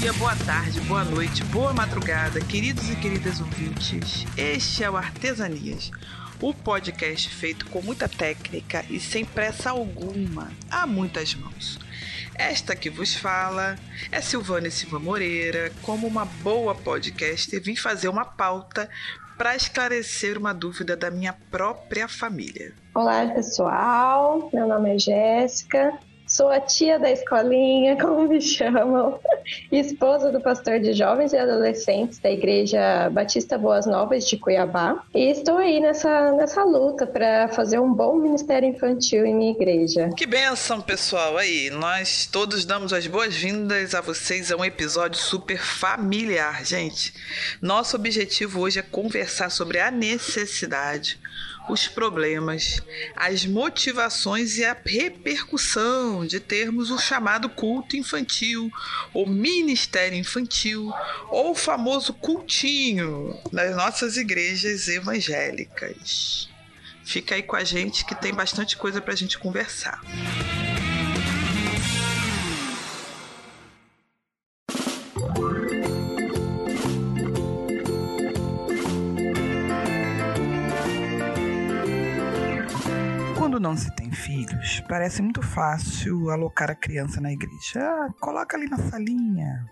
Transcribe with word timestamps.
dia, 0.00 0.12
boa 0.14 0.34
tarde, 0.34 0.80
boa 0.80 1.04
noite, 1.04 1.44
boa 1.44 1.72
madrugada, 1.72 2.40
queridos 2.40 2.88
e 2.88 2.96
queridas 2.96 3.40
ouvintes. 3.40 4.26
Este 4.36 4.82
é 4.82 4.90
o 4.90 4.96
Artesanias, 4.96 5.90
o 6.40 6.54
podcast 6.54 7.28
feito 7.28 7.66
com 7.66 7.82
muita 7.82 8.08
técnica 8.08 8.84
e 8.88 8.98
sem 8.98 9.24
pressa 9.24 9.70
alguma, 9.70 10.50
a 10.70 10.86
muitas 10.86 11.34
mãos. 11.34 11.78
Esta 12.40 12.74
que 12.74 12.88
vos 12.88 13.14
fala 13.14 13.76
é 14.10 14.18
Silvana 14.22 14.70
Silva 14.70 14.98
Moreira. 14.98 15.70
Como 15.82 16.06
uma 16.06 16.24
boa 16.24 16.74
podcast, 16.74 17.56
vim 17.60 17.76
fazer 17.76 18.08
uma 18.08 18.24
pauta 18.24 18.88
para 19.36 19.54
esclarecer 19.54 20.38
uma 20.38 20.54
dúvida 20.54 20.96
da 20.96 21.10
minha 21.10 21.34
própria 21.50 22.08
família. 22.08 22.72
Olá, 22.94 23.26
pessoal. 23.26 24.48
Meu 24.54 24.66
nome 24.66 24.94
é 24.94 24.98
Jéssica. 24.98 25.98
Sou 26.40 26.48
a 26.48 26.58
tia 26.58 26.98
da 26.98 27.10
escolinha, 27.10 27.96
como 28.00 28.26
me 28.26 28.40
chamam, 28.40 29.20
esposa 29.70 30.32
do 30.32 30.40
pastor 30.40 30.80
de 30.80 30.94
jovens 30.94 31.34
e 31.34 31.36
adolescentes 31.36 32.18
da 32.18 32.30
Igreja 32.30 33.10
Batista 33.10 33.58
Boas 33.58 33.84
Novas 33.84 34.26
de 34.26 34.38
Cuiabá. 34.38 35.04
E 35.14 35.30
estou 35.30 35.58
aí 35.58 35.80
nessa, 35.80 36.32
nessa 36.32 36.64
luta 36.64 37.06
para 37.06 37.48
fazer 37.48 37.78
um 37.78 37.92
bom 37.92 38.16
ministério 38.16 38.66
infantil 38.66 39.26
em 39.26 39.34
minha 39.34 39.50
igreja. 39.50 40.08
Que 40.16 40.24
benção, 40.24 40.80
pessoal! 40.80 41.36
Aí, 41.36 41.68
nós 41.68 42.24
todos 42.24 42.64
damos 42.64 42.94
as 42.94 43.06
boas-vindas 43.06 43.94
a 43.94 44.00
vocês 44.00 44.50
a 44.50 44.56
um 44.56 44.64
episódio 44.64 45.20
super 45.20 45.58
familiar, 45.58 46.64
gente. 46.64 47.12
Nosso 47.60 47.96
objetivo 47.96 48.60
hoje 48.60 48.78
é 48.78 48.82
conversar 48.82 49.50
sobre 49.50 49.78
a 49.78 49.90
necessidade 49.90 51.20
os 51.70 51.86
problemas, 51.86 52.82
as 53.14 53.46
motivações 53.46 54.58
e 54.58 54.64
a 54.64 54.76
repercussão 54.84 56.26
de 56.26 56.40
termos 56.40 56.90
o 56.90 56.98
chamado 56.98 57.48
culto 57.48 57.96
infantil, 57.96 58.70
o 59.14 59.26
ministério 59.26 60.18
infantil 60.18 60.92
ou 61.28 61.52
o 61.52 61.54
famoso 61.54 62.12
cultinho 62.14 63.38
nas 63.52 63.74
nossas 63.76 64.16
igrejas 64.16 64.88
evangélicas. 64.88 66.48
Fica 67.04 67.34
aí 67.34 67.42
com 67.42 67.56
a 67.56 67.64
gente 67.64 68.04
que 68.04 68.14
tem 68.14 68.32
bastante 68.32 68.76
coisa 68.76 69.00
para 69.00 69.12
a 69.12 69.16
gente 69.16 69.38
conversar. 69.38 70.00
Não 83.60 83.76
se 83.76 83.94
tem 83.94 84.10
filhos, 84.10 84.82
parece 84.88 85.20
muito 85.20 85.42
fácil 85.42 86.30
alocar 86.30 86.70
a 86.70 86.74
criança 86.74 87.20
na 87.20 87.30
igreja. 87.30 87.78
Ah, 87.78 88.08
coloca 88.18 88.56
ali 88.56 88.68
na 88.68 88.78
salinha. 88.78 89.68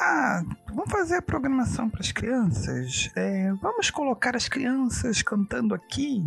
Ah, 0.00 0.42
vamos 0.66 0.90
fazer 0.90 1.14
a 1.14 1.22
programação 1.22 1.88
para 1.88 2.00
as 2.00 2.10
crianças. 2.10 3.10
É, 3.14 3.52
vamos 3.62 3.90
colocar 3.90 4.34
as 4.34 4.48
crianças 4.48 5.22
cantando 5.22 5.72
aqui. 5.72 6.24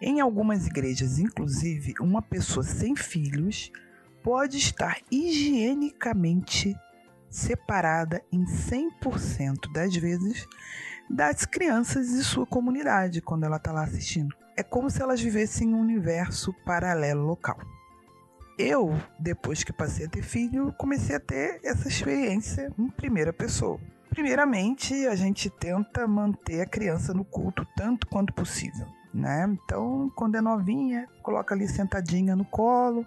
Em 0.00 0.20
algumas 0.20 0.68
igrejas, 0.68 1.18
inclusive, 1.18 1.94
uma 2.00 2.22
pessoa 2.22 2.62
sem 2.62 2.94
filhos 2.94 3.72
pode 4.22 4.58
estar 4.58 4.98
higienicamente 5.10 6.76
separada 7.28 8.22
em 8.30 8.44
100% 8.44 9.72
das 9.72 9.96
vezes 9.96 10.46
das 11.10 11.44
crianças 11.44 12.08
de 12.08 12.22
sua 12.22 12.46
comunidade 12.46 13.20
quando 13.20 13.44
ela 13.44 13.56
está 13.56 13.72
lá 13.72 13.82
assistindo 13.82 14.41
é 14.56 14.62
como 14.62 14.90
se 14.90 15.02
elas 15.02 15.20
vivessem 15.20 15.70
em 15.70 15.74
um 15.74 15.80
universo 15.80 16.52
paralelo 16.64 17.24
local. 17.24 17.58
Eu, 18.58 18.94
depois 19.18 19.64
que 19.64 19.72
passei 19.72 20.06
a 20.06 20.08
ter 20.08 20.22
filho, 20.22 20.74
comecei 20.78 21.16
a 21.16 21.20
ter 21.20 21.58
essa 21.64 21.88
experiência 21.88 22.72
em 22.78 22.88
primeira 22.88 23.32
pessoa. 23.32 23.80
Primeiramente, 24.10 25.06
a 25.06 25.14
gente 25.14 25.48
tenta 25.48 26.06
manter 26.06 26.60
a 26.60 26.66
criança 26.66 27.14
no 27.14 27.24
culto 27.24 27.66
tanto 27.74 28.06
quanto 28.06 28.32
possível. 28.34 28.86
Né? 29.12 29.46
Então, 29.64 30.10
quando 30.14 30.36
é 30.36 30.40
novinha, 30.40 31.06
coloca 31.22 31.54
ali 31.54 31.68
sentadinha 31.68 32.34
no 32.34 32.44
colo, 32.44 33.06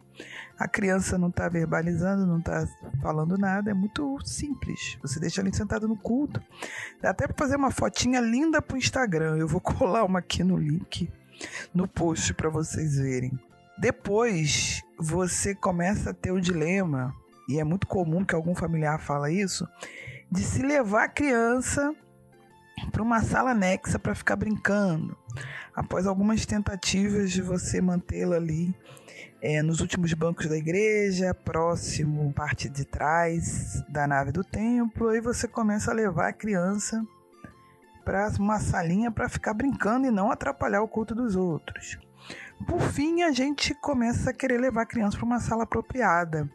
a 0.58 0.68
criança 0.68 1.18
não 1.18 1.30
está 1.30 1.50
verbalizando, 1.50 2.28
não 2.28 2.40
está 2.40 2.68
falando 3.02 3.38
nada, 3.38 3.72
é 3.72 3.74
muito 3.74 4.20
simples. 4.24 4.98
Você 5.02 5.20
deixa 5.20 5.42
ali 5.42 5.56
sentada 5.56 5.88
no 5.88 5.96
culto. 5.96 6.42
Dá 7.02 7.12
até 7.12 7.28
para 7.28 7.38
fazer 7.38 7.56
uma 7.56 7.72
fotinha 7.72 8.20
linda 8.20 8.62
para 8.62 8.76
o 8.76 8.78
Instagram. 8.78 9.38
Eu 9.38 9.48
vou 9.48 9.62
colar 9.62 10.04
uma 10.04 10.20
aqui 10.20 10.44
no 10.44 10.58
link 10.58 11.10
no 11.74 11.88
post 11.88 12.34
para 12.34 12.50
vocês 12.50 12.98
verem. 12.98 13.32
Depois 13.78 14.82
você 14.98 15.54
começa 15.54 16.12
a 16.12 16.14
ter 16.14 16.32
o 16.32 16.40
dilema, 16.40 17.14
e 17.50 17.60
é 17.60 17.64
muito 17.64 17.88
comum 17.88 18.24
que 18.24 18.34
algum 18.34 18.56
familiar 18.56 19.00
fala 19.00 19.32
isso, 19.32 19.68
de 20.32 20.42
se 20.42 20.62
levar 20.62 21.04
a 21.04 21.10
criança 21.10 21.94
para 22.92 23.02
uma 23.02 23.22
sala 23.22 23.52
anexa 23.52 24.00
para 24.00 24.16
ficar 24.16 24.36
brincando. 24.36 25.18
Após 25.76 26.08
algumas 26.08 26.46
tentativas 26.46 27.32
de 27.32 27.42
você 27.42 27.82
mantê-la 27.82 28.38
ali 28.38 28.74
é, 29.42 29.62
nos 29.62 29.82
últimos 29.82 30.14
bancos 30.14 30.48
da 30.48 30.58
igreja, 30.58 31.34
próximo, 31.34 32.34
parte 32.34 32.70
de 32.70 32.86
trás 32.86 33.84
da 33.90 34.08
nave 34.08 34.32
do 34.32 34.44
templo, 34.44 35.10
aí 35.10 35.20
você 35.20 35.48
começa 35.48 35.92
a 35.92 35.94
levar 35.94 36.30
a 36.30 36.34
criança 36.34 37.06
para 38.06 38.30
uma 38.40 38.60
salinha 38.60 39.10
para 39.10 39.28
ficar 39.28 39.56
brincando 39.56 40.06
e 40.06 40.12
não 40.12 40.32
atrapalhar 40.32 40.84
o 40.84 40.88
culto 40.88 41.16
dos 41.16 41.36
outros. 41.36 41.98
Por 42.68 42.80
fim, 42.80 43.24
a 43.24 43.32
gente 43.32 43.74
começa 43.74 44.30
a 44.30 44.34
querer 44.34 44.60
levar 44.60 44.84
a 44.84 44.86
criança 44.86 45.18
para 45.18 45.26
uma 45.26 45.40
sala 45.40 45.64
apropriada, 45.64 46.50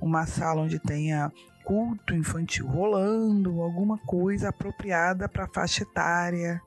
uma 0.00 0.24
sala 0.24 0.62
onde 0.62 0.78
tenha 0.78 1.30
culto 1.64 2.14
infantil 2.14 2.66
rolando, 2.66 3.60
alguma 3.60 3.98
coisa 3.98 4.48
apropriada 4.48 5.28
para 5.28 5.44
a 5.44 5.48
faixa 5.48 5.82
etária 5.82 6.60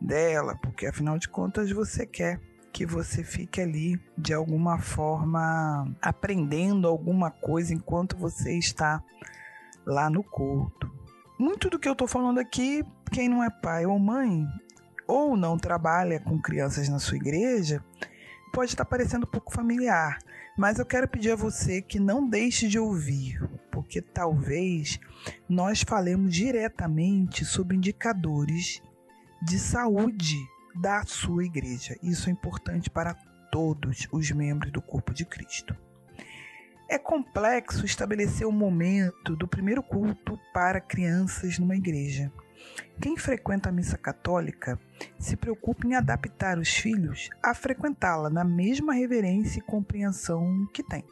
dela, 0.00 0.56
porque 0.62 0.86
afinal 0.86 1.18
de 1.18 1.28
contas 1.28 1.70
você 1.72 2.06
quer 2.06 2.40
que 2.72 2.86
você 2.86 3.24
fique 3.24 3.60
ali 3.60 4.00
de 4.16 4.32
alguma 4.32 4.78
forma 4.78 5.92
aprendendo 6.00 6.86
alguma 6.86 7.30
coisa 7.30 7.74
enquanto 7.74 8.16
você 8.16 8.56
está 8.56 9.02
lá 9.84 10.08
no 10.08 10.22
culto. 10.22 10.99
Muito 11.40 11.70
do 11.70 11.78
que 11.78 11.88
eu 11.88 11.92
estou 11.92 12.06
falando 12.06 12.38
aqui 12.38 12.84
quem 13.10 13.26
não 13.26 13.42
é 13.42 13.48
pai 13.48 13.86
ou 13.86 13.98
mãe, 13.98 14.46
ou 15.08 15.38
não 15.38 15.56
trabalha 15.56 16.20
com 16.20 16.38
crianças 16.38 16.86
na 16.90 16.98
sua 16.98 17.16
igreja, 17.16 17.82
pode 18.52 18.72
estar 18.72 18.84
parecendo 18.84 19.24
um 19.24 19.30
pouco 19.30 19.50
familiar, 19.50 20.18
mas 20.58 20.78
eu 20.78 20.84
quero 20.84 21.08
pedir 21.08 21.30
a 21.30 21.36
você 21.36 21.80
que 21.80 21.98
não 21.98 22.28
deixe 22.28 22.68
de 22.68 22.78
ouvir, 22.78 23.42
porque 23.72 24.02
talvez 24.02 25.00
nós 25.48 25.82
falemos 25.82 26.30
diretamente 26.30 27.42
sobre 27.42 27.74
indicadores 27.74 28.82
de 29.42 29.58
saúde 29.58 30.36
da 30.74 31.06
sua 31.06 31.42
igreja. 31.42 31.96
Isso 32.02 32.28
é 32.28 32.32
importante 32.32 32.90
para 32.90 33.14
todos 33.50 34.06
os 34.12 34.30
membros 34.30 34.70
do 34.70 34.82
corpo 34.82 35.14
de 35.14 35.24
Cristo. 35.24 35.74
É 36.92 36.98
complexo 36.98 37.86
estabelecer 37.86 38.44
o 38.44 38.50
momento 38.50 39.36
do 39.36 39.46
primeiro 39.46 39.80
culto 39.80 40.36
para 40.52 40.80
crianças 40.80 41.56
numa 41.56 41.76
igreja. 41.76 42.32
Quem 43.00 43.16
frequenta 43.16 43.68
a 43.68 43.72
missa 43.72 43.96
católica 43.96 44.76
se 45.16 45.36
preocupa 45.36 45.86
em 45.86 45.94
adaptar 45.94 46.58
os 46.58 46.68
filhos 46.68 47.30
a 47.40 47.54
frequentá-la 47.54 48.28
na 48.28 48.42
mesma 48.42 48.92
reverência 48.92 49.60
e 49.60 49.62
compreensão 49.62 50.66
que 50.74 50.82
tem. 50.82 51.04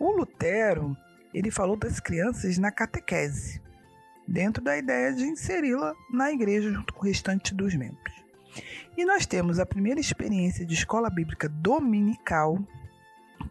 O 0.00 0.12
Lutero, 0.12 0.96
ele 1.34 1.50
falou 1.50 1.76
das 1.76 2.00
crianças 2.00 2.56
na 2.56 2.72
catequese, 2.72 3.60
dentro 4.26 4.64
da 4.64 4.78
ideia 4.78 5.12
de 5.12 5.24
inseri-la 5.24 5.92
na 6.10 6.32
igreja 6.32 6.72
junto 6.72 6.94
com 6.94 7.02
o 7.02 7.06
restante 7.06 7.54
dos 7.54 7.74
membros. 7.74 8.14
E 8.96 9.04
nós 9.04 9.26
temos 9.26 9.58
a 9.58 9.66
primeira 9.66 10.00
experiência 10.00 10.64
de 10.64 10.72
escola 10.72 11.10
bíblica 11.10 11.50
dominical 11.50 12.58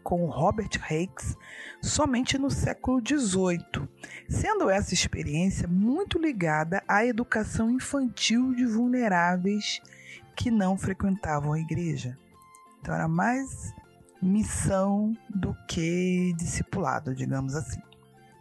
com 0.03 0.25
Robert 0.25 0.69
Hakes 0.81 1.37
somente 1.81 2.37
no 2.37 2.49
século 2.49 3.01
XVIII, 3.05 3.87
sendo 4.29 4.69
essa 4.69 4.93
experiência 4.93 5.67
muito 5.67 6.19
ligada 6.19 6.83
à 6.87 7.05
educação 7.05 7.69
infantil 7.69 8.53
de 8.53 8.65
vulneráveis 8.65 9.81
que 10.35 10.49
não 10.51 10.77
frequentavam 10.77 11.53
a 11.53 11.59
igreja. 11.59 12.17
Então 12.79 12.93
era 12.93 13.07
mais 13.07 13.73
missão 14.21 15.13
do 15.29 15.55
que 15.67 16.33
discipulado, 16.37 17.13
digamos 17.13 17.55
assim. 17.55 17.81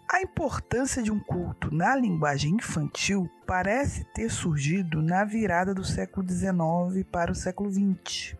A 0.09 0.23
importância 0.23 1.03
de 1.03 1.11
um 1.11 1.19
culto 1.19 1.75
na 1.75 1.97
linguagem 1.97 2.55
infantil 2.55 3.29
parece 3.45 4.05
ter 4.15 4.31
surgido 4.31 5.03
na 5.03 5.25
virada 5.25 5.75
do 5.75 5.85
século 5.85 6.27
XIX 6.29 7.05
para 7.11 7.33
o 7.33 7.35
século 7.35 7.71
XX 7.71 8.37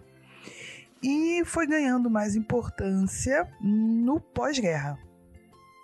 e 1.09 1.45
foi 1.45 1.69
ganhando 1.69 2.11
mais 2.11 2.35
importância 2.35 3.49
no 3.61 4.19
pós-guerra. 4.21 4.99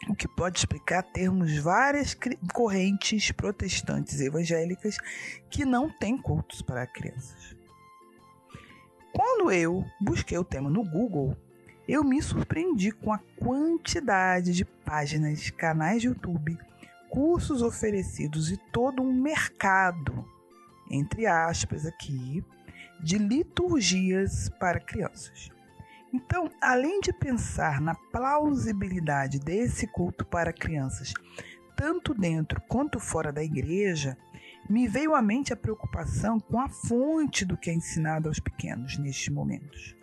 o 0.08 0.16
que 0.16 0.26
pode 0.26 0.58
explicar 0.58 1.04
termos 1.04 1.56
várias 1.58 2.19
correntes 2.52 3.30
protestantes 3.30 4.20
evangélicas 4.20 4.98
que 5.48 5.64
não 5.64 5.88
têm 5.88 6.19
cultos 6.19 6.60
para 6.60 6.88
crianças. 6.88 7.56
Quando 9.12 9.52
eu 9.52 9.84
busquei 10.00 10.36
o 10.36 10.42
tema 10.42 10.69
no 10.69 10.82
Google, 10.82 11.36
eu 11.86 12.02
me 12.02 12.20
surpreendi 12.20 12.90
com 12.90 13.12
a 13.12 13.20
quantidade 13.38 14.52
de 14.52 14.64
páginas, 14.64 15.50
canais 15.50 16.02
de 16.02 16.08
YouTube, 16.08 16.58
cursos 17.08 17.62
oferecidos 17.62 18.50
e 18.50 18.56
todo 18.72 19.00
um 19.00 19.12
mercado, 19.12 20.28
entre 20.90 21.26
aspas 21.26 21.86
aqui, 21.86 22.44
de 23.02 23.19
liturgias 23.19 24.49
para 24.60 24.81
crianças. 24.81 25.50
Então, 26.12 26.50
além 26.60 27.00
de 27.00 27.12
pensar 27.12 27.81
na 27.81 27.94
plausibilidade 27.94 29.38
desse 29.38 29.87
culto 29.87 30.25
para 30.25 30.52
crianças, 30.52 31.14
tanto 31.75 32.14
dentro 32.14 32.60
quanto 32.69 33.00
fora 33.00 33.32
da 33.32 33.43
igreja, 33.43 34.16
me 34.69 34.87
veio 34.87 35.14
à 35.14 35.22
mente 35.22 35.52
a 35.52 35.56
preocupação 35.56 36.38
com 36.38 36.60
a 36.60 36.69
fonte 36.69 37.44
do 37.44 37.56
que 37.56 37.70
é 37.70 37.75
ensinado 37.75 38.28
aos 38.28 38.38
pequenos 38.38 38.99
nestes 38.99 39.28
momentos. 39.28 39.96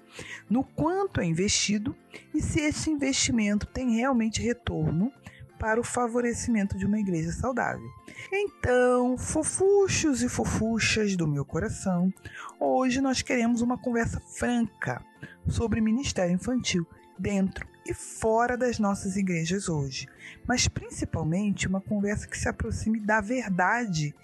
No 0.50 0.64
quanto 0.64 1.22
é 1.22 1.26
investido 1.26 1.96
e 2.34 2.42
se 2.42 2.60
esse 2.60 2.90
investimento 2.90 3.68
tem 3.68 3.96
realmente 3.96 4.42
retorno 4.42 5.14
para 5.60 5.80
o 5.80 5.84
favorecimento 5.84 6.78
de 6.78 6.86
uma 6.86 7.00
igreja 7.00 7.32
saudável. 7.34 7.88
Então, 8.32 9.18
fofuchos 9.18 10.24
e 10.24 10.30
fofuchas 10.30 11.16
do 11.16 11.28
meu 11.28 11.44
coração, 11.44 12.12
hoje 12.60 13.02
nós 13.02 13.22
queremos 13.22 13.62
uma 13.62 13.78
conversa 13.78 14.20
franca 14.22 15.04
sobre 15.48 15.82
ministério 15.82 16.34
infantil 16.34 16.88
dentro 17.18 17.68
e 17.86 17.94
fora 17.94 18.56
das 18.56 18.80
nossas 18.80 19.18
igrejas 19.18 19.68
hoje, 19.68 20.08
mas 20.48 20.68
principalmente 20.68 21.68
uma 21.68 21.82
conversa 21.82 22.28
que 22.28 22.38
se 22.38 22.48
aproxime 22.48 23.00
da 23.00 23.20
verdade 23.20 24.16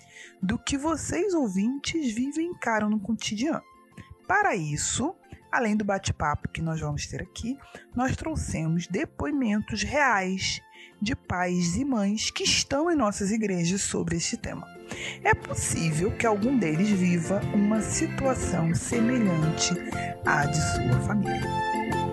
do 0.42 0.58
que 0.58 0.78
vocês 0.78 1.34
ouvintes 1.34 2.14
vivem 2.14 2.48
e 2.48 2.50
encaram 2.52 2.90
no 2.90 3.00
cotidiano. 3.00 3.64
Para 4.28 4.56
isso, 4.56 5.14
além 5.52 5.76
do 5.76 5.84
bate-papo 5.86 6.50
que 6.50 6.62
nós 6.62 6.80
vamos 6.80 7.06
ter 7.08 7.22
aqui, 7.22 7.58
nós 7.96 8.16
trouxemos 8.16 8.88
depoimentos 8.88 9.84
reais 9.84 10.62
de 11.06 11.16
pais 11.16 11.75
e 11.75 11.86
mães 11.86 12.31
que 12.31 12.44
estão 12.44 12.90
em 12.90 12.96
nossas 12.96 13.30
igrejas 13.30 13.81
sobre 13.81 14.18
este 14.18 14.36
tema. 14.36 14.68
É 15.24 15.36
possível 15.36 16.10
que 16.18 16.25
algum 16.25 16.57
deles 16.57 16.90
viva 16.90 17.40
uma 17.54 17.80
situação 17.80 18.74
semelhante 18.74 19.75
à 20.25 20.48
de 20.48 20.57
sua 20.57 21.00
família. 21.02 22.05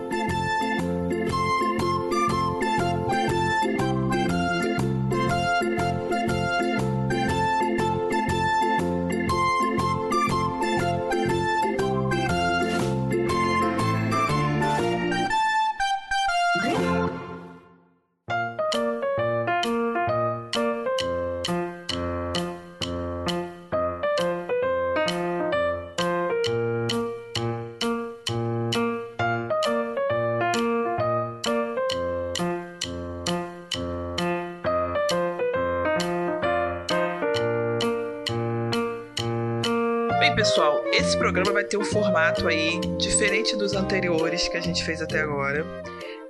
Pessoal, 40.53 40.85
esse 40.93 41.17
programa 41.17 41.51
vai 41.51 41.65
ter 41.65 41.79
um 41.79 41.85
formato 41.85 42.47
aí 42.47 42.79
diferente 42.99 43.57
dos 43.57 43.73
anteriores 43.73 44.49
que 44.49 44.57
a 44.59 44.61
gente 44.61 44.85
fez 44.85 45.01
até 45.01 45.23
agora. 45.23 45.65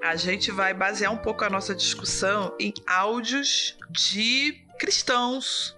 A 0.01 0.15
gente 0.15 0.53
vai 0.53 0.73
basear 0.73 1.13
um 1.13 1.17
pouco 1.17 1.45
a 1.45 1.51
nossa 1.51 1.75
discussão 1.75 2.55
em 2.61 2.73
áudios 2.87 3.77
de 3.91 4.63
cristãos, 4.79 5.77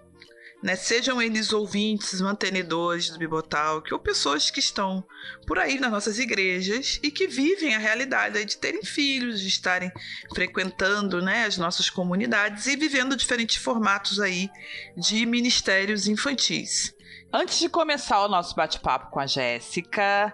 né? 0.62 0.76
Sejam 0.76 1.22
eles 1.22 1.54
ouvintes, 1.54 2.20
mantenedores 2.20 3.08
do 3.08 3.18
Bibotalk 3.18 3.90
ou 3.94 3.98
pessoas 3.98 4.50
que 4.50 4.60
estão 4.60 5.02
por 5.46 5.58
aí 5.58 5.80
nas 5.80 5.90
nossas 5.90 6.18
igrejas 6.18 7.00
e 7.02 7.10
que 7.10 7.26
vivem 7.26 7.74
a 7.74 7.78
realidade 7.78 8.44
de 8.44 8.58
terem 8.58 8.84
filhos, 8.84 9.40
de 9.40 9.48
estarem 9.48 9.90
frequentando, 10.34 11.22
né, 11.22 11.46
as 11.46 11.56
nossas 11.56 11.88
comunidades 11.88 12.66
e 12.66 12.76
vivendo 12.76 13.16
diferentes 13.16 13.56
formatos 13.56 14.20
aí 14.20 14.50
de 14.98 15.24
ministérios 15.24 16.06
infantis. 16.06 16.93
Antes 17.36 17.58
de 17.58 17.68
começar 17.68 18.24
o 18.24 18.28
nosso 18.28 18.54
bate-papo 18.54 19.10
com 19.10 19.18
a 19.18 19.26
Jéssica, 19.26 20.32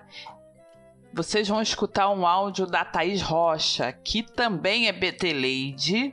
vocês 1.15 1.49
vão 1.49 1.63
escutar 1.63 2.11
um 2.11 2.27
áudio 2.27 2.67
da 2.67 2.85
Thaís 2.85 3.23
Rocha, 3.23 3.91
que 3.91 4.23
também 4.23 4.87
é 4.87 4.93
BT 4.93 5.33
Lady. 5.33 6.13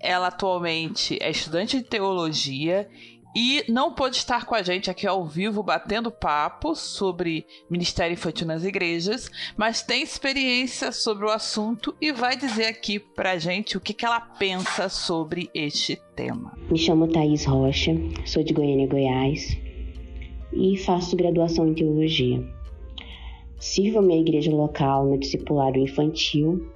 Ela 0.00 0.28
atualmente 0.28 1.18
é 1.20 1.30
estudante 1.30 1.76
de 1.76 1.82
teologia 1.82 2.88
e 3.36 3.62
não 3.68 3.92
pôde 3.92 4.16
estar 4.16 4.46
com 4.46 4.54
a 4.54 4.62
gente 4.62 4.90
aqui 4.90 5.06
ao 5.06 5.26
vivo 5.26 5.62
batendo 5.62 6.10
papo 6.10 6.74
sobre 6.74 7.46
Ministério 7.68 8.14
Infantil 8.14 8.46
nas 8.46 8.64
igrejas, 8.64 9.30
mas 9.54 9.82
tem 9.82 10.02
experiência 10.02 10.92
sobre 10.92 11.26
o 11.26 11.30
assunto 11.30 11.94
e 12.00 12.10
vai 12.10 12.38
dizer 12.38 12.68
aqui 12.68 12.98
pra 12.98 13.36
gente 13.36 13.76
o 13.76 13.80
que, 13.80 13.92
que 13.92 14.06
ela 14.06 14.18
pensa 14.18 14.88
sobre 14.88 15.50
este 15.52 16.00
tema. 16.16 16.56
Me 16.70 16.78
chamo 16.78 17.06
Thaís 17.06 17.44
Rocha, 17.44 17.92
sou 18.24 18.42
de 18.42 18.54
Goiânia, 18.54 18.88
Goiás 18.88 19.68
e 20.52 20.76
faço 20.76 21.16
graduação 21.16 21.68
em 21.68 21.74
teologia. 21.74 22.42
Sirvo 23.58 23.98
a 23.98 24.02
minha 24.02 24.20
igreja 24.20 24.50
local 24.50 25.06
no 25.06 25.18
discipulado 25.18 25.78
infantil 25.78 26.66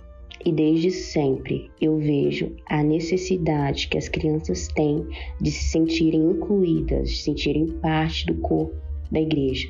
e 0.44 0.52
desde 0.52 0.90
sempre 0.90 1.70
eu 1.80 1.96
vejo 1.96 2.54
a 2.68 2.82
necessidade 2.82 3.88
que 3.88 3.96
as 3.96 4.08
crianças 4.08 4.68
têm 4.68 5.06
de 5.40 5.50
se 5.50 5.70
sentirem 5.70 6.20
incluídas, 6.22 7.08
de 7.08 7.16
se 7.16 7.22
sentirem 7.22 7.66
parte 7.80 8.26
do 8.26 8.34
corpo 8.36 8.74
da 9.10 9.20
igreja. 9.20 9.68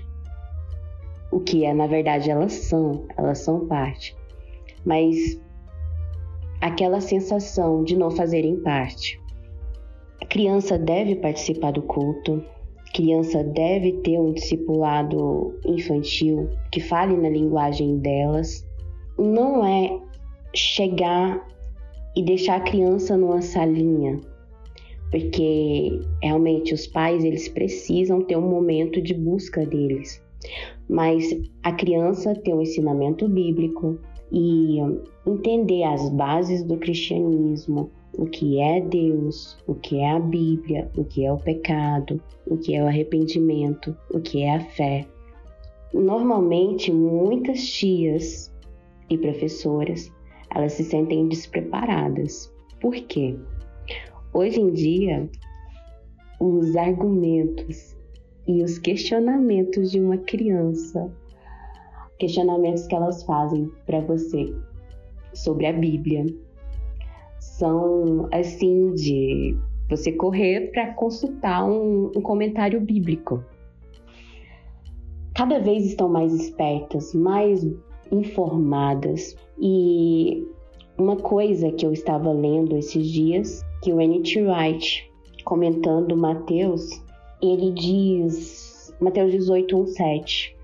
O 1.30 1.40
que 1.40 1.64
é, 1.64 1.72
na 1.72 1.86
verdade, 1.86 2.30
elas 2.30 2.52
são, 2.52 3.06
elas 3.16 3.38
são 3.38 3.66
parte. 3.66 4.16
Mas 4.84 5.40
aquela 6.60 7.00
sensação 7.00 7.84
de 7.84 7.96
não 7.96 8.10
fazerem 8.10 8.60
parte. 8.60 9.20
A 10.20 10.26
criança 10.26 10.78
deve 10.78 11.16
participar 11.16 11.72
do 11.72 11.82
culto, 11.82 12.42
criança 12.94 13.42
deve 13.42 13.92
ter 14.04 14.18
um 14.18 14.32
discipulado 14.32 15.58
infantil 15.66 16.48
que 16.70 16.80
fale 16.80 17.16
na 17.16 17.28
linguagem 17.28 17.98
delas. 17.98 18.66
Não 19.18 19.66
é 19.66 20.00
chegar 20.54 21.44
e 22.16 22.22
deixar 22.22 22.56
a 22.56 22.60
criança 22.60 23.16
numa 23.16 23.42
salinha, 23.42 24.20
porque 25.10 26.00
realmente 26.22 26.72
os 26.72 26.86
pais 26.86 27.24
eles 27.24 27.48
precisam 27.48 28.22
ter 28.22 28.36
um 28.36 28.48
momento 28.48 29.02
de 29.02 29.12
busca 29.12 29.66
deles. 29.66 30.22
Mas 30.88 31.24
a 31.62 31.72
criança 31.72 32.34
ter 32.34 32.54
um 32.54 32.62
ensinamento 32.62 33.28
bíblico 33.28 33.98
e 34.30 34.78
entender 35.26 35.82
as 35.82 36.08
bases 36.10 36.62
do 36.62 36.76
cristianismo, 36.76 37.90
o 38.18 38.26
que 38.26 38.60
é 38.60 38.80
Deus, 38.80 39.58
o 39.66 39.74
que 39.74 40.00
é 40.00 40.10
a 40.10 40.18
Bíblia, 40.18 40.90
o 40.96 41.04
que 41.04 41.24
é 41.24 41.32
o 41.32 41.38
pecado, 41.38 42.20
o 42.46 42.56
que 42.56 42.74
é 42.74 42.82
o 42.82 42.86
arrependimento, 42.86 43.96
o 44.12 44.20
que 44.20 44.42
é 44.42 44.56
a 44.56 44.60
fé. 44.60 45.06
Normalmente, 45.92 46.92
muitas 46.92 47.64
tias 47.66 48.52
e 49.10 49.18
professoras, 49.18 50.12
elas 50.54 50.72
se 50.72 50.84
sentem 50.84 51.28
despreparadas. 51.28 52.52
Por 52.80 52.94
quê? 52.94 53.36
Hoje 54.32 54.60
em 54.60 54.72
dia, 54.72 55.28
os 56.40 56.76
argumentos 56.76 57.96
e 58.46 58.62
os 58.62 58.78
questionamentos 58.78 59.90
de 59.90 60.00
uma 60.00 60.18
criança, 60.18 61.10
questionamentos 62.18 62.86
que 62.86 62.94
elas 62.94 63.22
fazem 63.22 63.70
para 63.86 64.00
você 64.00 64.54
sobre 65.32 65.66
a 65.66 65.72
Bíblia, 65.72 66.26
são 67.58 68.28
assim 68.32 68.92
de 68.94 69.56
você 69.88 70.12
correr 70.12 70.72
para 70.72 70.92
consultar 70.94 71.64
um, 71.64 72.10
um 72.16 72.20
comentário 72.20 72.80
bíblico. 72.80 73.44
Cada 75.34 75.58
vez 75.60 75.84
estão 75.84 76.08
mais 76.08 76.32
espertas, 76.32 77.14
mais 77.14 77.64
informadas 78.10 79.36
e 79.58 80.46
uma 80.98 81.16
coisa 81.16 81.70
que 81.70 81.86
eu 81.86 81.92
estava 81.92 82.32
lendo 82.32 82.76
esses 82.76 83.06
dias, 83.06 83.64
que 83.82 83.92
o 83.92 84.00
N.T. 84.00 84.42
Wright, 84.42 85.10
comentando 85.44 86.16
Mateus, 86.16 87.02
ele 87.42 87.72
diz, 87.72 88.94
Mateus 89.00 89.32
18, 89.32 89.76
1, 89.76 89.86
7, 89.86 90.56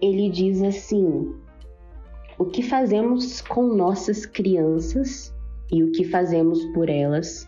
ele 0.00 0.28
diz 0.30 0.62
assim: 0.62 1.34
o 2.40 2.46
que 2.46 2.62
fazemos 2.62 3.42
com 3.42 3.64
nossas 3.64 4.24
crianças 4.24 5.30
e 5.70 5.84
o 5.84 5.92
que 5.92 6.04
fazemos 6.04 6.64
por 6.72 6.88
elas 6.88 7.46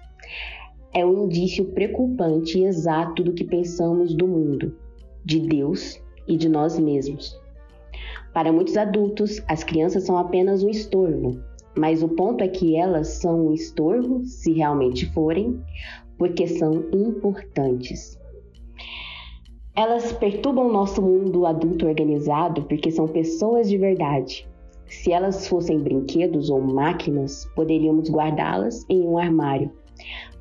é 0.93 1.03
um 1.03 1.25
indício 1.25 1.65
preocupante 1.73 2.59
e 2.59 2.67
exato 2.67 3.25
do 3.25 3.33
que 3.33 3.43
pensamos 3.43 4.15
do 4.15 4.29
mundo, 4.29 4.77
de 5.25 5.41
Deus 5.41 5.99
e 6.29 6.37
de 6.37 6.47
nós 6.47 6.79
mesmos. 6.79 7.35
Para 8.35 8.53
muitos 8.53 8.77
adultos, 8.77 9.43
as 9.49 9.65
crianças 9.65 10.05
são 10.05 10.19
apenas 10.19 10.63
um 10.63 10.69
estorvo, 10.69 11.41
mas 11.75 12.03
o 12.03 12.09
ponto 12.11 12.45
é 12.45 12.49
que 12.49 12.77
elas 12.77 13.09
são 13.15 13.47
um 13.47 13.55
estorvo, 13.55 14.23
se 14.27 14.53
realmente 14.53 15.11
forem, 15.15 15.59
porque 16.19 16.47
são 16.47 16.85
importantes. 16.93 18.21
Elas 19.75 20.13
perturbam 20.13 20.67
o 20.67 20.73
nosso 20.73 21.01
mundo 21.01 21.47
adulto 21.47 21.87
organizado 21.87 22.65
porque 22.65 22.91
são 22.91 23.09
pessoas 23.09 23.71
de 23.71 23.79
verdade. 23.79 24.52
Se 24.93 25.11
elas 25.11 25.49
fossem 25.49 25.81
brinquedos 25.81 26.51
ou 26.51 26.61
máquinas, 26.61 27.51
poderíamos 27.57 28.11
guardá-las 28.11 28.85
em 28.89 29.01
um 29.01 29.19
armário. 29.19 29.71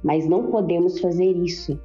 Mas 0.04 0.28
não 0.28 0.52
podemos 0.52 1.00
fazer 1.00 1.36
isso. 1.38 1.80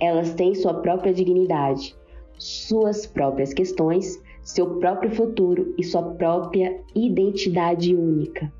Elas 0.00 0.34
têm 0.34 0.54
sua 0.54 0.74
própria 0.74 1.12
dignidade, 1.12 1.94
suas 2.38 3.06
próprias 3.06 3.52
questões, 3.52 4.20
seu 4.42 4.78
próprio 4.78 5.14
futuro 5.14 5.74
e 5.78 5.84
sua 5.84 6.02
própria 6.14 6.82
identidade 6.96 7.94
única. 7.94 8.50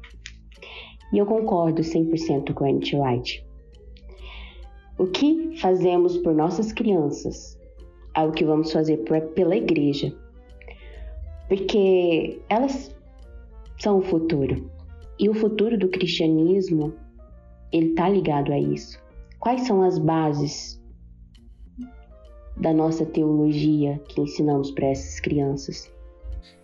E 1.12 1.18
eu 1.18 1.26
concordo 1.26 1.82
100% 1.82 2.52
com 2.52 2.64
a 2.64 2.68
Annie 2.68 2.94
White. 2.94 3.44
O 4.98 5.06
que 5.06 5.56
fazemos 5.56 6.18
por 6.18 6.34
nossas 6.34 6.72
crianças 6.72 7.58
é 8.14 8.22
o 8.22 8.32
que 8.32 8.44
vamos 8.44 8.70
fazer 8.70 8.98
pela 9.34 9.56
igreja. 9.56 10.14
Porque 11.48 12.40
elas 12.48 12.94
são 13.80 13.98
o 13.98 14.02
futuro. 14.02 14.70
E 15.18 15.28
o 15.28 15.34
futuro 15.34 15.78
do 15.78 15.88
cristianismo, 15.88 16.94
ele 17.72 17.94
tá 17.94 18.08
ligado 18.08 18.52
a 18.52 18.58
isso. 18.58 18.98
Quais 19.38 19.66
são 19.66 19.82
as 19.82 19.98
bases 19.98 20.80
da 22.56 22.72
nossa 22.72 23.06
teologia 23.06 23.98
que 24.08 24.20
ensinamos 24.20 24.70
para 24.70 24.86
essas 24.88 25.18
crianças? 25.20 25.90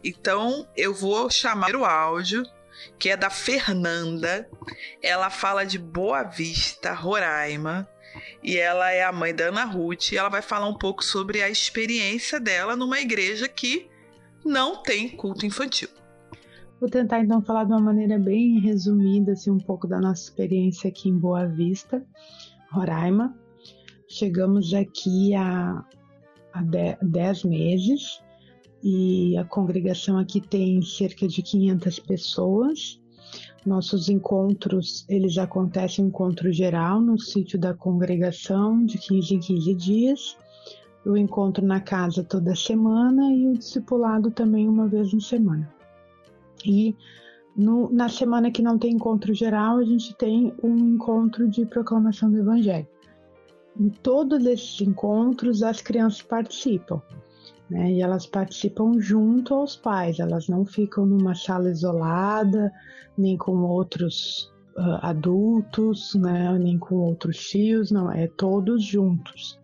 Então, 0.05 0.67
eu 0.77 0.95
vou 0.95 1.31
chamar 1.31 1.75
o 1.75 1.85
áudio 1.85 2.45
que 2.99 3.11
é 3.11 3.17
da 3.17 3.31
Fernanda. 3.31 4.49
Ela 5.03 5.31
fala 5.31 5.65
de 5.65 5.79
Boa 5.79 6.23
Vista, 6.23 6.93
Roraima, 6.93 7.89
e 8.43 8.57
ela 8.57 8.91
é 8.91 9.03
a 9.03 9.13
mãe 9.13 9.35
da 9.35 9.47
Ana 9.47 9.65
Ruth. 9.65 10.13
Ela 10.13 10.29
vai 10.29 10.43
falar 10.43 10.69
um 10.69 10.77
pouco 10.77 11.05
sobre 11.05 11.43
a 11.43 11.49
experiência 11.49 12.39
dela 12.39 12.77
numa 12.77 13.01
igreja 13.01 13.49
que 13.49 13.89
não 14.45 14.83
tem 14.83 15.09
culto 15.09 15.47
infantil. 15.47 15.89
Vou 16.79 16.91
tentar 16.91 17.21
então 17.21 17.41
falar 17.41 17.65
de 17.65 17.73
uma 17.73 17.81
maneira 17.81 18.19
bem 18.19 18.61
resumida 18.61 19.33
assim, 19.33 19.51
um 19.51 19.59
pouco 19.59 19.87
da 19.89 19.99
nossa 19.99 20.25
experiência 20.25 20.89
aqui 20.89 21.09
em 21.09 21.19
Boa 21.19 21.47
Vista, 21.47 22.05
Roraima. 22.71 23.35
Chegamos 24.07 24.75
aqui 24.75 25.35
há, 25.35 25.83
há 26.53 26.63
10 27.03 27.45
meses 27.45 28.21
e 28.83 29.39
a 29.39 29.45
congregação 29.45 30.19
aqui 30.19 30.39
tem 30.39 30.83
cerca 30.83 31.27
de 31.27 31.43
500 31.43 31.99
pessoas. 32.01 33.01
Nossos 33.65 34.11
encontros, 34.11 35.07
eles 35.09 35.39
acontecem 35.39 36.05
encontro 36.05 36.53
geral 36.53 37.01
no 37.01 37.19
sítio 37.19 37.59
da 37.59 37.73
congregação 37.73 38.85
de 38.85 38.99
15 38.99 39.35
em 39.35 39.41
15 39.41 39.75
dias, 39.75 40.37
o 41.07 41.17
encontro 41.17 41.65
na 41.65 41.81
casa 41.81 42.23
toda 42.23 42.55
semana 42.55 43.33
e 43.33 43.49
o 43.49 43.57
discipulado 43.57 44.31
também 44.31 44.69
uma 44.69 44.87
vez 44.87 45.11
na 45.13 45.21
semana. 45.21 45.76
E 46.67 46.97
no, 47.57 47.91
na 47.91 48.09
semana 48.09 48.51
que 48.51 48.63
não 48.63 48.79
tem 48.79 48.93
encontro 48.93 49.33
geral, 49.33 49.79
a 49.79 49.85
gente 49.85 50.15
tem 50.17 50.53
um 50.63 50.77
encontro 50.77 51.49
de 51.49 51.65
proclamação 51.65 52.31
do 52.31 52.39
Evangelho. 52.39 52.87
Em 53.79 53.89
todos 53.89 54.45
esses 54.45 54.81
encontros, 54.81 55.63
as 55.63 55.81
crianças 55.81 56.23
participam 56.23 57.01
né? 57.71 57.93
E 57.93 58.01
elas 58.01 58.27
participam 58.27 58.99
junto 58.99 59.55
aos 59.55 59.77
pais, 59.77 60.19
elas 60.19 60.49
não 60.49 60.65
ficam 60.65 61.05
numa 61.05 61.35
sala 61.35 61.71
isolada, 61.71 62.73
nem 63.17 63.37
com 63.37 63.63
outros 63.63 64.53
uh, 64.77 64.99
adultos, 65.03 66.15
né? 66.15 66.57
Nem 66.59 66.79
com 66.79 66.97
outros 66.97 67.39
tios, 67.39 67.91
não, 67.91 68.11
é 68.11 68.27
todos 68.27 68.85
juntos. 68.85 69.59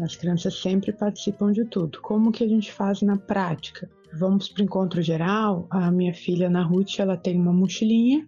As 0.00 0.16
crianças 0.16 0.60
sempre 0.60 0.92
participam 0.92 1.52
de 1.52 1.64
tudo. 1.66 2.00
Como 2.00 2.32
que 2.32 2.44
a 2.44 2.48
gente 2.48 2.72
faz 2.72 3.02
na 3.02 3.16
prática? 3.16 3.88
Vamos 4.12 4.48
para 4.48 4.62
o 4.62 4.64
encontro 4.64 5.02
geral. 5.02 5.66
A 5.70 5.90
minha 5.90 6.12
filha 6.12 6.48
Ana 6.48 6.62
Ruth, 6.62 6.98
ela 6.98 7.16
tem 7.16 7.38
uma 7.38 7.52
mochilinha. 7.52 8.26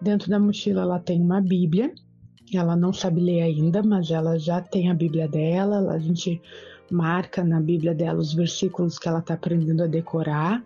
Dentro 0.00 0.30
da 0.30 0.38
mochila 0.38 0.82
ela 0.82 0.98
tem 0.98 1.20
uma 1.20 1.40
Bíblia. 1.40 1.92
Ela 2.52 2.74
não 2.74 2.92
sabe 2.92 3.20
ler 3.20 3.42
ainda, 3.42 3.82
mas 3.82 4.10
ela 4.10 4.38
já 4.38 4.60
tem 4.60 4.90
a 4.90 4.94
Bíblia 4.94 5.28
dela. 5.28 5.92
A 5.92 5.98
gente 5.98 6.40
marca 6.90 7.44
na 7.44 7.60
Bíblia 7.60 7.94
dela 7.94 8.18
os 8.18 8.32
versículos 8.32 8.98
que 8.98 9.08
ela 9.08 9.20
está 9.20 9.34
aprendendo 9.34 9.82
a 9.82 9.86
decorar. 9.86 10.64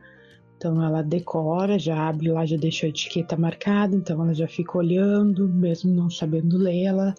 Então 0.57 0.83
ela 0.83 1.03
decora, 1.03 1.79
já 1.79 2.09
abre 2.09 2.31
lá, 2.31 2.47
já 2.47 2.57
deixa 2.57 2.87
a 2.87 2.89
etiqueta 2.89 3.37
marcada, 3.37 3.95
então 3.95 4.23
ela 4.23 4.33
já 4.33 4.49
fica 4.49 4.79
olhando, 4.79 5.47
mesmo 5.49 5.93
não 5.93 6.09
sabendo 6.09 6.57
ler, 6.57 6.85
ela 6.85 7.15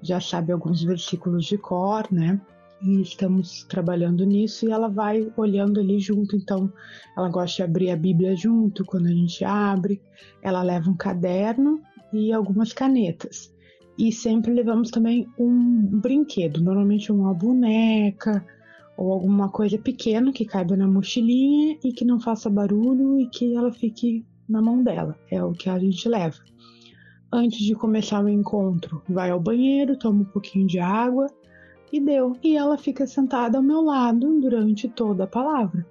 já 0.00 0.20
sabe 0.20 0.52
alguns 0.52 0.82
versículos 0.82 1.44
de 1.44 1.58
cor, 1.58 2.06
né? 2.10 2.40
E 2.80 3.00
estamos 3.00 3.64
trabalhando 3.64 4.24
nisso 4.24 4.66
e 4.66 4.70
ela 4.70 4.88
vai 4.88 5.32
olhando 5.36 5.80
ali 5.80 5.98
junto. 5.98 6.36
Então 6.36 6.72
ela 7.16 7.28
gosta 7.28 7.56
de 7.56 7.62
abrir 7.62 7.90
a 7.90 7.96
Bíblia 7.96 8.36
junto 8.36 8.84
quando 8.84 9.06
a 9.06 9.12
gente 9.12 9.44
abre. 9.44 10.00
Ela 10.42 10.62
leva 10.62 10.88
um 10.88 10.96
caderno 10.96 11.80
e 12.12 12.32
algumas 12.32 12.72
canetas. 12.72 13.52
E 13.98 14.12
sempre 14.12 14.52
levamos 14.52 14.90
também 14.90 15.26
um 15.36 15.82
brinquedo, 16.00 16.62
normalmente 16.62 17.10
uma 17.10 17.34
boneca 17.34 18.46
ou 18.96 19.12
alguma 19.12 19.48
coisa 19.48 19.76
pequena 19.76 20.32
que 20.32 20.44
caiba 20.44 20.76
na 20.76 20.86
mochilinha 20.86 21.76
e 21.84 21.92
que 21.92 22.04
não 22.04 22.20
faça 22.20 22.48
barulho 22.48 23.18
e 23.18 23.26
que 23.26 23.56
ela 23.56 23.72
fique 23.72 24.24
na 24.48 24.62
mão 24.62 24.82
dela. 24.84 25.18
É 25.30 25.42
o 25.42 25.52
que 25.52 25.68
a 25.68 25.78
gente 25.78 26.08
leva. 26.08 26.38
Antes 27.30 27.58
de 27.58 27.74
começar 27.74 28.24
o 28.24 28.28
encontro, 28.28 29.02
vai 29.08 29.30
ao 29.30 29.40
banheiro, 29.40 29.98
toma 29.98 30.22
um 30.22 30.24
pouquinho 30.24 30.66
de 30.66 30.78
água 30.78 31.26
e 31.92 32.00
deu. 32.00 32.36
E 32.42 32.56
ela 32.56 32.76
fica 32.76 33.06
sentada 33.06 33.58
ao 33.58 33.62
meu 33.62 33.80
lado 33.80 34.40
durante 34.40 34.88
toda 34.88 35.24
a 35.24 35.26
palavra. 35.26 35.86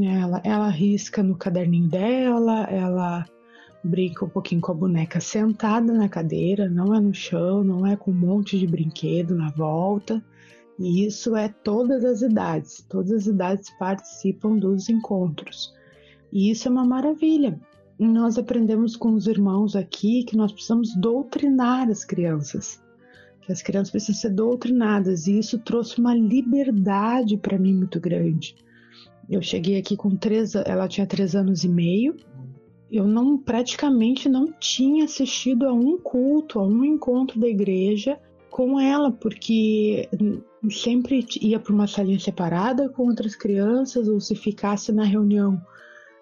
Ela, 0.00 0.40
ela 0.44 0.68
risca 0.68 1.22
no 1.22 1.36
caderninho 1.36 1.88
dela, 1.88 2.62
ela 2.64 3.26
brinca 3.82 4.24
um 4.24 4.28
pouquinho 4.28 4.60
com 4.60 4.72
a 4.72 4.74
boneca 4.74 5.20
sentada 5.20 5.92
na 5.92 6.08
cadeira, 6.08 6.68
não 6.68 6.94
é 6.94 7.00
no 7.00 7.14
chão, 7.14 7.64
não 7.64 7.86
é 7.86 7.96
com 7.96 8.10
um 8.10 8.14
monte 8.14 8.58
de 8.58 8.66
brinquedo 8.66 9.34
na 9.34 9.50
volta. 9.50 10.22
E 10.78 11.04
isso 11.04 11.36
é 11.36 11.48
todas 11.48 12.04
as 12.04 12.22
idades, 12.22 12.84
todas 12.88 13.10
as 13.12 13.26
idades 13.26 13.68
participam 13.78 14.56
dos 14.56 14.88
encontros. 14.88 15.74
E 16.32 16.50
isso 16.50 16.68
é 16.68 16.70
uma 16.70 16.84
maravilha. 16.84 17.60
Nós 17.98 18.38
aprendemos 18.38 18.96
com 18.96 19.12
os 19.12 19.26
irmãos 19.26 19.76
aqui 19.76 20.24
que 20.24 20.36
nós 20.36 20.52
precisamos 20.52 20.94
doutrinar 20.96 21.90
as 21.90 22.02
crianças, 22.02 22.82
que 23.50 23.52
as 23.52 23.62
crianças 23.62 23.90
precisam 23.90 24.14
ser 24.14 24.30
doutrinadas, 24.30 25.26
e 25.26 25.38
isso 25.38 25.58
trouxe 25.58 25.98
uma 25.98 26.14
liberdade 26.14 27.36
para 27.36 27.58
mim 27.58 27.74
muito 27.74 27.98
grande. 27.98 28.54
Eu 29.28 29.42
cheguei 29.42 29.76
aqui 29.76 29.96
com 29.96 30.16
três, 30.16 30.54
ela 30.54 30.88
tinha 30.88 31.06
três 31.06 31.34
anos 31.34 31.64
e 31.64 31.68
meio, 31.68 32.16
eu 32.90 33.06
não 33.06 33.38
praticamente 33.38 34.28
não 34.28 34.52
tinha 34.52 35.04
assistido 35.04 35.66
a 35.66 35.72
um 35.72 35.98
culto, 35.98 36.58
a 36.58 36.66
um 36.66 36.84
encontro 36.84 37.38
da 37.40 37.48
igreja 37.48 38.18
com 38.50 38.80
ela, 38.80 39.12
porque 39.12 40.08
sempre 40.70 41.24
ia 41.40 41.60
para 41.60 41.72
uma 41.72 41.86
salinha 41.86 42.18
separada 42.18 42.88
com 42.88 43.06
outras 43.06 43.36
crianças, 43.36 44.08
ou 44.08 44.20
se 44.20 44.34
ficasse 44.34 44.92
na 44.92 45.04
reunião, 45.04 45.60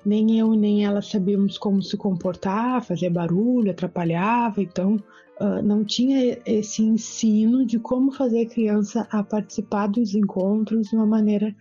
nem 0.04 0.38
eu 0.38 0.52
nem 0.52 0.84
ela 0.84 1.02
sabíamos 1.02 1.58
como 1.58 1.82
se 1.82 1.96
comportar, 1.96 2.82
fazer 2.84 3.10
barulho, 3.10 3.70
atrapalhava, 3.70 4.62
então 4.62 4.96
uh, 5.40 5.62
não 5.62 5.84
tinha 5.84 6.38
esse 6.46 6.82
ensino 6.82 7.64
de 7.66 7.78
como 7.78 8.12
fazer 8.12 8.42
a 8.42 8.48
criança 8.48 9.06
a 9.10 9.22
participar 9.22 9.88
dos 9.88 10.14
encontros 10.14 10.88
de 10.88 10.96
uma 10.96 11.06
maneira 11.06 11.54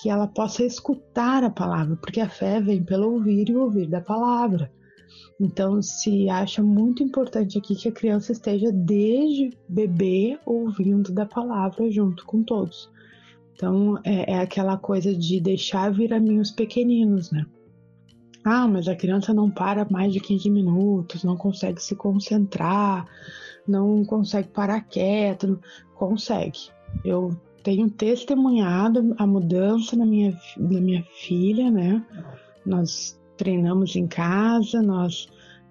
que 0.00 0.08
ela 0.08 0.26
possa 0.26 0.64
escutar 0.64 1.42
a 1.42 1.50
palavra, 1.50 1.96
porque 1.96 2.20
a 2.20 2.28
fé 2.28 2.60
vem 2.60 2.82
pelo 2.82 3.12
ouvir 3.12 3.48
e 3.48 3.56
ouvir 3.56 3.88
da 3.88 4.00
palavra. 4.00 4.70
Então, 5.40 5.80
se 5.80 6.28
acha 6.28 6.62
muito 6.62 7.02
importante 7.02 7.58
aqui 7.58 7.74
que 7.74 7.88
a 7.88 7.92
criança 7.92 8.32
esteja 8.32 8.70
desde 8.72 9.56
bebê 9.68 10.38
ouvindo 10.44 11.12
da 11.12 11.26
palavra 11.26 11.90
junto 11.90 12.24
com 12.26 12.42
todos. 12.42 12.90
Então, 13.54 13.98
é, 14.04 14.32
é 14.32 14.38
aquela 14.38 14.76
coisa 14.76 15.14
de 15.14 15.40
deixar 15.40 15.92
vir 15.92 16.12
a 16.12 16.20
mim 16.20 16.38
os 16.38 16.50
pequeninos, 16.50 17.30
né? 17.32 17.46
Ah, 18.50 18.66
mas 18.66 18.88
a 18.88 18.96
criança 18.96 19.34
não 19.34 19.50
para 19.50 19.86
mais 19.90 20.10
de 20.10 20.20
15 20.20 20.48
minutos, 20.48 21.22
não 21.22 21.36
consegue 21.36 21.82
se 21.82 21.94
concentrar, 21.94 23.06
não 23.66 24.02
consegue 24.06 24.48
parar 24.48 24.80
quieto. 24.80 25.60
Consegue. 25.94 26.70
Eu 27.04 27.38
tenho 27.62 27.90
testemunhado 27.90 29.14
a 29.18 29.26
mudança 29.26 29.94
na 29.94 30.06
minha, 30.06 30.34
na 30.56 30.80
minha 30.80 31.04
filha, 31.20 31.70
né? 31.70 32.02
Nós 32.64 33.20
treinamos 33.36 33.94
em 33.96 34.06
casa, 34.06 34.80
nós 34.80 35.28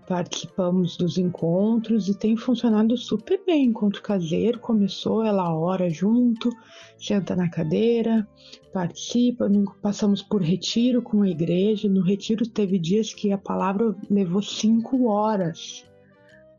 participamos 0.07 0.95
dos 0.95 1.17
encontros 1.17 2.07
e 2.07 2.17
tem 2.17 2.37
funcionado 2.37 2.95
super 2.97 3.41
bem. 3.45 3.65
Encontro 3.65 4.01
caseiro 4.01 4.57
começou, 4.59 5.21
ela 5.21 5.53
ora 5.53 5.89
junto, 5.89 6.49
senta 6.97 7.35
na 7.35 7.49
cadeira, 7.49 8.25
participa. 8.73 9.49
Passamos 9.81 10.23
por 10.23 10.41
retiro 10.41 11.01
com 11.01 11.21
a 11.21 11.29
igreja. 11.29 11.89
No 11.89 12.01
retiro 12.01 12.47
teve 12.47 12.79
dias 12.79 13.13
que 13.13 13.33
a 13.33 13.37
palavra 13.37 13.93
levou 14.09 14.41
cinco 14.41 15.07
horas. 15.07 15.85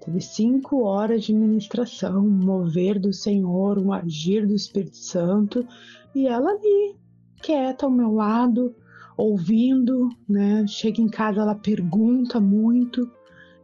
Teve 0.05 0.21
cinco 0.21 0.85
horas 0.85 1.25
de 1.25 1.33
ministração, 1.33 2.25
um 2.25 2.31
mover 2.31 3.00
do 3.00 3.12
Senhor, 3.12 3.78
um 3.78 3.93
agir 3.93 4.47
do 4.47 4.55
Espírito 4.55 4.97
Santo, 4.97 5.67
e 6.14 6.26
ela 6.26 6.50
ali, 6.50 6.97
quieta 7.43 7.85
ao 7.85 7.90
meu 7.90 8.12
lado, 8.14 8.75
ouvindo, 9.17 10.09
né? 10.28 10.64
Chega 10.69 11.02
em 11.02 11.09
casa, 11.09 11.40
ela 11.40 11.55
pergunta 11.55 12.40
muito, 12.40 13.11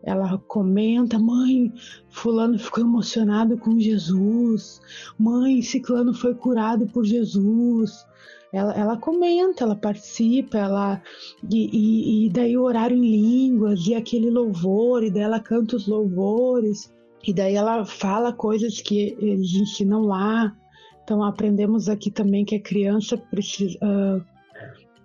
ela 0.04 0.38
comenta, 0.46 1.18
mãe, 1.18 1.72
fulano 2.10 2.58
ficou 2.58 2.84
emocionado 2.84 3.56
com 3.56 3.78
Jesus, 3.78 4.80
mãe, 5.18 5.62
ciclano 5.62 6.12
foi 6.12 6.34
curado 6.34 6.86
por 6.86 7.04
Jesus. 7.04 8.04
Ela, 8.52 8.72
ela 8.74 8.96
comenta, 8.96 9.64
ela 9.64 9.74
participa, 9.74 10.58
ela 10.58 11.02
e, 11.50 11.70
e, 11.72 12.26
e 12.26 12.30
daí 12.30 12.56
o 12.56 12.62
horário 12.62 12.96
em 12.96 13.00
línguas 13.00 13.86
e 13.86 13.94
aquele 13.94 14.30
louvor, 14.30 15.02
e 15.02 15.10
daí 15.10 15.22
ela 15.22 15.40
canta 15.40 15.74
os 15.74 15.88
louvores, 15.88 16.92
e 17.26 17.32
daí 17.32 17.54
ela 17.54 17.84
fala 17.84 18.32
coisas 18.32 18.80
que 18.80 19.16
eles 19.18 19.54
ensinam 19.54 20.02
lá. 20.02 20.54
Então 21.02 21.22
aprendemos 21.22 21.88
aqui 21.88 22.10
também 22.10 22.44
que 22.44 22.54
a 22.54 22.62
criança 22.62 23.16
precisa 23.16 23.76
uh, 23.82 24.22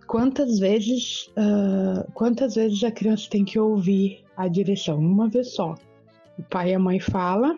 quantas 0.05 0.59
vezes 0.59 1.27
uh, 1.29 2.09
quantas 2.13 2.55
vezes 2.55 2.83
a 2.83 2.91
criança 2.91 3.27
tem 3.29 3.43
que 3.43 3.59
ouvir 3.59 4.23
a 4.39 4.47
direção 4.47 4.97
uma 4.97 5.27
vez 5.27 5.53
só. 5.53 5.75
O 6.37 6.43
pai 6.43 6.71
e 6.71 6.73
a 6.73 6.79
mãe 6.79 6.97
fala 6.99 7.57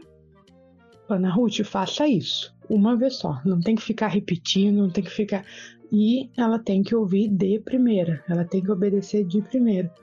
Ana 1.08 1.32
Ruth 1.32 1.62
faça 1.64 2.08
isso 2.08 2.52
uma 2.68 2.96
vez 2.96 3.18
só. 3.18 3.40
Não 3.46 3.60
tem 3.60 3.76
que 3.76 3.84
ficar 3.84 4.08
repetindo 4.08 4.78
não 4.78 4.90
tem 4.90 5.04
que 5.04 5.12
ficar 5.12 5.46
e 5.92 6.30
ela 6.36 6.58
tem 6.58 6.82
que 6.82 6.96
ouvir 6.96 7.28
de 7.28 7.60
primeira 7.60 8.24
ela 8.28 8.44
tem 8.44 8.64
que 8.64 8.72
obedecer 8.72 9.24
de 9.24 9.44
primeira. 9.44 9.94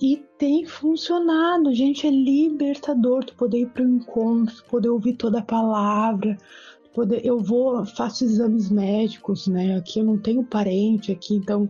E 0.00 0.24
tem 0.38 0.64
funcionado 0.64 1.74
gente 1.74 2.06
é 2.06 2.10
libertador. 2.10 3.24
Tu 3.24 3.34
poder 3.34 3.60
ir 3.60 3.68
para 3.68 3.84
o 3.84 3.88
encontro 3.88 4.64
poder 4.64 4.88
ouvir 4.88 5.14
toda 5.14 5.40
a 5.40 5.42
palavra 5.42 6.38
poder, 6.94 7.24
eu 7.24 7.38
vou, 7.38 7.84
faço 7.84 8.24
exames 8.24 8.70
médicos, 8.70 9.46
né? 9.46 9.76
Aqui 9.76 10.00
eu 10.00 10.04
não 10.04 10.18
tenho 10.18 10.42
parente 10.42 11.12
aqui, 11.12 11.34
então 11.34 11.68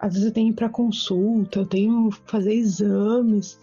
às 0.00 0.12
vezes 0.14 0.28
eu 0.28 0.32
tenho 0.32 0.50
ir 0.50 0.54
para 0.54 0.68
consulta, 0.68 1.60
eu 1.60 1.66
tenho 1.66 2.10
fazer 2.26 2.54
exames. 2.54 3.58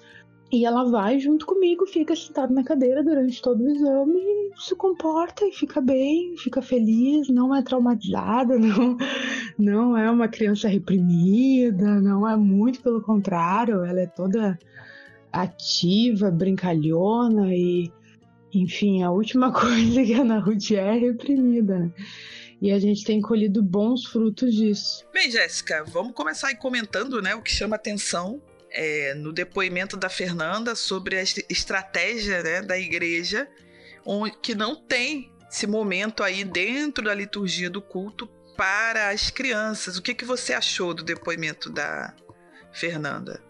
E 0.52 0.66
ela 0.66 0.84
vai 0.84 1.20
junto 1.20 1.46
comigo, 1.46 1.86
fica 1.88 2.16
sentada 2.16 2.54
na 2.54 2.63
cadeira 2.63 3.04
durante 3.04 3.42
todo 3.42 3.63
o 3.63 3.70
exame 3.70 4.44
se 4.58 4.75
comporta 4.75 5.46
e 5.46 5.52
fica 5.52 5.82
bem, 5.82 6.36
fica 6.38 6.62
feliz, 6.62 7.30
não 7.30 7.56
é 7.56 7.62
traumatizada, 7.62 8.58
não, 8.60 8.98
não 9.58 9.98
é 9.98 10.10
uma 10.10 10.28
criança 10.28 10.68
reprimida, 10.68 12.00
não 12.00 12.28
é 12.28 12.36
muito 12.36 12.82
pelo 12.82 13.02
contrário, 13.02 13.84
ela 13.84 14.02
é 14.02 14.08
toda 14.08 14.58
ativa, 15.32 16.30
brincalhona 16.30 17.54
e 17.54 17.92
enfim, 18.54 19.02
a 19.02 19.10
última 19.10 19.52
coisa 19.54 20.04
que 20.04 20.13
a 20.13 20.22
Ana 20.22 20.40
Ruth 20.40 20.72
é 20.72 20.94
reprimida. 20.94 21.80
Né? 21.80 21.92
E 22.63 22.72
a 22.72 22.79
gente 22.79 23.03
tem 23.03 23.20
colhido 23.20 23.62
bons 23.62 24.05
frutos 24.05 24.55
disso. 24.55 25.05
Bem, 25.13 25.29
Jéssica, 25.29 25.84
vamos 25.86 26.13
começar 26.13 26.48
aí 26.48 26.55
comentando 26.55 27.22
né, 27.22 27.36
o 27.36 27.41
que 27.41 27.51
chama 27.51 27.75
atenção 27.75 28.41
é, 28.72 29.13
no 29.15 29.34
depoimento 29.34 29.98
da 29.98 30.08
Fernanda 30.08 30.74
sobre 30.74 31.17
a 31.17 31.22
estratégia 31.22 32.41
né, 32.41 32.62
da 32.62 32.79
igreja, 32.79 33.50
onde, 34.05 34.38
que 34.38 34.55
não 34.55 34.77
tem 34.77 35.29
esse 35.51 35.67
momento 35.67 36.24
aí 36.24 36.46
dentro 36.46 37.03
da 37.03 37.14
liturgia 37.14 37.70
do 37.70 37.81
culto 37.81 38.29
para 38.55 39.09
as 39.09 39.29
crianças. 39.29 39.98
O 39.98 40.01
que, 40.01 40.14
que 40.14 40.24
você 40.24 40.53
achou 40.53 40.94
do 40.94 41.03
depoimento 41.03 41.70
da 41.70 42.16
Fernanda? 42.72 43.44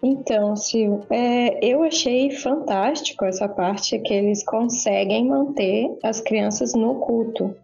Então, 0.00 0.54
Sil, 0.54 1.02
é, 1.10 1.58
eu 1.66 1.82
achei 1.82 2.30
fantástico 2.30 3.24
essa 3.24 3.48
parte 3.48 3.98
que 3.98 4.14
eles 4.14 4.44
conseguem 4.44 5.26
manter 5.26 5.98
as 6.04 6.20
crianças 6.20 6.74
no 6.74 7.00
culto, 7.00 7.56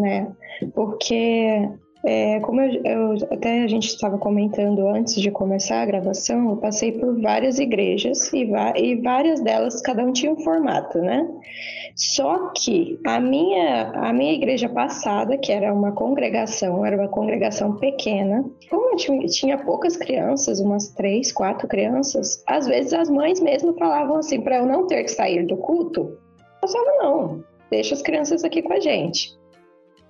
né? 0.00 0.32
Porque, 0.74 1.68
é, 2.04 2.40
como 2.40 2.60
eu, 2.60 2.82
eu, 2.84 3.14
até 3.30 3.62
a 3.62 3.68
gente 3.68 3.88
estava 3.88 4.18
comentando 4.18 4.86
antes 4.88 5.14
de 5.14 5.30
começar 5.30 5.82
a 5.82 5.86
gravação, 5.86 6.50
eu 6.50 6.56
passei 6.56 6.92
por 6.92 7.20
várias 7.20 7.58
igrejas 7.58 8.32
e, 8.32 8.50
e 8.76 8.96
várias 8.96 9.40
delas, 9.40 9.80
cada 9.82 10.04
um 10.04 10.12
tinha 10.12 10.32
um 10.32 10.40
formato, 10.40 10.98
né? 10.98 11.28
Só 11.96 12.50
que 12.56 12.98
a 13.04 13.20
minha, 13.20 13.90
a 13.90 14.12
minha 14.12 14.32
igreja 14.32 14.68
passada, 14.68 15.36
que 15.36 15.52
era 15.52 15.72
uma 15.72 15.92
congregação, 15.92 16.84
era 16.84 16.96
uma 16.96 17.08
congregação 17.08 17.76
pequena, 17.76 18.44
como 18.70 18.96
tinha, 18.96 19.26
tinha 19.26 19.58
poucas 19.58 19.96
crianças, 19.96 20.60
umas 20.60 20.88
três, 20.94 21.30
quatro 21.30 21.68
crianças, 21.68 22.42
às 22.46 22.66
vezes 22.66 22.92
as 22.94 23.10
mães 23.10 23.40
mesmo 23.40 23.74
falavam 23.74 24.16
assim, 24.16 24.40
para 24.40 24.58
eu 24.58 24.66
não 24.66 24.86
ter 24.86 25.04
que 25.04 25.10
sair 25.10 25.46
do 25.46 25.56
culto, 25.58 26.16
eu 26.62 26.68
falava, 26.68 27.02
não, 27.02 27.44
deixa 27.70 27.94
as 27.94 28.02
crianças 28.02 28.44
aqui 28.44 28.62
com 28.62 28.72
a 28.72 28.80
gente. 28.80 29.38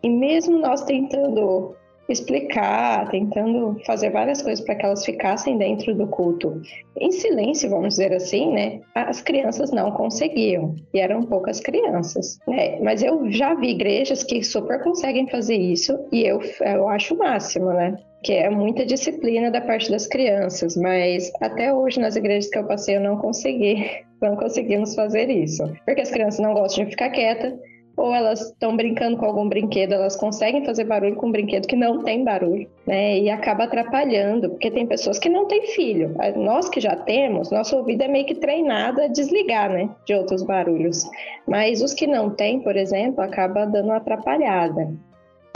E 0.02 0.08
mesmo 0.08 0.58
nós 0.58 0.82
tentando 0.82 1.74
explicar, 2.12 3.08
tentando 3.10 3.80
fazer 3.86 4.10
várias 4.10 4.42
coisas 4.42 4.64
para 4.64 4.74
que 4.74 4.84
elas 4.84 5.04
ficassem 5.04 5.56
dentro 5.56 5.94
do 5.94 6.06
culto 6.08 6.60
em 6.98 7.12
silêncio, 7.12 7.70
vamos 7.70 7.90
dizer 7.90 8.12
assim, 8.12 8.52
né? 8.52 8.80
As 8.94 9.22
crianças 9.22 9.70
não 9.70 9.92
conseguiam 9.92 10.74
e 10.92 10.98
eram 10.98 11.22
poucas 11.22 11.60
crianças, 11.60 12.38
né? 12.48 12.80
Mas 12.80 13.02
eu 13.02 13.30
já 13.30 13.54
vi 13.54 13.70
igrejas 13.70 14.24
que 14.24 14.42
super 14.42 14.82
conseguem 14.82 15.28
fazer 15.28 15.56
isso 15.56 15.98
e 16.10 16.24
eu, 16.24 16.40
eu 16.60 16.88
acho 16.88 17.14
o 17.14 17.18
máximo, 17.18 17.72
né? 17.72 17.96
que 18.22 18.34
é 18.34 18.50
muita 18.50 18.84
disciplina 18.84 19.50
da 19.50 19.60
parte 19.60 19.90
das 19.90 20.06
crianças, 20.06 20.76
mas 20.76 21.32
até 21.40 21.72
hoje 21.72 21.98
nas 21.98 22.16
igrejas 22.16 22.50
que 22.50 22.58
eu 22.58 22.66
passei 22.66 22.96
eu 22.96 23.00
não 23.00 23.16
consegui, 23.16 24.04
não 24.20 24.36
conseguimos 24.36 24.94
fazer 24.94 25.30
isso, 25.30 25.62
porque 25.86 26.02
as 26.02 26.10
crianças 26.10 26.40
não 26.40 26.52
gostam 26.52 26.84
de 26.84 26.90
ficar 26.90 27.08
quieta, 27.10 27.58
ou 28.00 28.14
elas 28.14 28.40
estão 28.40 28.74
brincando 28.74 29.18
com 29.18 29.26
algum 29.26 29.46
brinquedo, 29.46 29.92
elas 29.92 30.16
conseguem 30.16 30.64
fazer 30.64 30.84
barulho 30.84 31.16
com 31.16 31.26
um 31.26 31.32
brinquedo 31.32 31.66
que 31.66 31.76
não 31.76 32.02
tem 32.02 32.24
barulho, 32.24 32.66
né? 32.86 33.18
E 33.18 33.28
acaba 33.28 33.64
atrapalhando, 33.64 34.48
porque 34.48 34.70
tem 34.70 34.86
pessoas 34.86 35.18
que 35.18 35.28
não 35.28 35.46
têm 35.46 35.66
filho. 35.66 36.16
Nós 36.36 36.68
que 36.70 36.80
já 36.80 36.96
temos, 36.96 37.50
nosso 37.50 37.76
ouvido 37.76 38.02
é 38.02 38.08
meio 38.08 38.24
que 38.24 38.34
treinado 38.34 39.02
a 39.02 39.06
desligar, 39.06 39.70
né? 39.70 39.90
De 40.06 40.14
outros 40.14 40.42
barulhos. 40.42 41.04
Mas 41.46 41.82
os 41.82 41.92
que 41.92 42.06
não 42.06 42.30
têm, 42.30 42.60
por 42.60 42.74
exemplo, 42.74 43.22
acaba 43.22 43.66
dando 43.66 43.86
uma 43.86 43.98
atrapalhada. 43.98 44.90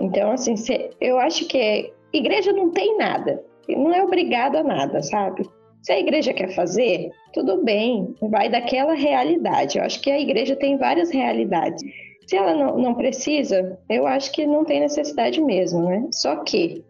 Então, 0.02 0.32
assim, 0.32 0.54
eu 1.00 1.18
acho 1.18 1.48
que 1.48 1.92
igreja 2.12 2.52
não 2.52 2.70
tem 2.70 2.98
nada. 2.98 3.42
Não 3.66 3.94
é 3.94 4.02
obrigado 4.02 4.56
a 4.56 4.62
nada, 4.62 5.02
sabe? 5.02 5.48
Se 5.80 5.92
a 5.92 5.98
igreja 5.98 6.32
quer 6.32 6.54
fazer, 6.54 7.10
tudo 7.32 7.62
bem, 7.62 8.14
vai 8.20 8.48
daquela 8.48 8.94
realidade. 8.94 9.78
Eu 9.78 9.84
acho 9.84 10.00
que 10.00 10.10
a 10.10 10.20
igreja 10.20 10.56
tem 10.56 10.76
várias 10.78 11.10
realidades. 11.10 11.82
Se 12.26 12.36
ela 12.36 12.54
não, 12.54 12.78
não 12.78 12.94
precisa, 12.94 13.78
eu 13.88 14.06
acho 14.06 14.32
que 14.32 14.46
não 14.46 14.64
tem 14.64 14.80
necessidade 14.80 15.40
mesmo, 15.40 15.82
né? 15.82 16.08
Só 16.10 16.36
que 16.36 16.84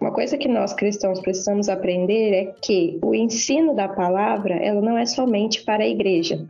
uma 0.00 0.12
coisa 0.12 0.38
que 0.38 0.48
nós 0.48 0.72
cristãos 0.72 1.20
precisamos 1.20 1.68
aprender 1.68 2.32
é 2.32 2.54
que 2.62 2.98
o 3.04 3.14
ensino 3.14 3.74
da 3.74 3.86
palavra, 3.86 4.54
ela 4.54 4.80
não 4.80 4.96
é 4.96 5.04
somente 5.04 5.62
para 5.62 5.84
a 5.84 5.88
igreja. 5.88 6.46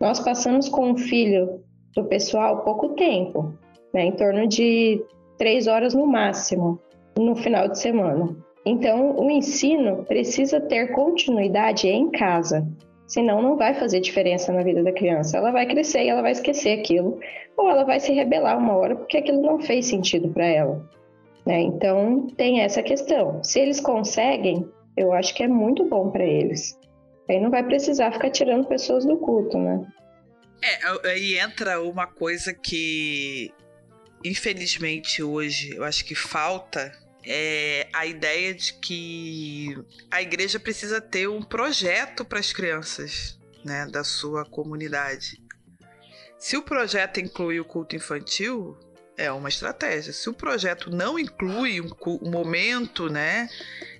Nós 0.00 0.18
passamos 0.20 0.68
com 0.68 0.92
o 0.92 0.96
filho 0.96 1.60
do 1.94 2.04
pessoal 2.04 2.64
pouco 2.64 2.90
tempo, 2.90 3.52
né? 3.92 4.06
em 4.06 4.12
torno 4.12 4.48
de 4.48 5.04
três 5.36 5.66
horas 5.66 5.94
no 5.94 6.06
máximo, 6.06 6.80
no 7.16 7.36
final 7.36 7.68
de 7.68 7.78
semana. 7.78 8.34
Então, 8.66 9.16
o 9.18 9.30
ensino 9.30 10.04
precisa 10.04 10.58
ter 10.58 10.92
continuidade 10.92 11.86
em 11.86 12.10
casa. 12.10 12.66
Senão 13.06 13.42
não 13.42 13.56
vai 13.56 13.74
fazer 13.74 14.00
diferença 14.00 14.52
na 14.52 14.62
vida 14.62 14.82
da 14.82 14.92
criança. 14.92 15.36
Ela 15.36 15.50
vai 15.50 15.66
crescer 15.66 16.04
e 16.04 16.08
ela 16.08 16.22
vai 16.22 16.32
esquecer 16.32 16.78
aquilo, 16.78 17.20
ou 17.56 17.68
ela 17.68 17.84
vai 17.84 18.00
se 18.00 18.12
rebelar 18.12 18.58
uma 18.58 18.74
hora 18.76 18.96
porque 18.96 19.18
aquilo 19.18 19.42
não 19.42 19.60
fez 19.60 19.86
sentido 19.86 20.28
para 20.28 20.46
ela. 20.46 20.88
Né? 21.46 21.60
Então 21.60 22.28
tem 22.36 22.60
essa 22.60 22.82
questão. 22.82 23.42
Se 23.44 23.60
eles 23.60 23.80
conseguem, 23.80 24.66
eu 24.96 25.12
acho 25.12 25.34
que 25.34 25.42
é 25.42 25.48
muito 25.48 25.84
bom 25.84 26.10
para 26.10 26.24
eles. 26.24 26.78
Aí 27.28 27.40
não 27.40 27.50
vai 27.50 27.62
precisar 27.62 28.12
ficar 28.12 28.30
tirando 28.30 28.66
pessoas 28.66 29.04
do 29.04 29.16
culto, 29.16 29.58
né? 29.58 29.86
É, 30.62 31.08
aí 31.10 31.38
entra 31.38 31.80
uma 31.82 32.06
coisa 32.06 32.54
que 32.54 33.52
infelizmente 34.24 35.22
hoje 35.22 35.76
eu 35.76 35.84
acho 35.84 36.04
que 36.04 36.14
falta 36.14 36.90
é 37.26 37.88
a 37.92 38.06
ideia 38.06 38.54
de 38.54 38.74
que 38.74 39.76
a 40.10 40.20
igreja 40.20 40.60
precisa 40.60 41.00
ter 41.00 41.28
um 41.28 41.42
projeto 41.42 42.24
para 42.24 42.38
as 42.38 42.52
crianças 42.52 43.38
né, 43.64 43.86
da 43.86 44.04
sua 44.04 44.44
comunidade. 44.44 45.42
Se 46.38 46.56
o 46.56 46.62
projeto 46.62 47.20
inclui 47.20 47.58
o 47.58 47.64
culto 47.64 47.96
infantil, 47.96 48.78
é 49.16 49.32
uma 49.32 49.48
estratégia. 49.48 50.12
Se 50.12 50.28
o 50.28 50.34
projeto 50.34 50.90
não 50.90 51.18
inclui 51.18 51.80
um, 51.80 51.90
um 52.22 52.30
momento 52.30 53.08
né, 53.08 53.48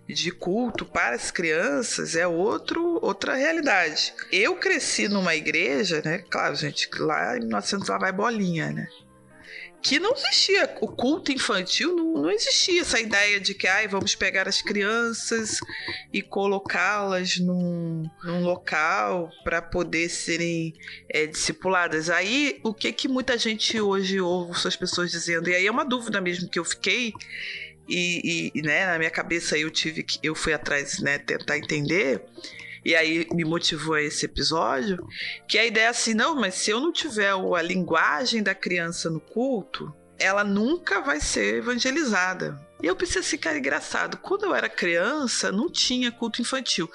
de 0.06 0.30
culto 0.30 0.84
para 0.84 1.16
as 1.16 1.30
crianças 1.30 2.14
é 2.14 2.26
outro, 2.26 2.98
outra 3.02 3.34
realidade. 3.34 4.12
Eu 4.30 4.56
cresci 4.56 5.08
numa 5.08 5.34
igreja, 5.34 6.02
né? 6.04 6.18
Claro, 6.18 6.54
gente, 6.54 6.88
lá 6.98 7.36
em 7.36 7.40
1900 7.40 7.88
lá 7.88 7.98
vai 7.98 8.12
bolinha, 8.12 8.70
né? 8.70 8.88
Que 9.84 10.00
não 10.00 10.14
existia. 10.14 10.74
O 10.80 10.88
culto 10.88 11.30
infantil 11.30 11.94
não, 11.94 12.22
não 12.22 12.30
existia 12.30 12.80
essa 12.80 12.98
ideia 12.98 13.38
de 13.38 13.52
que 13.54 13.68
ai, 13.68 13.86
vamos 13.86 14.14
pegar 14.14 14.48
as 14.48 14.62
crianças 14.62 15.60
e 16.10 16.22
colocá-las 16.22 17.38
num, 17.38 18.08
num 18.24 18.42
local 18.42 19.30
para 19.44 19.60
poder 19.60 20.08
serem 20.08 20.72
é, 21.10 21.26
discipuladas. 21.26 22.08
Aí, 22.08 22.58
o 22.64 22.72
que 22.72 22.90
que 22.94 23.06
muita 23.06 23.36
gente 23.36 23.78
hoje 23.78 24.18
ouve 24.22 24.58
suas 24.58 24.74
pessoas 24.74 25.10
dizendo? 25.10 25.50
E 25.50 25.54
aí 25.54 25.66
é 25.66 25.70
uma 25.70 25.84
dúvida 25.84 26.18
mesmo 26.18 26.48
que 26.48 26.58
eu 26.58 26.64
fiquei. 26.64 27.12
E, 27.86 28.50
e 28.54 28.62
né, 28.62 28.86
na 28.86 28.96
minha 28.96 29.10
cabeça 29.10 29.58
eu 29.58 29.70
tive 29.70 30.02
que 30.02 30.18
eu 30.22 30.34
fui 30.34 30.54
atrás, 30.54 31.00
né, 31.00 31.18
tentar 31.18 31.58
entender 31.58 32.24
e 32.84 32.94
aí 32.94 33.26
me 33.32 33.44
motivou 33.44 33.94
a 33.94 34.02
esse 34.02 34.26
episódio, 34.26 34.98
que 35.48 35.58
a 35.58 35.64
ideia 35.64 35.86
é 35.86 35.88
assim, 35.88 36.14
não, 36.14 36.34
mas 36.34 36.54
se 36.54 36.70
eu 36.70 36.80
não 36.80 36.92
tiver 36.92 37.32
a 37.32 37.62
linguagem 37.62 38.42
da 38.42 38.54
criança 38.54 39.08
no 39.08 39.20
culto, 39.20 39.94
ela 40.18 40.44
nunca 40.44 41.00
vai 41.00 41.20
ser 41.20 41.56
evangelizada. 41.56 42.60
E 42.82 42.86
eu 42.86 42.94
pensei 42.94 43.20
assim, 43.20 43.38
cara, 43.38 43.58
engraçado, 43.58 44.18
quando 44.18 44.44
eu 44.44 44.54
era 44.54 44.68
criança, 44.68 45.50
não 45.50 45.70
tinha 45.70 46.12
culto 46.12 46.42
infantil. 46.42 46.90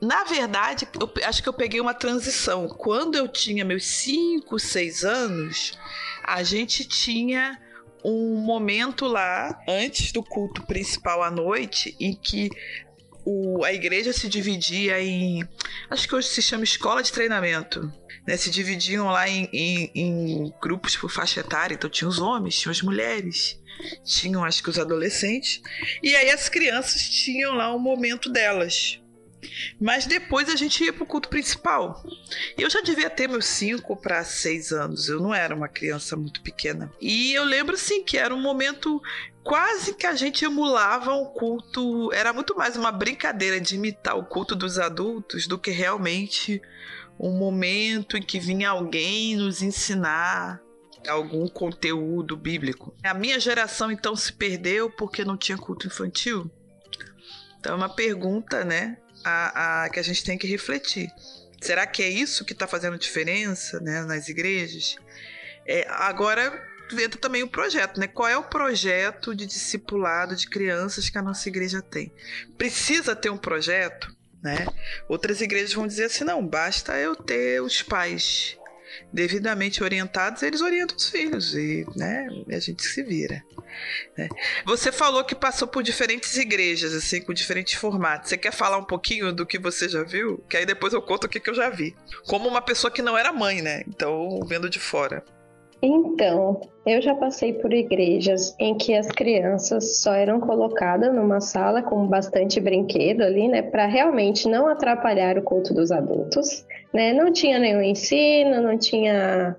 Na 0.00 0.24
verdade, 0.24 0.86
eu 1.00 1.10
acho 1.24 1.42
que 1.42 1.48
eu 1.48 1.52
peguei 1.52 1.80
uma 1.80 1.94
transição. 1.94 2.68
Quando 2.68 3.16
eu 3.16 3.26
tinha 3.26 3.64
meus 3.64 3.84
5, 3.86 4.58
6 4.58 5.04
anos, 5.04 5.78
a 6.22 6.42
gente 6.42 6.84
tinha 6.84 7.58
um 8.04 8.36
momento 8.36 9.06
lá, 9.06 9.58
antes 9.66 10.12
do 10.12 10.22
culto 10.22 10.62
principal 10.62 11.22
à 11.22 11.30
noite, 11.30 11.96
em 11.98 12.14
que 12.14 12.50
o, 13.26 13.64
a 13.64 13.72
igreja 13.72 14.12
se 14.12 14.28
dividia 14.28 15.02
em. 15.02 15.46
Acho 15.90 16.06
que 16.06 16.14
hoje 16.14 16.28
se 16.28 16.40
chama 16.40 16.62
escola 16.62 17.02
de 17.02 17.10
treinamento. 17.10 17.92
Né, 18.24 18.36
se 18.36 18.50
dividiam 18.50 19.06
lá 19.06 19.28
em, 19.28 19.48
em, 19.52 19.90
em, 19.94 20.52
grupos 20.60 20.96
por 20.96 21.10
faixa 21.10 21.40
etária. 21.40 21.74
Então 21.74 21.90
tinha 21.90 22.08
os 22.08 22.20
homens, 22.20 22.58
tinha 22.58 22.70
as 22.72 22.82
mulheres, 22.82 23.60
tinham 24.04 24.44
acho 24.44 24.62
que 24.62 24.70
os 24.70 24.78
adolescentes. 24.78 25.60
E 26.02 26.14
aí 26.14 26.30
as 26.30 26.48
crianças 26.48 27.02
tinham 27.02 27.54
lá 27.54 27.74
um 27.74 27.78
momento 27.80 28.30
delas. 28.30 29.00
Mas 29.80 30.06
depois 30.06 30.48
a 30.48 30.56
gente 30.56 30.84
ia 30.84 30.92
pro 30.92 31.06
culto 31.06 31.28
principal. 31.28 32.02
Eu 32.56 32.70
já 32.70 32.80
devia 32.80 33.10
ter 33.10 33.28
meus 33.28 33.46
5 33.46 33.96
para 33.96 34.24
6 34.24 34.72
anos. 34.72 35.08
Eu 35.08 35.20
não 35.20 35.34
era 35.34 35.54
uma 35.54 35.68
criança 35.68 36.16
muito 36.16 36.40
pequena. 36.42 36.92
E 37.00 37.32
eu 37.32 37.44
lembro 37.44 37.74
assim 37.74 38.04
que 38.04 38.16
era 38.16 38.34
um 38.34 38.40
momento 38.40 39.02
quase 39.42 39.94
que 39.94 40.06
a 40.06 40.14
gente 40.14 40.44
emulava 40.44 41.12
um 41.14 41.26
culto. 41.26 42.12
Era 42.12 42.32
muito 42.32 42.56
mais 42.56 42.76
uma 42.76 42.90
brincadeira 42.90 43.60
de 43.60 43.76
imitar 43.76 44.16
o 44.16 44.24
culto 44.24 44.54
dos 44.54 44.78
adultos 44.78 45.46
do 45.46 45.58
que 45.58 45.70
realmente 45.70 46.60
um 47.18 47.30
momento 47.32 48.16
em 48.16 48.22
que 48.22 48.38
vinha 48.38 48.70
alguém 48.70 49.36
nos 49.36 49.62
ensinar 49.62 50.60
algum 51.08 51.46
conteúdo 51.48 52.36
bíblico. 52.36 52.94
A 53.04 53.14
minha 53.14 53.38
geração 53.38 53.90
então 53.90 54.16
se 54.16 54.32
perdeu 54.32 54.90
porque 54.90 55.24
não 55.24 55.36
tinha 55.36 55.56
culto 55.56 55.86
infantil. 55.86 56.50
Então 57.58 57.72
é 57.72 57.76
uma 57.76 57.88
pergunta, 57.88 58.64
né? 58.64 58.98
A, 59.26 59.84
a, 59.84 59.88
que 59.90 59.98
a 59.98 60.02
gente 60.02 60.22
tem 60.22 60.38
que 60.38 60.46
refletir. 60.46 61.10
Será 61.60 61.84
que 61.86 62.02
é 62.02 62.08
isso 62.08 62.44
que 62.44 62.52
está 62.52 62.66
fazendo 62.66 62.96
diferença 62.96 63.80
né, 63.80 64.02
nas 64.02 64.28
igrejas? 64.28 64.96
É, 65.66 65.84
agora 65.88 66.52
entra 66.92 67.20
também 67.20 67.42
o 67.42 67.48
projeto, 67.48 67.98
né? 67.98 68.06
Qual 68.06 68.28
é 68.28 68.36
o 68.36 68.44
projeto 68.44 69.34
de 69.34 69.44
discipulado 69.44 70.36
de 70.36 70.48
crianças 70.48 71.10
que 71.10 71.18
a 71.18 71.22
nossa 71.22 71.48
igreja 71.48 71.82
tem? 71.82 72.12
Precisa 72.56 73.16
ter 73.16 73.30
um 73.30 73.36
projeto, 73.36 74.14
né? 74.40 74.66
Outras 75.08 75.40
igrejas 75.40 75.72
vão 75.72 75.88
dizer 75.88 76.04
assim, 76.04 76.22
não, 76.22 76.46
basta 76.46 76.96
eu 76.96 77.16
ter 77.16 77.60
os 77.60 77.82
pais 77.82 78.56
devidamente 79.12 79.82
orientados, 79.82 80.42
eles 80.42 80.60
orientam 80.60 80.96
os 80.96 81.08
filhos 81.08 81.54
e 81.54 81.86
né, 81.96 82.28
a 82.48 82.58
gente 82.58 82.82
se 82.82 83.02
vira. 83.02 83.42
Né? 84.16 84.28
Você 84.64 84.92
falou 84.92 85.24
que 85.24 85.34
passou 85.34 85.68
por 85.68 85.82
diferentes 85.82 86.36
igrejas, 86.36 86.94
assim, 86.94 87.20
com 87.20 87.32
diferentes 87.32 87.74
formatos. 87.74 88.28
Você 88.28 88.36
quer 88.36 88.52
falar 88.52 88.78
um 88.78 88.84
pouquinho 88.84 89.32
do 89.32 89.46
que 89.46 89.58
você 89.58 89.88
já 89.88 90.02
viu? 90.02 90.42
Que 90.48 90.56
aí 90.56 90.66
depois 90.66 90.92
eu 90.92 91.02
conto 91.02 91.24
o 91.24 91.28
que, 91.28 91.40
que 91.40 91.50
eu 91.50 91.54
já 91.54 91.70
vi. 91.70 91.94
Como 92.26 92.48
uma 92.48 92.62
pessoa 92.62 92.90
que 92.90 93.02
não 93.02 93.16
era 93.16 93.32
mãe, 93.32 93.62
né? 93.62 93.82
Então, 93.86 94.40
vendo 94.46 94.68
de 94.68 94.78
fora. 94.78 95.24
Então, 95.82 96.60
eu 96.86 97.02
já 97.02 97.14
passei 97.14 97.52
por 97.52 97.72
igrejas 97.72 98.56
em 98.58 98.76
que 98.76 98.94
as 98.94 99.06
crianças 99.08 100.00
só 100.00 100.12
eram 100.14 100.40
colocadas 100.40 101.14
numa 101.14 101.40
sala 101.40 101.82
com 101.82 102.06
bastante 102.06 102.58
brinquedo 102.60 103.22
ali, 103.22 103.46
né, 103.46 103.62
para 103.62 103.86
realmente 103.86 104.48
não 104.48 104.66
atrapalhar 104.66 105.36
o 105.36 105.42
culto 105.42 105.74
dos 105.74 105.92
adultos, 105.92 106.64
né? 106.96 107.12
Não 107.12 107.30
tinha 107.30 107.58
nenhum 107.58 107.82
ensino, 107.82 108.62
não 108.62 108.78
tinha 108.78 109.54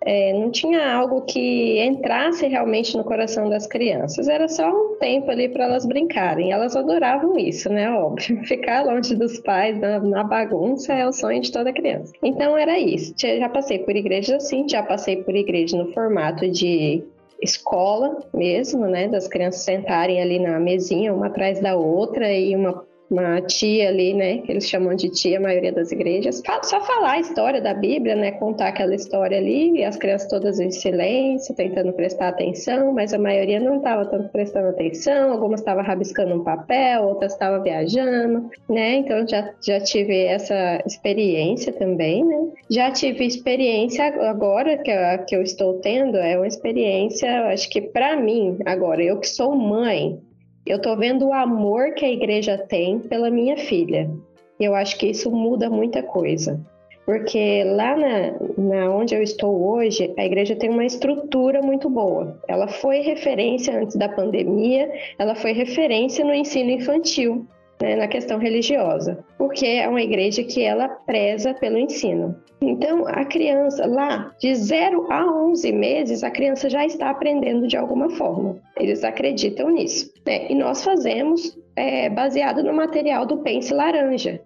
é, 0.00 0.32
não 0.32 0.50
tinha 0.50 0.94
algo 0.94 1.22
que 1.22 1.80
entrasse 1.84 2.46
realmente 2.46 2.96
no 2.96 3.04
coração 3.04 3.50
das 3.50 3.66
crianças. 3.66 4.28
Era 4.28 4.48
só 4.48 4.70
um 4.70 4.96
tempo 4.96 5.30
ali 5.30 5.48
para 5.48 5.64
elas 5.64 5.84
brincarem. 5.84 6.50
Elas 6.50 6.74
adoravam 6.74 7.36
isso, 7.36 7.68
né? 7.68 7.90
Óbvio. 7.90 8.42
Ficar 8.46 8.84
longe 8.84 9.14
dos 9.14 9.38
pais 9.40 9.78
na, 9.78 10.00
na, 10.00 10.24
bagunça 10.24 10.94
é 10.94 11.06
o 11.06 11.12
sonho 11.12 11.42
de 11.42 11.52
toda 11.52 11.72
criança. 11.72 12.12
Então 12.22 12.56
era 12.56 12.78
isso. 12.78 13.12
Já 13.18 13.48
passei 13.48 13.80
por 13.80 13.94
igrejas 13.94 14.44
assim, 14.44 14.66
já 14.68 14.82
passei 14.82 15.16
por 15.16 15.34
igreja 15.34 15.76
no 15.76 15.92
formato 15.92 16.48
de 16.48 17.02
escola 17.42 18.18
mesmo, 18.32 18.86
né? 18.86 19.08
Das 19.08 19.28
crianças 19.28 19.62
sentarem 19.62 20.22
ali 20.22 20.38
na 20.38 20.58
mesinha, 20.58 21.12
uma 21.12 21.26
atrás 21.26 21.60
da 21.60 21.76
outra 21.76 22.32
e 22.32 22.56
uma 22.56 22.82
uma 23.10 23.40
tia 23.40 23.88
ali, 23.88 24.12
né, 24.14 24.42
eles 24.48 24.68
chamam 24.68 24.94
de 24.94 25.08
tia, 25.08 25.38
a 25.38 25.40
maioria 25.40 25.72
das 25.72 25.90
igrejas, 25.90 26.42
só 26.62 26.80
falar 26.80 27.12
a 27.12 27.20
história 27.20 27.60
da 27.60 27.72
Bíblia, 27.72 28.14
né, 28.14 28.32
contar 28.32 28.68
aquela 28.68 28.94
história 28.94 29.38
ali, 29.38 29.78
e 29.78 29.84
as 29.84 29.96
crianças 29.96 30.28
todas 30.28 30.60
em 30.60 30.70
silêncio, 30.70 31.54
tentando 31.54 31.92
prestar 31.92 32.28
atenção, 32.28 32.92
mas 32.92 33.14
a 33.14 33.18
maioria 33.18 33.58
não 33.60 33.78
estava 33.78 34.04
tanto 34.06 34.28
prestando 34.28 34.68
atenção, 34.68 35.32
algumas 35.32 35.60
estavam 35.60 35.82
rabiscando 35.82 36.34
um 36.34 36.44
papel, 36.44 37.04
outras 37.04 37.32
estavam 37.32 37.62
viajando, 37.62 38.50
né, 38.68 38.96
então 38.96 39.26
já, 39.26 39.52
já 39.64 39.80
tive 39.80 40.24
essa 40.24 40.82
experiência 40.86 41.72
também, 41.72 42.24
né, 42.24 42.48
já 42.70 42.90
tive 42.90 43.24
experiência 43.24 44.04
agora 44.28 44.76
que, 44.76 44.90
eu, 44.90 45.24
que 45.26 45.36
eu 45.36 45.42
estou 45.42 45.74
tendo, 45.80 46.18
é 46.18 46.36
uma 46.36 46.46
experiência, 46.46 47.46
acho 47.46 47.68
que 47.70 47.80
para 47.80 48.16
mim, 48.16 48.58
agora, 48.66 49.02
eu 49.02 49.18
que 49.18 49.28
sou 49.28 49.54
mãe, 49.56 50.20
eu 50.66 50.76
estou 50.76 50.96
vendo 50.96 51.26
o 51.26 51.32
amor 51.32 51.94
que 51.94 52.04
a 52.04 52.10
igreja 52.10 52.58
tem 52.58 52.98
pela 52.98 53.30
minha 53.30 53.56
filha. 53.56 54.10
Eu 54.58 54.74
acho 54.74 54.98
que 54.98 55.06
isso 55.06 55.30
muda 55.30 55.70
muita 55.70 56.02
coisa. 56.02 56.60
Porque 57.06 57.64
lá 57.64 57.96
na, 57.96 58.34
na 58.58 58.90
onde 58.90 59.14
eu 59.14 59.22
estou 59.22 59.66
hoje, 59.66 60.12
a 60.18 60.24
igreja 60.26 60.54
tem 60.54 60.68
uma 60.68 60.84
estrutura 60.84 61.62
muito 61.62 61.88
boa. 61.88 62.38
Ela 62.46 62.68
foi 62.68 63.00
referência 63.00 63.80
antes 63.80 63.96
da 63.96 64.10
pandemia, 64.10 64.92
ela 65.18 65.34
foi 65.34 65.52
referência 65.52 66.22
no 66.22 66.34
ensino 66.34 66.70
infantil 66.70 67.46
né, 67.80 67.96
na 67.96 68.08
questão 68.08 68.38
religiosa, 68.38 69.24
porque 69.36 69.66
é 69.66 69.88
uma 69.88 70.02
igreja 70.02 70.42
que 70.42 70.62
ela 70.62 70.88
preza 70.88 71.54
pelo 71.54 71.78
ensino. 71.78 72.36
Então, 72.60 73.06
a 73.06 73.24
criança 73.24 73.86
lá, 73.86 74.32
de 74.40 74.52
0 74.54 75.06
a 75.12 75.24
11 75.24 75.72
meses, 75.72 76.24
a 76.24 76.30
criança 76.30 76.68
já 76.68 76.84
está 76.84 77.10
aprendendo 77.10 77.68
de 77.68 77.76
alguma 77.76 78.10
forma. 78.10 78.56
Eles 78.76 79.04
acreditam 79.04 79.70
nisso. 79.70 80.12
Né? 80.26 80.50
E 80.50 80.54
nós 80.56 80.82
fazemos 80.82 81.56
é, 81.76 82.10
baseado 82.10 82.62
no 82.64 82.72
material 82.72 83.24
do 83.24 83.38
Pense 83.38 83.72
Laranja, 83.72 84.40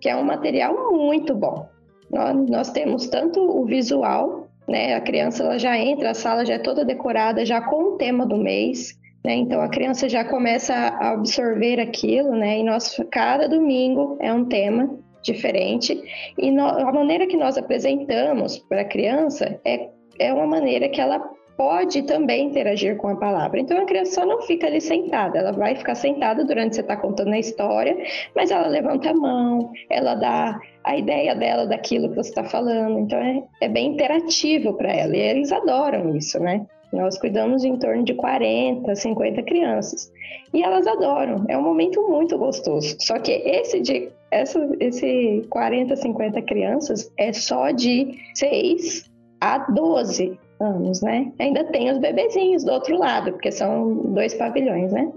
que 0.00 0.08
é 0.08 0.14
um 0.14 0.22
material 0.22 0.92
muito 0.92 1.34
bom. 1.34 1.68
Nós, 2.10 2.48
nós 2.48 2.70
temos 2.70 3.08
tanto 3.08 3.40
o 3.40 3.64
visual, 3.64 4.46
né? 4.68 4.94
A 4.94 5.00
criança 5.00 5.42
ela 5.42 5.58
já 5.58 5.76
entra, 5.76 6.10
a 6.10 6.14
sala 6.14 6.44
já 6.44 6.54
é 6.54 6.58
toda 6.58 6.84
decorada, 6.84 7.44
já 7.44 7.60
com 7.60 7.94
o 7.94 7.96
tema 7.96 8.24
do 8.24 8.36
mês. 8.36 8.96
Né? 9.26 9.34
Então 9.34 9.60
a 9.60 9.68
criança 9.68 10.08
já 10.08 10.24
começa 10.24 10.72
a 10.72 11.10
absorver 11.10 11.80
aquilo, 11.80 12.36
né? 12.36 12.60
E 12.60 12.62
nós 12.62 12.96
cada 13.10 13.48
domingo 13.48 14.16
é 14.20 14.32
um 14.32 14.44
tema 14.44 14.96
diferente 15.20 16.00
e 16.38 16.52
no, 16.52 16.64
a 16.64 16.92
maneira 16.92 17.26
que 17.26 17.36
nós 17.36 17.58
apresentamos 17.58 18.56
para 18.56 18.82
a 18.82 18.84
criança 18.84 19.60
é, 19.64 19.88
é 20.20 20.32
uma 20.32 20.46
maneira 20.46 20.88
que 20.88 21.00
ela 21.00 21.18
pode 21.56 22.02
também 22.02 22.46
interagir 22.46 22.96
com 22.98 23.08
a 23.08 23.16
palavra. 23.16 23.58
Então 23.58 23.76
a 23.76 23.84
criança 23.84 24.20
só 24.20 24.24
não 24.24 24.42
fica 24.42 24.68
ali 24.68 24.80
sentada, 24.80 25.40
ela 25.40 25.50
vai 25.50 25.74
ficar 25.74 25.96
sentada 25.96 26.44
durante 26.44 26.76
você 26.76 26.82
está 26.82 26.96
contando 26.96 27.32
a 27.32 27.38
história, 27.40 27.96
mas 28.32 28.52
ela 28.52 28.68
levanta 28.68 29.10
a 29.10 29.14
mão, 29.14 29.72
ela 29.90 30.14
dá 30.14 30.56
a 30.84 30.96
ideia 30.96 31.34
dela 31.34 31.66
daquilo 31.66 32.10
que 32.10 32.14
você 32.14 32.28
está 32.28 32.44
falando. 32.44 33.00
Então 33.00 33.18
é, 33.18 33.42
é 33.62 33.68
bem 33.68 33.88
interativo 33.88 34.74
para 34.74 34.92
ela 34.92 35.16
e 35.16 35.20
eles 35.20 35.50
adoram 35.50 36.14
isso, 36.14 36.38
né? 36.38 36.64
Nós 36.92 37.18
cuidamos 37.18 37.62
de 37.62 37.68
em 37.68 37.76
torno 37.76 38.04
de 38.04 38.14
40, 38.14 38.94
50 38.94 39.42
crianças. 39.42 40.12
E 40.52 40.62
elas 40.62 40.86
adoram. 40.86 41.44
É 41.48 41.58
um 41.58 41.62
momento 41.62 42.02
muito 42.08 42.38
gostoso. 42.38 42.96
Só 43.00 43.18
que 43.18 43.32
esse 43.32 43.80
de 43.80 44.08
essa, 44.30 44.68
esse 44.80 45.46
40, 45.50 45.96
50 45.96 46.42
crianças 46.42 47.10
é 47.16 47.32
só 47.32 47.70
de 47.70 48.18
6 48.34 49.04
a 49.40 49.58
12 49.58 50.38
anos, 50.60 51.02
né? 51.02 51.32
Ainda 51.38 51.64
tem 51.64 51.90
os 51.90 51.98
bebezinhos 51.98 52.64
do 52.64 52.72
outro 52.72 52.98
lado, 52.98 53.32
porque 53.32 53.52
são 53.52 53.94
dois 54.12 54.34
pavilhões, 54.34 54.92
né? 54.92 55.10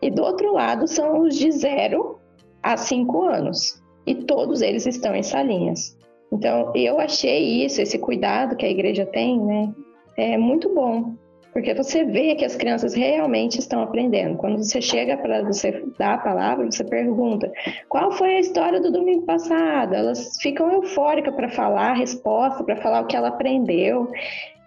E 0.00 0.10
do 0.10 0.22
outro 0.22 0.52
lado 0.52 0.86
são 0.86 1.20
os 1.20 1.36
de 1.36 1.50
0 1.50 2.18
a 2.62 2.76
5 2.76 3.22
anos. 3.24 3.82
E 4.06 4.14
todos 4.14 4.62
eles 4.62 4.86
estão 4.86 5.14
em 5.14 5.22
salinhas. 5.22 5.96
Então, 6.32 6.72
eu 6.74 6.98
achei 7.00 7.64
isso, 7.64 7.80
esse 7.80 7.98
cuidado 7.98 8.56
que 8.56 8.66
a 8.66 8.70
igreja 8.70 9.06
tem, 9.06 9.38
né, 9.40 9.72
é 10.16 10.36
muito 10.36 10.74
bom. 10.74 11.14
Porque 11.56 11.72
você 11.72 12.04
vê 12.04 12.34
que 12.34 12.44
as 12.44 12.54
crianças 12.54 12.92
realmente 12.92 13.58
estão 13.58 13.80
aprendendo. 13.82 14.36
Quando 14.36 14.58
você 14.58 14.78
chega 14.78 15.16
para 15.16 15.42
você 15.42 15.82
dar 15.98 16.16
a 16.16 16.18
palavra, 16.18 16.70
você 16.70 16.84
pergunta: 16.84 17.50
qual 17.88 18.12
foi 18.12 18.36
a 18.36 18.40
história 18.40 18.78
do 18.78 18.92
domingo 18.92 19.24
passado? 19.24 19.94
Elas 19.94 20.36
ficam 20.42 20.70
eufóricas 20.70 21.34
para 21.34 21.48
falar 21.48 21.92
a 21.92 21.94
resposta, 21.94 22.62
para 22.62 22.76
falar 22.76 23.00
o 23.00 23.06
que 23.06 23.16
ela 23.16 23.28
aprendeu. 23.28 24.12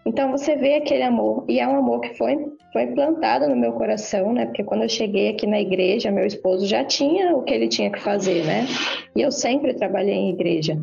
Então 0.04 0.32
você 0.32 0.56
vê 0.56 0.78
aquele 0.78 1.04
amor, 1.04 1.46
e 1.48 1.60
é 1.60 1.68
um 1.68 1.78
amor 1.78 2.02
que 2.02 2.18
foi, 2.18 2.36
foi 2.74 2.88
plantado 2.88 3.48
no 3.48 3.56
meu 3.56 3.74
coração, 3.74 4.34
né? 4.34 4.48
Porque 4.48 4.64
quando 4.64 4.82
eu 4.82 4.90
cheguei 4.90 5.30
aqui 5.30 5.46
na 5.46 5.62
igreja, 5.62 6.10
meu 6.10 6.26
esposo 6.26 6.66
já 6.66 6.84
tinha 6.84 7.36
o 7.36 7.44
que 7.44 7.54
ele 7.54 7.68
tinha 7.68 7.92
que 7.92 8.00
fazer, 8.00 8.44
né? 8.46 8.66
E 9.16 9.22
eu 9.22 9.32
sempre 9.32 9.76
trabalhei 9.76 10.16
em 10.16 10.32
igreja. 10.32 10.76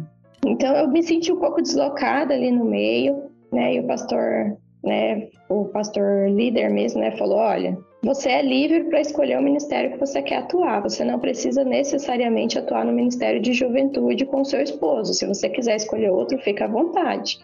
Então 0.47 0.73
eu 0.77 0.87
me 0.87 1.03
senti 1.03 1.33
um 1.33 1.41
pouco 1.41 1.61
deslocada 1.61 2.33
ali 2.33 2.53
no 2.53 2.65
meio, 2.65 3.26
né? 3.53 3.75
E 3.75 3.81
o 3.81 3.87
pastor 3.87 4.57
né, 4.87 5.29
o 5.49 5.65
pastor 5.67 6.31
líder 6.31 6.71
mesmo, 6.71 7.01
né, 7.01 7.11
falou: 7.17 7.39
olha, 7.39 7.77
você 8.03 8.31
é 8.31 8.43
livre 8.43 8.85
para 8.85 9.01
escolher 9.01 9.39
o 9.39 9.43
ministério 9.43 9.93
que 9.93 9.99
você 9.99 10.23
quer 10.23 10.37
atuar. 10.37 10.81
Você 10.83 11.05
não 11.05 11.19
precisa 11.19 11.65
necessariamente 11.65 12.59
atuar 12.59 12.85
no 12.85 12.93
ministério 12.93 13.41
de 13.41 13.53
juventude 13.53 14.25
com 14.25 14.45
seu 14.45 14.63
esposo. 14.63 15.13
Se 15.13 15.27
você 15.27 15.49
quiser 15.49 15.77
escolher 15.77 16.11
outro, 16.11 16.39
fica 16.39 16.65
à 16.65 16.69
vontade. 16.69 17.39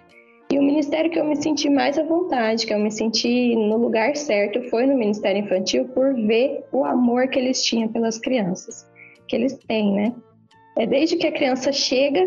E 0.52 0.58
o 0.58 0.62
ministério 0.62 1.10
que 1.10 1.18
eu 1.18 1.24
me 1.24 1.34
senti 1.34 1.68
mais 1.70 1.98
à 1.98 2.04
vontade, 2.04 2.66
que 2.66 2.74
eu 2.74 2.78
me 2.78 2.90
senti 2.90 3.56
no 3.56 3.78
lugar 3.78 4.14
certo, 4.14 4.62
foi 4.68 4.86
no 4.86 4.96
ministério 4.96 5.42
infantil 5.42 5.88
por 5.88 6.14
ver 6.14 6.62
o 6.70 6.84
amor 6.84 7.28
que 7.28 7.38
eles 7.38 7.64
tinham 7.64 7.88
pelas 7.88 8.18
crianças, 8.18 8.86
que 9.26 9.34
eles 9.34 9.58
têm, 9.66 9.94
né? 9.94 10.14
É 10.76 10.86
desde 10.86 11.16
que 11.16 11.26
a 11.26 11.32
criança 11.32 11.72
chega 11.72 12.24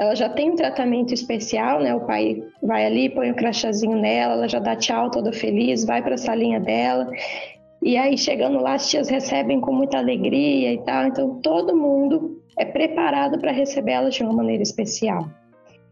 ela 0.00 0.16
já 0.16 0.30
tem 0.30 0.50
um 0.50 0.56
tratamento 0.56 1.12
especial, 1.12 1.80
né? 1.80 1.94
O 1.94 2.00
pai 2.00 2.42
vai 2.62 2.86
ali, 2.86 3.10
põe 3.10 3.28
o 3.28 3.32
um 3.32 3.36
crachazinho 3.36 3.98
nela, 4.00 4.32
ela 4.32 4.48
já 4.48 4.58
dá 4.58 4.74
tchau 4.74 5.10
toda 5.10 5.30
feliz, 5.30 5.84
vai 5.84 6.02
para 6.02 6.14
a 6.14 6.18
salinha 6.18 6.58
dela. 6.58 7.06
E 7.82 7.98
aí, 7.98 8.16
chegando 8.16 8.58
lá, 8.60 8.74
as 8.74 8.88
tias 8.88 9.10
recebem 9.10 9.60
com 9.60 9.72
muita 9.72 9.98
alegria 9.98 10.72
e 10.72 10.78
tal. 10.84 11.06
Então, 11.06 11.40
todo 11.42 11.76
mundo 11.76 12.42
é 12.58 12.64
preparado 12.64 13.38
para 13.38 13.52
receber 13.52 13.92
elas 13.92 14.14
de 14.14 14.22
uma 14.22 14.32
maneira 14.32 14.62
especial. 14.62 15.28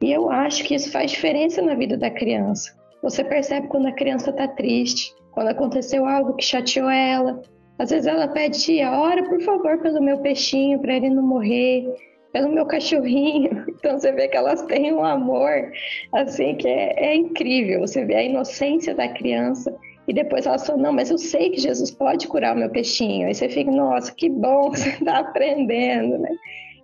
E 0.00 0.10
eu 0.10 0.30
acho 0.30 0.64
que 0.64 0.74
isso 0.74 0.90
faz 0.90 1.10
diferença 1.10 1.60
na 1.60 1.74
vida 1.74 1.96
da 1.96 2.10
criança. 2.10 2.74
Você 3.02 3.22
percebe 3.22 3.68
quando 3.68 3.88
a 3.88 3.92
criança 3.92 4.30
está 4.30 4.48
triste, 4.48 5.14
quando 5.32 5.48
aconteceu 5.48 6.06
algo 6.06 6.34
que 6.34 6.44
chateou 6.44 6.88
ela. 6.88 7.42
Às 7.78 7.90
vezes 7.90 8.06
ela 8.06 8.26
pede, 8.26 8.58
tia, 8.58 8.90
ora 8.90 9.22
por 9.22 9.40
favor 9.42 9.78
pelo 9.82 10.02
meu 10.02 10.18
peixinho 10.18 10.78
para 10.80 10.96
ele 10.96 11.10
não 11.10 11.22
morrer 11.22 11.86
pelo 12.32 12.50
meu 12.50 12.66
cachorrinho. 12.66 13.57
Então 13.78 13.98
você 13.98 14.12
vê 14.12 14.28
que 14.28 14.36
elas 14.36 14.62
têm 14.62 14.92
um 14.92 15.04
amor 15.04 15.72
assim 16.12 16.54
que 16.54 16.68
é, 16.68 17.12
é 17.12 17.14
incrível. 17.14 17.80
Você 17.80 18.04
vê 18.04 18.14
a 18.16 18.22
inocência 18.22 18.94
da 18.94 19.08
criança 19.08 19.74
e 20.06 20.12
depois 20.12 20.46
elas 20.46 20.66
falam, 20.66 20.82
não, 20.82 20.92
mas 20.92 21.10
eu 21.10 21.18
sei 21.18 21.50
que 21.50 21.60
Jesus 21.60 21.90
pode 21.90 22.26
curar 22.26 22.56
o 22.56 22.58
meu 22.58 22.70
peixinho. 22.70 23.26
Aí 23.26 23.34
você 23.34 23.48
fica, 23.48 23.70
nossa, 23.70 24.12
que 24.14 24.28
bom 24.28 24.70
que 24.70 24.78
você 24.80 24.88
está 24.90 25.18
aprendendo, 25.18 26.18
né? 26.18 26.30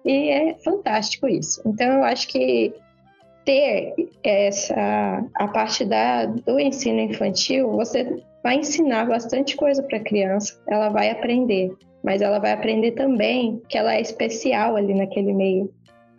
E 0.04 0.30
é 0.30 0.54
fantástico 0.62 1.26
isso. 1.26 1.62
Então 1.66 1.94
eu 1.94 2.04
acho 2.04 2.28
que 2.28 2.72
ter 3.44 3.94
essa 4.22 5.24
a 5.34 5.48
parte 5.48 5.84
da, 5.84 6.26
do 6.26 6.58
ensino 6.58 7.00
infantil, 7.00 7.72
você 7.72 8.22
vai 8.42 8.56
ensinar 8.56 9.06
bastante 9.06 9.56
coisa 9.56 9.82
para 9.82 9.98
a 9.98 10.04
criança, 10.04 10.58
ela 10.66 10.88
vai 10.88 11.10
aprender 11.10 11.70
mas 12.04 12.20
ela 12.20 12.38
vai 12.38 12.52
aprender 12.52 12.92
também 12.92 13.62
que 13.66 13.78
ela 13.78 13.94
é 13.94 14.00
especial 14.00 14.76
ali 14.76 14.92
naquele 14.92 15.32
meio. 15.32 15.72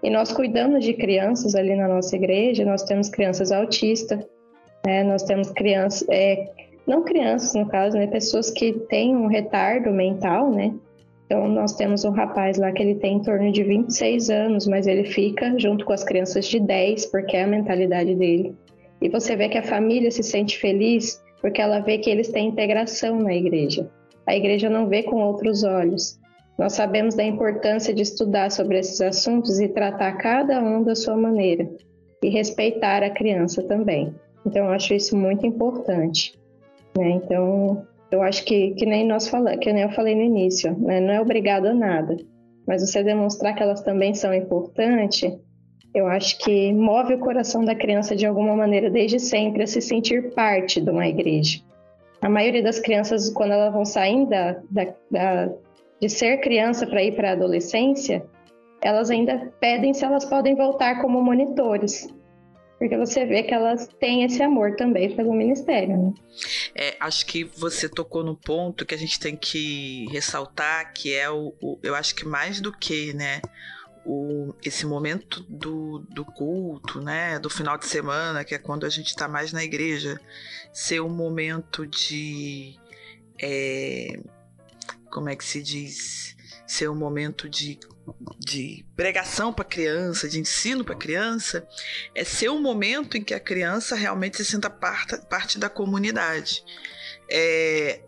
E 0.05 0.09
nós 0.11 0.31
cuidamos 0.31 0.85
de 0.85 0.93
crianças 0.93 1.55
ali 1.55 1.75
na 1.75 1.87
nossa 1.87 2.15
igreja, 2.15 2.63
nós 2.63 2.83
temos 2.83 3.09
crianças 3.09 3.51
autistas, 3.51 4.23
né? 4.85 5.03
nós 5.03 5.23
temos 5.23 5.49
crianças, 5.49 6.07
é, 6.09 6.47
não 6.85 7.03
crianças 7.03 7.55
no 7.55 7.67
caso, 7.67 7.97
né? 7.97 8.05
pessoas 8.05 8.51
que 8.51 8.71
têm 8.87 9.15
um 9.15 9.25
retardo 9.25 9.91
mental, 9.91 10.51
né? 10.51 10.75
Então, 11.25 11.47
nós 11.47 11.73
temos 11.73 12.05
um 12.05 12.11
rapaz 12.11 12.57
lá 12.59 12.71
que 12.71 12.83
ele 12.83 12.95
tem 12.95 13.15
em 13.15 13.21
torno 13.23 13.51
de 13.51 13.63
26 13.63 14.29
anos, 14.29 14.67
mas 14.67 14.85
ele 14.85 15.05
fica 15.05 15.57
junto 15.57 15.83
com 15.83 15.91
as 15.91 16.03
crianças 16.03 16.45
de 16.45 16.59
10, 16.59 17.07
porque 17.07 17.35
é 17.35 17.41
a 17.41 17.47
mentalidade 17.47 18.13
dele. 18.13 18.53
E 19.01 19.09
você 19.09 19.35
vê 19.35 19.49
que 19.49 19.57
a 19.57 19.63
família 19.63 20.11
se 20.11 20.21
sente 20.21 20.55
feliz 20.59 21.19
porque 21.41 21.59
ela 21.59 21.79
vê 21.79 21.97
que 21.97 22.11
eles 22.11 22.27
têm 22.27 22.49
integração 22.49 23.19
na 23.19 23.33
igreja 23.33 23.89
a 24.25 24.35
igreja 24.35 24.69
não 24.69 24.87
vê 24.87 25.03
com 25.03 25.17
outros 25.17 25.63
olhos. 25.63 26.19
Nós 26.57 26.73
sabemos 26.73 27.15
da 27.15 27.23
importância 27.23 27.93
de 27.93 28.01
estudar 28.01 28.49
sobre 28.49 28.79
esses 28.79 29.01
assuntos 29.01 29.59
e 29.59 29.67
tratar 29.67 30.13
cada 30.13 30.61
um 30.61 30.83
da 30.83 30.95
sua 30.95 31.17
maneira 31.17 31.69
e 32.23 32.29
respeitar 32.29 33.03
a 33.03 33.09
criança 33.09 33.61
também. 33.63 34.15
Então, 34.45 34.65
eu 34.65 34.71
acho 34.71 34.93
isso 34.93 35.17
muito 35.17 35.45
importante. 35.45 36.39
Né? 36.97 37.09
Então, 37.09 37.85
eu 38.09 38.21
acho 38.21 38.45
que, 38.45 38.71
que 38.71 38.85
nem 38.85 39.05
nós 39.05 39.27
falamos, 39.27 39.59
que 39.59 39.73
nem 39.73 39.83
eu 39.83 39.91
falei 39.91 40.15
no 40.15 40.21
início, 40.21 40.77
né? 40.79 40.99
não 41.01 41.13
é 41.13 41.19
obrigado 41.19 41.65
a 41.65 41.73
nada, 41.73 42.15
mas 42.65 42.81
você 42.81 43.03
demonstrar 43.03 43.53
que 43.53 43.61
elas 43.61 43.81
também 43.81 44.13
são 44.13 44.33
importantes, 44.33 45.37
eu 45.93 46.07
acho 46.07 46.37
que 46.39 46.73
move 46.73 47.15
o 47.15 47.19
coração 47.19 47.65
da 47.65 47.75
criança 47.75 48.15
de 48.15 48.25
alguma 48.25 48.55
maneira 48.55 48.89
desde 48.89 49.19
sempre 49.19 49.63
a 49.63 49.67
se 49.67 49.81
sentir 49.81 50.33
parte 50.33 50.79
de 50.79 50.89
uma 50.89 51.07
igreja 51.07 51.61
a 52.25 52.29
maioria 52.29 52.63
das 52.63 52.79
crianças, 52.79 53.29
quando 53.29 53.51
elas 53.51 53.71
vão 53.71 53.85
saindo 53.85 54.31
da, 54.31 54.53
da, 54.69 54.93
da, 55.11 55.53
de 56.01 56.09
ser 56.09 56.37
criança 56.41 56.85
para 56.85 57.03
ir 57.03 57.15
para 57.15 57.29
a 57.29 57.33
adolescência, 57.33 58.25
elas 58.81 59.09
ainda 59.09 59.53
pedem 59.59 59.93
se 59.93 60.05
elas 60.05 60.25
podem 60.25 60.55
voltar 60.55 61.01
como 61.01 61.21
monitores. 61.21 62.07
Porque 62.77 62.97
você 62.97 63.25
vê 63.25 63.41
que 63.43 63.53
elas 63.53 63.87
têm 63.99 64.23
esse 64.23 64.43
amor 64.43 64.75
também 64.75 65.15
pelo 65.15 65.33
ministério. 65.33 65.97
Né? 65.97 66.13
É, 66.75 66.95
acho 66.99 67.25
que 67.25 67.45
você 67.45 67.87
tocou 67.87 68.23
no 68.23 68.35
ponto 68.35 68.85
que 68.85 68.93
a 68.93 68.97
gente 68.97 69.19
tem 69.19 69.35
que 69.35 70.05
ressaltar, 70.11 70.93
que 70.93 71.13
é 71.13 71.29
o, 71.29 71.53
o 71.61 71.79
eu 71.81 71.95
acho 71.95 72.13
que 72.13 72.27
mais 72.27 72.59
do 72.59 72.73
que, 72.73 73.13
né, 73.13 73.41
o, 74.05 74.53
esse 74.63 74.85
momento 74.85 75.41
do, 75.49 75.99
do 76.09 76.25
culto, 76.25 77.01
né, 77.01 77.39
do 77.39 77.49
final 77.49 77.77
de 77.77 77.85
semana, 77.85 78.43
que 78.43 78.53
é 78.53 78.59
quando 78.59 78.85
a 78.85 78.89
gente 78.89 79.07
está 79.07 79.27
mais 79.27 79.53
na 79.53 79.63
igreja, 79.63 80.19
ser 80.71 81.01
um 81.01 81.09
momento 81.09 81.87
de. 81.87 82.75
É, 83.41 84.19
como 85.11 85.29
é 85.29 85.35
que 85.35 85.43
se 85.43 85.61
diz? 85.61 86.35
Ser 86.67 86.89
um 86.89 86.95
momento 86.95 87.47
de, 87.47 87.79
de 88.39 88.85
pregação 88.95 89.53
para 89.53 89.63
criança, 89.63 90.27
de 90.27 90.39
ensino 90.39 90.83
para 90.83 90.95
criança, 90.95 91.67
é 92.13 92.23
ser 92.23 92.49
um 92.49 92.61
momento 92.61 93.17
em 93.17 93.23
que 93.23 93.33
a 93.33 93.39
criança 93.39 93.95
realmente 93.95 94.37
se 94.37 94.45
sinta 94.45 94.69
parte, 94.69 95.17
parte 95.27 95.59
da 95.59 95.69
comunidade. 95.69 96.63
É, 97.29 98.01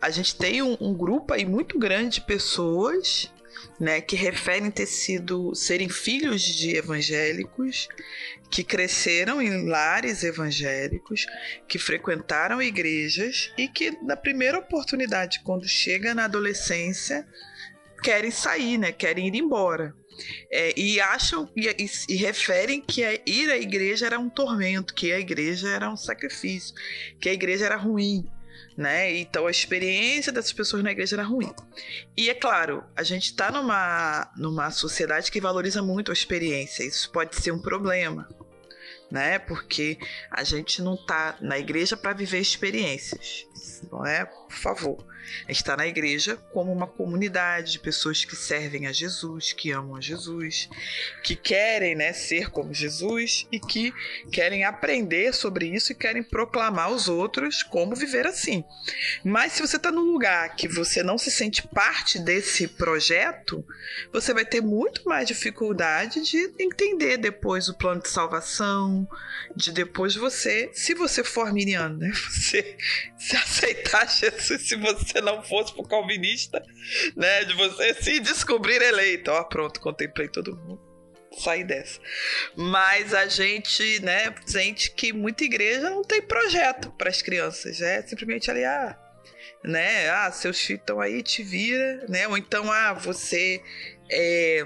a 0.00 0.10
gente 0.10 0.36
tem 0.36 0.62
um, 0.62 0.76
um 0.80 0.94
grupo 0.94 1.34
aí 1.34 1.44
muito 1.44 1.78
grande 1.78 2.16
de 2.16 2.26
pessoas 2.26 3.32
né, 3.78 4.00
que 4.00 4.16
referem 4.16 4.70
ter 4.70 4.86
sido 4.86 5.54
serem 5.54 5.88
filhos 5.88 6.42
de 6.42 6.76
evangélicos 6.76 7.88
que 8.54 8.62
cresceram 8.62 9.42
em 9.42 9.66
lares 9.66 10.22
evangélicos, 10.22 11.26
que 11.66 11.76
frequentaram 11.76 12.62
igrejas 12.62 13.52
e 13.58 13.66
que 13.66 13.90
na 14.00 14.16
primeira 14.16 14.56
oportunidade, 14.56 15.40
quando 15.42 15.66
chega 15.66 16.14
na 16.14 16.26
adolescência, 16.26 17.26
querem 18.00 18.30
sair, 18.30 18.78
né, 18.78 18.92
querem 18.92 19.26
ir 19.26 19.34
embora. 19.34 19.92
É, 20.52 20.72
e 20.78 21.00
acham 21.00 21.50
e, 21.56 21.66
e, 21.66 21.90
e, 22.10 22.14
referem 22.14 22.80
que 22.80 23.02
ir 23.26 23.50
à 23.50 23.56
igreja 23.56 24.06
era 24.06 24.20
um 24.20 24.30
tormento, 24.30 24.94
que 24.94 25.12
a 25.12 25.18
igreja 25.18 25.70
era 25.70 25.90
um 25.90 25.96
sacrifício, 25.96 26.76
que 27.20 27.28
a 27.28 27.32
igreja 27.32 27.66
era 27.66 27.76
ruim, 27.76 28.24
né? 28.76 29.12
Então 29.16 29.48
a 29.48 29.50
experiência 29.50 30.30
dessas 30.30 30.52
pessoas 30.52 30.84
na 30.84 30.92
igreja 30.92 31.16
era 31.16 31.24
ruim. 31.24 31.52
E 32.16 32.30
é 32.30 32.34
claro, 32.34 32.84
a 32.94 33.02
gente 33.02 33.24
está 33.24 33.50
numa, 33.50 34.30
numa 34.36 34.70
sociedade 34.70 35.32
que 35.32 35.40
valoriza 35.40 35.82
muito 35.82 36.12
a 36.12 36.14
experiência. 36.14 36.84
Isso 36.84 37.10
pode 37.10 37.34
ser 37.34 37.50
um 37.50 37.60
problema, 37.60 38.28
né? 39.14 39.38
Porque 39.38 39.96
a 40.28 40.42
gente 40.42 40.82
não 40.82 40.94
está 40.94 41.36
na 41.40 41.56
igreja 41.56 41.96
para 41.96 42.12
viver 42.12 42.40
experiências, 42.40 43.46
não 43.90 44.04
é? 44.04 44.24
Por 44.24 44.52
favor. 44.52 45.13
Está 45.48 45.76
na 45.76 45.86
igreja 45.86 46.36
como 46.52 46.72
uma 46.72 46.86
comunidade 46.86 47.72
de 47.72 47.78
pessoas 47.78 48.24
que 48.24 48.36
servem 48.36 48.86
a 48.86 48.92
Jesus, 48.92 49.52
que 49.52 49.70
amam 49.70 49.96
a 49.96 50.00
Jesus, 50.00 50.68
que 51.22 51.36
querem 51.36 51.94
né, 51.94 52.12
ser 52.12 52.50
como 52.50 52.72
Jesus 52.72 53.46
e 53.50 53.58
que 53.58 53.92
querem 54.32 54.64
aprender 54.64 55.34
sobre 55.34 55.66
isso 55.66 55.92
e 55.92 55.94
querem 55.94 56.22
proclamar 56.22 56.86
aos 56.86 57.08
outros 57.08 57.62
como 57.62 57.94
viver 57.94 58.26
assim. 58.26 58.64
Mas 59.24 59.52
se 59.52 59.62
você 59.62 59.76
está 59.76 59.90
num 59.90 60.12
lugar 60.12 60.54
que 60.56 60.68
você 60.68 61.02
não 61.02 61.18
se 61.18 61.30
sente 61.30 61.66
parte 61.66 62.18
desse 62.18 62.68
projeto, 62.68 63.64
você 64.12 64.32
vai 64.32 64.44
ter 64.44 64.60
muito 64.60 65.02
mais 65.08 65.28
dificuldade 65.28 66.22
de 66.22 66.52
entender 66.58 67.16
depois 67.16 67.68
o 67.68 67.74
plano 67.74 68.02
de 68.02 68.08
salvação, 68.08 69.06
de 69.54 69.72
depois 69.72 70.14
você, 70.14 70.70
se 70.72 70.94
você 70.94 71.22
for 71.22 71.46
arminiano, 71.46 71.98
né? 71.98 72.12
Você 72.34 72.76
se 73.18 73.36
aceitar 73.36 74.08
Jesus 74.08 74.68
se 74.68 74.76
você 74.76 75.13
não 75.20 75.42
fosse 75.42 75.72
pro 75.72 75.86
calvinista, 75.86 76.62
né? 77.16 77.44
De 77.44 77.54
você 77.54 77.94
se 77.94 78.20
descobrir 78.20 78.80
eleito. 78.82 79.30
Ó, 79.30 79.42
pronto, 79.44 79.80
contemplei 79.80 80.28
todo 80.28 80.56
mundo. 80.56 80.80
Sair 81.38 81.64
dessa. 81.64 82.00
Mas 82.54 83.12
a 83.12 83.26
gente, 83.26 84.00
né, 84.00 84.32
sente 84.46 84.92
que 84.92 85.12
muita 85.12 85.42
igreja 85.42 85.90
não 85.90 86.02
tem 86.02 86.22
projeto 86.22 86.92
para 86.92 87.10
as 87.10 87.20
crianças. 87.22 87.80
É 87.80 88.02
simplesmente 88.02 88.50
ali, 88.50 88.64
ah, 88.64 88.96
né? 89.64 90.08
Ah, 90.10 90.30
seus 90.30 90.60
filhos 90.60 90.82
estão 90.82 91.00
aí, 91.00 91.22
te 91.22 91.42
vira, 91.42 92.06
né? 92.08 92.28
Ou 92.28 92.38
então, 92.38 92.70
ah, 92.70 92.92
você 92.92 93.60
é, 94.08 94.64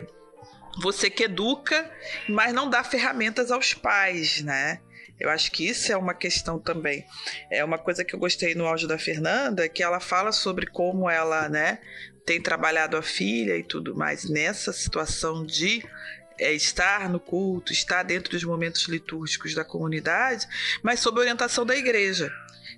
você 0.80 1.10
que 1.10 1.24
educa, 1.24 1.90
mas 2.28 2.52
não 2.52 2.68
dá 2.70 2.84
ferramentas 2.84 3.50
aos 3.50 3.74
pais, 3.74 4.42
né? 4.42 4.80
Eu 5.20 5.30
acho 5.30 5.50
que 5.50 5.66
isso 5.66 5.90
é 5.90 5.96
uma 5.96 6.14
questão 6.14 6.58
também. 6.58 7.04
É 7.50 7.64
uma 7.64 7.78
coisa 7.78 8.04
que 8.04 8.14
eu 8.14 8.18
gostei 8.18 8.54
no 8.54 8.66
áudio 8.66 8.86
da 8.86 8.98
Fernanda, 8.98 9.68
que 9.68 9.82
ela 9.82 10.00
fala 10.00 10.32
sobre 10.32 10.66
como 10.66 11.10
ela, 11.10 11.48
né, 11.48 11.78
tem 12.24 12.40
trabalhado 12.40 12.96
a 12.96 13.02
filha 13.02 13.56
e 13.56 13.62
tudo 13.62 13.96
mais 13.96 14.28
nessa 14.28 14.72
situação 14.72 15.46
de 15.46 15.82
é, 16.38 16.52
estar 16.52 17.08
no 17.08 17.18
culto, 17.18 17.72
estar 17.72 18.02
dentro 18.02 18.30
dos 18.30 18.44
momentos 18.44 18.86
litúrgicos 18.86 19.54
da 19.54 19.64
comunidade, 19.64 20.46
mas 20.82 21.00
sob 21.00 21.18
orientação 21.18 21.64
da 21.64 21.74
igreja. 21.74 22.30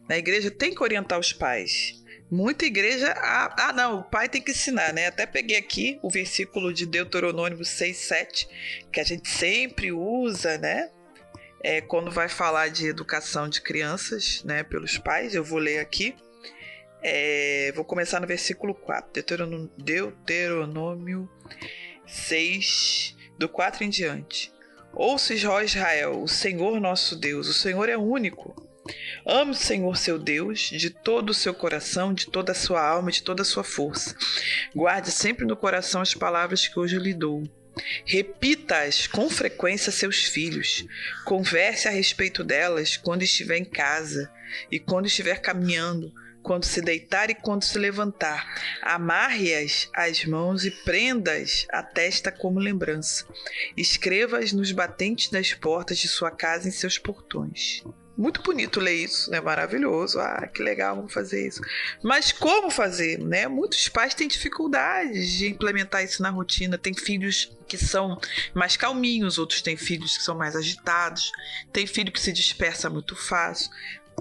Na 0.09 0.17
igreja 0.17 0.51
tem 0.51 0.75
que 0.75 0.83
orientar 0.83 1.19
os 1.19 1.33
pais. 1.33 2.01
Muita 2.31 2.65
igreja. 2.65 3.13
Ah, 3.17 3.55
ah, 3.59 3.73
não, 3.73 4.01
o 4.01 4.05
pai 4.05 4.29
tem 4.29 4.41
que 4.41 4.53
ensinar, 4.53 4.93
né? 4.93 5.09
Até 5.09 5.27
peguei 5.27 5.57
aqui 5.57 5.99
o 6.01 6.09
versículo 6.09 6.73
de 6.73 6.87
Deuteronômio 6.87 7.65
6, 7.65 7.97
7, 7.97 8.49
que 8.93 9.01
a 9.01 9.05
gente 9.05 9.29
sempre 9.29 9.91
usa, 9.91 10.57
né? 10.59 10.91
É, 11.63 11.81
quando 11.81 12.11
vai 12.11 12.29
falar 12.29 12.69
de 12.69 12.87
educação 12.87 13.49
de 13.49 13.61
crianças, 13.61 14.43
né? 14.45 14.63
Pelos 14.63 14.99
pais, 14.99 15.35
eu 15.35 15.45
vou 15.45 15.59
ler 15.59 15.79
aqui. 15.79 16.15
É, 17.03 17.73
vou 17.75 17.85
começar 17.85 18.21
no 18.21 18.27
versículo 18.27 18.75
4, 18.75 19.13
Deuteronômio, 19.13 19.71
Deuteronômio 19.77 21.31
6, 22.07 23.17
do 23.39 23.49
4 23.49 23.85
em 23.85 23.89
diante. 23.89 24.53
Ouça, 24.93 25.33
Israel, 25.33 26.23
o 26.23 26.29
Senhor 26.29 26.81
nosso 26.81 27.17
Deus, 27.17 27.49
o 27.49 27.55
Senhor 27.55 27.89
é 27.89 27.97
único. 27.97 28.69
Ame 29.25 29.53
o 29.53 29.55
Senhor 29.55 29.97
seu 29.97 30.19
Deus 30.19 30.61
de 30.61 30.91
todo 30.91 31.31
o 31.31 31.35
seu 31.35 31.55
coração, 31.55 32.13
de 32.13 32.27
toda 32.27 32.53
a 32.53 32.55
sua 32.55 32.87
alma, 32.87 33.11
de 33.11 33.23
toda 33.23 33.43
a 33.43 33.45
sua 33.45 33.63
força. 33.63 34.17
Guarde 34.75 35.11
sempre 35.11 35.47
no 35.47 35.57
coração 35.57 36.01
as 36.01 36.15
palavras 36.15 36.67
que 36.67 36.79
hoje 36.79 36.99
lhe 36.99 37.15
dou. 37.15 37.43
Repita-as 38.05 39.07
com 39.07 39.29
frequência 39.29 39.91
a 39.91 39.93
seus 39.93 40.25
filhos. 40.25 40.85
Converse 41.25 41.89
a 41.89 41.91
respeito 41.91 42.43
delas 42.43 42.97
quando 42.97 43.23
estiver 43.23 43.59
em 43.59 43.65
casa 43.65 44.31
e 44.71 44.79
quando 44.79 45.07
estiver 45.07 45.41
caminhando, 45.41 46.13
quando 46.43 46.65
se 46.65 46.81
deitar 46.81 47.31
e 47.31 47.35
quando 47.35 47.65
se 47.65 47.79
levantar. 47.79 48.47
Amarre-as 48.83 49.89
às 49.95 50.25
mãos 50.25 50.65
e 50.65 50.71
prenda-as 50.71 51.67
à 51.71 51.83
testa 51.83 52.33
como 52.33 52.59
lembrança. 52.59 53.27
Escreva-as 53.77 54.53
nos 54.53 54.73
batentes 54.73 55.31
das 55.31 55.53
portas 55.53 55.99
de 55.99 56.09
sua 56.09 56.31
casa 56.31 56.69
em 56.69 56.73
seus 56.73 56.99
portões. 56.99 57.83
Muito 58.21 58.43
bonito 58.43 58.81
ler 58.81 58.97
isso, 58.97 59.31
né? 59.31 59.41
Maravilhoso. 59.41 60.21
Ah, 60.21 60.47
que 60.47 60.63
legal, 60.63 60.95
vamos 60.95 61.11
fazer 61.11 61.49
isso. 61.49 61.63
Mas 62.03 62.31
como 62.31 62.71
fazer, 62.71 63.19
né? 63.19 63.49
Muitos 63.49 63.89
pais 63.89 64.13
têm 64.13 64.29
dificuldades 64.29 65.33
de 65.33 65.49
implementar 65.49 66.05
isso 66.05 66.23
na 66.23 66.29
rotina. 66.29 66.77
Tem 66.77 66.93
filhos 66.93 67.57
que 67.67 67.79
são 67.79 68.21
mais 68.53 68.77
calminhos, 68.77 69.39
outros 69.39 69.63
têm 69.63 69.75
filhos 69.75 70.19
que 70.19 70.23
são 70.23 70.37
mais 70.37 70.55
agitados. 70.55 71.33
Tem 71.73 71.87
filho 71.87 72.13
que 72.13 72.21
se 72.21 72.31
dispersa 72.31 72.91
muito 72.91 73.17
fácil. 73.17 73.71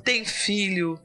Tem 0.02 0.24
filho 0.24 0.98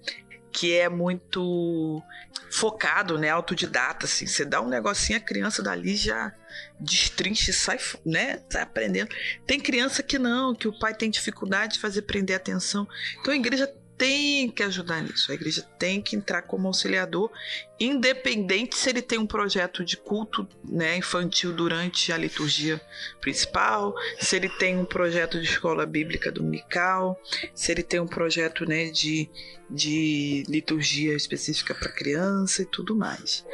que 0.53 0.73
é 0.73 0.89
muito 0.89 2.01
focado, 2.49 3.19
né, 3.19 3.29
autodidata, 3.29 4.07
assim. 4.07 4.25
Você 4.25 4.45
dá 4.45 4.61
um 4.61 4.69
negocinho, 4.69 5.19
a 5.19 5.21
criança 5.21 5.65
dali 5.65 5.97
já 5.97 6.33
destrincha 6.79 7.51
e 7.51 7.55
sai, 7.55 7.79
né, 8.05 8.41
sai 8.49 8.63
aprendendo. 8.63 9.11
Tem 9.47 9.61
criança 9.61 10.03
que 10.03 10.19
não, 10.19 10.55
que 10.55 10.69
o 10.69 10.79
pai 10.79 10.95
tem 10.95 11.11
dificuldade 11.11 11.75
de 11.75 11.81
fazer 11.81 12.03
prender 12.03 12.37
atenção. 12.37 12.87
Então 13.21 13.33
a 13.33 13.37
igreja 13.37 13.73
tem 13.97 14.51
que 14.51 14.63
ajudar 14.63 15.03
nisso. 15.03 15.31
A 15.31 15.35
igreja 15.35 15.63
tem 15.79 16.01
que 16.01 16.17
entrar 16.17 16.43
como 16.43 16.67
auxiliador, 16.67 17.31
independente 17.79 18.77
se 18.77 18.91
ele 18.91 19.03
tem 19.03 19.19
um 19.19 19.27
projeto 19.27 19.85
de 19.85 19.97
culto 19.97 20.49
né, 20.65 20.97
infantil 20.97 21.53
durante 21.53 22.13
a 22.13 22.17
liturgia 22.17 22.81
principal, 23.21 23.95
se 24.21 24.37
ele 24.37 24.49
tem 24.49 24.79
um 24.79 24.85
projeto 24.85 25.41
de 25.41 25.47
escola 25.47 25.87
bíblica 25.87 26.31
dominical, 26.31 27.21
se 27.55 27.71
ele 27.71 27.83
tem 27.83 28.01
um 28.01 28.07
projeto 28.07 28.65
né, 28.67 28.91
de, 28.91 29.29
de 29.71 30.45
liturgia 30.49 31.15
específica 31.15 31.75
para 31.75 31.93
criança 31.93 32.63
e 32.63 32.67
tudo 32.67 32.97
mais. 32.97 33.45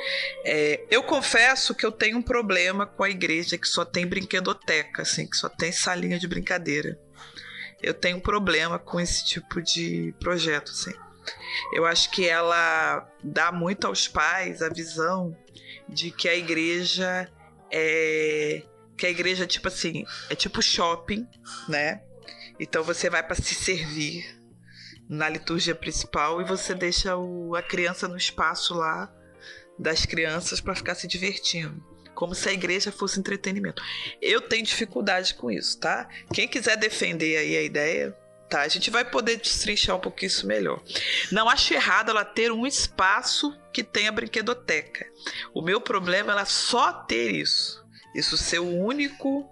É, 0.44 0.84
eu 0.90 1.02
confesso 1.02 1.74
que 1.74 1.84
eu 1.84 1.92
tenho 1.92 2.18
um 2.18 2.22
problema 2.22 2.86
com 2.86 3.04
a 3.04 3.10
igreja 3.10 3.58
que 3.58 3.68
só 3.68 3.84
tem 3.84 4.06
brinquedoteca, 4.06 5.02
assim, 5.02 5.26
que 5.26 5.36
só 5.36 5.48
tem 5.48 5.70
salinha 5.72 6.18
de 6.18 6.26
brincadeira 6.26 6.98
eu 7.82 7.94
tenho 7.94 8.18
um 8.18 8.20
problema 8.20 8.78
com 8.78 9.00
esse 9.00 9.24
tipo 9.24 9.60
de 9.62 10.14
projeto, 10.20 10.70
assim. 10.70 10.92
Eu 11.72 11.84
acho 11.86 12.10
que 12.10 12.28
ela 12.28 13.08
dá 13.22 13.50
muito 13.52 13.86
aos 13.86 14.08
pais 14.08 14.62
a 14.62 14.68
visão 14.68 15.36
de 15.88 16.10
que 16.10 16.28
a 16.28 16.34
igreja 16.34 17.30
é 17.70 18.62
que 18.96 19.06
a 19.06 19.10
igreja 19.10 19.46
tipo 19.46 19.66
assim, 19.68 20.04
é 20.28 20.34
tipo 20.34 20.60
shopping, 20.60 21.26
né? 21.68 22.02
Então 22.58 22.84
você 22.84 23.08
vai 23.08 23.22
para 23.22 23.34
se 23.34 23.54
servir 23.54 24.38
na 25.08 25.28
liturgia 25.28 25.74
principal 25.74 26.40
e 26.40 26.44
você 26.44 26.74
deixa 26.74 27.16
o, 27.16 27.56
a 27.56 27.62
criança 27.62 28.06
no 28.06 28.16
espaço 28.16 28.74
lá 28.74 29.10
das 29.78 30.04
crianças 30.04 30.60
para 30.60 30.74
ficar 30.74 30.94
se 30.94 31.08
divertindo 31.08 31.89
como 32.20 32.34
se 32.34 32.50
a 32.50 32.52
igreja 32.52 32.92
fosse 32.92 33.18
entretenimento. 33.18 33.82
Eu 34.20 34.42
tenho 34.42 34.62
dificuldade 34.62 35.32
com 35.32 35.50
isso, 35.50 35.80
tá? 35.80 36.06
Quem 36.34 36.46
quiser 36.46 36.76
defender 36.76 37.38
aí 37.38 37.56
a 37.56 37.62
ideia, 37.62 38.14
tá? 38.46 38.60
A 38.60 38.68
gente 38.68 38.90
vai 38.90 39.06
poder 39.06 39.38
destrinchar 39.38 39.96
um 39.96 40.00
pouquinho 40.00 40.26
isso 40.26 40.46
melhor. 40.46 40.82
Não 41.32 41.48
acho 41.48 41.72
errado 41.72 42.10
ela 42.10 42.22
ter 42.22 42.52
um 42.52 42.66
espaço 42.66 43.58
que 43.72 43.82
tenha 43.82 44.12
brinquedoteca. 44.12 45.06
O 45.54 45.62
meu 45.62 45.80
problema 45.80 46.32
é 46.32 46.34
ela 46.34 46.44
só 46.44 46.92
ter 46.92 47.30
isso. 47.30 47.82
Isso 48.14 48.36
ser 48.36 48.58
o 48.58 48.68
único 48.68 49.48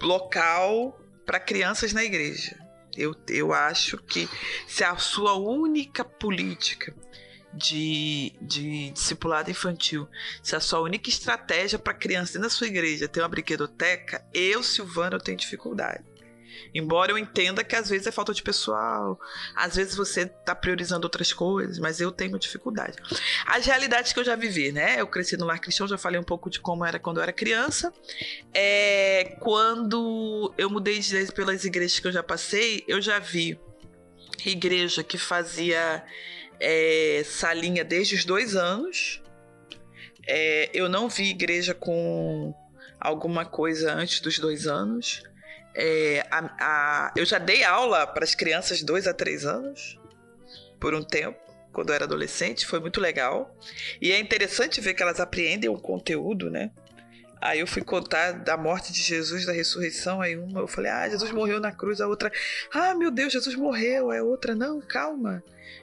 local 0.00 0.96
para 1.26 1.40
crianças 1.40 1.92
na 1.92 2.04
igreja. 2.04 2.56
Eu, 2.96 3.12
eu 3.28 3.52
acho 3.52 3.98
que 3.98 4.28
se 4.68 4.84
a 4.84 4.96
sua 4.98 5.34
única 5.34 6.04
política 6.04 6.94
de, 7.54 8.32
de 8.40 8.90
discipulado 8.90 9.50
infantil, 9.50 10.08
se 10.42 10.56
a 10.56 10.60
sua 10.60 10.80
única 10.80 11.08
estratégia 11.08 11.78
para 11.78 11.94
criança 11.94 12.38
da 12.38 12.48
sua 12.48 12.66
igreja 12.66 13.08
ter 13.08 13.20
uma 13.20 13.28
brinquedoteca, 13.28 14.24
eu, 14.32 14.62
Silvana, 14.62 15.16
eu 15.16 15.20
tenho 15.20 15.36
dificuldade. 15.36 16.04
Embora 16.74 17.12
eu 17.12 17.18
entenda 17.18 17.62
que 17.64 17.76
às 17.76 17.88
vezes 17.88 18.06
é 18.06 18.12
falta 18.12 18.32
de 18.32 18.42
pessoal, 18.42 19.18
às 19.54 19.76
vezes 19.76 19.94
você 19.94 20.22
está 20.22 20.54
priorizando 20.54 21.06
outras 21.06 21.32
coisas, 21.32 21.78
mas 21.78 22.00
eu 22.00 22.10
tenho 22.10 22.38
dificuldade. 22.38 22.96
As 23.46 23.66
realidades 23.66 24.12
que 24.12 24.20
eu 24.20 24.24
já 24.24 24.36
vivi, 24.36 24.72
né? 24.72 25.00
Eu 25.00 25.06
cresci 25.06 25.36
no 25.36 25.44
lar 25.44 25.60
cristão, 25.60 25.86
já 25.86 25.98
falei 25.98 26.20
um 26.20 26.24
pouco 26.24 26.48
de 26.48 26.60
como 26.60 26.84
era 26.84 26.98
quando 26.98 27.18
eu 27.18 27.22
era 27.22 27.32
criança. 27.32 27.92
É, 28.54 29.36
quando 29.40 30.52
eu 30.56 30.70
mudei 30.70 30.98
de 30.98 31.32
pelas 31.32 31.64
igrejas 31.64 31.98
que 31.98 32.06
eu 32.06 32.12
já 32.12 32.22
passei, 32.22 32.84
eu 32.86 33.00
já 33.00 33.18
vi 33.18 33.58
igreja 34.44 35.02
que 35.02 35.18
fazia 35.18 36.04
é, 36.62 37.24
salinha 37.24 37.84
desde 37.84 38.14
os 38.14 38.24
dois 38.24 38.54
anos. 38.54 39.20
É, 40.26 40.70
eu 40.72 40.88
não 40.88 41.08
vi 41.08 41.30
igreja 41.30 41.74
com 41.74 42.54
alguma 43.00 43.44
coisa 43.44 43.92
antes 43.92 44.20
dos 44.20 44.38
dois 44.38 44.68
anos. 44.68 45.24
É, 45.74 46.24
a, 46.30 46.38
a, 46.60 47.12
eu 47.16 47.24
já 47.24 47.38
dei 47.38 47.64
aula 47.64 48.06
para 48.06 48.22
as 48.22 48.34
crianças 48.34 48.78
de 48.78 48.84
dois 48.84 49.08
a 49.08 49.12
três 49.12 49.44
anos 49.44 49.98
por 50.78 50.94
um 50.94 51.02
tempo, 51.02 51.38
quando 51.72 51.88
eu 51.88 51.94
era 51.94 52.04
adolescente, 52.04 52.66
foi 52.66 52.78
muito 52.78 53.00
legal. 53.00 53.56
E 54.00 54.12
é 54.12 54.20
interessante 54.20 54.80
ver 54.80 54.94
que 54.94 55.02
elas 55.02 55.18
apreendem 55.18 55.68
o 55.68 55.80
conteúdo, 55.80 56.48
né? 56.48 56.70
Aí 57.42 57.58
eu 57.58 57.66
fui 57.66 57.82
contar 57.82 58.30
da 58.30 58.56
morte 58.56 58.92
de 58.92 59.02
Jesus, 59.02 59.44
da 59.44 59.52
ressurreição. 59.52 60.22
Aí 60.22 60.36
uma 60.36 60.60
eu 60.60 60.68
falei, 60.68 60.92
ah, 60.92 61.08
Jesus 61.08 61.32
morreu 61.32 61.58
na 61.58 61.72
cruz. 61.72 62.00
A 62.00 62.06
outra, 62.06 62.30
ah, 62.72 62.94
meu 62.94 63.10
Deus, 63.10 63.32
Jesus 63.32 63.56
morreu. 63.56 64.12
A 64.12 64.22
outra, 64.22 64.54
não, 64.54 64.80
calma. 64.80 65.42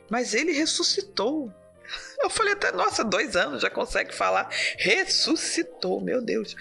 Mas 0.09 0.33
ele 0.33 0.53
ressuscitou. 0.53 1.53
Eu 2.21 2.29
falei 2.29 2.53
até, 2.53 2.71
nossa, 2.71 3.03
dois 3.03 3.35
anos 3.35 3.61
já 3.61 3.69
consegue 3.69 4.13
falar. 4.13 4.49
Ressuscitou, 4.77 5.99
meu 5.99 6.21
Deus. 6.21 6.55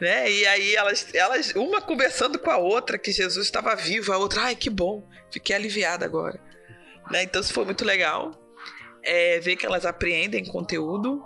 Né? 0.00 0.30
E 0.30 0.46
aí 0.46 0.74
elas, 0.74 1.06
elas, 1.14 1.52
uma 1.54 1.80
conversando 1.80 2.38
com 2.38 2.50
a 2.50 2.56
outra, 2.58 2.98
que 2.98 3.12
Jesus 3.12 3.46
estava 3.46 3.74
vivo, 3.74 4.12
a 4.12 4.18
outra, 4.18 4.42
ai, 4.42 4.56
que 4.56 4.68
bom, 4.68 5.06
fiquei 5.30 5.54
aliviada 5.54 6.04
agora. 6.04 6.40
Né? 7.10 7.22
Então 7.22 7.40
isso 7.40 7.52
foi 7.52 7.64
muito 7.64 7.84
legal. 7.84 8.32
É, 9.02 9.38
ver 9.40 9.56
que 9.56 9.64
elas 9.64 9.86
apreendem 9.86 10.44
conteúdo. 10.44 11.22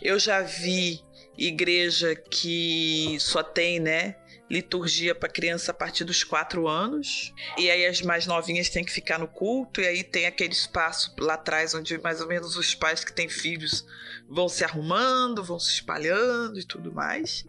Eu 0.00 0.18
já 0.18 0.40
vi 0.40 1.04
igreja 1.46 2.14
que 2.14 3.16
só 3.18 3.42
tem, 3.42 3.80
né, 3.80 4.16
liturgia 4.52 5.14
para 5.14 5.30
criança 5.30 5.70
a 5.70 5.74
partir 5.74 6.04
dos 6.04 6.22
quatro 6.22 6.68
anos. 6.68 7.32
E 7.56 7.70
aí 7.70 7.86
as 7.86 8.02
mais 8.02 8.26
novinhas 8.26 8.68
têm 8.68 8.84
que 8.84 8.92
ficar 8.92 9.18
no 9.18 9.26
culto. 9.26 9.80
E 9.80 9.86
aí 9.86 10.04
tem 10.04 10.26
aquele 10.26 10.52
espaço 10.52 11.14
lá 11.18 11.34
atrás 11.34 11.74
onde 11.74 11.98
mais 11.98 12.20
ou 12.20 12.28
menos 12.28 12.54
os 12.56 12.74
pais 12.74 13.02
que 13.02 13.12
têm 13.12 13.30
filhos 13.30 13.86
vão 14.28 14.48
se 14.48 14.62
arrumando, 14.62 15.42
vão 15.42 15.58
se 15.58 15.72
espalhando 15.72 16.60
e 16.60 16.64
tudo 16.64 16.92
mais. 16.92 17.46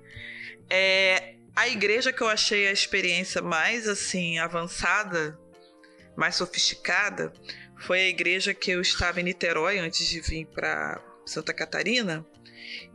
É, 0.69 1.35
a 1.53 1.67
igreja 1.67 2.13
que 2.13 2.21
eu 2.21 2.29
achei 2.29 2.67
a 2.67 2.71
experiência 2.71 3.41
mais 3.41 3.87
assim 3.87 4.39
avançada, 4.39 5.37
mais 6.15 6.35
sofisticada, 6.35 7.33
foi 7.81 7.99
a 7.99 8.07
igreja 8.07 8.53
que 8.53 8.71
eu 8.71 8.79
estava 8.79 9.19
em 9.19 9.23
Niterói 9.23 9.77
antes 9.77 10.07
de 10.07 10.21
vir 10.21 10.45
para 10.45 11.03
Santa 11.25 11.53
Catarina 11.53 12.25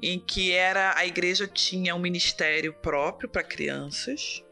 em 0.03 0.19
que 0.19 0.53
era 0.53 0.97
a 0.97 1.07
igreja 1.07 1.47
tinha 1.47 1.95
um 1.95 1.99
ministério 1.99 2.73
próprio 2.73 3.29
para 3.29 3.43
crianças. 3.43 4.45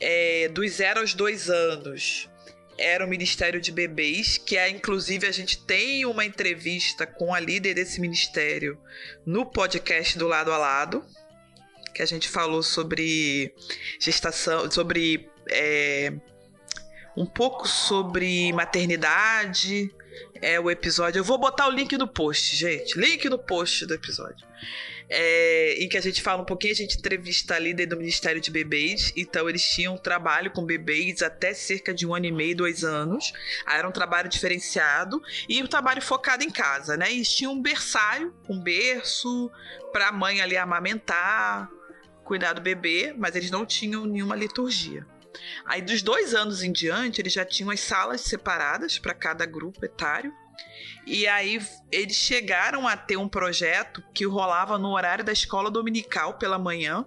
É, 0.00 0.48
dos 0.48 0.72
zero 0.72 1.00
aos 1.00 1.14
dois 1.14 1.48
anos 1.48 2.28
era 2.78 3.04
o 3.04 3.08
Ministério 3.08 3.60
de 3.60 3.70
Bebês, 3.70 4.38
que 4.38 4.56
é 4.56 4.68
inclusive 4.68 5.26
a 5.26 5.30
gente 5.30 5.64
tem 5.64 6.04
uma 6.04 6.24
entrevista 6.24 7.06
com 7.06 7.34
a 7.34 7.38
líder 7.38 7.74
desse 7.74 8.00
ministério 8.00 8.78
no 9.24 9.46
podcast 9.46 10.18
do 10.18 10.26
Lado 10.26 10.52
a 10.52 10.58
Lado, 10.58 11.04
que 11.94 12.02
a 12.02 12.06
gente 12.06 12.28
falou 12.28 12.62
sobre 12.62 13.54
gestação, 14.00 14.70
sobre 14.70 15.28
é, 15.50 16.12
um 17.16 17.26
pouco 17.26 17.68
sobre 17.68 18.52
maternidade, 18.52 19.94
é 20.42 20.58
o 20.58 20.68
episódio. 20.68 21.20
Eu 21.20 21.24
vou 21.24 21.38
botar 21.38 21.68
o 21.68 21.70
link 21.70 21.96
no 21.96 22.08
post, 22.08 22.56
gente. 22.56 22.98
Link 22.98 23.28
no 23.28 23.38
post 23.38 23.86
do 23.86 23.94
episódio. 23.94 24.44
É, 25.08 25.74
em 25.78 25.88
que 25.88 25.96
a 25.96 26.00
gente 26.00 26.20
fala 26.20 26.42
um 26.42 26.44
pouquinho, 26.44 26.72
a 26.72 26.76
gente 26.76 26.98
entrevista 26.98 27.54
a 27.54 27.58
líder 27.58 27.86
do 27.86 27.96
Ministério 27.96 28.40
de 28.40 28.50
Bebês. 28.50 29.12
Então, 29.16 29.48
eles 29.48 29.62
tinham 29.62 29.96
trabalho 29.96 30.50
com 30.50 30.64
bebês 30.64 31.22
até 31.22 31.54
cerca 31.54 31.94
de 31.94 32.06
um 32.06 32.14
ano 32.14 32.26
e 32.26 32.32
meio, 32.32 32.56
dois 32.56 32.82
anos. 32.82 33.32
Aí 33.64 33.78
era 33.78 33.88
um 33.88 33.92
trabalho 33.92 34.28
diferenciado 34.28 35.22
e 35.48 35.62
um 35.62 35.66
trabalho 35.66 36.02
focado 36.02 36.42
em 36.42 36.50
casa, 36.50 36.96
né? 36.96 37.10
E 37.12 37.22
tinham 37.22 37.52
um 37.52 37.62
berçário, 37.62 38.34
um 38.48 38.58
berço, 38.60 39.50
para 39.92 40.08
a 40.08 40.12
mãe 40.12 40.40
ali 40.40 40.56
amamentar, 40.56 41.70
cuidar 42.24 42.54
do 42.54 42.60
bebê, 42.60 43.14
mas 43.16 43.36
eles 43.36 43.50
não 43.50 43.64
tinham 43.64 44.06
nenhuma 44.06 44.34
liturgia. 44.34 45.06
Aí, 45.64 45.82
dos 45.82 46.02
dois 46.02 46.34
anos 46.34 46.62
em 46.62 46.72
diante, 46.72 47.20
eles 47.20 47.32
já 47.32 47.44
tinham 47.44 47.70
as 47.70 47.80
salas 47.80 48.20
separadas 48.20 48.98
para 48.98 49.14
cada 49.14 49.46
grupo 49.46 49.84
etário. 49.84 50.32
E 51.06 51.26
aí 51.26 51.60
eles 51.90 52.16
chegaram 52.16 52.86
a 52.86 52.96
ter 52.96 53.16
um 53.16 53.28
projeto 53.28 54.02
que 54.14 54.24
rolava 54.24 54.78
no 54.78 54.90
horário 54.90 55.24
da 55.24 55.32
escola 55.32 55.70
dominical 55.70 56.34
pela 56.34 56.58
manhã. 56.58 57.04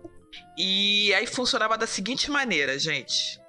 E 0.57 1.13
aí 1.13 1.25
funcionava 1.25 1.77
da 1.77 1.87
seguinte 1.87 2.29
maneira, 2.29 2.77
gente. 2.77 3.39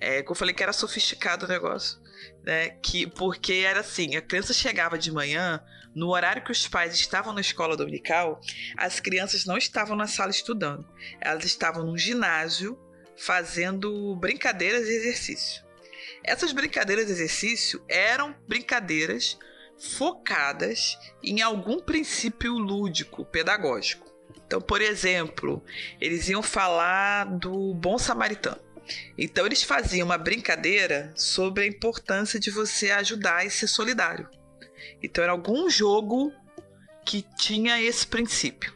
É, 0.00 0.24
eu 0.26 0.34
falei 0.34 0.54
que 0.54 0.62
era 0.62 0.72
sofisticado 0.72 1.44
o 1.44 1.48
negócio. 1.48 2.00
Né? 2.42 2.70
Que, 2.82 3.06
porque 3.06 3.64
era 3.66 3.80
assim, 3.80 4.16
a 4.16 4.22
criança 4.22 4.54
chegava 4.54 4.98
de 4.98 5.12
manhã, 5.12 5.62
no 5.94 6.08
horário 6.08 6.42
que 6.42 6.50
os 6.50 6.66
pais 6.66 6.94
estavam 6.94 7.32
na 7.32 7.40
escola 7.40 7.76
dominical, 7.76 8.40
as 8.76 8.98
crianças 8.98 9.44
não 9.44 9.58
estavam 9.58 9.94
na 9.94 10.06
sala 10.06 10.30
estudando. 10.30 10.86
Elas 11.20 11.44
estavam 11.44 11.84
num 11.84 11.98
ginásio 11.98 12.78
fazendo 13.24 14.16
brincadeiras 14.16 14.88
e 14.88 14.92
exercício. 14.92 15.62
Essas 16.24 16.52
brincadeiras 16.52 17.06
de 17.06 17.12
exercício 17.12 17.82
eram 17.88 18.34
brincadeiras 18.48 19.38
focadas 19.78 20.98
em 21.22 21.40
algum 21.40 21.78
princípio 21.80 22.54
lúdico, 22.54 23.24
pedagógico. 23.24 24.10
Então, 24.44 24.60
por 24.60 24.80
exemplo, 24.80 25.64
eles 26.00 26.28
iam 26.28 26.42
falar 26.42 27.24
do 27.24 27.74
bom 27.74 27.96
samaritano. 27.96 28.60
Então, 29.16 29.46
eles 29.46 29.62
faziam 29.62 30.06
uma 30.06 30.18
brincadeira 30.18 31.12
sobre 31.14 31.64
a 31.64 31.66
importância 31.66 32.40
de 32.40 32.50
você 32.50 32.90
ajudar 32.90 33.46
e 33.46 33.50
ser 33.50 33.68
solidário. 33.68 34.28
Então, 35.00 35.22
era 35.22 35.32
algum 35.32 35.70
jogo 35.70 36.32
que 37.06 37.24
tinha 37.36 37.80
esse 37.80 38.06
princípio. 38.06 38.72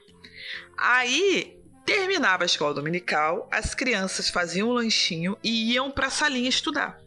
Aí 0.78 1.56
Terminava 1.86 2.42
a 2.42 2.46
escola 2.46 2.74
dominical, 2.74 3.48
as 3.48 3.72
crianças 3.72 4.28
faziam 4.28 4.70
um 4.70 4.72
lanchinho 4.72 5.38
e 5.42 5.72
iam 5.72 5.88
para 5.88 6.08
a 6.08 6.10
salinha 6.10 6.48
estudar. 6.48 7.00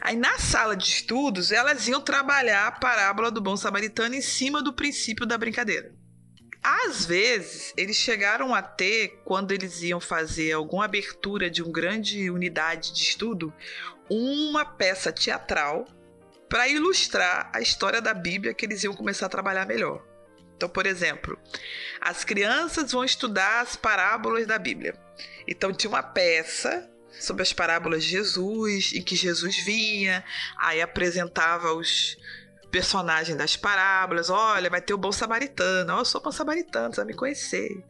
Aí 0.00 0.14
na 0.14 0.38
sala 0.38 0.76
de 0.76 0.84
estudos, 0.84 1.50
elas 1.50 1.88
iam 1.88 2.00
trabalhar 2.00 2.68
a 2.68 2.72
parábola 2.72 3.28
do 3.28 3.40
bom 3.40 3.56
samaritano 3.56 4.14
em 4.14 4.22
cima 4.22 4.62
do 4.62 4.72
princípio 4.72 5.26
da 5.26 5.36
brincadeira. 5.36 5.92
Às 6.62 7.04
vezes, 7.04 7.74
eles 7.76 7.96
chegaram 7.96 8.54
a 8.54 8.62
ter, 8.62 9.20
quando 9.24 9.50
eles 9.50 9.82
iam 9.82 10.00
fazer 10.00 10.52
alguma 10.52 10.84
abertura 10.84 11.50
de 11.50 11.60
uma 11.60 11.72
grande 11.72 12.30
unidade 12.30 12.92
de 12.92 13.02
estudo, 13.02 13.52
uma 14.08 14.64
peça 14.64 15.12
teatral 15.12 15.86
para 16.48 16.68
ilustrar 16.68 17.50
a 17.52 17.60
história 17.60 18.00
da 18.00 18.14
Bíblia 18.14 18.54
que 18.54 18.64
eles 18.64 18.84
iam 18.84 18.94
começar 18.94 19.26
a 19.26 19.28
trabalhar 19.28 19.66
melhor. 19.66 20.13
Então, 20.56 20.68
por 20.68 20.86
exemplo, 20.86 21.38
as 22.00 22.24
crianças 22.24 22.92
vão 22.92 23.04
estudar 23.04 23.60
as 23.60 23.76
parábolas 23.76 24.46
da 24.46 24.58
Bíblia. 24.58 24.94
Então, 25.46 25.72
tinha 25.72 25.90
uma 25.90 26.02
peça 26.02 26.88
sobre 27.20 27.42
as 27.42 27.52
parábolas 27.52 28.04
de 28.04 28.10
Jesus, 28.10 28.92
em 28.94 29.02
que 29.02 29.16
Jesus 29.16 29.56
vinha, 29.58 30.24
aí 30.58 30.80
apresentava 30.80 31.72
os 31.72 32.16
personagens 32.70 33.36
das 33.36 33.56
parábolas. 33.56 34.30
Olha, 34.30 34.68
vai 34.70 34.80
ter 34.80 34.94
o 34.94 34.98
bom 34.98 35.12
samaritano. 35.12 35.94
Oh, 35.94 36.00
eu 36.00 36.04
sou 36.04 36.20
bom 36.20 36.32
samaritano, 36.32 36.94
vai 36.94 37.04
me 37.04 37.14
conhecer. 37.14 37.84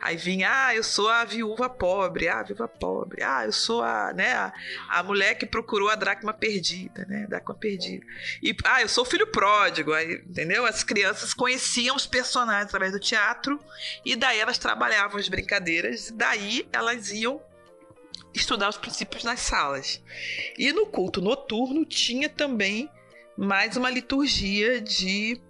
Aí 0.00 0.16
vinha, 0.16 0.48
ah, 0.50 0.74
eu 0.74 0.82
sou 0.82 1.08
a 1.08 1.24
viúva 1.24 1.68
pobre, 1.68 2.28
ah, 2.28 2.42
viúva 2.42 2.68
pobre, 2.68 3.22
ah, 3.22 3.44
eu 3.44 3.52
sou 3.52 3.82
a, 3.82 4.12
né, 4.12 4.32
a, 4.32 4.52
a 4.88 5.02
mulher 5.02 5.34
que 5.34 5.46
procurou 5.46 5.88
a 5.88 5.94
dracma 5.94 6.32
perdida, 6.32 7.04
né, 7.06 7.26
dracma 7.28 7.54
perdida. 7.54 8.04
E, 8.42 8.54
ah, 8.64 8.82
eu 8.82 8.88
sou 8.88 9.04
filho 9.04 9.26
pródigo, 9.26 9.92
aí, 9.92 10.22
entendeu? 10.26 10.64
As 10.64 10.82
crianças 10.82 11.34
conheciam 11.34 11.96
os 11.96 12.06
personagens 12.06 12.66
através 12.66 12.92
do 12.92 13.00
teatro 13.00 13.58
e 14.04 14.16
daí 14.16 14.38
elas 14.38 14.58
trabalhavam 14.58 15.18
as 15.18 15.28
brincadeiras 15.28 16.08
e 16.08 16.12
daí 16.12 16.68
elas 16.72 17.10
iam 17.10 17.40
estudar 18.34 18.68
os 18.68 18.76
princípios 18.76 19.24
nas 19.24 19.40
salas. 19.40 20.02
E 20.56 20.72
no 20.72 20.86
culto 20.86 21.20
noturno 21.20 21.84
tinha 21.84 22.28
também 22.28 22.90
mais 23.36 23.76
uma 23.76 23.90
liturgia 23.90 24.80
de 24.80 25.40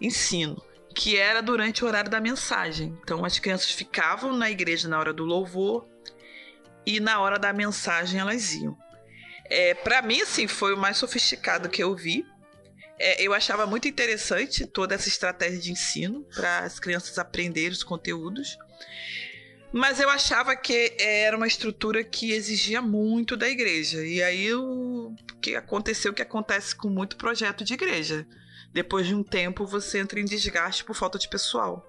ensino 0.00 0.62
que 0.94 1.16
era 1.16 1.42
durante 1.42 1.84
o 1.84 1.88
horário 1.88 2.10
da 2.10 2.20
mensagem. 2.20 2.96
Então 3.02 3.24
as 3.24 3.38
crianças 3.38 3.70
ficavam 3.70 4.32
na 4.32 4.50
igreja 4.50 4.88
na 4.88 4.98
hora 4.98 5.12
do 5.12 5.24
louvor 5.24 5.88
e 6.86 7.00
na 7.00 7.20
hora 7.20 7.38
da 7.38 7.52
mensagem 7.52 8.20
elas 8.20 8.52
iam. 8.54 8.78
É, 9.46 9.74
para 9.74 10.00
mim, 10.00 10.20
assim, 10.20 10.46
foi 10.46 10.72
o 10.72 10.78
mais 10.78 10.96
sofisticado 10.96 11.68
que 11.68 11.82
eu 11.82 11.94
vi. 11.94 12.24
É, 12.98 13.22
eu 13.22 13.34
achava 13.34 13.66
muito 13.66 13.88
interessante 13.88 14.64
toda 14.66 14.94
essa 14.94 15.08
estratégia 15.08 15.58
de 15.58 15.72
ensino 15.72 16.24
para 16.32 16.60
as 16.60 16.78
crianças 16.78 17.18
aprenderem 17.18 17.72
os 17.72 17.82
conteúdos. 17.82 18.56
Mas 19.72 19.98
eu 19.98 20.08
achava 20.08 20.54
que 20.54 20.94
era 20.98 21.36
uma 21.36 21.48
estrutura 21.48 22.04
que 22.04 22.30
exigia 22.30 22.80
muito 22.80 23.36
da 23.36 23.48
igreja. 23.48 24.06
E 24.06 24.22
aí 24.22 24.54
o 24.54 25.12
que 25.42 25.56
aconteceu 25.56 26.12
o 26.12 26.14
que 26.14 26.22
acontece 26.22 26.74
com 26.76 26.88
muito 26.88 27.16
projeto 27.16 27.64
de 27.64 27.74
igreja 27.74 28.24
depois 28.74 29.06
de 29.06 29.14
um 29.14 29.22
tempo 29.22 29.64
você 29.64 30.00
entra 30.00 30.18
em 30.18 30.24
desgaste 30.24 30.84
por 30.84 30.96
falta 30.96 31.16
de 31.16 31.28
pessoal, 31.28 31.86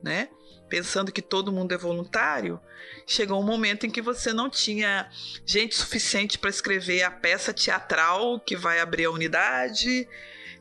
né? 0.00 0.28
Pensando 0.68 1.10
que 1.10 1.20
todo 1.20 1.52
mundo 1.52 1.74
é 1.74 1.76
voluntário, 1.76 2.60
chegou 3.04 3.40
um 3.40 3.44
momento 3.44 3.84
em 3.84 3.90
que 3.90 4.00
você 4.00 4.32
não 4.32 4.48
tinha 4.48 5.10
gente 5.44 5.74
suficiente 5.74 6.38
para 6.38 6.48
escrever 6.48 7.02
a 7.02 7.10
peça 7.10 7.52
teatral 7.52 8.38
que 8.38 8.54
vai 8.54 8.78
abrir 8.78 9.06
a 9.06 9.10
unidade, 9.10 10.08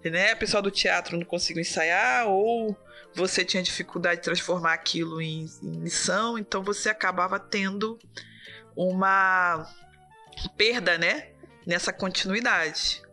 né? 0.03 0.33
O 0.33 0.37
pessoal 0.37 0.63
do 0.63 0.71
teatro 0.71 1.15
não 1.15 1.25
conseguiu 1.25 1.61
ensaiar 1.61 2.27
ou 2.27 2.75
você 3.13 3.45
tinha 3.45 3.61
dificuldade 3.61 4.17
de 4.17 4.23
transformar 4.23 4.73
aquilo 4.73 5.21
em, 5.21 5.45
em 5.61 5.77
missão, 5.77 6.39
então 6.39 6.63
você 6.63 6.89
acabava 6.89 7.39
tendo 7.39 7.99
uma 8.75 9.71
perda, 10.57 10.97
né? 10.97 11.29
Nessa 11.67 11.93
continuidade. 11.93 13.03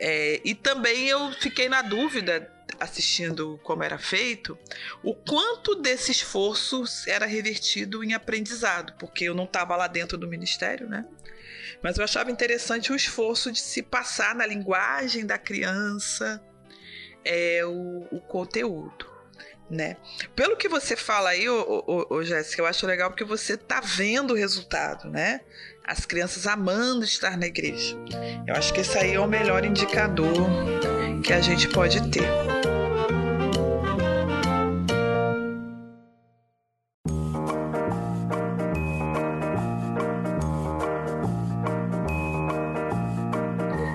É, 0.00 0.40
e 0.44 0.54
também 0.54 1.08
eu 1.08 1.32
fiquei 1.32 1.68
na 1.68 1.82
dúvida, 1.82 2.52
assistindo 2.78 3.58
como 3.64 3.82
era 3.82 3.98
feito, 3.98 4.56
o 5.02 5.14
quanto 5.14 5.74
desse 5.74 6.12
esforço 6.12 6.84
era 7.06 7.26
revertido 7.26 8.04
em 8.04 8.14
aprendizado, 8.14 8.94
porque 8.98 9.24
eu 9.24 9.34
não 9.34 9.44
estava 9.44 9.74
lá 9.76 9.86
dentro 9.86 10.16
do 10.16 10.28
ministério, 10.28 10.88
né? 10.88 11.04
Mas 11.82 11.96
eu 11.96 12.04
achava 12.04 12.30
interessante 12.30 12.92
o 12.92 12.96
esforço 12.96 13.52
de 13.52 13.60
se 13.60 13.82
passar 13.82 14.34
na 14.34 14.46
linguagem 14.46 15.24
da 15.24 15.38
criança 15.38 16.42
é, 17.24 17.64
o, 17.64 18.06
o 18.10 18.20
conteúdo. 18.20 19.06
Né? 19.70 19.98
Pelo 20.34 20.56
que 20.56 20.66
você 20.66 20.96
fala 20.96 21.30
aí, 21.30 21.46
ô, 21.46 21.84
ô, 21.86 22.14
ô, 22.14 22.24
Jéssica, 22.24 22.62
eu 22.62 22.66
acho 22.66 22.86
legal 22.86 23.10
porque 23.10 23.24
você 23.24 23.54
tá 23.54 23.80
vendo 23.80 24.30
o 24.30 24.36
resultado, 24.36 25.10
né? 25.10 25.42
as 25.88 26.04
crianças 26.04 26.46
amando 26.46 27.02
estar 27.02 27.38
na 27.38 27.46
igreja. 27.46 27.96
Eu 28.46 28.54
acho 28.54 28.74
que 28.74 28.80
esse 28.82 28.96
aí 28.98 29.14
é 29.14 29.20
o 29.20 29.26
melhor 29.26 29.64
indicador 29.64 30.46
que 31.24 31.32
a 31.32 31.40
gente 31.40 31.66
pode 31.68 32.10
ter. 32.10 32.28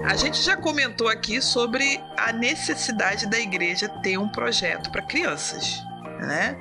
A 0.04 0.16
gente 0.16 0.42
já 0.42 0.58
comentou 0.58 1.08
aqui 1.08 1.40
sobre 1.42 2.02
a 2.18 2.34
necessidade 2.34 3.30
da 3.30 3.40
igreja 3.40 3.88
ter 4.02 4.18
um 4.18 4.30
projeto 4.30 4.92
para 4.92 5.04
crianças, 5.04 5.80
né? 6.20 6.58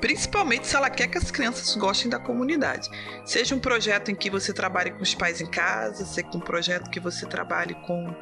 Principalmente 0.00 0.66
se 0.66 0.76
ela 0.76 0.88
quer 0.88 1.08
que 1.08 1.18
as 1.18 1.30
crianças 1.30 1.74
gostem 1.76 2.10
da 2.10 2.18
comunidade. 2.18 2.88
Seja 3.24 3.54
um 3.54 3.58
projeto 3.58 4.10
em 4.10 4.14
que 4.14 4.30
você 4.30 4.52
trabalhe 4.52 4.90
com 4.90 5.02
os 5.02 5.14
pais 5.14 5.40
em 5.40 5.46
casa, 5.46 6.04
seja 6.04 6.28
um 6.34 6.40
projeto 6.40 6.90
que 6.90 7.00
você 7.00 7.26
trabalhe 7.26 7.74
com 7.86 8.14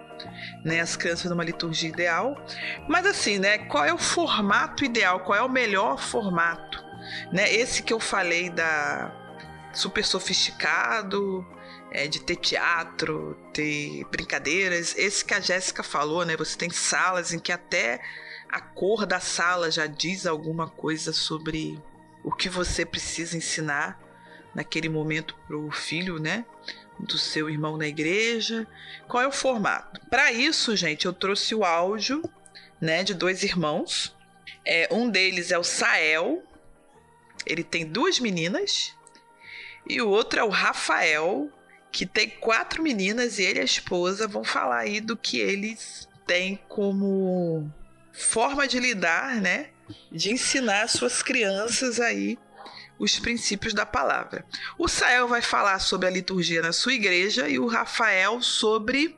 né, 0.64 0.81
as 0.81 0.97
crianças 0.97 1.31
numa 1.31 1.45
liturgia 1.45 1.89
ideal. 1.89 2.37
Mas 2.89 3.07
assim, 3.07 3.39
né, 3.39 3.59
qual 3.59 3.85
é 3.85 3.93
o 3.93 3.99
formato 3.99 4.85
ideal? 4.85 5.20
Qual 5.20 5.39
é 5.39 5.43
o 5.43 5.49
melhor 5.49 5.99
formato? 5.99 6.85
Né, 7.33 7.53
esse 7.55 7.83
que 7.83 7.93
eu 7.93 8.01
falei 8.01 8.51
da 8.51 9.14
super 9.72 10.05
sofisticado, 10.05 11.47
é, 11.91 12.07
de 12.07 12.20
ter 12.20 12.37
teatro, 12.37 13.37
ter 13.53 14.05
brincadeiras. 14.11 14.95
Esse 14.97 15.24
que 15.24 15.35
a 15.35 15.41
Jéssica 15.41 15.83
falou, 15.83 16.24
né? 16.24 16.37
Você 16.37 16.57
tem 16.57 16.70
salas 16.70 17.33
em 17.33 17.39
que 17.39 17.53
até 17.53 18.01
a 18.51 18.61
cor 18.61 19.07
da 19.07 19.20
sala 19.20 19.70
já 19.70 19.86
diz 19.86 20.26
alguma 20.26 20.68
coisa 20.68 21.12
sobre 21.12 21.80
o 22.24 22.32
que 22.32 22.49
você 22.49 22.84
precisa 22.84 23.36
ensinar 23.36 24.01
naquele 24.55 24.88
momento 24.88 25.34
para 25.46 25.57
o 25.57 25.70
filho, 25.70 26.18
né? 26.18 26.44
Do 26.99 27.18
seu 27.18 27.49
irmão 27.49 27.76
na 27.76 27.86
igreja. 27.86 28.66
Qual 29.07 29.22
é 29.22 29.26
o 29.26 29.32
formato? 29.32 30.01
Para 30.09 30.32
isso, 30.32 30.74
gente, 30.74 31.07
eu 31.07 31.12
trouxe 31.12 31.55
o 31.55 31.64
áudio, 31.64 32.22
né, 32.80 33.05
de 33.05 33.14
dois 33.14 33.42
irmãos. 33.42 34.16
É, 34.64 34.88
um 34.90 35.09
deles 35.09 35.53
é 35.53 35.59
o 35.59 35.64
Sael. 35.64 36.42
Ele 37.46 37.62
tem 37.62 37.86
duas 37.86 38.18
meninas. 38.18 38.96
E 39.88 40.03
o 40.03 40.09
outro 40.09 40.40
é 40.40 40.44
o 40.44 40.49
Rafael, 40.49 41.51
que 41.90 42.05
tem 42.05 42.28
quatro 42.28 42.82
meninas 42.82 43.38
e 43.38 43.42
ele 43.42 43.61
e 43.61 43.62
a 43.62 43.64
esposa 43.64 44.26
vão 44.26 44.44
falar 44.44 44.80
aí 44.80 45.01
do 45.01 45.16
que 45.16 45.38
eles 45.38 46.09
têm 46.26 46.61
como 46.68 47.72
forma 48.18 48.66
de 48.66 48.78
lidar, 48.78 49.36
né? 49.36 49.70
De 50.10 50.30
ensinar 50.32 50.88
suas 50.88 51.22
crianças 51.22 52.00
aí 52.00 52.38
os 52.98 53.18
princípios 53.18 53.72
da 53.72 53.86
palavra. 53.86 54.44
O 54.76 54.88
Sael 54.88 55.28
vai 55.28 55.40
falar 55.40 55.78
sobre 55.78 56.08
a 56.08 56.10
liturgia 56.10 56.60
na 56.60 56.72
sua 56.72 56.92
igreja 56.94 57.48
e 57.48 57.58
o 57.58 57.66
Rafael 57.66 58.42
sobre 58.42 59.16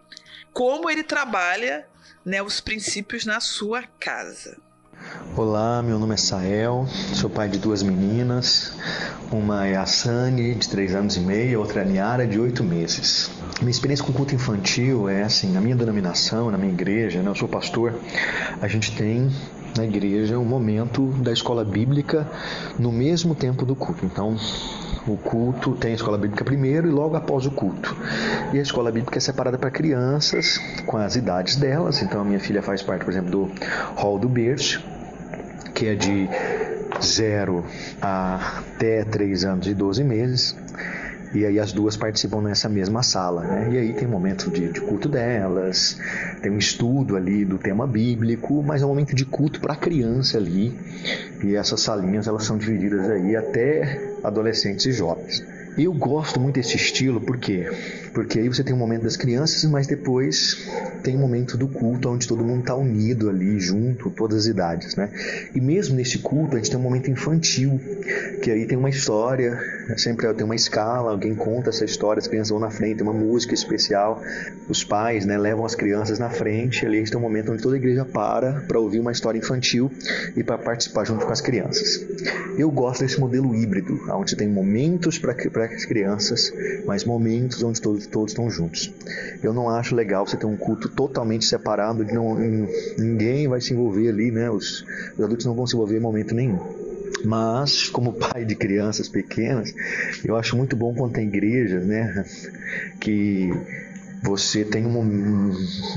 como 0.53 0.91
ele 0.91 1.03
trabalha 1.03 1.89
né, 2.25 2.43
os 2.43 2.61
princípios 2.61 3.25
na 3.25 3.41
sua 3.41 3.83
casa. 3.99 4.61
Olá, 5.37 5.83
meu 5.83 5.99
nome 5.99 6.15
é 6.15 6.17
Sael, 6.17 6.87
sou 7.15 7.31
pai 7.31 7.49
de 7.49 7.59
duas 7.59 7.83
meninas. 7.83 8.73
Uma 9.31 9.67
é 9.67 9.77
a 9.77 9.87
Sani, 9.87 10.55
de 10.55 10.69
3 10.69 10.95
anos 10.95 11.17
e 11.17 11.21
meio, 11.21 11.61
outra 11.61 11.81
é 11.81 11.85
a 11.85 11.87
Niara, 11.87 12.27
de 12.27 12.39
8 12.39 12.63
meses. 12.63 13.31
Minha 13.61 13.71
experiência 13.71 14.05
com 14.05 14.13
culto 14.13 14.35
infantil 14.35 15.09
é 15.09 15.23
assim, 15.23 15.53
na 15.53 15.61
minha 15.61 15.77
denominação, 15.77 16.51
na 16.51 16.59
minha 16.59 16.73
igreja, 16.73 17.23
né, 17.23 17.31
eu 17.31 17.35
sou 17.35 17.49
pastor, 17.49 17.99
a 18.61 18.69
gente 18.69 18.95
tem 18.95 19.31
na 19.77 19.85
igreja 19.85 20.39
um 20.39 20.45
momento 20.45 21.07
da 21.23 21.33
escola 21.33 21.65
bíblica 21.65 22.27
no 22.79 22.91
mesmo 22.91 23.35
tempo 23.35 23.65
do 23.65 23.75
culto. 23.75 24.05
Então, 24.05 24.37
o 25.07 25.17
culto 25.17 25.73
tem 25.73 25.93
a 25.93 25.95
escola 25.95 26.19
bíblica 26.19 26.45
primeiro 26.45 26.89
e 26.89 26.91
logo 26.91 27.17
após 27.17 27.47
o 27.47 27.51
culto. 27.51 27.97
E 28.53 28.59
a 28.59 28.63
escola 28.63 28.93
bíblica 28.93 29.19
é 29.19 29.21
separada 29.21 29.59
para 29.59 29.71
crianças 29.71 30.61
com 30.87 30.97
as 30.97 31.17
idades 31.17 31.57
delas. 31.57 32.03
Então 32.03 32.21
a 32.21 32.25
minha 32.25 32.41
filha 32.41 32.63
faz 32.63 32.83
parte, 32.83 33.05
por 33.05 33.11
exemplo, 33.11 33.31
do 33.31 33.51
hall 33.97 34.19
do 34.19 34.29
berço, 34.29 34.83
que 35.75 35.87
é 35.87 35.95
de 35.95 36.29
0 37.03 37.65
até 38.01 39.05
3 39.05 39.45
anos 39.45 39.67
e 39.67 39.75
12 39.75 40.05
meses. 40.05 40.57
E 41.33 41.47
aí 41.47 41.61
as 41.61 41.73
duas 41.73 41.97
participam 41.97 42.41
nessa 42.41 42.69
mesma 42.69 43.03
sala, 43.03 43.43
né? 43.43 43.69
E 43.73 43.79
aí 43.79 43.93
tem 43.93 44.07
um 44.09 44.11
momento 44.11 44.51
de, 44.51 44.73
de 44.73 44.81
culto 44.81 45.09
delas, 45.09 45.99
tem 46.43 46.51
um 46.51 46.59
estudo 46.59 47.17
ali 47.17 47.45
do 47.45 47.57
tema 47.57 47.87
bíblico, 47.87 48.63
mas 48.63 48.83
é 48.83 48.85
um 48.85 48.89
momento 48.89 49.15
de 49.15 49.25
culto 49.25 49.61
para 49.61 49.77
criança 49.77 50.39
ali. 50.39 50.77
E 51.45 51.55
essas 51.55 51.81
salinhas 51.81 52.27
elas 52.27 52.45
são 52.45 52.59
divididas 52.59 53.09
aí 53.09 53.37
até 53.37 54.15
adolescentes 54.25 54.87
e 54.87 54.93
jovens. 54.93 55.45
Eu 55.79 55.93
gosto 55.93 56.41
muito 56.41 56.57
desse 56.57 56.77
estilo, 56.77 57.21
por 57.21 57.39
quê? 57.39 57.71
Porque 58.13 58.39
aí 58.39 58.49
você 58.49 58.65
tem 58.65 58.73
o 58.73 58.77
um 58.77 58.79
momento 58.79 59.03
das 59.03 59.17
crianças, 59.17 59.65
mas 59.71 59.87
depois 59.87 60.69
tem 61.03 61.15
o 61.15 61.19
um 61.19 61.21
momento 61.21 61.57
do 61.57 61.69
culto 61.69 62.09
onde 62.09 62.27
todo 62.27 62.45
mundo 62.45 62.61
está 62.61 62.75
unido 62.75 63.29
ali, 63.29 63.59
junto, 63.61 64.11
todas 64.11 64.39
as 64.39 64.47
idades, 64.47 64.97
né? 64.97 65.11
E 65.55 65.61
mesmo 65.61 65.97
nesse 65.97 66.19
culto 66.19 66.57
a 66.57 66.59
gente 66.59 66.71
tem 66.71 66.79
um 66.79 66.83
momento 66.83 67.11
infantil, 67.11 67.81
que 68.43 68.51
aí 68.51 68.67
tem 68.67 68.77
uma 68.77 68.91
história, 68.91 69.59
sempre 69.97 70.33
tem 70.35 70.45
uma 70.45 70.55
escala, 70.55 71.11
alguém 71.11 71.35
conta 71.35 71.71
essa 71.71 71.85
história, 71.85 72.21
as 72.21 72.27
crianças 72.27 72.51
vão 72.51 72.59
na 72.59 72.71
frente, 72.71 72.97
tem 72.97 73.07
uma 73.07 73.13
música 73.13 73.55
especial, 73.55 74.23
os 74.69 74.85
pais, 74.85 75.25
né, 75.25 75.39
levam 75.39 75.65
as 75.65 75.75
crianças 75.75 76.19
na 76.19 76.31
frente, 76.31 76.85
ali 76.85 76.97
a 76.97 76.99
gente 77.01 77.11
tem 77.11 77.19
um 77.19 77.23
momento 77.23 77.53
onde 77.53 77.63
toda 77.63 77.77
a 77.77 77.79
igreja 77.79 78.05
para 78.05 78.61
para 78.67 78.79
ouvir 78.79 79.01
uma 79.01 79.13
história 79.13 79.39
infantil 79.39 79.91
e 80.37 80.43
para 80.43 80.59
participar 80.59 81.05
junto 81.05 81.27
com 81.27 81.33
as 81.33 81.41
crianças. 81.41 82.05
Eu 82.57 82.71
gosto 82.71 83.01
desse 83.01 83.19
modelo 83.19 83.55
híbrido, 83.55 83.99
onde 84.11 84.37
tem 84.37 84.49
momentos 84.49 85.19
para 85.19 85.33
as 85.33 85.85
crianças, 85.85 86.53
mas 86.87 87.05
momentos 87.05 87.63
onde 87.63 87.81
todos, 87.81 88.00
todos 88.09 88.33
estão 88.33 88.51
juntos. 88.51 88.93
Eu 89.43 89.53
não 89.53 89.69
acho 89.69 89.95
legal 89.95 90.27
você 90.27 90.37
ter 90.37 90.47
um 90.47 90.57
culto 90.57 90.89
totalmente 90.89 91.45
separado, 91.45 92.05
de 92.05 92.13
não, 92.13 92.37
ninguém 92.99 93.49
vai 93.49 93.61
se 93.61 93.73
envolver 93.73 94.09
ali, 94.09 94.31
né? 94.31 94.51
Os, 94.51 94.85
os 95.17 95.25
adultos 95.25 95.47
não 95.47 95.55
vão 95.55 95.67
se 95.67 95.75
envolver 95.75 95.97
em 95.97 96.01
momento 96.01 96.35
nenhum. 96.35 96.59
Mas, 97.25 97.89
como 97.89 98.15
pai 98.15 98.45
de 98.45 98.55
crianças 98.55 99.09
pequenas, 99.09 99.75
eu 100.25 100.37
acho 100.37 100.57
muito 100.57 100.75
bom 100.75 100.95
quando 100.95 101.13
tem 101.13 101.27
igrejas, 101.27 101.85
né? 101.85 102.25
Que 102.99 103.51
você 104.23 104.65
tem 104.65 104.87
um, 104.87 105.53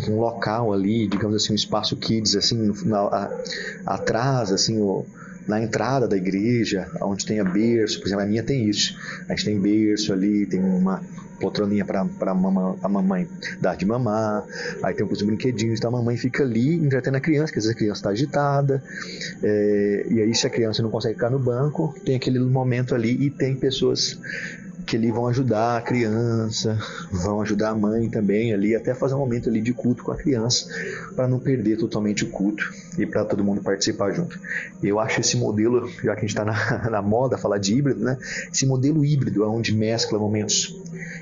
um, 0.09 0.19
local 0.19 0.73
ali, 0.73 1.07
digamos 1.07 1.35
assim, 1.35 1.53
um 1.53 1.55
espaço 1.55 1.95
kids, 1.95 2.35
assim, 2.35 2.73
na, 2.85 2.99
a, 2.99 3.41
atrás, 3.85 4.51
assim, 4.51 4.79
o, 4.79 5.05
na 5.47 5.61
entrada 5.61 6.07
da 6.07 6.15
igreja, 6.15 6.89
onde 7.01 7.25
tem 7.25 7.39
a 7.39 7.43
berço, 7.43 7.99
por 7.99 8.07
exemplo, 8.07 8.23
a 8.23 8.27
minha 8.27 8.43
tem 8.43 8.69
isso. 8.69 8.97
A 9.27 9.35
gente 9.35 9.45
tem 9.45 9.59
berço 9.59 10.13
ali, 10.13 10.45
tem 10.45 10.59
uma 10.59 11.01
poltroninha 11.39 11.83
para 11.83 12.01
a 12.01 12.89
mamãe 12.89 13.27
dar 13.59 13.75
de 13.75 13.85
mamar, 13.85 14.45
aí 14.81 14.93
tem 14.93 15.05
os 15.05 15.21
brinquedinhos, 15.21 15.79
então 15.79 15.89
a 15.89 15.93
mamãe 15.93 16.15
fica 16.15 16.43
ali 16.43 16.75
entretendo 16.75 17.15
a 17.15 17.19
criança, 17.19 17.51
que 17.51 17.59
às 17.59 17.65
vezes 17.65 17.75
a 17.75 17.77
criança 17.77 17.99
está 17.99 18.09
agitada, 18.11 18.81
é, 19.41 20.05
e 20.09 20.21
aí 20.21 20.33
se 20.33 20.47
a 20.47 20.49
criança 20.49 20.81
não 20.81 20.89
consegue 20.89 21.15
ficar 21.15 21.29
no 21.29 21.39
banco, 21.39 21.93
tem 22.05 22.15
aquele 22.15 22.39
momento 22.39 22.95
ali 22.95 23.25
e 23.25 23.29
tem 23.29 23.55
pessoas 23.55 24.17
que 24.85 24.97
ali 24.97 25.11
vão 25.11 25.27
ajudar 25.27 25.77
a 25.77 25.81
criança, 25.81 26.77
vão 27.11 27.41
ajudar 27.41 27.69
a 27.69 27.75
mãe 27.75 28.09
também 28.09 28.53
ali, 28.53 28.75
até 28.75 28.93
fazer 28.93 29.15
um 29.15 29.19
momento 29.19 29.49
ali 29.49 29.61
de 29.61 29.73
culto 29.73 30.03
com 30.03 30.11
a 30.11 30.15
criança, 30.15 30.67
para 31.15 31.27
não 31.27 31.39
perder 31.39 31.77
totalmente 31.77 32.23
o 32.23 32.29
culto 32.29 32.71
e 32.97 33.05
para 33.05 33.25
todo 33.25 33.43
mundo 33.43 33.61
participar 33.61 34.11
junto. 34.11 34.39
Eu 34.81 34.99
acho 34.99 35.21
esse 35.21 35.37
modelo, 35.37 35.89
já 36.03 36.13
que 36.13 36.19
a 36.19 36.27
gente 36.27 36.29
está 36.29 36.45
na, 36.45 36.89
na, 36.91 37.01
moda 37.01 37.37
falar 37.37 37.57
de 37.57 37.73
híbrido, 37.73 38.03
né? 38.03 38.17
Esse 38.51 38.65
modelo 38.65 39.03
híbrido, 39.03 39.49
onde 39.49 39.73
mescla 39.73 40.19
momentos 40.19 40.75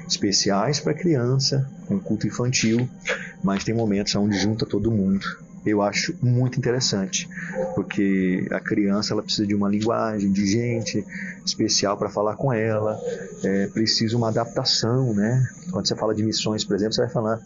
especiais 0.08 0.80
para 0.80 0.93
criança, 0.93 1.70
com 1.88 1.99
culto 1.99 2.28
infantil, 2.28 2.88
mas 3.43 3.64
tem 3.64 3.74
momentos 3.74 4.16
onde 4.16 4.38
junta 4.38 4.66
todo 4.66 4.91
mundo 4.91 5.26
eu 5.66 5.82
acho 5.82 6.16
muito 6.22 6.58
interessante, 6.58 7.30
porque 7.76 8.47
a 8.52 8.60
criança 8.60 9.14
ela 9.14 9.22
precisa 9.22 9.45
de 9.45 9.54
uma 9.54 9.70
linguagem, 9.70 10.32
de 10.32 10.45
gente 10.45 11.06
especial 11.45 11.97
para 11.97 12.10
falar 12.10 12.36
com 12.36 12.52
ela, 12.52 12.99
é, 13.43 13.68
precisa 13.68 14.18
uma 14.18 14.30
adaptação, 14.30 15.14
né? 15.14 15.47
Quando 15.72 15.88
você 15.88 15.95
fala 15.95 16.16
de 16.16 16.24
missões, 16.24 16.64
por 16.64 16.76
exemplo, 16.76 16.93
você 16.93 17.02
vai 17.02 17.10
falar 17.12 17.39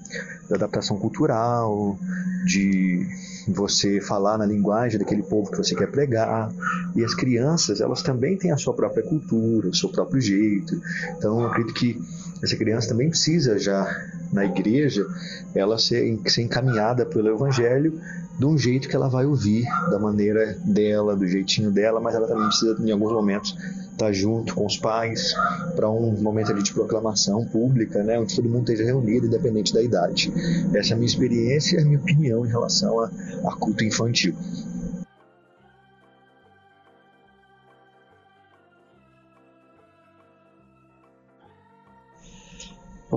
da 0.49 0.55
adaptação 0.55 0.97
cultural, 0.97 1.99
de 2.45 3.05
você 3.47 3.99
falar 3.99 4.37
na 4.37 4.45
linguagem 4.45 4.97
daquele 4.97 5.23
povo 5.23 5.51
que 5.51 5.57
você 5.57 5.75
quer 5.75 5.91
pregar. 5.91 6.51
E 6.95 7.03
as 7.03 7.13
crianças, 7.13 7.81
elas 7.81 8.01
também 8.01 8.37
têm 8.37 8.51
a 8.51 8.57
sua 8.57 8.73
própria 8.73 9.03
cultura, 9.03 9.67
o 9.67 9.75
seu 9.75 9.89
próprio 9.89 10.21
jeito. 10.21 10.79
Então, 11.17 11.41
eu 11.41 11.47
acredito 11.47 11.73
que 11.73 12.01
essa 12.41 12.55
criança 12.55 12.89
também 12.89 13.09
precisa 13.09 13.57
já 13.57 13.85
na 14.31 14.45
igreja 14.45 15.05
ela 15.53 15.77
ser, 15.77 16.19
ser 16.27 16.41
encaminhada 16.41 17.05
pelo 17.05 17.29
evangelho 17.29 17.99
de 18.37 18.45
um 18.45 18.57
jeito 18.57 18.89
que 18.89 18.95
ela 18.95 19.07
vai 19.07 19.25
ouvir, 19.25 19.63
da 19.89 19.97
maneira 19.97 20.57
dela, 20.65 21.15
do 21.15 21.25
jeitinho 21.25 21.71
dela, 21.71 22.01
mas 22.01 22.15
ela 22.15 22.27
também 22.27 22.47
precisa, 22.47 22.75
em 22.79 22.91
alguns 22.91 23.13
momentos, 23.13 23.55
estar 23.91 24.11
junto 24.11 24.53
com 24.53 24.65
os 24.65 24.77
pais 24.77 25.33
para 25.73 25.89
um 25.89 26.11
momento 26.21 26.51
ali 26.51 26.61
de 26.61 26.73
proclamação 26.73 27.45
pública, 27.45 28.03
né, 28.03 28.19
onde 28.19 28.35
todo 28.35 28.49
mundo 28.49 28.69
esteja 28.69 28.83
reunido, 28.83 29.27
independente 29.27 29.73
da 29.73 29.81
idade. 29.81 30.33
Essa 30.73 30.91
é 30.91 30.93
a 30.93 30.97
minha 30.97 31.07
experiência 31.07 31.77
e 31.77 31.81
a 31.81 31.85
minha 31.85 31.97
opinião 31.97 32.45
em 32.45 32.49
relação 32.49 32.99
a, 32.99 33.09
a 33.45 33.55
culto 33.55 33.85
infantil. 33.85 34.35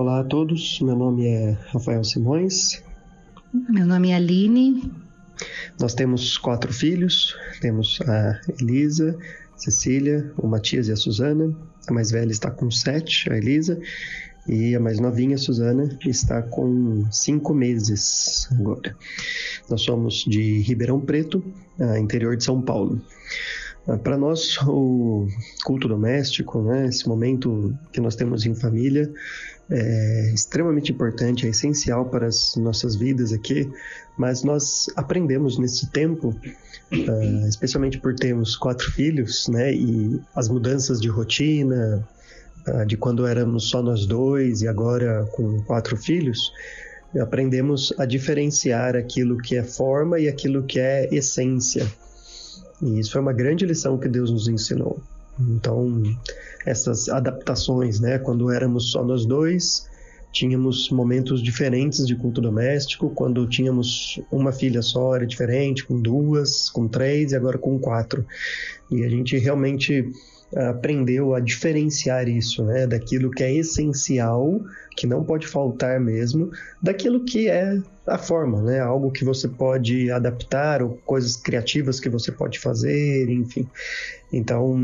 Olá 0.00 0.20
a 0.20 0.24
todos, 0.24 0.78
meu 0.80 0.94
nome 0.94 1.26
é 1.26 1.58
Rafael 1.72 2.04
Simões. 2.04 2.84
Meu 3.68 3.84
nome 3.84 4.10
é 4.10 4.14
Aline. 4.14 4.92
Nós 5.80 5.92
temos 5.92 6.38
quatro 6.38 6.72
filhos, 6.72 7.36
temos 7.60 7.98
a 8.02 8.40
Elisa, 8.60 9.18
Cecília, 9.56 10.32
o 10.36 10.46
Matias 10.46 10.86
e 10.86 10.92
a 10.92 10.96
Suzana. 10.96 11.52
A 11.88 11.92
mais 11.92 12.12
velha 12.12 12.30
está 12.30 12.48
com 12.48 12.70
sete, 12.70 13.28
a 13.28 13.36
Elisa, 13.36 13.76
e 14.46 14.72
a 14.76 14.78
mais 14.78 15.00
novinha, 15.00 15.36
Suzana, 15.36 15.98
está 16.06 16.42
com 16.42 17.04
cinco 17.10 17.52
meses 17.52 18.46
agora. 18.52 18.96
Nós 19.68 19.80
somos 19.80 20.24
de 20.24 20.60
Ribeirão 20.60 21.00
Preto, 21.00 21.42
interior 22.00 22.36
de 22.36 22.44
São 22.44 22.62
Paulo. 22.62 23.02
Ah, 23.88 23.98
Para 23.98 24.16
nós, 24.16 24.58
o 24.62 25.26
culto 25.64 25.88
doméstico, 25.88 26.62
né, 26.62 26.86
esse 26.86 27.08
momento 27.08 27.76
que 27.92 28.00
nós 28.00 28.14
temos 28.14 28.46
em 28.46 28.54
família, 28.54 29.12
é 29.70 30.30
extremamente 30.32 30.92
importante, 30.92 31.46
é 31.46 31.50
essencial 31.50 32.06
para 32.06 32.26
as 32.26 32.56
nossas 32.56 32.96
vidas 32.96 33.32
aqui, 33.32 33.70
mas 34.16 34.42
nós 34.42 34.86
aprendemos 34.96 35.58
nesse 35.58 35.90
tempo, 35.90 36.28
uh, 36.28 37.48
especialmente 37.48 37.98
por 37.98 38.14
termos 38.14 38.56
quatro 38.56 38.90
filhos, 38.92 39.46
né, 39.48 39.72
e 39.74 40.20
as 40.34 40.48
mudanças 40.48 41.00
de 41.00 41.08
rotina, 41.08 42.06
uh, 42.66 42.86
de 42.86 42.96
quando 42.96 43.26
éramos 43.26 43.68
só 43.68 43.82
nós 43.82 44.06
dois 44.06 44.62
e 44.62 44.68
agora 44.68 45.28
com 45.32 45.62
quatro 45.62 45.96
filhos, 45.96 46.50
aprendemos 47.20 47.92
a 47.98 48.06
diferenciar 48.06 48.96
aquilo 48.96 49.38
que 49.38 49.56
é 49.56 49.62
forma 49.62 50.18
e 50.18 50.28
aquilo 50.28 50.62
que 50.62 50.80
é 50.80 51.08
essência. 51.14 51.86
E 52.80 53.00
isso 53.00 53.12
foi 53.12 53.20
uma 53.20 53.32
grande 53.32 53.66
lição 53.66 53.98
que 53.98 54.08
Deus 54.08 54.30
nos 54.30 54.48
ensinou. 54.48 55.02
Então, 55.40 56.02
essas 56.66 57.08
adaptações, 57.08 58.00
né? 58.00 58.18
Quando 58.18 58.50
éramos 58.50 58.90
só 58.90 59.04
nós 59.04 59.24
dois, 59.24 59.88
tínhamos 60.32 60.90
momentos 60.90 61.42
diferentes 61.42 62.06
de 62.06 62.14
culto 62.16 62.40
doméstico. 62.40 63.10
Quando 63.10 63.46
tínhamos 63.46 64.20
uma 64.30 64.52
filha 64.52 64.82
só, 64.82 65.14
era 65.14 65.26
diferente, 65.26 65.84
com 65.84 66.00
duas, 66.00 66.70
com 66.70 66.88
três 66.88 67.32
e 67.32 67.36
agora 67.36 67.58
com 67.58 67.78
quatro. 67.78 68.26
E 68.90 69.04
a 69.04 69.08
gente 69.08 69.36
realmente 69.38 70.10
aprendeu 70.56 71.34
a 71.34 71.40
diferenciar 71.40 72.26
isso, 72.26 72.64
né, 72.64 72.86
daquilo 72.86 73.30
que 73.30 73.42
é 73.42 73.54
essencial, 73.54 74.60
que 74.96 75.06
não 75.06 75.22
pode 75.22 75.46
faltar 75.46 76.00
mesmo, 76.00 76.50
daquilo 76.82 77.24
que 77.24 77.48
é 77.48 77.78
a 78.08 78.18
forma, 78.18 78.62
né, 78.62 78.80
algo 78.80 79.10
que 79.10 79.24
você 79.24 79.46
pode 79.46 80.10
adaptar 80.10 80.82
ou 80.82 80.98
coisas 81.04 81.36
criativas 81.36 82.00
que 82.00 82.08
você 82.08 82.32
pode 82.32 82.58
fazer, 82.58 83.28
enfim. 83.30 83.68
Então, 84.32 84.76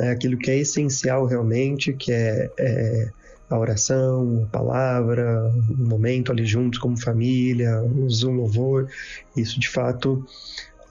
é 0.00 0.10
aquilo 0.10 0.36
que 0.36 0.50
é 0.50 0.58
essencial 0.58 1.26
realmente, 1.26 1.92
que 1.92 2.12
é, 2.12 2.50
é 2.58 3.08
a 3.48 3.58
oração, 3.58 4.44
a 4.44 4.46
palavra, 4.46 5.52
um 5.78 5.88
momento 5.88 6.32
ali 6.32 6.44
juntos 6.44 6.78
como 6.78 7.00
família, 7.00 7.80
um 7.82 8.08
louvor, 8.32 8.88
isso 9.36 9.60
de 9.60 9.68
fato 9.68 10.24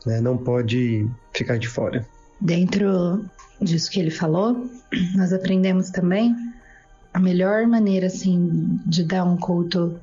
né, 0.05 0.21
não 0.21 0.37
pode 0.37 1.07
ficar 1.33 1.57
de 1.57 1.67
fora. 1.67 2.05
Dentro 2.39 3.23
disso 3.61 3.89
que 3.89 3.99
ele 3.99 4.11
falou, 4.11 4.69
nós 5.15 5.33
aprendemos 5.33 5.89
também 5.89 6.35
a 7.13 7.19
melhor 7.19 7.67
maneira 7.67 8.07
assim 8.07 8.79
de 8.85 9.03
dar 9.03 9.23
um 9.23 9.37
culto 9.37 9.99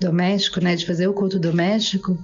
doméstico, 0.00 0.60
né, 0.60 0.74
de 0.74 0.86
fazer 0.86 1.06
o 1.06 1.12
culto 1.12 1.38
doméstico 1.38 2.18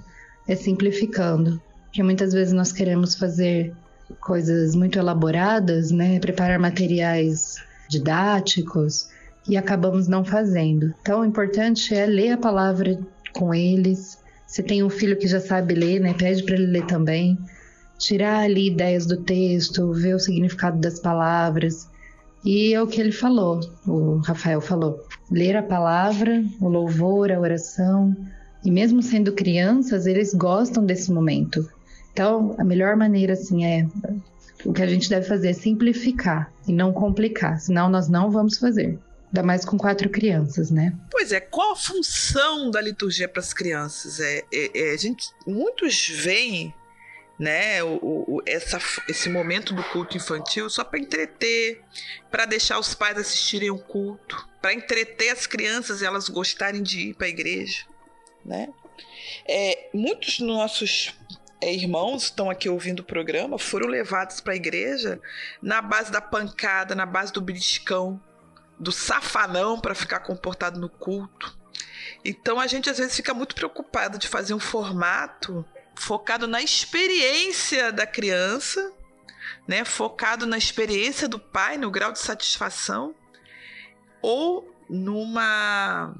é 0.47 0.55
simplificando, 0.55 1.61
porque 1.85 2.01
muitas 2.01 2.33
vezes 2.33 2.53
nós 2.53 2.71
queremos 2.71 3.15
fazer 3.15 3.73
coisas 4.19 4.75
muito 4.75 4.97
elaboradas, 4.97 5.91
né, 5.91 6.19
preparar 6.19 6.59
materiais 6.59 7.55
didáticos 7.89 9.09
e 9.47 9.55
acabamos 9.55 10.07
não 10.07 10.25
fazendo. 10.25 10.93
Então, 11.01 11.21
o 11.21 11.25
importante 11.25 11.93
é 11.93 12.05
ler 12.05 12.31
a 12.31 12.37
palavra 12.37 12.99
com 13.33 13.53
eles. 13.53 14.17
Se 14.45 14.63
tem 14.63 14.83
um 14.83 14.89
filho 14.89 15.17
que 15.17 15.27
já 15.27 15.39
sabe 15.39 15.73
ler, 15.73 15.99
né, 15.99 16.13
pede 16.13 16.43
para 16.43 16.55
ele 16.55 16.67
ler 16.67 16.85
também 16.85 17.37
tirar 17.97 18.39
ali 18.39 18.67
ideias 18.67 19.05
do 19.05 19.17
texto, 19.17 19.91
ver 19.93 20.15
o 20.15 20.19
significado 20.19 20.79
das 20.79 20.99
palavras. 20.99 21.89
E 22.45 22.73
é 22.73 22.81
o 22.81 22.87
que 22.87 23.01
ele 23.01 23.11
falou, 23.11 23.59
o 23.85 24.17
Rafael 24.17 24.61
falou. 24.61 25.06
Ler 25.29 25.57
a 25.57 25.63
palavra, 25.63 26.43
o 26.59 26.67
louvor, 26.67 27.31
a 27.31 27.39
oração. 27.39 28.15
E 28.63 28.71
mesmo 28.71 29.01
sendo 29.01 29.31
crianças, 29.33 30.05
eles 30.05 30.33
gostam 30.33 30.85
desse 30.85 31.11
momento. 31.11 31.69
Então, 32.11 32.55
a 32.57 32.63
melhor 32.63 32.95
maneira, 32.95 33.33
assim, 33.33 33.65
é. 33.65 33.87
O 34.65 34.73
que 34.73 34.81
a 34.81 34.87
gente 34.87 35.09
deve 35.09 35.27
fazer 35.27 35.49
é 35.49 35.53
simplificar 35.53 36.51
e 36.67 36.73
não 36.73 36.91
complicar, 36.91 37.59
senão 37.59 37.89
nós 37.89 38.09
não 38.09 38.31
vamos 38.31 38.57
fazer. 38.57 38.97
Ainda 39.27 39.43
mais 39.43 39.63
com 39.63 39.77
quatro 39.77 40.09
crianças, 40.09 40.71
né? 40.71 40.93
Pois 41.11 41.31
é, 41.31 41.39
qual 41.39 41.73
a 41.73 41.75
função 41.75 42.71
da 42.71 42.81
liturgia 42.81 43.27
para 43.27 43.41
as 43.41 43.53
crianças? 43.53 44.19
É, 44.19 44.43
é, 44.51 44.71
é, 44.73 44.93
a 44.93 44.97
gente, 44.97 45.29
muitos 45.45 46.09
veem 46.09 46.73
né, 47.37 47.83
o, 47.83 47.99
o, 48.01 48.41
essa, 48.45 48.79
esse 49.07 49.29
momento 49.29 49.73
do 49.73 49.83
culto 49.83 50.17
infantil 50.17 50.69
só 50.69 50.83
para 50.83 50.99
entreter, 50.99 51.83
para 52.31 52.45
deixar 52.45 52.79
os 52.79 52.95
pais 52.95 53.17
assistirem 53.17 53.69
o 53.69 53.77
culto, 53.77 54.47
para 54.61 54.73
entreter 54.73 55.29
as 55.29 55.45
crianças 55.45 56.01
e 56.01 56.05
elas 56.05 56.29
gostarem 56.29 56.81
de 56.81 57.09
ir 57.09 57.13
para 57.13 57.27
a 57.27 57.29
igreja, 57.29 57.85
né? 58.43 58.69
É, 59.47 59.89
muitos 59.93 60.39
nossos 60.39 61.13
é, 61.61 61.71
irmãos 61.73 62.23
estão 62.23 62.49
aqui 62.49 62.69
ouvindo 62.69 63.01
o 63.01 63.05
programa 63.05 63.57
foram 63.57 63.87
levados 63.87 64.41
para 64.41 64.53
a 64.53 64.55
igreja 64.55 65.19
na 65.61 65.81
base 65.81 66.11
da 66.11 66.21
pancada, 66.21 66.95
na 66.95 67.05
base 67.05 67.31
do 67.31 67.41
beliscão, 67.41 68.21
do 68.79 68.91
safanão 68.91 69.79
para 69.79 69.95
ficar 69.95 70.19
comportado 70.19 70.79
no 70.79 70.89
culto. 70.89 71.57
Então 72.25 72.59
a 72.59 72.67
gente 72.67 72.89
às 72.89 72.97
vezes 72.97 73.15
fica 73.15 73.33
muito 73.33 73.55
preocupado 73.55 74.17
de 74.17 74.27
fazer 74.27 74.53
um 74.53 74.59
formato 74.59 75.65
focado 75.97 76.47
na 76.47 76.61
experiência 76.61 77.91
da 77.91 78.05
criança, 78.05 78.93
né? 79.67 79.83
Focado 79.83 80.45
na 80.45 80.57
experiência 80.57 81.27
do 81.27 81.39
pai, 81.39 81.77
no 81.77 81.91
grau 81.91 82.11
de 82.11 82.19
satisfação, 82.19 83.13
ou 84.21 84.73
numa 84.89 86.15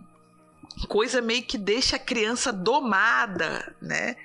coisa 0.87 1.21
meio 1.21 1.43
que 1.43 1.57
deixa 1.57 1.95
a 1.95 1.99
criança 1.99 2.51
domada, 2.51 3.75
né? 3.81 4.15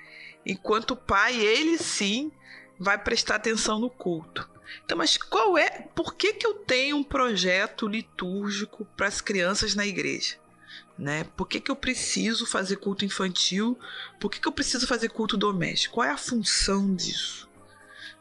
Enquanto 0.44 0.92
o 0.92 0.96
pai, 0.96 1.36
ele 1.36 1.78
sim, 1.78 2.32
vai 2.78 2.98
prestar 2.98 3.36
atenção 3.36 3.78
no 3.78 3.88
culto. 3.88 4.50
Então, 4.84 4.98
mas 4.98 5.16
qual 5.16 5.56
é? 5.56 5.86
Por 5.94 6.14
que, 6.14 6.32
que 6.32 6.46
eu 6.46 6.54
tenho 6.54 6.96
um 6.96 7.04
projeto 7.04 7.86
litúrgico 7.86 8.84
para 8.96 9.06
as 9.06 9.20
crianças 9.20 9.74
na 9.74 9.86
igreja? 9.86 10.41
Né? 11.02 11.26
Por 11.36 11.48
que, 11.48 11.58
que 11.58 11.68
eu 11.68 11.74
preciso 11.74 12.46
fazer 12.46 12.76
culto 12.76 13.04
infantil? 13.04 13.76
Por 14.20 14.30
que, 14.30 14.38
que 14.38 14.46
eu 14.46 14.52
preciso 14.52 14.86
fazer 14.86 15.08
culto 15.08 15.36
doméstico? 15.36 15.96
Qual 15.96 16.06
é 16.06 16.10
a 16.10 16.16
função 16.16 16.94
disso? 16.94 17.50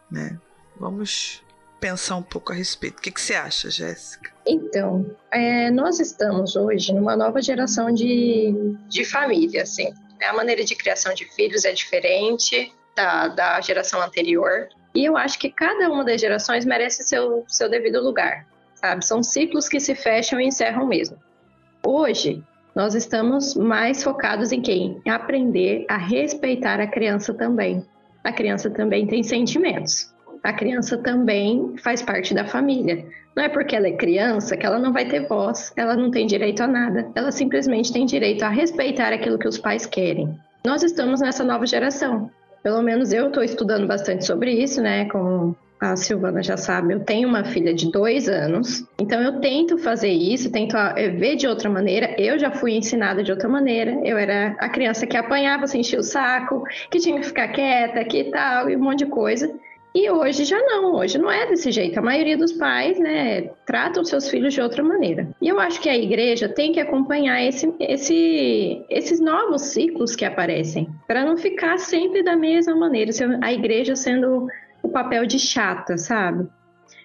Né? 0.09 0.39
Vamos 0.79 1.43
pensar 1.79 2.15
um 2.15 2.23
pouco 2.23 2.51
a 2.51 2.55
respeito. 2.55 2.97
O 2.97 3.01
que, 3.03 3.11
que 3.11 3.21
você 3.21 3.35
acha, 3.35 3.69
Jéssica? 3.69 4.31
Então, 4.47 5.15
é, 5.29 5.69
nós 5.69 5.99
estamos 5.99 6.55
hoje 6.55 6.91
numa 6.91 7.15
nova 7.15 7.39
geração 7.39 7.91
de, 7.91 8.51
de 8.87 9.05
família, 9.05 9.61
assim. 9.61 9.93
A 10.27 10.33
maneira 10.33 10.63
de 10.63 10.75
criação 10.75 11.13
de 11.13 11.25
filhos 11.35 11.65
é 11.65 11.73
diferente 11.73 12.73
da, 12.95 13.27
da 13.27 13.61
geração 13.61 14.01
anterior. 14.01 14.69
E 14.95 15.05
eu 15.05 15.15
acho 15.15 15.37
que 15.37 15.51
cada 15.51 15.87
uma 15.87 16.03
das 16.03 16.19
gerações 16.19 16.65
merece 16.65 17.03
seu, 17.03 17.45
seu 17.47 17.69
devido 17.69 18.01
lugar, 18.01 18.47
sabe? 18.73 19.05
São 19.05 19.21
ciclos 19.21 19.69
que 19.69 19.79
se 19.79 19.93
fecham 19.93 20.41
e 20.41 20.47
encerram 20.47 20.87
mesmo. 20.87 21.19
Hoje, 21.83 22.43
nós 22.75 22.95
estamos 22.95 23.55
mais 23.55 24.03
focados 24.03 24.51
em 24.51 24.61
quem? 24.61 25.01
Em 25.05 25.09
aprender 25.09 25.85
a 25.89 25.97
respeitar 25.97 26.79
a 26.79 26.87
criança 26.87 27.33
também. 27.33 27.85
A 28.23 28.31
criança 28.31 28.69
também 28.69 29.05
tem 29.05 29.23
sentimentos. 29.23 30.09
A 30.43 30.53
criança 30.53 30.97
também 30.97 31.75
faz 31.83 32.01
parte 32.01 32.33
da 32.33 32.45
família. 32.45 33.05
Não 33.35 33.43
é 33.43 33.49
porque 33.49 33.75
ela 33.75 33.87
é 33.87 33.91
criança 33.91 34.57
que 34.57 34.65
ela 34.65 34.79
não 34.79 34.93
vai 34.93 35.05
ter 35.05 35.27
voz, 35.27 35.71
ela 35.75 35.95
não 35.95 36.11
tem 36.11 36.25
direito 36.25 36.61
a 36.61 36.67
nada. 36.67 37.09
Ela 37.13 37.31
simplesmente 37.31 37.91
tem 37.91 38.05
direito 38.05 38.43
a 38.43 38.49
respeitar 38.49 39.13
aquilo 39.13 39.37
que 39.37 39.47
os 39.47 39.57
pais 39.57 39.85
querem. 39.85 40.37
Nós 40.65 40.83
estamos 40.83 41.21
nessa 41.21 41.43
nova 41.43 41.65
geração. 41.65 42.29
Pelo 42.63 42.81
menos 42.81 43.11
eu 43.11 43.27
estou 43.27 43.43
estudando 43.43 43.87
bastante 43.87 44.25
sobre 44.25 44.51
isso, 44.51 44.81
né? 44.81 45.05
Como 45.05 45.55
a 45.81 45.95
Silvana 45.95 46.43
já 46.43 46.55
sabe, 46.55 46.93
eu 46.93 46.99
tenho 46.99 47.27
uma 47.27 47.43
filha 47.43 47.73
de 47.73 47.91
dois 47.91 48.29
anos, 48.29 48.85
então 48.99 49.19
eu 49.19 49.39
tento 49.41 49.79
fazer 49.79 50.11
isso, 50.11 50.51
tento 50.51 50.77
eh, 50.77 51.09
ver 51.09 51.35
de 51.35 51.47
outra 51.47 51.71
maneira. 51.71 52.15
Eu 52.19 52.37
já 52.37 52.51
fui 52.51 52.73
ensinada 52.73 53.23
de 53.23 53.31
outra 53.31 53.49
maneira. 53.49 53.99
Eu 54.03 54.15
era 54.15 54.55
a 54.59 54.69
criança 54.69 55.07
que 55.07 55.17
apanhava, 55.17 55.65
se 55.65 55.79
enchia 55.79 55.99
o 55.99 56.03
saco, 56.03 56.63
que 56.91 56.99
tinha 56.99 57.19
que 57.19 57.25
ficar 57.25 57.47
quieta, 57.47 58.05
que 58.05 58.25
tal, 58.25 58.69
e 58.69 58.75
um 58.75 58.79
monte 58.79 58.99
de 58.99 59.05
coisa. 59.07 59.51
E 59.93 60.09
hoje 60.09 60.45
já 60.45 60.57
não, 60.57 60.95
hoje 60.95 61.17
não 61.17 61.29
é 61.29 61.45
desse 61.47 61.69
jeito. 61.69 61.99
A 61.99 62.01
maioria 62.01 62.37
dos 62.37 62.53
pais, 62.53 62.97
né, 62.97 63.49
tratam 63.65 64.05
seus 64.05 64.29
filhos 64.29 64.53
de 64.53 64.61
outra 64.61 64.81
maneira. 64.81 65.27
E 65.41 65.49
eu 65.49 65.59
acho 65.59 65.81
que 65.81 65.89
a 65.89 65.97
igreja 65.97 66.47
tem 66.47 66.71
que 66.71 66.79
acompanhar 66.79 67.43
esse, 67.43 67.73
esse, 67.77 68.85
esses 68.89 69.19
novos 69.19 69.63
ciclos 69.63 70.15
que 70.15 70.23
aparecem, 70.23 70.87
para 71.05 71.25
não 71.25 71.35
ficar 71.35 71.77
sempre 71.77 72.23
da 72.23 72.37
mesma 72.37 72.73
maneira. 72.75 73.11
A 73.41 73.51
igreja 73.51 73.95
sendo 73.95 74.47
o 74.81 74.89
papel 74.89 75.25
de 75.25 75.39
chata, 75.39 75.97
sabe? 75.97 76.47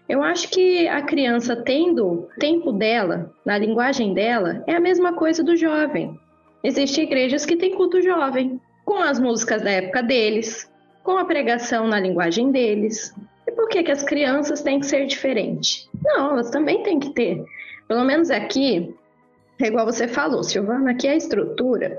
Eu 0.09 0.23
acho 0.23 0.49
que 0.51 0.87
a 0.87 1.03
criança 1.03 1.57
tendo 1.57 2.29
tempo 2.39 2.73
dela, 2.73 3.33
na 3.45 3.59
linguagem 3.59 4.15
dela, 4.15 4.63
é 4.67 4.75
a 4.75 4.81
mesma 4.81 5.13
coisa 5.13 5.43
do 5.43 5.57
jovem. 5.57 6.19
Existem 6.63 7.05
igrejas 7.05 7.45
que 7.45 7.57
têm 7.57 7.75
culto 7.75 8.01
jovem, 8.01 8.61
com 8.85 8.99
as 8.99 9.19
músicas 9.19 9.63
da 9.63 9.71
época 9.71 10.03
deles, 10.03 10.71
com 11.03 11.19
a 11.19 11.25
pregação 11.25 11.89
na 11.89 11.99
linguagem 11.99 12.53
deles. 12.53 13.13
E 13.47 13.53
por 13.53 13.69
que, 13.69 13.83
que 13.83 13.91
as 13.91 14.05
crianças 14.05 14.63
têm 14.63 14.79
que 14.79 14.87
ser 14.87 15.07
diferentes? 15.07 15.89
Não, 16.05 16.33
elas 16.33 16.51
também 16.51 16.83
têm 16.83 17.01
que 17.01 17.11
ter. 17.11 17.45
Pelo 17.89 18.05
menos 18.05 18.31
aqui, 18.31 18.95
É 19.61 19.69
igual 19.69 19.87
você 19.87 20.07
falou, 20.07 20.43
Silvana, 20.43 20.95
que 20.95 21.09
a 21.09 21.17
estrutura. 21.17 21.99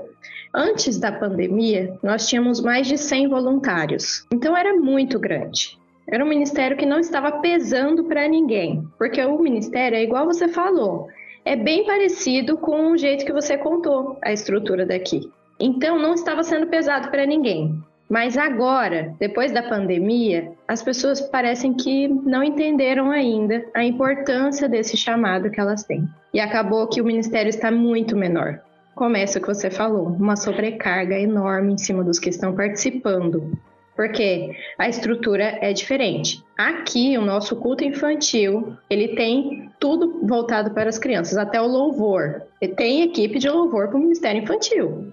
Antes 0.54 0.98
da 0.98 1.12
pandemia, 1.12 1.98
nós 2.02 2.26
tínhamos 2.26 2.60
mais 2.60 2.86
de 2.86 2.96
100 2.96 3.28
voluntários. 3.28 4.26
Então 4.32 4.56
era 4.56 4.74
muito 4.74 5.18
grande. 5.18 5.78
Era 6.10 6.24
um 6.24 6.28
ministério 6.28 6.76
que 6.76 6.86
não 6.86 6.98
estava 6.98 7.32
pesando 7.40 8.04
para 8.04 8.26
ninguém, 8.26 8.82
porque 8.96 9.22
o 9.22 9.38
ministério 9.38 9.96
é 9.96 10.02
igual 10.02 10.24
você 10.24 10.48
falou, 10.48 11.08
é 11.44 11.54
bem 11.54 11.84
parecido 11.84 12.56
com 12.56 12.92
o 12.92 12.96
jeito 12.96 13.26
que 13.26 13.32
você 13.32 13.58
contou 13.58 14.16
a 14.22 14.32
estrutura 14.32 14.86
daqui. 14.86 15.30
Então 15.60 15.98
não 15.98 16.14
estava 16.14 16.42
sendo 16.42 16.66
pesado 16.66 17.10
para 17.10 17.26
ninguém. 17.26 17.78
Mas 18.08 18.38
agora, 18.38 19.14
depois 19.18 19.52
da 19.52 19.62
pandemia, 19.62 20.52
as 20.66 20.82
pessoas 20.82 21.20
parecem 21.20 21.74
que 21.74 22.08
não 22.08 22.42
entenderam 22.42 23.10
ainda 23.10 23.62
a 23.74 23.84
importância 23.84 24.66
desse 24.66 24.96
chamado 24.96 25.50
que 25.50 25.60
elas 25.60 25.84
têm. 25.84 26.08
E 26.32 26.40
acabou 26.40 26.86
que 26.86 27.02
o 27.02 27.04
ministério 27.04 27.50
está 27.50 27.70
muito 27.70 28.16
menor. 28.16 28.62
Começa 28.98 29.38
o 29.38 29.40
que 29.40 29.46
você 29.46 29.70
falou, 29.70 30.08
uma 30.08 30.34
sobrecarga 30.34 31.16
enorme 31.16 31.74
em 31.74 31.78
cima 31.78 32.02
dos 32.02 32.18
que 32.18 32.30
estão 32.30 32.52
participando 32.52 33.56
porque 33.94 34.56
a 34.78 34.88
estrutura 34.88 35.58
é 35.60 35.72
diferente. 35.72 36.40
Aqui, 36.56 37.18
o 37.18 37.24
nosso 37.24 37.56
culto 37.56 37.82
infantil, 37.82 38.76
ele 38.88 39.16
tem 39.16 39.70
tudo 39.80 40.20
voltado 40.24 40.72
para 40.72 40.88
as 40.88 41.00
crianças, 41.00 41.36
até 41.36 41.60
o 41.60 41.66
louvor. 41.66 42.42
Tem 42.76 43.02
equipe 43.02 43.40
de 43.40 43.48
louvor 43.50 43.88
para 43.88 43.96
o 43.96 44.00
Ministério 44.00 44.40
Infantil. 44.40 45.12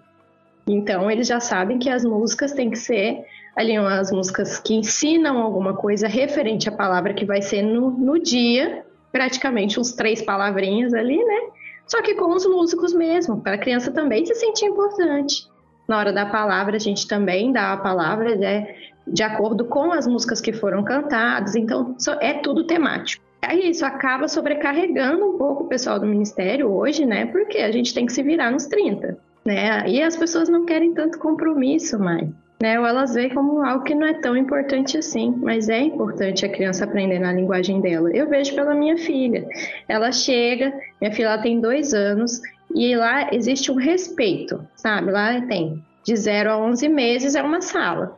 Então, 0.67 1.09
eles 1.09 1.27
já 1.27 1.39
sabem 1.39 1.79
que 1.79 1.89
as 1.89 2.05
músicas 2.05 2.53
têm 2.53 2.69
que 2.69 2.77
ser 2.77 3.23
ali 3.55 3.75
as 3.75 4.11
músicas 4.11 4.59
que 4.59 4.75
ensinam 4.75 5.39
alguma 5.41 5.73
coisa 5.73 6.07
referente 6.07 6.69
à 6.69 6.71
palavra 6.71 7.13
que 7.13 7.25
vai 7.25 7.41
ser 7.41 7.63
no, 7.63 7.89
no 7.89 8.19
dia, 8.19 8.83
praticamente 9.11 9.79
uns 9.79 9.93
três 9.93 10.21
palavrinhas 10.21 10.93
ali, 10.93 11.17
né? 11.17 11.39
Só 11.87 12.01
que 12.01 12.15
com 12.15 12.33
os 12.33 12.45
músicos 12.45 12.93
mesmo, 12.93 13.41
para 13.41 13.55
a 13.55 13.59
criança 13.59 13.91
também 13.91 14.25
se 14.25 14.35
sentir 14.35 14.65
importante 14.65 15.47
na 15.87 15.99
hora 15.99 16.11
da 16.11 16.25
palavra, 16.25 16.75
a 16.75 16.79
gente 16.79 17.07
também 17.07 17.51
dá 17.51 17.73
a 17.73 17.77
palavra 17.77 18.35
né, 18.35 18.75
de 19.07 19.23
acordo 19.23 19.65
com 19.65 19.91
as 19.91 20.07
músicas 20.07 20.41
que 20.41 20.51
foram 20.51 20.83
cantadas, 20.83 21.55
então 21.55 21.95
é 22.19 22.33
tudo 22.33 22.65
temático. 22.65 23.23
Aí 23.41 23.69
isso 23.69 23.85
acaba 23.85 24.27
sobrecarregando 24.27 25.23
um 25.23 25.37
pouco 25.37 25.65
o 25.65 25.67
pessoal 25.67 25.99
do 25.99 26.07
ministério 26.07 26.71
hoje, 26.71 27.05
né? 27.05 27.27
Porque 27.27 27.59
a 27.59 27.71
gente 27.71 27.93
tem 27.93 28.07
que 28.07 28.13
se 28.13 28.23
virar 28.23 28.49
nos 28.49 28.65
30, 28.65 29.19
né? 29.45 29.87
E 29.87 30.01
as 30.01 30.17
pessoas 30.17 30.49
não 30.49 30.65
querem 30.65 30.93
tanto 30.95 31.19
compromisso 31.19 31.99
mais. 31.99 32.27
Né, 32.61 32.79
ou 32.79 32.85
elas 32.85 33.13
veem 33.13 33.33
como 33.33 33.61
algo 33.61 33.83
que 33.83 33.93
não 33.93 34.07
é 34.07 34.13
tão 34.13 34.35
importante 34.37 34.97
assim, 34.97 35.35
mas 35.41 35.67
é 35.67 35.81
importante 35.81 36.45
a 36.45 36.49
criança 36.49 36.85
aprender 36.85 37.19
na 37.19 37.33
linguagem 37.33 37.81
dela. 37.81 38.09
Eu 38.15 38.29
vejo 38.29 38.55
pela 38.55 38.73
minha 38.73 38.97
filha. 38.97 39.45
Ela 39.89 40.09
chega, 40.11 40.73
minha 41.01 41.13
filha 41.13 41.37
tem 41.41 41.59
dois 41.59 41.93
anos, 41.93 42.41
e 42.73 42.95
lá 42.95 43.33
existe 43.33 43.71
um 43.71 43.75
respeito, 43.75 44.65
sabe? 44.75 45.11
Lá 45.11 45.41
tem 45.41 45.83
de 46.03 46.15
0 46.15 46.51
a 46.51 46.57
11 46.57 46.87
meses 46.87 47.35
é 47.35 47.41
uma 47.41 47.61
sala. 47.61 48.17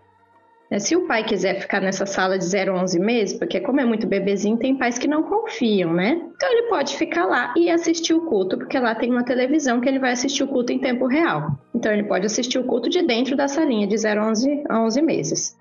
É, 0.69 0.79
se 0.79 0.95
o 0.95 1.07
pai 1.07 1.23
quiser 1.23 1.61
ficar 1.61 1.79
nessa 1.79 2.05
sala 2.05 2.37
de 2.37 2.43
0 2.43 2.73
a 2.73 2.83
11 2.83 2.99
meses, 2.99 3.37
porque 3.37 3.59
como 3.59 3.79
é 3.79 3.85
muito 3.85 4.05
bebezinho, 4.05 4.57
tem 4.57 4.75
pais 4.75 4.97
que 4.97 5.07
não 5.07 5.23
confiam, 5.23 5.93
né? 5.93 6.21
Então 6.35 6.51
ele 6.51 6.63
pode 6.63 6.97
ficar 6.97 7.25
lá 7.25 7.53
e 7.55 7.69
assistir 7.69 8.13
o 8.13 8.25
culto, 8.25 8.57
porque 8.57 8.77
lá 8.77 8.93
tem 8.93 9.09
uma 9.09 9.23
televisão 9.23 9.79
que 9.79 9.87
ele 9.87 9.99
vai 9.99 10.11
assistir 10.11 10.43
o 10.43 10.47
culto 10.47 10.73
em 10.73 10.79
tempo 10.79 11.07
real. 11.07 11.57
Então 11.73 11.91
ele 11.91 12.03
pode 12.03 12.25
assistir 12.25 12.59
o 12.59 12.65
culto 12.65 12.89
de 12.89 13.01
dentro 13.01 13.35
da 13.35 13.47
salinha 13.47 13.87
de 13.87 13.97
0 13.97 14.21
a 14.21 14.29
11, 14.29 14.63
a 14.67 14.81
11 14.81 15.01
meses. 15.01 15.57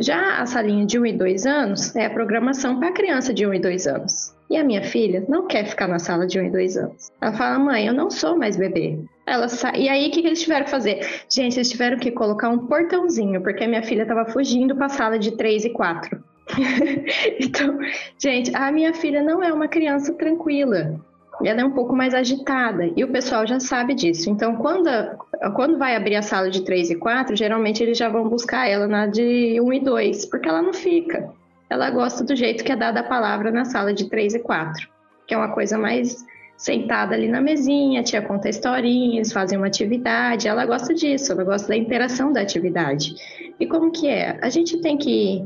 Já 0.00 0.40
a 0.40 0.46
salinha 0.46 0.86
de 0.86 0.98
1 0.98 1.06
e 1.06 1.12
2 1.12 1.46
anos 1.46 1.94
é 1.94 2.06
a 2.06 2.10
programação 2.10 2.78
para 2.78 2.92
criança 2.92 3.34
de 3.34 3.46
1 3.46 3.54
e 3.54 3.58
2 3.60 3.86
anos. 3.86 4.34
E 4.48 4.56
a 4.56 4.64
minha 4.64 4.82
filha 4.82 5.24
não 5.28 5.46
quer 5.46 5.66
ficar 5.66 5.86
na 5.86 5.98
sala 5.98 6.26
de 6.26 6.40
1 6.40 6.44
e 6.44 6.50
2 6.50 6.76
anos. 6.76 7.12
Ela 7.20 7.32
fala, 7.32 7.58
mãe, 7.58 7.86
eu 7.86 7.94
não 7.94 8.10
sou 8.10 8.36
mais 8.36 8.56
bebê. 8.56 8.98
Ela 9.30 9.48
sa... 9.48 9.72
E 9.76 9.88
aí, 9.88 10.08
o 10.08 10.10
que, 10.10 10.20
eles 10.20 10.42
tiveram 10.42 10.64
que 10.64 10.70
fazer? 10.70 11.22
Gente, 11.30 11.56
eles 11.56 11.70
tiveram 11.70 11.98
que 11.98 12.10
colocar 12.10 12.48
um 12.48 12.66
portãozinho, 12.66 13.40
porque 13.40 13.64
a 13.64 13.68
minha 13.68 13.82
filha 13.82 14.02
estava 14.02 14.24
fugindo 14.26 14.74
para 14.74 14.86
a 14.86 14.90
sala 14.90 15.18
de 15.18 15.32
3 15.32 15.66
e 15.66 15.70
4. 15.70 16.22
então, 17.40 17.78
gente, 18.18 18.54
a 18.54 18.72
minha 18.72 18.92
filha 18.92 19.22
não 19.22 19.42
é 19.42 19.52
uma 19.52 19.68
criança 19.68 20.12
tranquila. 20.14 21.00
Ela 21.44 21.62
é 21.62 21.64
um 21.64 21.70
pouco 21.70 21.96
mais 21.96 22.12
agitada 22.12 22.90
e 22.94 23.02
o 23.02 23.08
pessoal 23.08 23.46
já 23.46 23.58
sabe 23.58 23.94
disso. 23.94 24.28
Então, 24.28 24.56
quando, 24.56 24.88
a, 24.88 25.50
quando 25.54 25.78
vai 25.78 25.96
abrir 25.96 26.16
a 26.16 26.22
sala 26.22 26.50
de 26.50 26.62
3 26.62 26.90
e 26.90 26.96
4, 26.96 27.34
geralmente 27.34 27.82
eles 27.82 27.96
já 27.96 28.08
vão 28.08 28.28
buscar 28.28 28.68
ela 28.68 28.86
na 28.86 29.06
de 29.06 29.58
1 29.60 29.72
e 29.72 29.80
2, 29.80 30.26
porque 30.26 30.48
ela 30.48 30.60
não 30.60 30.74
fica 30.74 31.32
ela 31.70 31.88
gosta 31.88 32.24
do 32.24 32.34
jeito 32.34 32.64
que 32.64 32.72
é 32.72 32.76
dada 32.76 32.98
a 32.98 33.04
palavra 33.04 33.52
na 33.52 33.64
sala 33.64 33.94
de 33.94 34.10
3 34.10 34.34
e 34.34 34.38
4, 34.40 34.88
que 35.26 35.32
é 35.32 35.36
uma 35.36 35.52
coisa 35.52 35.78
mais 35.78 36.26
sentada 36.60 37.14
ali 37.14 37.26
na 37.26 37.40
mesinha, 37.40 38.00
a 38.00 38.04
tia 38.04 38.20
conta 38.20 38.50
historinhas, 38.50 39.32
fazem 39.32 39.56
uma 39.56 39.66
atividade, 39.66 40.46
ela 40.46 40.66
gosta 40.66 40.92
disso, 40.92 41.32
ela 41.32 41.42
gosta 41.42 41.68
da 41.68 41.76
interação 41.76 42.34
da 42.34 42.42
atividade. 42.42 43.14
E 43.58 43.66
como 43.66 43.90
que 43.90 44.08
é? 44.08 44.38
A 44.42 44.50
gente 44.50 44.78
tem 44.82 44.98
que 44.98 45.42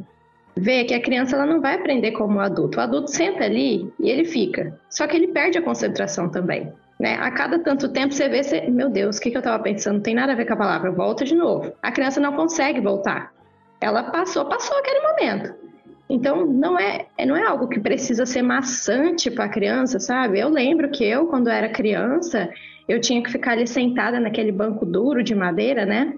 ver 0.57 0.83
que 0.83 0.93
a 0.93 1.01
criança 1.01 1.37
ela 1.37 1.47
não 1.47 1.61
vai 1.61 1.77
aprender 1.77 2.11
como 2.11 2.39
o 2.39 2.41
adulto. 2.41 2.79
O 2.79 2.81
adulto 2.81 3.13
senta 3.13 3.45
ali 3.45 3.93
e 4.01 4.11
ele 4.11 4.25
fica, 4.25 4.77
só 4.91 5.07
que 5.07 5.17
ele 5.17 5.29
perde 5.29 5.57
a 5.57 5.63
concentração 5.63 6.29
também. 6.29 6.73
Né? 6.99 7.15
A 7.21 7.31
cada 7.31 7.61
tanto 7.61 7.89
tempo 7.91 8.13
você 8.13 8.29
vê, 8.29 8.43
você, 8.43 8.63
meu 8.63 8.91
Deus, 8.91 9.17
o 9.17 9.21
que, 9.21 9.31
que 9.31 9.37
eu 9.37 9.41
estava 9.41 9.63
pensando? 9.63 9.95
Não 9.95 10.03
tem 10.03 10.17
nada 10.17 10.33
a 10.33 10.35
ver 10.37 10.47
com 10.47 10.55
a 10.55 10.57
palavra, 10.57 10.91
volta 10.91 11.25
de 11.25 11.37
novo. 11.37 11.73
A 11.81 11.93
criança 11.93 12.19
não 12.19 12.33
consegue 12.33 12.81
voltar. 12.81 13.33
Ela 13.81 14.03
passou, 14.03 14.47
passou 14.47 14.77
aquele 14.79 15.01
momento. 15.01 15.64
Então, 16.09 16.47
não 16.47 16.79
é, 16.79 17.07
não 17.27 17.37
é 17.37 17.43
algo 17.45 17.69
que 17.69 17.81
precisa 17.81 18.27
ser 18.27 18.43
maçante 18.43 19.31
para 19.31 19.45
a 19.45 19.49
criança, 19.49 19.99
sabe? 19.99 20.39
Eu 20.39 20.49
lembro 20.49 20.91
que 20.91 21.05
eu, 21.05 21.27
quando 21.27 21.49
era 21.49 21.69
criança, 21.69 22.51
eu 22.87 23.01
tinha 23.01 23.23
que 23.23 23.31
ficar 23.31 23.53
ali 23.53 23.67
sentada 23.67 24.21
naquele 24.21 24.53
banco 24.53 24.85
duro 24.85 25.23
de 25.23 25.35
madeira, 25.35 25.87
né? 25.87 26.15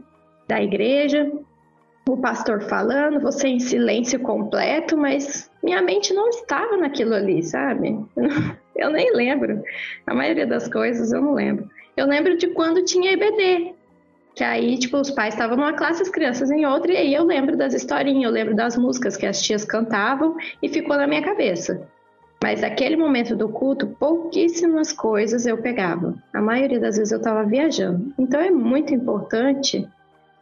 Da 0.49 0.61
igreja, 0.63 1.31
o 2.09 2.17
pastor 2.17 2.63
falando, 2.63 3.21
você 3.21 3.49
em 3.49 3.61
silêncio 3.61 4.19
completo, 4.21 4.97
mas 4.97 5.51
minha 5.63 5.83
mente 5.83 6.15
não 6.15 6.29
estava 6.29 6.77
naquilo 6.77 7.15
ali, 7.15 7.43
sabe? 7.43 7.99
Eu 8.77 8.91
nem 8.91 9.13
lembro. 9.13 9.63
A 10.07 10.15
maioria 10.15 10.47
das 10.47 10.69
coisas 10.69 11.11
eu 11.11 11.23
não 11.23 11.33
lembro. 11.33 11.67
Eu 11.97 12.07
lembro 12.07 12.37
de 12.37 12.49
quando 12.49 12.85
tinha 12.85 13.13
EBD, 13.13 13.75
que 14.37 14.45
aí, 14.45 14.77
tipo, 14.77 14.99
os 14.99 15.11
pais 15.11 15.33
estavam 15.33 15.57
numa 15.57 15.73
classe, 15.73 16.03
as 16.03 16.11
crianças 16.11 16.51
em 16.51 16.67
outra, 16.67 16.93
e 16.93 16.97
aí 16.99 17.15
eu 17.15 17.25
lembro 17.25 17.57
das 17.57 17.73
historinhas, 17.73 18.25
eu 18.25 18.31
lembro 18.31 18.55
das 18.55 18.77
músicas 18.77 19.17
que 19.17 19.25
as 19.25 19.41
tias 19.41 19.65
cantavam 19.65 20.37
e 20.63 20.69
ficou 20.69 20.95
na 20.95 21.07
minha 21.07 21.23
cabeça. 21.23 21.89
Mas 22.45 22.61
naquele 22.61 22.99
momento 22.99 23.35
do 23.35 23.49
culto, 23.49 23.87
pouquíssimas 23.87 24.93
coisas 24.93 25.47
eu 25.47 25.57
pegava. 25.57 26.15
A 26.35 26.43
maioria 26.43 26.79
das 26.79 26.99
vezes 26.99 27.13
eu 27.13 27.19
estava 27.19 27.45
viajando. 27.45 28.13
Então 28.19 28.39
é 28.39 28.51
muito 28.51 28.93
importante 28.93 29.89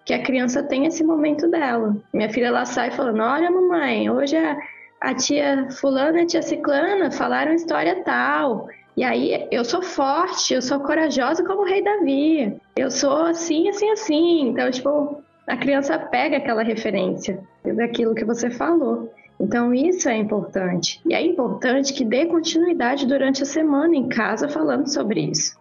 que 0.04 0.12
a 0.12 0.20
criança 0.20 0.60
tenha 0.60 0.88
esse 0.88 1.04
momento 1.04 1.48
dela. 1.48 1.96
Minha 2.12 2.28
filha 2.28 2.50
lá 2.50 2.64
sai 2.64 2.90
falando: 2.90 3.22
Olha, 3.22 3.48
mamãe, 3.48 4.10
hoje 4.10 4.36
a, 4.36 4.58
a 5.00 5.14
tia 5.14 5.68
Fulana 5.70 6.18
e 6.18 6.22
a 6.24 6.26
tia 6.26 6.42
Ciclana 6.42 7.12
falaram 7.12 7.54
história 7.54 8.02
tal. 8.02 8.66
E 8.96 9.02
aí 9.02 9.48
eu 9.50 9.64
sou 9.64 9.82
forte, 9.82 10.54
eu 10.54 10.62
sou 10.62 10.80
corajosa 10.80 11.44
como 11.44 11.62
o 11.62 11.64
rei 11.64 11.82
Davi. 11.82 12.56
Eu 12.76 12.90
sou 12.90 13.26
assim, 13.26 13.68
assim, 13.68 13.90
assim. 13.90 14.48
Então, 14.48 14.70
tipo, 14.70 15.22
a 15.46 15.56
criança 15.56 15.98
pega 15.98 16.36
aquela 16.36 16.62
referência 16.62 17.42
daquilo 17.64 18.14
que 18.14 18.24
você 18.24 18.50
falou. 18.50 19.12
Então, 19.40 19.74
isso 19.74 20.08
é 20.08 20.16
importante. 20.16 21.00
E 21.04 21.12
é 21.12 21.20
importante 21.20 21.92
que 21.92 22.04
dê 22.04 22.26
continuidade 22.26 23.06
durante 23.06 23.42
a 23.42 23.46
semana 23.46 23.96
em 23.96 24.08
casa 24.08 24.48
falando 24.48 24.86
sobre 24.86 25.20
isso. 25.22 25.56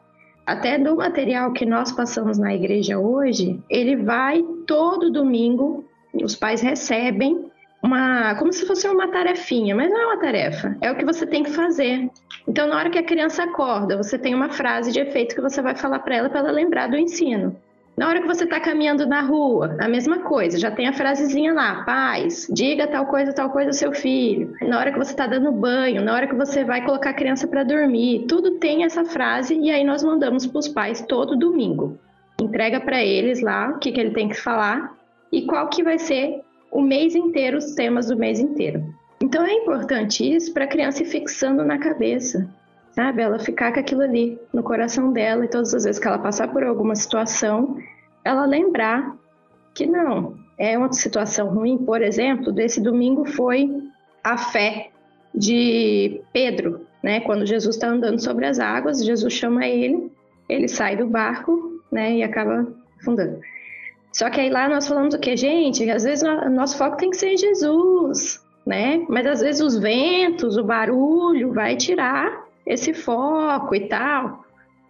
Até 0.45 0.77
do 0.77 0.95
material 0.97 1.53
que 1.53 1.65
nós 1.65 1.91
passamos 1.91 2.37
na 2.37 2.53
igreja 2.53 2.99
hoje, 2.99 3.59
ele 3.69 3.95
vai 3.95 4.43
todo 4.67 5.11
domingo, 5.11 5.85
os 6.13 6.35
pais 6.35 6.61
recebem 6.61 7.45
uma, 7.83 8.33
como 8.35 8.53
se 8.53 8.65
fosse 8.65 8.87
uma 8.87 9.09
tarefinha, 9.09 9.75
mas 9.75 9.89
não 9.89 9.99
é 9.99 10.05
uma 10.05 10.17
tarefa, 10.17 10.77
é 10.79 10.89
o 10.89 10.95
que 10.95 11.03
você 11.03 11.27
tem 11.27 11.43
que 11.43 11.51
fazer. 11.51 12.09
Então, 12.47 12.65
na 12.65 12.77
hora 12.77 12.89
que 12.89 12.97
a 12.97 13.03
criança 13.03 13.43
acorda, 13.43 13.97
você 13.97 14.17
tem 14.17 14.33
uma 14.33 14.49
frase 14.49 14.89
de 14.89 15.01
efeito 15.01 15.35
que 15.35 15.41
você 15.41 15.61
vai 15.61 15.75
falar 15.75 15.99
para 15.99 16.15
ela 16.15 16.29
para 16.29 16.39
ela 16.39 16.51
lembrar 16.51 16.87
do 16.87 16.97
ensino. 16.97 17.53
Na 17.95 18.07
hora 18.07 18.21
que 18.21 18.27
você 18.27 18.45
está 18.45 18.59
caminhando 18.59 19.05
na 19.05 19.21
rua, 19.21 19.75
a 19.79 19.87
mesma 19.87 20.19
coisa, 20.19 20.57
já 20.57 20.71
tem 20.71 20.87
a 20.87 20.93
frasezinha 20.93 21.53
lá, 21.53 21.83
paz, 21.83 22.47
diga 22.49 22.87
tal 22.87 23.05
coisa, 23.05 23.33
tal 23.33 23.51
coisa 23.51 23.69
ao 23.69 23.73
seu 23.73 23.93
filho. 23.93 24.55
Na 24.61 24.79
hora 24.79 24.91
que 24.91 24.97
você 24.97 25.11
está 25.11 25.27
dando 25.27 25.51
banho, 25.51 26.01
na 26.01 26.13
hora 26.13 26.25
que 26.25 26.33
você 26.33 26.63
vai 26.63 26.83
colocar 26.83 27.11
a 27.11 27.13
criança 27.13 27.47
para 27.47 27.63
dormir, 27.63 28.25
tudo 28.27 28.57
tem 28.57 28.83
essa 28.83 29.05
frase 29.05 29.55
e 29.55 29.69
aí 29.69 29.83
nós 29.83 30.03
mandamos 30.03 30.47
para 30.47 30.57
os 30.57 30.67
pais 30.67 31.01
todo 31.07 31.37
domingo. 31.37 31.99
Entrega 32.41 32.79
para 32.79 33.03
eles 33.03 33.41
lá 33.41 33.69
o 33.69 33.77
que, 33.77 33.91
que 33.91 33.99
ele 33.99 34.11
tem 34.11 34.29
que 34.29 34.35
falar 34.35 34.95
e 35.31 35.43
qual 35.43 35.67
que 35.67 35.83
vai 35.83 35.99
ser 35.99 36.41
o 36.73 36.81
mês 36.81 37.15
inteiro, 37.15 37.57
os 37.57 37.73
temas 37.73 38.07
do 38.07 38.17
mês 38.17 38.39
inteiro. 38.39 38.83
Então 39.21 39.45
é 39.45 39.53
importante 39.53 40.23
isso 40.23 40.53
para 40.53 40.65
a 40.65 40.67
criança 40.67 41.03
ir 41.03 41.05
fixando 41.05 41.63
na 41.63 41.77
cabeça, 41.77 42.49
sabe? 42.91 43.21
Ela 43.21 43.39
ficar 43.39 43.71
com 43.71 43.79
aquilo 43.79 44.01
ali 44.01 44.39
no 44.53 44.63
coração 44.63 45.13
dela 45.13 45.45
e 45.45 45.49
todas 45.49 45.73
as 45.73 45.83
vezes 45.83 45.99
que 45.99 46.07
ela 46.07 46.19
passar 46.19 46.47
por 46.49 46.63
alguma 46.63 46.95
situação, 46.95 47.77
ela 48.25 48.45
lembrar 48.45 49.15
que 49.73 49.85
não, 49.85 50.35
é 50.57 50.77
uma 50.77 50.91
situação 50.91 51.49
ruim. 51.49 51.77
Por 51.77 52.01
exemplo, 52.01 52.51
desse 52.51 52.81
domingo 52.81 53.23
foi 53.25 53.69
a 54.23 54.37
fé 54.37 54.89
de 55.33 56.21
Pedro, 56.33 56.85
né? 57.01 57.21
Quando 57.21 57.45
Jesus 57.45 57.75
está 57.75 57.87
andando 57.87 58.19
sobre 58.19 58.45
as 58.45 58.59
águas, 58.59 59.03
Jesus 59.03 59.33
chama 59.33 59.65
ele 59.65 60.11
ele 60.47 60.67
sai 60.67 60.95
do 60.95 61.07
barco, 61.07 61.81
né, 61.91 62.17
e 62.17 62.23
acaba 62.23 62.67
afundando. 62.99 63.39
Só 64.13 64.29
que 64.29 64.39
aí 64.39 64.49
lá 64.49 64.69
nós 64.69 64.87
falamos 64.87 65.15
o 65.15 65.19
que, 65.19 65.35
gente? 65.35 65.89
Às 65.89 66.03
vezes 66.03 66.23
o 66.23 66.49
nosso 66.49 66.77
foco 66.77 66.97
tem 66.97 67.09
que 67.09 67.17
ser 67.17 67.33
em 67.33 67.37
Jesus, 67.37 68.39
né? 68.65 69.03
Mas 69.09 69.25
às 69.25 69.41
vezes 69.41 69.61
os 69.61 69.77
ventos, 69.77 70.55
o 70.55 70.63
barulho 70.63 71.51
vai 71.51 71.75
tirar 71.75 72.45
esse 72.65 72.93
foco 72.93 73.75
e 73.75 73.87
tal. 73.87 74.42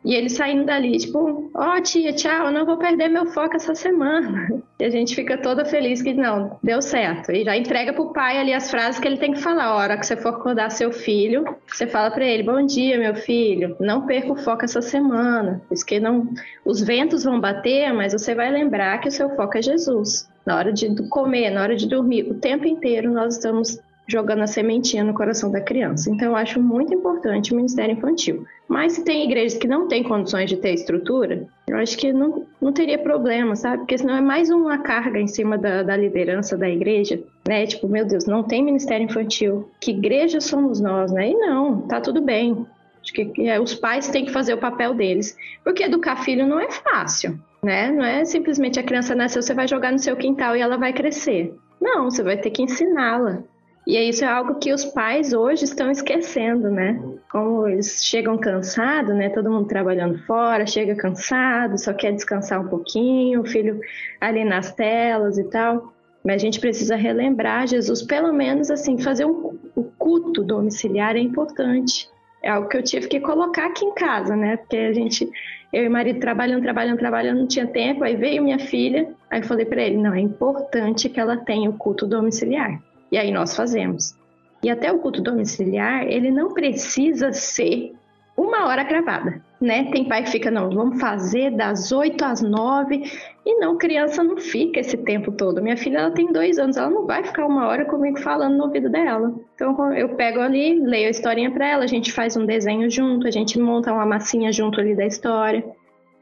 E 0.03 0.13
ele 0.15 0.29
saindo 0.29 0.65
dali, 0.65 0.97
tipo, 0.97 1.49
ó 1.53 1.77
oh, 1.77 1.81
tia, 1.81 2.11
tchau, 2.13 2.51
não 2.51 2.65
vou 2.65 2.77
perder 2.77 3.07
meu 3.07 3.25
foco 3.27 3.55
essa 3.55 3.73
semana. 3.73 4.47
E 4.79 4.85
a 4.85 4.89
gente 4.89 5.15
fica 5.15 5.37
toda 5.37 5.63
feliz 5.63 6.01
que 6.01 6.13
não, 6.13 6.59
deu 6.61 6.81
certo. 6.81 7.31
E 7.31 7.45
já 7.45 7.55
entrega 7.55 7.93
pro 7.93 8.11
pai 8.11 8.37
ali 8.37 8.53
as 8.53 8.69
frases 8.69 8.99
que 8.99 9.07
ele 9.07 9.17
tem 9.17 9.31
que 9.31 9.39
falar. 9.39 9.65
A 9.65 9.75
hora 9.75 9.97
que 9.97 10.05
você 10.05 10.17
for 10.17 10.29
acordar 10.29 10.71
seu 10.71 10.91
filho, 10.91 11.45
você 11.67 11.87
fala 11.87 12.11
para 12.11 12.25
ele, 12.25 12.43
bom 12.43 12.65
dia, 12.65 12.97
meu 12.97 13.15
filho, 13.15 13.77
não 13.79 14.05
perca 14.05 14.33
o 14.33 14.35
foco 14.35 14.65
essa 14.65 14.81
semana. 14.81 15.61
Porque 15.69 16.01
não, 16.01 16.27
os 16.65 16.81
ventos 16.81 17.23
vão 17.23 17.39
bater, 17.39 17.93
mas 17.93 18.11
você 18.11 18.35
vai 18.35 18.51
lembrar 18.51 18.99
que 18.99 19.07
o 19.07 19.11
seu 19.11 19.29
foco 19.37 19.57
é 19.57 19.61
Jesus. 19.61 20.27
Na 20.45 20.57
hora 20.57 20.73
de 20.73 20.93
comer, 21.07 21.51
na 21.51 21.61
hora 21.61 21.77
de 21.77 21.87
dormir, 21.87 22.29
o 22.29 22.33
tempo 22.33 22.67
inteiro 22.67 23.09
nós 23.09 23.35
estamos 23.35 23.79
jogando 24.07 24.41
a 24.41 24.47
sementinha 24.47 25.03
no 25.03 25.13
coração 25.13 25.49
da 25.49 25.61
criança. 25.61 26.09
Então, 26.09 26.29
eu 26.29 26.35
acho 26.35 26.61
muito 26.61 26.93
importante 26.93 27.53
o 27.53 27.55
Ministério 27.55 27.95
Infantil. 27.95 28.45
Mas 28.67 28.93
se 28.93 29.03
tem 29.03 29.25
igrejas 29.25 29.57
que 29.57 29.67
não 29.67 29.87
têm 29.87 30.03
condições 30.03 30.49
de 30.49 30.57
ter 30.57 30.73
estrutura, 30.73 31.47
eu 31.67 31.77
acho 31.77 31.97
que 31.97 32.11
não, 32.11 32.45
não 32.61 32.73
teria 32.73 32.97
problema, 32.97 33.55
sabe? 33.55 33.79
Porque 33.79 33.97
senão 33.97 34.15
é 34.15 34.21
mais 34.21 34.49
uma 34.49 34.77
carga 34.77 35.19
em 35.19 35.27
cima 35.27 35.57
da, 35.57 35.83
da 35.83 35.95
liderança 35.95 36.57
da 36.57 36.69
igreja, 36.69 37.21
né? 37.47 37.65
Tipo, 37.65 37.87
meu 37.87 38.05
Deus, 38.05 38.25
não 38.25 38.43
tem 38.43 38.63
Ministério 38.63 39.05
Infantil. 39.05 39.69
Que 39.79 39.91
igreja 39.91 40.41
somos 40.41 40.81
nós, 40.81 41.11
né? 41.11 41.29
E 41.29 41.33
não, 41.35 41.81
tá 41.81 42.01
tudo 42.01 42.21
bem. 42.21 42.65
Acho 43.01 43.13
que 43.13 43.47
é, 43.47 43.59
os 43.59 43.75
pais 43.75 44.07
têm 44.07 44.25
que 44.25 44.31
fazer 44.31 44.53
o 44.53 44.57
papel 44.57 44.93
deles. 44.93 45.37
Porque 45.63 45.83
educar 45.83 46.23
filho 46.23 46.47
não 46.47 46.59
é 46.59 46.71
fácil, 46.71 47.37
né? 47.61 47.91
Não 47.91 48.03
é 48.03 48.23
simplesmente 48.23 48.79
a 48.79 48.83
criança 48.83 49.13
nasceu, 49.13 49.41
você 49.41 49.53
vai 49.53 49.67
jogar 49.67 49.91
no 49.91 49.99
seu 49.99 50.15
quintal 50.15 50.55
e 50.55 50.61
ela 50.61 50.77
vai 50.77 50.93
crescer. 50.93 51.53
Não, 51.81 52.09
você 52.09 52.23
vai 52.23 52.37
ter 52.37 52.49
que 52.49 52.63
ensiná-la. 52.63 53.43
E 53.85 53.97
isso 53.97 54.23
é 54.23 54.27
algo 54.27 54.55
que 54.55 54.71
os 54.71 54.85
pais 54.85 55.33
hoje 55.33 55.65
estão 55.65 55.91
esquecendo, 55.91 56.71
né? 56.71 57.01
Como 57.29 57.67
eles 57.67 58.03
chegam 58.03 58.37
cansados, 58.37 59.13
né? 59.13 59.29
Todo 59.29 59.51
mundo 59.51 59.67
trabalhando 59.67 60.17
fora, 60.19 60.65
chega 60.65 60.95
cansado, 60.95 61.77
só 61.77 61.93
quer 61.93 62.13
descansar 62.13 62.61
um 62.61 62.69
pouquinho, 62.69 63.41
o 63.41 63.45
filho 63.45 63.81
ali 64.21 64.45
nas 64.45 64.73
telas 64.73 65.37
e 65.37 65.43
tal. 65.49 65.93
Mas 66.23 66.35
a 66.35 66.37
gente 66.37 66.61
precisa 66.61 66.95
relembrar 66.95 67.67
Jesus, 67.67 68.01
pelo 68.01 68.31
menos 68.31 68.71
assim, 68.71 68.97
fazer 68.97 69.25
um, 69.25 69.59
o 69.75 69.83
culto 69.83 70.41
domiciliar 70.41 71.17
é 71.17 71.19
importante. 71.19 72.09
É 72.41 72.49
algo 72.49 72.69
que 72.69 72.77
eu 72.77 72.83
tive 72.83 73.07
que 73.07 73.19
colocar 73.19 73.65
aqui 73.65 73.83
em 73.83 73.93
casa, 73.93 74.33
né? 74.33 74.55
Porque 74.55 74.77
a 74.77 74.93
gente, 74.93 75.29
eu 75.73 75.83
e 75.83 75.87
o 75.89 75.91
marido 75.91 76.21
trabalhando, 76.21 76.61
trabalhando, 76.61 76.97
trabalhando, 76.97 77.39
não 77.39 77.47
tinha 77.47 77.67
tempo. 77.67 78.05
Aí 78.05 78.15
veio 78.15 78.41
minha 78.41 78.59
filha, 78.59 79.13
aí 79.29 79.41
eu 79.41 79.45
falei 79.45 79.65
para 79.65 79.81
ele: 79.81 79.97
não, 79.97 80.13
é 80.13 80.21
importante 80.21 81.09
que 81.09 81.19
ela 81.19 81.35
tenha 81.35 81.69
o 81.69 81.77
culto 81.77 82.07
domiciliar. 82.07 82.81
E 83.13 83.17
aí 83.19 83.31
nós 83.31 83.55
fazemos. 83.55 84.15
E 84.63 84.71
até 84.71 84.91
o 84.91 84.97
culto 84.97 85.21
domiciliar, 85.21 86.01
ele 86.07 86.31
não 86.31 86.51
precisa 86.51 87.31
ser 87.31 87.93
uma 88.35 88.65
hora 88.65 88.83
gravada, 88.83 89.39
né? 89.61 89.83
Tem 89.91 90.05
pai 90.05 90.23
que 90.23 90.31
fica, 90.31 90.49
não, 90.49 90.67
vamos 90.71 90.99
fazer 90.99 91.51
das 91.51 91.91
8 91.91 92.25
às 92.25 92.41
9 92.41 93.03
e 93.45 93.59
não, 93.59 93.77
criança 93.77 94.23
não 94.23 94.37
fica 94.37 94.79
esse 94.79 94.97
tempo 94.97 95.31
todo. 95.31 95.61
Minha 95.61 95.77
filha, 95.77 95.99
ela 95.99 96.09
tem 96.09 96.31
dois 96.31 96.57
anos, 96.57 96.75
ela 96.75 96.89
não 96.89 97.05
vai 97.05 97.23
ficar 97.23 97.45
uma 97.45 97.67
hora 97.67 97.85
comigo 97.85 98.19
falando 98.19 98.57
no 98.57 98.63
ouvido 98.63 98.89
dela. 98.89 99.31
Então, 99.53 99.93
eu 99.93 100.15
pego 100.15 100.39
ali, 100.39 100.79
leio 100.79 101.05
a 101.05 101.11
historinha 101.11 101.51
para 101.51 101.67
ela, 101.67 101.83
a 101.83 101.87
gente 101.87 102.11
faz 102.11 102.35
um 102.35 102.47
desenho 102.47 102.89
junto, 102.89 103.27
a 103.27 103.31
gente 103.31 103.59
monta 103.59 103.93
uma 103.93 104.07
massinha 104.07 104.51
junto 104.51 104.81
ali 104.81 104.95
da 104.95 105.05
história. 105.05 105.63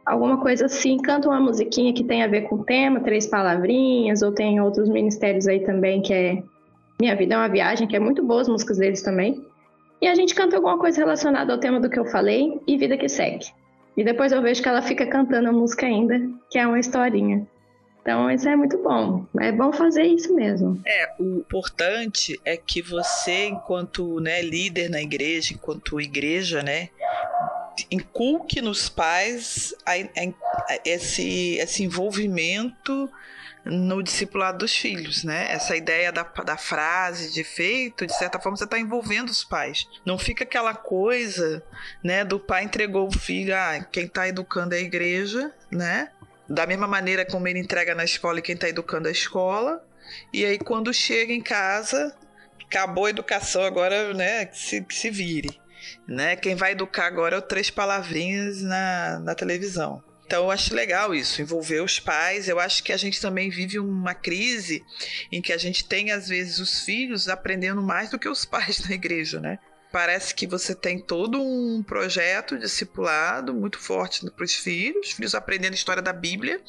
Alguma 0.05 0.41
coisa 0.41 0.65
assim, 0.65 0.97
canta 0.97 1.29
uma 1.29 1.39
musiquinha 1.39 1.93
que 1.93 2.03
tem 2.03 2.21
a 2.21 2.27
ver 2.27 2.49
com 2.49 2.55
o 2.55 2.65
tema, 2.65 2.99
três 2.99 3.27
palavrinhas, 3.27 4.21
ou 4.21 4.33
tem 4.33 4.59
outros 4.59 4.89
ministérios 4.89 5.47
aí 5.47 5.61
também 5.61 6.01
que 6.01 6.13
é 6.13 6.43
minha 7.01 7.15
Vida 7.15 7.33
é 7.33 7.37
uma 7.37 7.49
Viagem, 7.49 7.87
que 7.87 7.95
é 7.95 7.99
muito 7.99 8.23
boa 8.23 8.41
as 8.41 8.47
músicas 8.47 8.77
deles 8.77 9.01
também. 9.01 9.43
E 9.99 10.07
a 10.07 10.13
gente 10.13 10.35
canta 10.35 10.55
alguma 10.55 10.77
coisa 10.77 10.99
relacionada 10.99 11.51
ao 11.51 11.59
tema 11.59 11.79
do 11.79 11.89
que 11.89 11.97
eu 11.97 12.05
falei 12.05 12.61
e 12.67 12.77
Vida 12.77 12.95
que 12.95 13.09
Segue. 13.09 13.47
E 13.97 14.03
depois 14.03 14.31
eu 14.31 14.41
vejo 14.41 14.61
que 14.61 14.69
ela 14.69 14.83
fica 14.83 15.05
cantando 15.07 15.49
a 15.49 15.51
música 15.51 15.87
ainda, 15.87 16.21
que 16.49 16.59
é 16.59 16.65
uma 16.65 16.79
historinha. 16.79 17.45
Então 18.01 18.29
isso 18.29 18.47
é 18.47 18.55
muito 18.55 18.77
bom. 18.77 19.25
É 19.39 19.51
bom 19.51 19.73
fazer 19.73 20.03
isso 20.03 20.33
mesmo. 20.35 20.79
É, 20.85 21.11
o 21.19 21.39
importante 21.39 22.39
é 22.45 22.55
que 22.55 22.83
você, 22.83 23.47
enquanto 23.47 24.19
né, 24.19 24.43
líder 24.43 24.87
na 24.87 25.01
igreja, 25.01 25.55
enquanto 25.55 25.99
igreja, 25.99 26.61
né, 26.61 26.89
inculque 27.89 28.61
nos 28.61 28.89
pais 28.89 29.73
a, 29.85 29.93
a, 29.93 30.73
a, 30.73 30.79
esse, 30.85 31.57
esse 31.57 31.83
envolvimento 31.83 33.09
no 33.63 34.01
discipulado 34.01 34.59
dos 34.59 34.75
filhos, 34.75 35.23
né? 35.23 35.51
Essa 35.51 35.75
ideia 35.75 36.11
da, 36.11 36.23
da 36.23 36.57
frase 36.57 37.31
de 37.31 37.43
feito, 37.43 38.07
de 38.07 38.15
certa 38.15 38.39
forma, 38.39 38.57
você 38.57 38.63
está 38.63 38.79
envolvendo 38.79 39.29
os 39.29 39.43
pais. 39.43 39.87
Não 40.05 40.17
fica 40.17 40.43
aquela 40.43 40.73
coisa, 40.73 41.63
né, 42.03 42.23
do 42.23 42.39
pai 42.39 42.63
entregou 42.63 43.07
o 43.07 43.11
filho, 43.11 43.55
ah, 43.55 43.85
quem 43.91 44.05
está 44.05 44.27
educando 44.27 44.73
é 44.73 44.79
a 44.79 44.81
igreja, 44.81 45.53
né? 45.71 46.11
Da 46.49 46.65
mesma 46.65 46.87
maneira 46.87 47.25
como 47.25 47.47
ele 47.47 47.59
entrega 47.59 47.93
na 47.93 48.03
escola 48.03 48.39
e 48.39 48.41
quem 48.41 48.55
está 48.55 48.67
educando 48.67 49.07
é 49.07 49.09
a 49.09 49.13
escola. 49.13 49.85
E 50.33 50.43
aí, 50.43 50.57
quando 50.57 50.93
chega 50.93 51.31
em 51.31 51.41
casa, 51.41 52.15
acabou 52.65 53.05
a 53.05 53.09
educação, 53.09 53.63
agora, 53.63 54.13
né, 54.13 54.45
que 54.45 54.57
se, 54.57 54.81
que 54.81 54.95
se 54.95 55.09
vire. 55.09 55.61
Né? 56.07 56.35
Quem 56.35 56.55
vai 56.55 56.71
educar 56.71 57.05
agora 57.05 57.35
é 57.35 57.39
o 57.39 57.41
Três 57.41 57.69
Palavrinhas 57.69 58.61
na, 58.61 59.19
na 59.19 59.35
televisão. 59.35 60.03
Então 60.31 60.45
eu 60.45 60.51
acho 60.51 60.73
legal 60.73 61.13
isso, 61.13 61.41
envolver 61.41 61.81
os 61.81 61.99
pais. 61.99 62.47
Eu 62.47 62.57
acho 62.57 62.81
que 62.85 62.93
a 62.93 62.97
gente 62.97 63.19
também 63.19 63.49
vive 63.49 63.77
uma 63.77 64.13
crise 64.13 64.81
em 65.29 65.41
que 65.41 65.51
a 65.51 65.57
gente 65.57 65.83
tem, 65.83 66.09
às 66.09 66.29
vezes, 66.29 66.57
os 66.59 66.85
filhos 66.85 67.27
aprendendo 67.27 67.81
mais 67.81 68.09
do 68.09 68.17
que 68.17 68.29
os 68.29 68.45
pais 68.47 68.87
na 68.87 68.95
igreja, 68.95 69.41
né? 69.41 69.59
Parece 69.91 70.33
que 70.33 70.47
você 70.47 70.73
tem 70.73 70.97
todo 70.97 71.37
um 71.37 71.83
projeto 71.83 72.57
discipulado 72.57 73.53
muito 73.53 73.77
forte 73.77 74.25
para 74.31 74.45
os 74.45 74.55
filhos, 74.55 75.07
os 75.07 75.11
filhos 75.11 75.35
aprendendo 75.35 75.73
a 75.73 75.75
história 75.75 76.01
da 76.01 76.13
Bíblia 76.13 76.61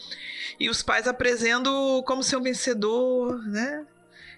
e 0.59 0.69
os 0.69 0.83
pais 0.83 1.07
apresentando 1.07 2.03
como 2.05 2.25
ser 2.25 2.35
um 2.35 2.43
vencedor, 2.43 3.41
né? 3.47 3.87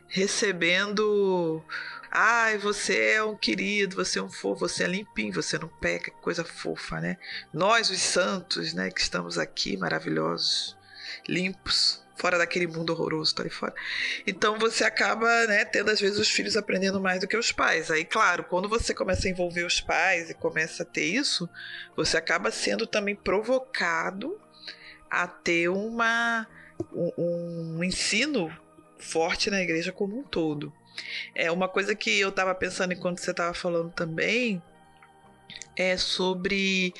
Recebendo 0.06 1.64
Ai, 2.16 2.58
você 2.58 3.14
é 3.14 3.24
um 3.24 3.36
querido, 3.36 3.96
você 3.96 4.20
é 4.20 4.22
um 4.22 4.30
fofo, 4.30 4.60
você 4.60 4.84
é 4.84 4.86
limpinho, 4.86 5.32
você 5.32 5.58
não 5.58 5.66
peca, 5.66 6.12
coisa 6.22 6.44
fofa, 6.44 7.00
né? 7.00 7.16
Nós, 7.52 7.90
os 7.90 8.00
santos, 8.00 8.72
né, 8.72 8.88
que 8.88 9.00
estamos 9.00 9.36
aqui, 9.36 9.76
maravilhosos, 9.76 10.76
limpos, 11.28 12.04
fora 12.14 12.38
daquele 12.38 12.68
mundo 12.68 12.90
horroroso, 12.92 13.34
tá 13.34 13.42
ali 13.42 13.50
fora. 13.50 13.74
Então 14.24 14.56
você 14.60 14.84
acaba, 14.84 15.26
né, 15.48 15.64
tendo 15.64 15.90
às 15.90 16.00
vezes 16.00 16.16
os 16.16 16.30
filhos 16.30 16.56
aprendendo 16.56 17.00
mais 17.00 17.18
do 17.18 17.26
que 17.26 17.36
os 17.36 17.50
pais. 17.50 17.90
Aí, 17.90 18.04
claro, 18.04 18.44
quando 18.44 18.68
você 18.68 18.94
começa 18.94 19.26
a 19.26 19.30
envolver 19.32 19.64
os 19.64 19.80
pais 19.80 20.30
e 20.30 20.34
começa 20.34 20.84
a 20.84 20.86
ter 20.86 21.06
isso, 21.06 21.50
você 21.96 22.16
acaba 22.16 22.52
sendo 22.52 22.86
também 22.86 23.16
provocado 23.16 24.40
a 25.10 25.26
ter 25.26 25.68
uma 25.68 26.46
um, 26.92 27.78
um 27.78 27.82
ensino 27.82 28.56
forte 29.00 29.50
na 29.50 29.60
igreja 29.60 29.90
como 29.90 30.16
um 30.16 30.22
todo. 30.22 30.72
É 31.34 31.50
uma 31.50 31.68
coisa 31.68 31.94
que 31.94 32.18
eu 32.18 32.28
estava 32.28 32.54
pensando 32.54 32.92
enquanto 32.92 33.18
você 33.18 33.30
estava 33.30 33.54
falando 33.54 33.90
também 33.92 34.62
é 35.76 35.96
sobre 35.96 36.94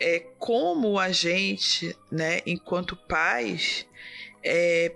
é, 0.00 0.20
como 0.38 0.98
a 0.98 1.10
gente, 1.10 1.96
né, 2.10 2.40
enquanto 2.46 2.96
pais, 2.96 3.86
é, 4.42 4.92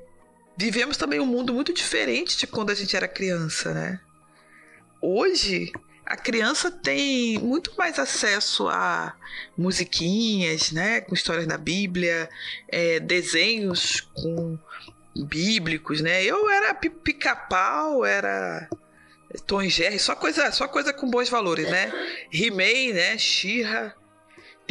vivemos 0.56 0.96
também 0.96 1.20
um 1.20 1.26
mundo 1.26 1.52
muito 1.52 1.72
diferente 1.72 2.36
de 2.36 2.46
quando 2.46 2.70
a 2.70 2.74
gente 2.74 2.94
era 2.96 3.08
criança, 3.08 3.72
né? 3.72 4.00
Hoje 5.00 5.72
a 6.04 6.16
criança 6.16 6.70
tem 6.70 7.38
muito 7.38 7.72
mais 7.78 7.98
acesso 7.98 8.68
a 8.68 9.16
musiquinhas, 9.56 10.72
né, 10.72 11.00
com 11.00 11.14
histórias 11.14 11.46
da 11.46 11.56
Bíblia, 11.56 12.28
é, 12.68 13.00
desenhos 13.00 14.00
com 14.12 14.58
bíblicos, 15.16 16.00
né? 16.00 16.22
Eu 16.24 16.48
era 16.50 16.74
pica-pau, 16.74 18.04
era 18.04 18.68
Tom 19.46 19.62
Jerry, 19.68 19.98
só 19.98 20.14
coisa, 20.14 20.50
só 20.52 20.68
coisa 20.68 20.92
com 20.92 21.10
bons 21.10 21.28
valores, 21.28 21.68
né? 21.70 21.92
He-Man, 22.32 22.94
né? 22.94 23.18
Shira 23.18 23.94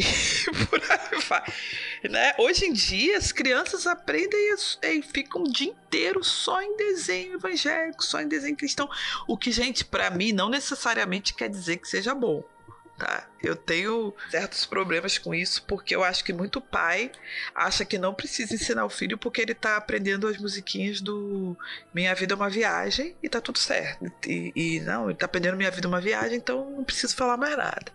e 0.00 0.66
por 0.66 0.80
aí 0.80 1.20
vai. 1.28 1.42
Né? 2.08 2.34
Hoje 2.38 2.66
em 2.66 2.72
dia, 2.72 3.18
as 3.18 3.32
crianças 3.32 3.86
aprendem 3.86 4.54
e 4.82 5.02
ficam 5.02 5.42
o 5.42 5.52
dia 5.52 5.68
inteiro 5.68 6.24
só 6.24 6.62
em 6.62 6.76
desenho 6.76 7.34
evangélico, 7.34 8.02
só 8.02 8.20
em 8.20 8.28
desenho 8.28 8.56
cristão. 8.56 8.88
O 9.28 9.36
que, 9.36 9.52
gente, 9.52 9.84
para 9.84 10.10
mim, 10.10 10.32
não 10.32 10.48
necessariamente 10.48 11.34
quer 11.34 11.48
dizer 11.48 11.76
que 11.76 11.88
seja 11.88 12.14
bom 12.14 12.42
tá? 13.00 13.26
Eu 13.42 13.56
tenho 13.56 14.14
certos 14.30 14.66
problemas 14.66 15.16
com 15.16 15.34
isso, 15.34 15.64
porque 15.66 15.96
eu 15.96 16.04
acho 16.04 16.22
que 16.22 16.34
muito 16.34 16.60
pai 16.60 17.10
acha 17.54 17.82
que 17.82 17.96
não 17.96 18.12
precisa 18.12 18.54
ensinar 18.54 18.84
o 18.84 18.90
filho 18.90 19.16
porque 19.16 19.40
ele 19.40 19.54
tá 19.54 19.78
aprendendo 19.78 20.28
as 20.28 20.36
musiquinhas 20.36 21.00
do 21.00 21.56
Minha 21.94 22.14
Vida 22.14 22.34
é 22.34 22.36
uma 22.36 22.50
Viagem 22.50 23.16
e 23.22 23.28
tá 23.28 23.40
tudo 23.40 23.58
certo. 23.58 24.12
E, 24.26 24.52
e 24.54 24.80
não, 24.80 25.08
ele 25.08 25.18
tá 25.18 25.24
aprendendo 25.24 25.56
Minha 25.56 25.70
Vida 25.70 25.86
é 25.86 25.88
uma 25.88 26.00
Viagem, 26.00 26.36
então 26.36 26.70
não 26.70 26.84
preciso 26.84 27.16
falar 27.16 27.38
mais 27.38 27.56
nada. 27.56 27.90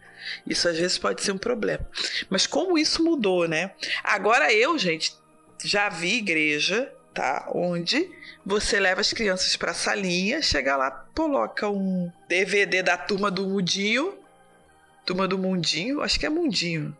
Isso 0.47 0.67
às 0.67 0.75
vezes 0.75 0.97
pode 0.97 1.21
ser 1.21 1.31
um 1.31 1.37
problema. 1.37 1.87
Mas 2.27 2.47
como 2.47 2.75
isso 2.75 3.03
mudou, 3.03 3.47
né? 3.47 3.71
Agora 4.03 4.51
eu, 4.51 4.75
gente, 4.79 5.15
já 5.63 5.87
vi 5.87 6.15
igreja, 6.15 6.91
tá? 7.13 7.47
Onde 7.53 8.09
você 8.43 8.79
leva 8.79 9.01
as 9.01 9.13
crianças 9.13 9.55
para 9.55 9.71
a 9.71 9.75
salinha, 9.75 10.41
chega 10.41 10.75
lá, 10.75 10.89
coloca 11.15 11.69
um 11.69 12.11
DVD 12.27 12.81
da 12.81 12.97
turma 12.97 13.29
do 13.29 13.47
Mudinho, 13.47 14.24
turma 15.05 15.27
do 15.27 15.37
Mundinho, 15.37 16.01
acho 16.01 16.19
que 16.19 16.25
é 16.25 16.29
Mundinho. 16.29 16.95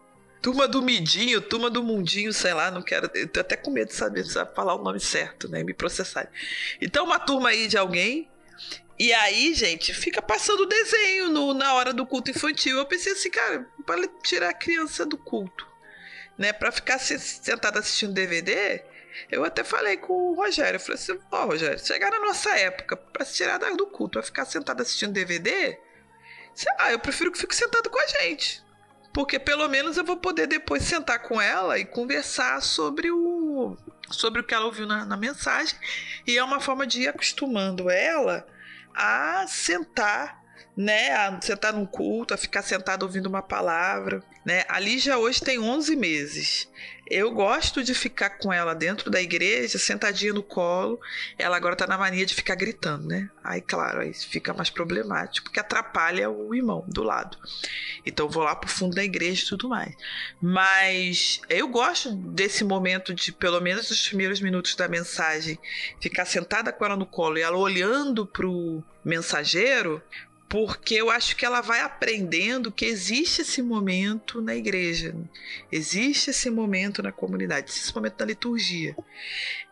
Turma 0.46 0.68
do 0.68 0.80
Midinho, 0.80 1.42
turma 1.42 1.72
do 1.72 1.84
Mundinho, 1.84 2.32
sei 2.32 2.54
lá, 2.54 2.70
não 2.70 2.84
quero. 2.84 3.10
Eu 3.16 3.28
tô 3.28 3.40
até 3.40 3.56
com 3.56 3.72
medo 3.72 3.88
de 3.88 3.96
saber, 3.96 4.24
sabe 4.26 4.54
falar 4.54 4.76
o 4.76 4.84
nome 4.84 5.00
certo, 5.00 5.50
né? 5.50 5.64
Me 5.64 5.74
processar. 5.74 6.30
Então, 6.80 7.04
uma 7.04 7.18
turma 7.18 7.50
aí 7.50 7.68
de 7.68 7.80
alguém. 7.80 8.30
E 9.00 9.12
aí, 9.12 9.56
gente, 9.56 9.92
fica 9.92 10.22
passando 10.22 10.68
desenho 10.68 11.30
no, 11.30 11.52
na 11.56 11.74
hora 11.74 11.92
do 11.92 12.06
culto 12.06 12.30
infantil. 12.30 12.78
Eu 12.78 12.86
pensei 12.86 13.14
assim, 13.14 13.32
cara, 13.32 13.68
para 13.88 14.08
tirar 14.22 14.50
a 14.50 14.54
criança 14.54 15.04
do 15.04 15.18
culto, 15.18 15.68
né? 16.38 16.54
Para 16.54 16.72
ficar 16.72 17.00
sentada 17.00 17.80
assistindo 17.80 18.14
DVD, 18.14 18.84
eu 19.32 19.44
até 19.44 19.64
falei 19.64 19.98
com 19.98 20.14
o 20.14 20.36
Rogério. 20.36 20.76
Eu 20.76 20.80
falei 20.80 21.02
assim: 21.02 21.20
Ó, 21.32 21.44
oh, 21.44 21.48
Rogério, 21.48 21.84
chegar 21.84 22.12
na 22.12 22.20
nossa 22.20 22.56
época 22.56 22.96
para 22.96 23.26
se 23.26 23.34
tirar 23.34 23.58
do 23.58 23.88
culto, 23.88 24.20
vai 24.20 24.24
ficar 24.24 24.46
sentado 24.46 24.82
assistindo 24.82 25.12
DVD, 25.12 25.80
sei 26.56 26.74
lá, 26.80 26.92
eu 26.92 27.00
prefiro 27.00 27.32
que 27.32 27.38
fique 27.38 27.56
sentado 27.56 27.90
com 27.90 28.00
a 28.00 28.08
gente. 28.08 28.64
Porque 29.14 29.40
pelo 29.40 29.68
menos 29.70 29.98
eu 29.98 30.04
vou 30.04 30.18
poder 30.18 30.48
depois 30.48 30.84
sentar 30.84 31.20
com 31.20 31.40
ela 31.40 31.78
e 31.78 31.86
conversar 31.86 32.62
sobre 32.62 33.12
o, 33.12 33.78
sobre 34.10 34.42
o 34.42 34.44
que 34.44 34.54
ela 34.54 34.66
ouviu 34.66 34.88
na, 34.88 35.06
na 35.06 35.16
mensagem. 35.16 35.78
E 36.26 36.38
é 36.38 36.44
uma 36.44 36.60
forma 36.60 36.88
de 36.88 37.04
ir 37.04 37.08
acostumando 37.08 37.90
ela 37.90 38.46
a 38.94 39.46
sentar 39.48 40.44
né, 40.76 41.12
a 41.16 41.40
sentar 41.42 41.72
num 41.72 41.86
culto, 41.86 42.34
a 42.34 42.38
ficar 42.38 42.62
sentado 42.62 43.04
ouvindo 43.04 43.28
uma 43.28 43.42
palavra, 43.42 44.22
né? 44.44 44.66
A 44.68 44.78
Lígia 44.78 45.18
hoje 45.18 45.40
tem 45.40 45.58
11 45.58 45.96
meses. 45.96 46.70
Eu 47.08 47.32
gosto 47.32 47.84
de 47.84 47.94
ficar 47.94 48.32
com 48.32 48.52
ela 48.52 48.74
dentro 48.74 49.12
da 49.12 49.22
igreja, 49.22 49.78
sentadinha 49.78 50.34
no 50.34 50.42
colo. 50.42 51.00
Ela 51.38 51.56
agora 51.56 51.76
tá 51.76 51.86
na 51.86 51.98
mania 51.98 52.26
de 52.26 52.34
ficar 52.34 52.56
gritando, 52.56 53.08
né? 53.08 53.30
Aí, 53.44 53.62
claro, 53.62 54.02
aí 54.02 54.12
fica 54.12 54.54
mais 54.54 54.72
problemático, 54.72 55.46
porque 55.46 55.60
atrapalha 55.60 56.32
o 56.32 56.56
irmão 56.56 56.84
do 56.88 57.04
lado. 57.04 57.38
Então, 58.04 58.28
vou 58.28 58.44
lá 58.44 58.56
pro 58.56 58.70
fundo 58.70 58.96
da 58.96 59.04
igreja 59.04 59.44
e 59.44 59.48
tudo 59.50 59.70
mais. 59.70 59.94
Mas 60.42 61.42
eu 61.48 61.68
gosto 61.68 62.12
desse 62.16 62.64
momento 62.64 63.14
de, 63.14 63.32
pelo 63.32 63.62
menos 63.62 63.92
os 63.92 64.08
primeiros 64.08 64.42
minutos 64.42 64.76
da 64.76 64.88
mensagem, 64.88 65.60
ficar 66.02 66.26
sentada 66.26 66.74
com 66.74 66.86
ela 66.86 66.96
no 66.96 67.06
colo 67.06 67.38
e 67.38 67.42
ela 67.42 67.58
olhando 67.58 68.26
pro 68.26 68.84
mensageiro, 69.04 70.02
porque 70.56 70.96
eu 70.96 71.10
acho 71.10 71.36
que 71.36 71.46
ela 71.46 71.60
vai 71.60 71.82
aprendendo 71.82 72.72
que 72.72 72.86
existe 72.86 73.42
esse 73.42 73.62
momento 73.62 74.42
na 74.42 74.56
igreja, 74.56 75.14
existe 75.70 76.30
esse 76.30 76.50
momento 76.50 77.04
na 77.04 77.12
comunidade, 77.12 77.72
esse 77.72 77.94
momento 77.94 78.16
na 78.22 78.26
liturgia. 78.26 78.96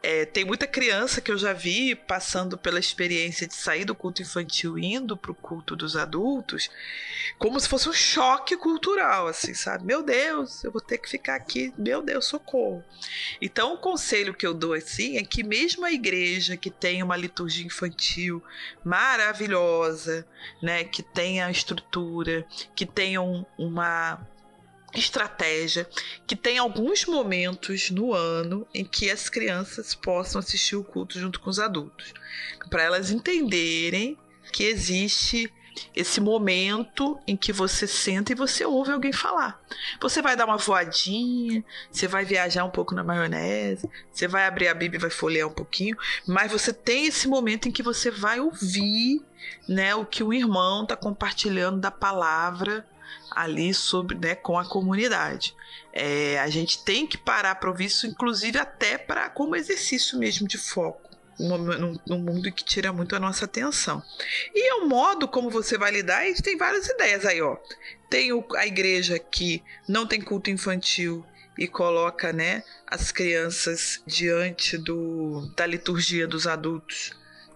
É, 0.06 0.26
tem 0.26 0.44
muita 0.44 0.68
criança 0.68 1.22
que 1.22 1.32
eu 1.32 1.38
já 1.38 1.54
vi 1.54 1.96
passando 1.96 2.58
pela 2.58 2.78
experiência 2.78 3.48
de 3.48 3.56
sair 3.56 3.86
do 3.86 3.96
culto 3.96 4.22
infantil 4.22 4.78
indo 4.78 5.16
para 5.16 5.32
o 5.32 5.36
culto 5.36 5.78
dos 5.78 5.96
adultos, 5.96 6.70
como 7.40 7.58
se 7.58 7.70
fosse 7.70 7.88
um 7.88 7.94
choque 7.94 8.58
cultural, 8.58 9.28
assim, 9.28 9.54
sabe? 9.54 9.86
Meu 9.86 10.04
Deus, 10.04 10.66
eu 10.66 10.72
vou 10.74 10.82
ter 10.82 10.98
que 10.98 11.10
ficar 11.10 11.36
aqui, 11.36 11.74
meu 11.78 12.02
Deus, 12.02 12.26
socorro. 12.26 12.84
Então, 13.42 13.76
o 13.76 13.78
conselho 13.78 14.34
que 14.34 14.46
eu 14.46 14.54
dou 14.54 14.74
assim 14.74 15.16
é 15.16 15.24
que 15.24 15.42
mesmo 15.42 15.86
a 15.86 15.94
igreja 15.94 16.58
que 16.58 16.70
tem 16.70 17.02
uma 17.02 17.16
liturgia 17.16 17.66
infantil 17.66 18.44
maravilhosa, 18.84 20.28
né, 20.62 20.73
que 20.84 21.04
tenha 21.04 21.52
estrutura, 21.52 22.48
que 22.74 22.86
tenha 22.86 23.22
um, 23.22 23.46
uma 23.58 24.26
estratégia 24.94 25.90
que 26.26 26.36
tem 26.36 26.58
alguns 26.58 27.06
momentos 27.06 27.90
no 27.90 28.14
ano 28.14 28.68
em 28.74 28.86
que 28.86 29.10
as 29.10 29.28
crianças 29.28 29.96
possam 29.96 30.40
assistir 30.40 30.76
o 30.76 30.84
culto 30.84 31.20
junto 31.20 31.40
com 31.40 31.50
os 31.50 31.60
adultos, 31.60 32.14
para 32.70 32.84
elas 32.84 33.12
entenderem 33.12 34.18
que 34.52 34.64
existe 34.64 35.52
esse 35.96 36.20
momento 36.22 37.20
em 37.28 37.36
que 37.36 37.52
você 37.52 37.88
senta 37.88 38.32
e 38.32 38.36
você 38.36 38.66
ouve 38.66 38.92
alguém 38.92 39.12
falar. 39.12 39.60
Você 40.02 40.22
vai 40.22 40.36
dar 40.36 40.46
uma 40.46 40.58
voadinha, 40.58 41.64
você 41.92 42.08
vai 42.08 42.26
viajar 42.26 42.64
um 42.64 42.70
pouco 42.70 42.94
na 42.94 43.04
maionese, 43.04 43.90
você 44.12 44.28
vai 44.28 44.46
abrir 44.46 44.68
a 44.68 44.74
Bíblia 44.74 44.98
e 44.98 45.02
vai 45.02 45.10
folhear 45.10 45.48
um 45.48 45.54
pouquinho, 45.54 45.98
mas 46.28 46.52
você 46.52 46.74
tem 46.74 47.06
esse 47.06 47.28
momento 47.28 47.68
em 47.68 47.72
que 47.72 47.84
você 47.84 48.12
vai 48.12 48.40
ouvir, 48.40 49.22
né, 49.68 49.94
o 49.96 50.06
que 50.06 50.24
o 50.24 50.34
irmão 50.34 50.84
está 50.84 50.96
compartilhando 50.96 51.80
da 51.80 51.92
palavra 51.92 52.86
ali 53.32 53.74
sobre, 53.74 54.18
né, 54.18 54.36
com 54.36 54.58
a 54.58 54.66
comunidade. 54.66 55.56
É, 55.92 56.40
a 56.40 56.50
gente 56.50 56.84
tem 56.84 57.06
que 57.06 57.18
parar 57.18 57.56
para 57.56 57.70
ouvir 57.70 57.86
isso, 57.86 58.08
inclusive 58.08 58.58
até 58.58 58.98
para 58.98 59.30
como 59.30 59.56
exercício 59.56 60.18
mesmo 60.18 60.48
de 60.48 60.58
foco. 60.58 61.03
Num, 61.40 62.20
mundo 62.20 62.52
que 62.52 62.64
tira 62.64 62.94
muito 62.94 63.16
a 63.16 63.20
nossa 63.20 63.46
atenção. 63.46 64.02
E 64.54 64.70
é 64.70 64.76
o 64.76 64.88
modo 64.88 65.28
como 65.28 65.50
você 65.50 65.78
vai 65.78 65.92
lidar, 65.92 66.28
e 66.28 66.36
tem 66.36 66.58
várias 66.58 66.88
ideias 66.88 67.26
aí, 67.26 67.42
ó. 67.42 67.58
Tem 68.10 68.30
a 68.56 68.68
igreja 68.68 69.18
que 69.18 69.64
não 69.88 70.06
tem 70.06 70.22
culto 70.22 70.50
infantil 70.50 71.26
e 71.58 71.68
coloca, 71.68 72.34
né, 72.34 72.64
as 72.88 73.12
crianças 73.12 74.02
diante 74.06 74.78
do, 74.78 75.52
da 75.56 75.66
liturgia 75.66 76.28
dos 76.28 76.48
adultos. 76.48 77.12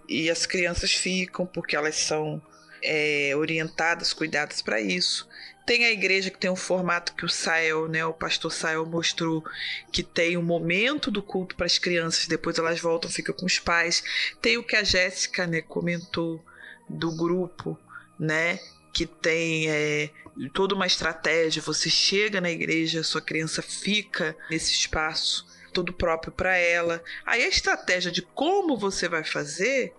E 0.07 0.29
as 0.29 0.45
crianças 0.45 0.91
ficam 0.93 1.45
porque 1.45 1.75
elas 1.75 1.95
são 1.95 2.41
é, 2.81 3.33
orientadas, 3.35 4.13
cuidadas 4.13 4.61
para 4.61 4.79
isso. 4.79 5.27
Tem 5.65 5.85
a 5.85 5.91
igreja 5.91 6.29
que 6.31 6.37
tem 6.37 6.49
um 6.49 6.55
formato 6.55 7.13
que 7.13 7.25
o 7.25 7.29
Sael, 7.29 7.89
né, 7.89 8.05
o 8.05 8.13
pastor 8.13 8.51
Sael 8.53 8.85
mostrou 8.85 9.43
que 9.91 10.01
tem 10.01 10.37
um 10.37 10.41
momento 10.41 11.11
do 11.11 11.21
culto 11.21 11.55
para 11.55 11.65
as 11.65 11.77
crianças, 11.77 12.25
depois 12.25 12.57
elas 12.57 12.79
voltam, 12.79 13.11
ficam 13.11 13.35
com 13.35 13.45
os 13.45 13.59
pais. 13.59 14.01
Tem 14.41 14.57
o 14.57 14.63
que 14.63 14.77
a 14.77 14.83
Jéssica, 14.83 15.45
né, 15.45 15.61
comentou 15.61 16.41
do 16.87 17.11
grupo, 17.11 17.77
né, 18.17 18.59
que 18.93 19.05
tem 19.05 19.69
é, 19.69 20.09
toda 20.53 20.73
uma 20.73 20.87
estratégia. 20.87 21.61
Você 21.61 21.89
chega 21.89 22.39
na 22.39 22.49
igreja, 22.49 23.03
sua 23.03 23.21
criança 23.21 23.61
fica 23.61 24.37
nesse 24.49 24.71
espaço 24.71 25.45
todo 25.73 25.93
próprio 25.93 26.31
para 26.31 26.55
ela. 26.55 27.03
Aí 27.25 27.43
a 27.43 27.47
estratégia 27.47 28.11
de 28.11 28.21
como 28.21 28.77
você 28.77 29.07
vai 29.07 29.23
fazer, 29.23 29.93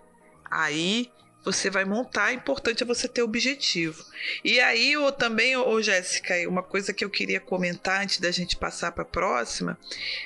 aí 0.49 1.11
você 1.43 1.69
vai 1.69 1.85
montar, 1.85 2.33
importante 2.33 2.83
é 2.83 2.85
você 2.85 3.07
ter 3.07 3.21
objetivo. 3.21 4.03
E 4.43 4.59
aí, 4.59 4.93
também, 5.17 5.55
ô 5.55 5.81
Jéssica, 5.81 6.35
uma 6.47 6.61
coisa 6.61 6.93
que 6.93 7.03
eu 7.03 7.09
queria 7.09 7.39
comentar 7.39 8.01
antes 8.01 8.19
da 8.19 8.31
gente 8.31 8.57
passar 8.57 8.91
para 8.91 9.03
a 9.03 9.07
próxima 9.07 9.77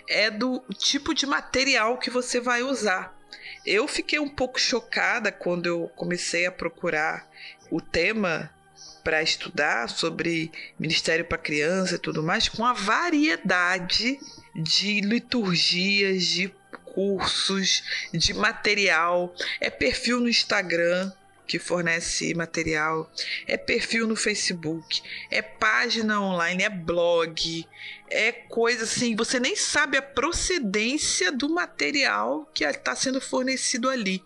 é 0.07 0.30
do 0.30 0.64
tipo 0.78 1.14
de 1.14 1.26
material 1.26 1.97
que 1.97 2.09
você 2.09 2.39
vai 2.39 2.64
usar. 2.64 3.18
Eu 3.66 3.88
fiquei 3.88 4.20
um 4.20 4.30
pouco 4.30 4.59
chocada 4.59 5.32
quando 5.32 5.68
eu 5.68 5.91
comecei 5.95 6.45
a 6.45 6.51
procurar 6.51 7.30
o 7.72 7.80
tema 7.80 8.51
para 9.03 9.22
estudar 9.22 9.89
sobre 9.89 10.51
ministério 10.80 11.26
para 11.26 11.38
criança 11.38 11.95
e 11.95 11.99
tudo 11.99 12.24
mais, 12.24 12.47
com 12.47 12.66
a 12.66 12.74
variedade 12.74 14.18
de 14.55 15.01
liturgias, 15.01 16.24
de 16.24 16.53
cursos, 16.93 17.83
de 18.13 18.33
material, 18.33 19.33
é 19.59 19.69
perfil 19.69 20.19
no 20.19 20.29
Instagram 20.29 21.11
que 21.45 21.59
fornece 21.59 22.33
material, 22.33 23.11
é 23.45 23.57
perfil 23.57 24.07
no 24.07 24.15
Facebook, 24.15 25.01
é 25.29 25.41
página 25.41 26.21
online, 26.21 26.63
é 26.63 26.69
blog, 26.69 27.67
é 28.09 28.31
coisa 28.31 28.85
assim, 28.85 29.15
você 29.15 29.39
nem 29.39 29.55
sabe 29.55 29.97
a 29.97 30.01
procedência 30.01 31.31
do 31.31 31.49
material 31.49 32.49
que 32.53 32.63
está 32.63 32.95
sendo 32.95 33.19
fornecido 33.19 33.89
ali. 33.89 34.23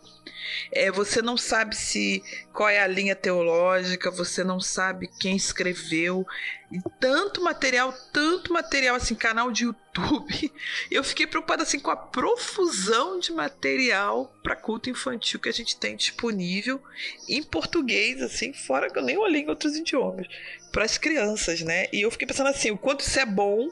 É, 0.72 0.92
você 0.92 1.22
não 1.22 1.36
sabe 1.36 1.76
se 1.76 2.24
qual 2.54 2.70
é 2.70 2.80
a 2.80 2.88
linha 2.88 3.16
teológica, 3.16 4.10
você 4.10 4.44
não 4.44 4.60
sabe 4.60 5.10
quem 5.20 5.36
escreveu. 5.36 6.26
E 6.72 6.80
tanto 7.00 7.42
material, 7.42 7.94
tanto 8.14 8.54
material, 8.54 8.96
assim, 8.96 9.16
canal 9.16 9.52
de 9.52 9.66
YouTube. 9.66 9.87
Eu 10.92 11.04
fiquei 11.04 11.28
preocupada 11.28 11.64
assim 11.64 11.80
com 11.80 11.92
a 11.92 11.96
profusão 11.96 13.20
de 13.20 13.32
material 13.32 14.34
para 14.44 14.56
culto 14.56 14.90
infantil 14.90 15.40
que 15.40 15.50
a 15.50 15.54
gente 15.54 15.78
tem 15.78 15.96
disponível 15.96 16.82
em 17.28 17.44
português, 17.44 18.22
assim, 18.22 18.54
fora 18.54 18.90
que 18.90 18.98
eu 18.98 19.04
nem 19.04 19.18
olhei 19.18 19.42
em 19.42 19.50
outros 19.50 19.76
idiomas, 19.76 20.28
para 20.72 20.86
as 20.86 20.98
crianças, 20.98 21.62
né? 21.62 21.88
E 21.92 22.02
eu 22.02 22.12
fiquei 22.12 22.28
pensando 22.28 22.50
assim, 22.50 22.72
o 22.72 22.78
quanto 22.78 23.02
isso 23.02 23.20
é 23.20 23.26
bom 23.26 23.70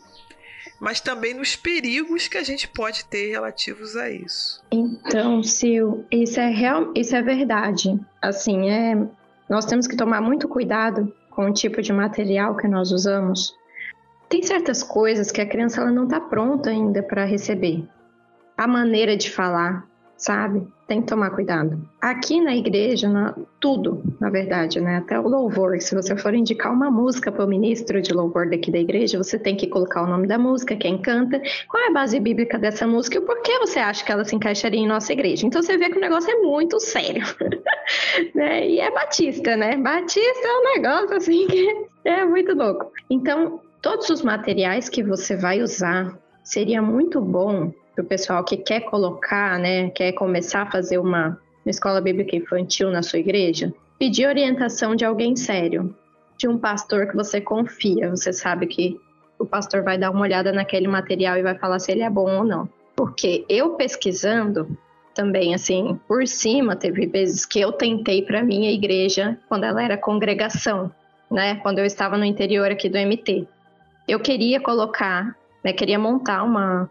mas 0.80 1.00
também 1.00 1.34
nos 1.34 1.56
perigos 1.56 2.28
que 2.28 2.38
a 2.38 2.44
gente 2.44 2.68
pode 2.68 3.06
ter 3.06 3.32
relativos 3.32 3.96
a 3.96 4.10
isso. 4.10 4.62
Então, 4.72 5.42
Sil, 5.42 6.04
isso 6.12 6.40
é 6.40 6.50
real, 6.50 6.92
isso 6.96 7.16
é 7.16 7.22
verdade. 7.22 7.98
Assim, 8.22 8.70
é, 8.70 8.96
nós 9.50 9.66
temos 9.66 9.88
que 9.88 9.96
tomar 9.96 10.22
muito 10.22 10.48
cuidado 10.48 11.14
com 11.30 11.50
o 11.50 11.54
tipo 11.54 11.82
de 11.82 11.94
material 11.94 12.56
que 12.56 12.68
nós 12.68 12.92
usamos, 12.92 13.54
tem 14.30 14.42
certas 14.44 14.84
coisas 14.84 15.32
que 15.32 15.42
a 15.42 15.46
criança 15.46 15.82
ela 15.82 15.92
não 15.92 16.06
está 16.06 16.20
pronta 16.20 16.70
ainda 16.70 17.04
para 17.04 17.26
receber. 17.26 17.88
A 18.58 18.68
maneira 18.68 19.18
de 19.18 19.30
falar, 19.30 19.86
sabe? 20.18 20.66
Tem 20.88 21.02
que 21.02 21.08
tomar 21.08 21.32
cuidado. 21.32 21.82
Aqui 22.00 22.40
na 22.40 22.56
igreja, 22.56 23.10
na, 23.10 23.36
tudo, 23.60 24.04
na 24.20 24.30
verdade, 24.30 24.80
né? 24.80 24.98
Até 24.98 25.20
o 25.20 25.28
louvor. 25.28 25.82
Se 25.82 25.96
você 25.96 26.16
for 26.16 26.34
indicar 26.34 26.72
uma 26.72 26.92
música 26.92 27.32
para 27.32 27.44
o 27.44 27.48
ministro 27.48 28.02
de 28.02 28.14
louvor 28.14 28.50
daqui 28.50 28.72
da 28.72 28.78
igreja, 28.78 29.18
você 29.18 29.38
tem 29.38 29.56
que 29.56 29.68
colocar 29.68 30.04
o 30.04 30.08
nome 30.08 30.28
da 30.28 30.38
música, 30.38 30.76
quem 30.76 30.98
canta, 31.00 31.42
qual 31.68 31.84
é 31.84 31.88
a 31.88 31.92
base 31.92 32.20
bíblica 32.20 32.60
dessa 32.60 32.86
música 32.86 33.18
e 33.18 33.20
o 33.20 33.24
porquê 33.24 33.58
você 33.60 33.80
acha 33.80 34.06
que 34.06 34.12
ela 34.12 34.24
se 34.24 34.36
encaixaria 34.36 34.80
em 34.80 34.88
nossa 34.88 35.12
igreja. 35.12 35.46
Então 35.46 35.62
você 35.62 35.78
vê 35.78 35.90
que 35.90 35.98
o 35.98 36.02
negócio 36.02 36.32
é 36.32 36.36
muito 36.36 36.80
sério. 36.80 37.26
né? 38.34 38.68
E 38.70 38.80
é 38.80 38.92
batista, 38.92 39.58
né? 39.58 39.76
Batista 39.78 40.48
é 40.48 40.54
um 40.54 40.82
negócio 40.82 41.18
assim 41.18 41.48
que 41.48 41.88
é 42.06 42.24
muito 42.24 42.54
louco. 42.54 42.92
Então, 43.10 43.60
todos 43.86 44.10
os 44.10 44.24
materiais 44.24 44.90
que 44.90 45.04
você 45.04 45.36
vai 45.36 45.62
usar, 45.62 46.18
seria 46.44 46.82
muito 46.82 47.22
bom 47.22 47.72
para 47.94 48.04
o 48.04 48.08
pessoal 48.08 48.44
que 48.44 48.58
quer 48.58 48.80
colocar, 48.80 49.60
né, 49.60 49.92
quer 49.92 50.12
começar 50.14 50.64
a 50.64 50.72
fazer 50.72 50.98
uma, 50.98 51.40
uma 51.64 51.70
escola 51.70 52.02
bíblica 52.02 52.36
infantil 52.36 52.90
na 52.90 53.04
sua 53.04 53.20
igreja, 53.20 53.72
pedir 54.00 54.28
orientação 54.28 54.96
de 54.96 55.06
alguém 55.06 55.36
sério, 55.36 55.96
de 56.36 56.48
um 56.48 56.58
pastor 56.58 57.06
que 57.06 57.16
você 57.16 57.40
confia. 57.40 58.10
Você 58.10 58.34
sabe 58.34 58.66
que 58.66 59.00
o 59.38 59.46
pastor 59.46 59.84
vai 59.84 60.00
dar 60.00 60.10
uma 60.10 60.22
olhada 60.22 60.52
naquele 60.52 60.88
material 60.88 61.38
e 61.38 61.44
vai 61.44 61.56
falar 61.56 61.78
se 61.78 61.92
ele 61.92 62.02
é 62.02 62.10
bom 62.10 62.40
ou 62.40 62.44
não. 62.44 62.68
Porque 62.96 63.46
eu 63.48 63.76
pesquisando 63.76 64.76
também, 65.14 65.54
assim, 65.54 66.00
por 66.08 66.28
cima, 66.28 66.76
teve 66.76 67.06
vezes 67.06 67.46
que 67.46 67.60
eu 67.60 67.72
tentei 67.72 68.24
para 68.24 68.44
minha 68.44 68.72
igreja 68.72 69.38
quando 69.48 69.66
ela 69.66 69.84
era 69.84 69.96
congregação, 69.96 70.92
né? 71.30 71.58
Quando 71.58 71.78
eu 71.78 71.86
estava 71.86 72.18
no 72.18 72.26
interior 72.26 72.72
aqui 72.72 72.90
do 72.90 72.98
MT. 72.98 73.48
Eu 74.08 74.20
queria 74.20 74.60
colocar, 74.60 75.36
né? 75.64 75.74
Queria 75.74 75.98
montar 75.98 76.44
uma, 76.44 76.90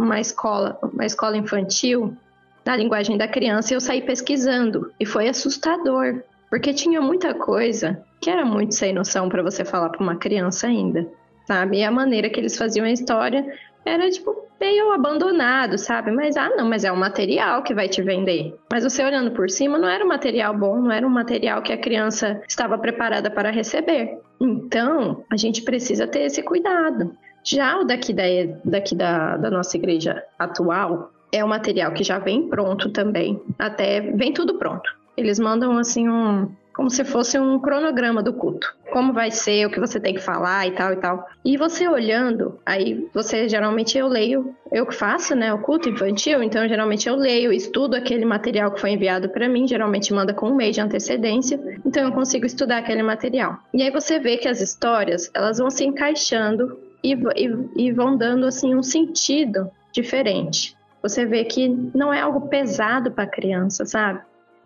uma 0.00 0.20
escola, 0.20 0.78
uma 0.82 1.04
escola 1.04 1.36
infantil 1.36 2.16
na 2.64 2.76
linguagem 2.76 3.16
da 3.16 3.28
criança 3.28 3.72
e 3.72 3.76
eu 3.76 3.80
saí 3.80 4.02
pesquisando 4.02 4.92
e 4.98 5.06
foi 5.06 5.28
assustador, 5.28 6.22
porque 6.50 6.74
tinha 6.74 7.00
muita 7.00 7.32
coisa 7.32 8.02
que 8.20 8.28
era 8.28 8.44
muito 8.44 8.74
sem 8.74 8.92
noção 8.92 9.28
para 9.28 9.42
você 9.42 9.64
falar 9.64 9.90
para 9.90 10.02
uma 10.02 10.16
criança 10.16 10.66
ainda, 10.66 11.06
sabe? 11.46 11.78
E 11.78 11.84
a 11.84 11.90
maneira 11.90 12.28
que 12.28 12.40
eles 12.40 12.56
faziam 12.56 12.84
a 12.84 12.90
história 12.90 13.46
era 13.86 14.10
tipo 14.10 14.46
meio 14.60 14.92
abandonado, 14.92 15.78
sabe? 15.78 16.10
Mas 16.10 16.36
ah, 16.36 16.50
não, 16.56 16.68
mas 16.68 16.84
é 16.84 16.90
um 16.90 16.96
material 16.96 17.62
que 17.62 17.74
vai 17.74 17.88
te 17.88 18.02
vender. 18.02 18.54
Mas 18.70 18.84
você 18.84 19.04
olhando 19.04 19.30
por 19.30 19.48
cima, 19.48 19.78
não 19.78 19.88
era 19.88 20.04
um 20.04 20.08
material 20.08 20.56
bom, 20.56 20.80
não 20.80 20.90
era 20.90 21.06
um 21.06 21.10
material 21.10 21.62
que 21.62 21.72
a 21.72 21.78
criança 21.78 22.42
estava 22.48 22.76
preparada 22.76 23.30
para 23.30 23.50
receber. 23.50 24.18
Então, 24.40 25.24
a 25.30 25.36
gente 25.36 25.62
precisa 25.62 26.06
ter 26.06 26.22
esse 26.22 26.42
cuidado. 26.42 27.12
Já 27.44 27.78
o 27.78 27.84
daqui, 27.84 28.12
da, 28.12 28.24
daqui 28.64 28.94
da, 28.94 29.36
da 29.36 29.50
nossa 29.50 29.76
igreja 29.76 30.22
atual 30.38 31.12
é 31.30 31.44
um 31.44 31.48
material 31.48 31.92
que 31.92 32.02
já 32.02 32.18
vem 32.18 32.48
pronto 32.48 32.90
também. 32.90 33.40
Até 33.58 34.00
vem 34.00 34.32
tudo 34.32 34.58
pronto. 34.58 34.90
Eles 35.16 35.38
mandam 35.38 35.78
assim 35.78 36.08
um, 36.08 36.50
como 36.76 36.90
se 36.90 37.04
fosse 37.04 37.38
um 37.38 37.58
cronograma 37.58 38.22
do 38.22 38.34
culto. 38.34 38.76
Como 38.92 39.14
vai 39.14 39.30
ser, 39.30 39.66
o 39.66 39.70
que 39.70 39.80
você 39.80 39.98
tem 39.98 40.12
que 40.12 40.20
falar 40.20 40.66
e 40.66 40.72
tal 40.72 40.92
e 40.92 40.96
tal. 40.96 41.26
E 41.42 41.56
você 41.56 41.88
olhando, 41.88 42.60
aí 42.66 43.08
você 43.14 43.48
geralmente 43.48 43.96
eu 43.96 44.06
leio, 44.06 44.54
eu 44.70 44.84
que 44.84 44.94
faço, 44.94 45.34
né, 45.34 45.54
o 45.54 45.58
culto 45.58 45.88
infantil, 45.88 46.42
então 46.42 46.68
geralmente 46.68 47.08
eu 47.08 47.16
leio, 47.16 47.50
estudo 47.50 47.96
aquele 47.96 48.26
material 48.26 48.70
que 48.70 48.80
foi 48.80 48.90
enviado 48.90 49.30
para 49.30 49.48
mim, 49.48 49.66
geralmente 49.66 50.12
manda 50.12 50.34
com 50.34 50.50
um 50.50 50.54
mês 50.54 50.74
de 50.74 50.82
antecedência, 50.82 51.58
então 51.84 52.04
eu 52.04 52.12
consigo 52.12 52.44
estudar 52.44 52.78
aquele 52.78 53.02
material. 53.02 53.58
E 53.72 53.82
aí 53.82 53.90
você 53.90 54.18
vê 54.18 54.36
que 54.36 54.46
as 54.46 54.60
histórias, 54.60 55.30
elas 55.32 55.56
vão 55.56 55.70
se 55.70 55.82
encaixando 55.82 56.78
e, 57.02 57.14
e, 57.14 57.86
e 57.86 57.92
vão 57.92 58.18
dando 58.18 58.44
assim 58.44 58.74
um 58.74 58.82
sentido 58.82 59.70
diferente. 59.90 60.76
Você 61.02 61.24
vê 61.24 61.44
que 61.44 61.68
não 61.94 62.12
é 62.12 62.20
algo 62.20 62.48
pesado 62.48 63.10
para 63.12 63.24
a 63.24 63.30
criança, 63.30 63.86
sabe? 63.86 64.20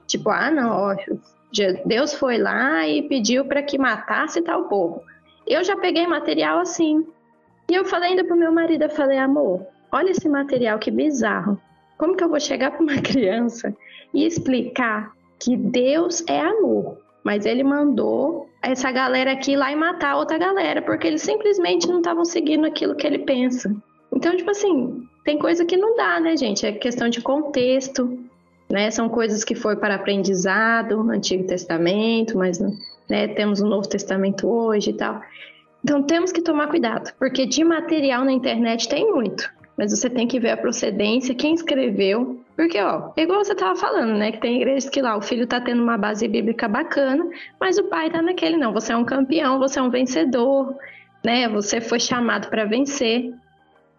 Tipo, 0.09 0.31
ah, 0.31 0.51
não, 0.51 0.71
ó, 0.71 0.97
Deus 1.85 2.15
foi 2.15 2.39
lá 2.39 2.87
e 2.87 3.03
pediu 3.03 3.45
para 3.45 3.63
que 3.63 3.79
matasse 3.79 4.41
tal 4.43 4.65
povo. 4.69 5.03
Eu 5.47 5.65
já 5.65 5.77
peguei 5.77 6.07
material 6.07 6.61
assim. 6.61 7.05
E 7.71 7.75
eu 7.75 7.85
falei 7.85 8.11
ainda 8.11 8.25
pro 8.25 8.37
meu 8.37 8.53
marido, 8.53 8.83
eu 8.83 8.91
falei, 8.91 9.19
amor, 9.19 9.67
olha 9.93 10.11
esse 10.11 10.29
material 10.29 10.79
que 10.79 10.91
bizarro. 10.91 11.61
Como 11.99 12.17
que 12.17 12.25
eu 12.25 12.29
vou 12.29 12.41
chegar 12.41 12.71
para 12.71 12.83
uma 12.83 12.97
criança 13.03 13.75
e 14.15 14.25
explicar 14.25 15.13
que 15.39 15.57
Deus 15.57 16.25
é 16.27 16.41
amor? 16.41 16.99
Mas 17.23 17.45
ele 17.47 17.63
mandou 17.63 18.49
essa 18.63 18.91
galera 18.91 19.33
aqui 19.33 19.57
lá 19.57 19.71
e 19.71 19.77
matar 19.77 20.17
outra 20.17 20.39
galera, 20.39 20.83
porque 20.83 21.07
eles 21.07 21.23
simplesmente 21.23 21.87
não 21.87 21.99
estavam 21.99 22.25
seguindo 22.25 22.65
aquilo 22.67 22.95
que 22.95 23.07
ele 23.07 23.21
pensa. 23.21 23.75
Então, 24.13 24.37
tipo 24.37 24.51
assim, 24.51 25.07
tem 25.25 25.39
coisa 25.39 25.65
que 25.65 25.77
não 25.77 25.97
dá, 25.97 26.19
né, 26.21 26.37
gente? 26.37 26.67
É 26.67 26.73
questão 26.73 27.09
de 27.09 27.21
contexto, 27.21 28.19
né? 28.71 28.91
São 28.91 29.09
coisas 29.09 29.43
que 29.43 29.55
foi 29.55 29.77
para 29.77 29.97
aprendizado, 29.97 31.01
Antigo 31.11 31.47
Testamento, 31.47 32.39
mas 32.39 32.59
né, 33.09 33.29
temos 33.29 33.61
o 33.61 33.67
Novo 33.67 33.89
Testamento 33.89 34.49
hoje 34.49 34.91
e 34.91 34.95
tal. 34.95 35.21
Então 35.83 36.03
temos 36.03 36.31
que 36.31 36.43
tomar 36.43 36.69
cuidado, 36.69 37.13
porque 37.19 37.47
de 37.47 37.65
material 37.65 38.25
na 38.25 38.33
internet 38.33 38.89
tem 38.89 39.11
muito, 39.11 39.51
mas 39.77 39.91
você 39.91 40.09
tem 40.09 40.27
que 40.29 40.39
ver 40.39 40.51
a 40.51 40.57
procedência, 40.57 41.35
quem 41.35 41.55
escreveu, 41.55 42.41
porque, 42.61 42.79
ó, 42.79 43.11
igual 43.17 43.43
você 43.43 43.55
tava 43.55 43.75
falando, 43.75 44.19
né? 44.19 44.33
Que 44.33 44.39
tem 44.39 44.57
igrejas 44.57 44.91
que 44.91 45.01
lá 45.01 45.17
o 45.17 45.23
filho 45.23 45.47
tá 45.47 45.59
tendo 45.59 45.83
uma 45.83 45.97
base 45.97 46.29
bíblica 46.29 46.69
bacana, 46.69 47.27
mas 47.59 47.79
o 47.79 47.85
pai 47.85 48.11
tá 48.11 48.21
naquele, 48.21 48.59
não. 48.59 48.71
Você 48.75 48.93
é 48.93 48.97
um 48.97 49.05
campeão, 49.05 49.59
você 49.59 49.79
é 49.79 49.83
um 49.83 49.89
vencedor, 49.89 50.77
né? 51.25 51.49
Você 51.49 51.81
foi 51.81 51.99
chamado 51.99 52.51
para 52.51 52.67
vencer. 52.67 53.33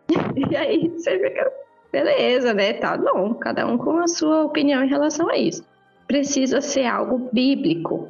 e 0.52 0.56
aí 0.56 0.90
você 0.90 1.18
fica, 1.18 1.52
beleza, 1.92 2.54
né? 2.54 2.74
Tá 2.74 2.98
bom, 2.98 3.34
cada 3.34 3.68
um 3.68 3.78
com 3.78 3.98
a 3.98 4.08
sua 4.08 4.44
opinião 4.44 4.84
em 4.84 4.88
relação 4.88 5.30
a 5.30 5.38
isso. 5.38 5.64
Precisa 6.08 6.62
ser 6.62 6.86
algo 6.86 7.30
bíblico, 7.32 8.10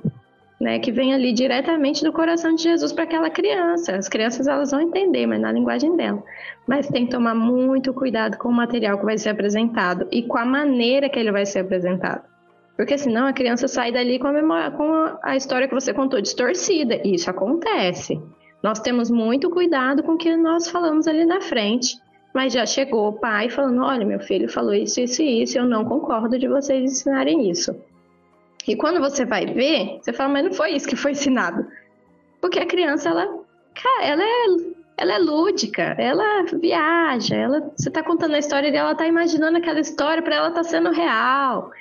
né, 0.60 0.78
que 0.78 0.92
vem 0.92 1.14
ali 1.14 1.34
diretamente 1.34 2.04
do 2.04 2.14
coração 2.14 2.54
de 2.54 2.64
Jesus 2.64 2.94
para 2.94 3.04
aquela 3.04 3.30
criança. 3.30 3.96
As 3.96 4.08
crianças 4.08 4.48
elas 4.48 4.70
vão 4.70 4.82
entender, 4.82 5.26
mas 5.26 5.42
na 5.42 5.52
linguagem 5.52 5.96
dela. 5.96 6.24
Mas 6.68 6.88
tem 6.88 7.06
que 7.06 7.12
tomar 7.12 7.34
muito 7.34 7.94
cuidado 7.94 8.38
com 8.38 8.50
o 8.50 8.54
material 8.54 9.00
que 9.00 9.06
vai 9.06 9.18
ser 9.18 9.30
apresentado 9.30 10.08
e 10.12 10.22
com 10.22 10.38
a 10.38 10.46
maneira 10.46 11.10
que 11.10 11.20
ele 11.20 11.32
vai 11.32 11.46
ser 11.46 11.60
apresentado. 11.60 12.24
Porque 12.78 12.98
senão 12.98 13.28
a 13.28 13.34
criança 13.34 13.68
sai 13.68 13.92
dali 13.92 14.20
com 14.20 14.28
a, 14.28 14.32
memória, 14.32 14.72
com 14.72 15.18
a 15.24 15.36
história 15.36 15.68
que 15.68 15.74
você 15.74 15.94
contou 15.94 16.22
distorcida. 16.22 16.96
E 17.04 17.16
isso 17.16 17.30
acontece. 17.30 18.22
Nós 18.64 18.80
temos 18.80 19.10
muito 19.10 19.50
cuidado 19.50 20.04
com 20.04 20.14
o 20.14 20.18
que 20.18 20.36
nós 20.38 20.70
falamos 20.70 21.08
ali 21.08 21.26
na 21.26 21.42
frente. 21.42 21.98
Mas 22.34 22.54
já 22.54 22.66
chegou 22.66 23.10
o 23.10 23.14
pai 23.14 23.50
falando: 23.50 23.84
olha, 23.84 24.06
meu 24.06 24.20
filho 24.20 24.50
falou 24.50 24.74
isso, 24.74 25.00
isso 25.02 25.22
e 25.22 25.44
isso, 25.44 25.58
eu 25.58 25.66
não 25.66 25.86
concordo 25.86 26.38
de 26.38 26.48
vocês 26.48 26.84
ensinarem 26.84 27.50
isso. 27.50 27.76
E 28.68 28.76
quando 28.76 29.00
você 29.00 29.26
vai 29.26 29.46
ver, 29.46 30.00
você 30.02 30.14
fala, 30.14 30.34
mas 30.34 30.46
não 30.46 30.54
foi 30.54 30.72
isso 30.72 30.88
que 30.88 30.96
foi 30.96 31.12
ensinado. 31.12 31.66
Porque 32.40 32.60
a 32.60 32.66
criança, 32.66 33.10
ela, 33.10 33.28
ela 34.02 34.24
é, 34.24 34.46
ela 34.98 35.14
é 35.14 35.18
lúdica, 35.18 35.96
ela 35.98 36.44
viaja, 36.60 37.36
ela, 37.36 37.72
você 37.76 37.90
está 37.90 38.04
contando 38.04 38.36
a 38.36 38.40
história 38.40 38.72
dela, 38.72 38.90
ela 38.90 38.92
está 38.92 39.08
imaginando 39.08 39.58
aquela 39.58 39.80
história 39.80 40.22
para 40.22 40.36
ela 40.36 40.50
estar 40.50 40.62
tá 40.62 40.68
sendo 40.68 40.92
real. 40.92 41.72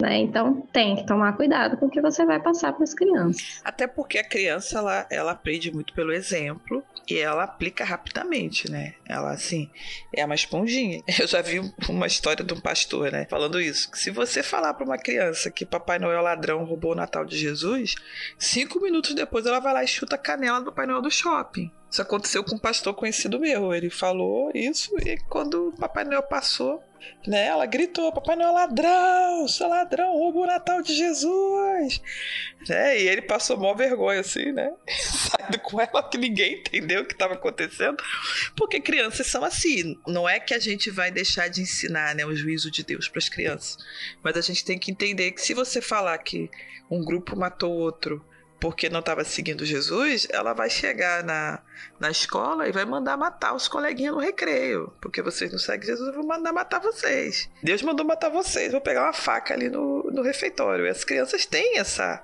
Né? 0.00 0.18
Então 0.18 0.62
tem 0.72 0.96
que 0.96 1.06
tomar 1.06 1.36
cuidado 1.36 1.76
com 1.76 1.86
o 1.86 1.90
que 1.90 2.00
você 2.00 2.24
vai 2.24 2.40
passar 2.40 2.72
para 2.72 2.84
as 2.84 2.94
crianças. 2.94 3.60
Até 3.64 3.86
porque 3.86 4.18
a 4.18 4.24
criança 4.24 4.78
ela, 4.78 5.06
ela 5.10 5.32
aprende 5.32 5.70
muito 5.70 5.92
pelo 5.92 6.12
exemplo 6.12 6.82
e 7.08 7.18
ela 7.18 7.44
aplica 7.44 7.84
rapidamente, 7.84 8.70
né? 8.70 8.94
Ela 9.06 9.32
assim 9.32 9.68
é 10.14 10.24
uma 10.24 10.34
esponjinha. 10.34 11.02
Eu 11.18 11.26
já 11.26 11.42
vi 11.42 11.60
uma 11.88 12.06
história 12.06 12.44
de 12.44 12.54
um 12.54 12.60
pastor, 12.60 13.12
né, 13.12 13.26
falando 13.28 13.60
isso, 13.60 13.90
que 13.90 13.98
se 13.98 14.10
você 14.10 14.42
falar 14.42 14.74
para 14.74 14.86
uma 14.86 14.98
criança 14.98 15.50
que 15.50 15.66
Papai 15.66 15.98
Noel 15.98 16.22
ladrão 16.22 16.64
roubou 16.64 16.92
o 16.92 16.96
Natal 16.96 17.24
de 17.24 17.36
Jesus, 17.36 17.94
cinco 18.38 18.80
minutos 18.80 19.14
depois 19.14 19.44
ela 19.44 19.60
vai 19.60 19.74
lá 19.74 19.84
e 19.84 19.88
chuta 19.88 20.14
a 20.14 20.18
canela 20.18 20.60
do 20.60 20.66
Papai 20.66 20.86
Noel 20.86 21.02
do 21.02 21.10
shopping. 21.10 21.70
Isso 21.90 22.00
aconteceu 22.00 22.44
com 22.44 22.54
um 22.54 22.58
pastor 22.58 22.94
conhecido 22.94 23.40
meu. 23.40 23.74
Ele 23.74 23.90
falou 23.90 24.50
isso 24.54 24.96
e 25.04 25.18
quando 25.28 25.68
o 25.68 25.72
Papai 25.72 26.04
Noel 26.04 26.22
passou, 26.22 26.82
né, 27.26 27.46
ela 27.46 27.66
gritou: 27.66 28.12
Papai 28.12 28.36
Noel 28.36 28.50
é 28.50 28.52
ladrão, 28.52 29.48
seu 29.48 29.68
ladrão, 29.68 30.12
roubou 30.12 30.44
o 30.44 30.46
Natal 30.46 30.82
de 30.82 30.94
Jesus. 30.94 32.00
Né, 32.68 33.00
e 33.00 33.08
ele 33.08 33.22
passou 33.22 33.56
mó 33.56 33.74
vergonha 33.74 34.20
assim, 34.20 34.52
né? 34.52 34.72
Saindo 34.88 35.58
com 35.60 35.80
ela 35.80 36.02
que 36.08 36.18
ninguém 36.18 36.54
entendeu 36.54 37.02
o 37.02 37.06
que 37.06 37.14
estava 37.14 37.34
acontecendo. 37.34 38.02
Porque 38.56 38.80
crianças 38.80 39.26
são 39.26 39.44
assim. 39.44 39.98
Não 40.06 40.28
é 40.28 40.38
que 40.38 40.54
a 40.54 40.58
gente 40.58 40.90
vai 40.90 41.10
deixar 41.10 41.48
de 41.48 41.62
ensinar 41.62 42.14
né, 42.14 42.24
o 42.24 42.34
juízo 42.34 42.70
de 42.70 42.84
Deus 42.84 43.08
para 43.08 43.18
as 43.18 43.28
crianças. 43.28 43.76
Mas 44.22 44.36
a 44.36 44.40
gente 44.40 44.64
tem 44.64 44.78
que 44.78 44.90
entender 44.90 45.32
que 45.32 45.40
se 45.40 45.54
você 45.54 45.80
falar 45.80 46.18
que 46.18 46.50
um 46.90 47.04
grupo 47.04 47.36
matou 47.36 47.72
outro 47.72 48.24
porque 48.60 48.90
não 48.90 49.00
estava 49.00 49.24
seguindo 49.24 49.64
Jesus, 49.64 50.28
ela 50.30 50.52
vai 50.52 50.68
chegar 50.68 51.24
na, 51.24 51.60
na 51.98 52.10
escola 52.10 52.68
e 52.68 52.72
vai 52.72 52.84
mandar 52.84 53.16
matar 53.16 53.54
os 53.54 53.66
coleguinhas 53.66 54.14
no 54.14 54.20
recreio. 54.20 54.92
Porque 55.00 55.22
vocês 55.22 55.50
não 55.50 55.58
seguem 55.58 55.86
Jesus, 55.86 56.08
eu 56.08 56.14
vou 56.14 56.26
mandar 56.26 56.52
matar 56.52 56.78
vocês. 56.78 57.48
Deus 57.62 57.80
mandou 57.82 58.04
matar 58.04 58.28
vocês, 58.28 58.70
vou 58.70 58.80
pegar 58.80 59.04
uma 59.04 59.12
faca 59.14 59.54
ali 59.54 59.70
no, 59.70 60.02
no 60.10 60.22
refeitório. 60.22 60.86
E 60.86 60.90
as 60.90 61.04
crianças 61.04 61.46
têm 61.46 61.78
essa, 61.78 62.22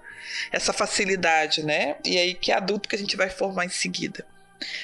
essa 0.52 0.74
facilidade, 0.74 1.64
né? 1.64 1.96
E 2.04 2.18
aí 2.18 2.34
que 2.34 2.52
adulto 2.52 2.88
que 2.88 2.96
a 2.96 2.98
gente 2.98 3.16
vai 3.16 3.30
formar 3.30 3.64
em 3.64 3.70
seguida. 3.70 4.26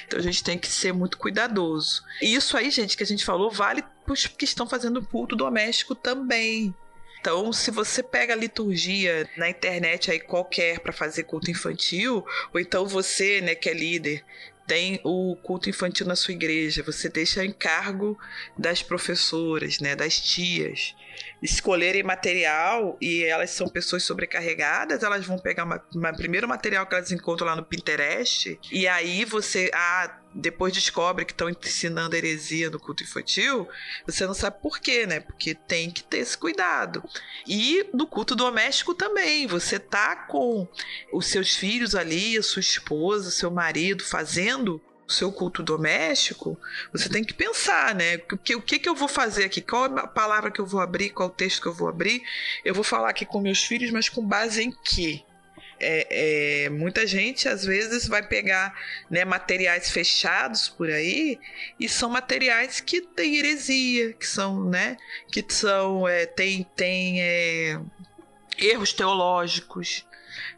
Então 0.07 0.19
a 0.19 0.23
gente 0.23 0.43
tem 0.43 0.57
que 0.57 0.67
ser 0.67 0.91
muito 0.91 1.17
cuidadoso. 1.17 2.03
E 2.21 2.33
isso 2.33 2.57
aí, 2.57 2.71
gente, 2.71 2.97
que 2.97 3.03
a 3.03 3.05
gente 3.07 3.23
falou, 3.23 3.51
vale 3.51 3.83
para 4.03 4.13
os 4.13 4.25
que 4.25 4.45
estão 4.45 4.67
fazendo 4.67 5.03
culto 5.03 5.35
doméstico 5.35 5.93
também. 5.95 6.73
Então, 7.23 7.53
se 7.53 7.71
você 7.71 8.03
pega 8.03 8.33
a 8.33 8.35
liturgia 8.35 9.29
na 9.37 9.49
internet 9.49 10.11
aí 10.11 10.19
qualquer 10.19 10.81
para 10.81 10.91
fazer 10.91 11.23
culto 11.23 11.49
infantil, 11.49 12.25
ou 12.53 12.59
então 12.59 12.85
você, 12.85 13.39
né, 13.39 13.55
que 13.55 13.69
é 13.69 13.73
líder, 13.73 14.25
tem 14.67 14.99
o 15.05 15.33
culto 15.37 15.69
infantil 15.69 16.05
na 16.05 16.17
sua 16.17 16.33
igreja, 16.33 16.83
você 16.83 17.07
deixa 17.07 17.45
encargo 17.45 18.19
das 18.57 18.83
professoras, 18.83 19.79
né, 19.79 19.95
das 19.95 20.19
tias, 20.19 20.93
escolherem 21.41 22.03
material 22.03 22.97
e 23.01 23.23
elas 23.23 23.51
são 23.51 23.67
pessoas 23.67 24.03
sobrecarregadas, 24.03 25.03
elas 25.03 25.25
vão 25.25 25.37
pegar 25.37 25.63
uma, 25.63 25.83
uma, 25.93 26.13
primeiro 26.13 26.47
material 26.47 26.85
que 26.85 26.95
elas 26.95 27.11
encontram 27.11 27.47
lá 27.47 27.55
no 27.55 27.63
Pinterest 27.63 28.59
e 28.71 28.87
aí 28.87 29.25
você, 29.25 29.69
ah, 29.73 30.19
depois 30.33 30.73
descobre 30.73 31.25
que 31.25 31.31
estão 31.31 31.49
ensinando 31.49 32.15
heresia 32.15 32.69
no 32.69 32.79
culto 32.79 33.03
infantil, 33.03 33.67
você 34.05 34.25
não 34.25 34.33
sabe 34.33 34.61
por 34.61 34.79
quê, 34.79 35.05
né? 35.05 35.19
Porque 35.19 35.53
tem 35.53 35.91
que 35.91 36.03
ter 36.03 36.19
esse 36.19 36.37
cuidado. 36.37 37.03
E 37.47 37.87
no 37.93 38.07
culto 38.07 38.35
doméstico 38.35 38.95
também, 38.95 39.45
você 39.45 39.77
tá 39.77 40.15
com 40.15 40.67
os 41.11 41.27
seus 41.27 41.55
filhos 41.55 41.93
ali, 41.93 42.37
a 42.37 42.43
sua 42.43 42.61
esposa, 42.61 43.29
seu 43.29 43.51
marido 43.51 44.03
fazendo 44.03 44.81
o 45.07 45.11
seu 45.11 45.31
culto 45.31 45.61
doméstico, 45.61 46.57
você 46.91 47.09
tem 47.09 47.23
que 47.23 47.33
pensar, 47.33 47.93
né? 47.93 48.15
O 48.31 48.37
que, 48.37 48.55
o 48.55 48.61
que, 48.61 48.79
que 48.79 48.89
eu 48.89 48.95
vou 48.95 49.07
fazer 49.07 49.45
aqui? 49.45 49.61
Qual 49.61 49.85
a 49.85 50.07
palavra 50.07 50.51
que 50.51 50.61
eu 50.61 50.65
vou 50.65 50.79
abrir? 50.79 51.09
Qual 51.09 51.29
o 51.29 51.31
texto 51.31 51.61
que 51.61 51.67
eu 51.67 51.73
vou 51.73 51.87
abrir? 51.87 52.23
Eu 52.63 52.73
vou 52.73 52.83
falar 52.83 53.09
aqui 53.09 53.25
com 53.25 53.41
meus 53.41 53.63
filhos, 53.63 53.91
mas 53.91 54.09
com 54.09 54.25
base 54.25 54.63
em 54.63 54.71
quê? 54.71 55.23
É, 55.79 56.65
é, 56.65 56.69
muita 56.69 57.05
gente 57.05 57.49
às 57.49 57.65
vezes 57.65 58.07
vai 58.07 58.25
pegar 58.25 58.73
né, 59.09 59.25
materiais 59.25 59.89
fechados 59.91 60.69
por 60.69 60.89
aí 60.89 61.37
e 61.77 61.89
são 61.89 62.09
materiais 62.09 62.79
que 62.79 63.01
têm 63.01 63.37
heresia, 63.37 64.13
que 64.13 64.25
são, 64.25 64.63
né, 64.63 64.95
que 65.29 65.43
são, 65.49 66.07
é, 66.07 66.25
tem, 66.25 66.65
tem 66.75 67.21
é, 67.21 67.79
erros 68.57 68.93
teológicos, 68.93 70.05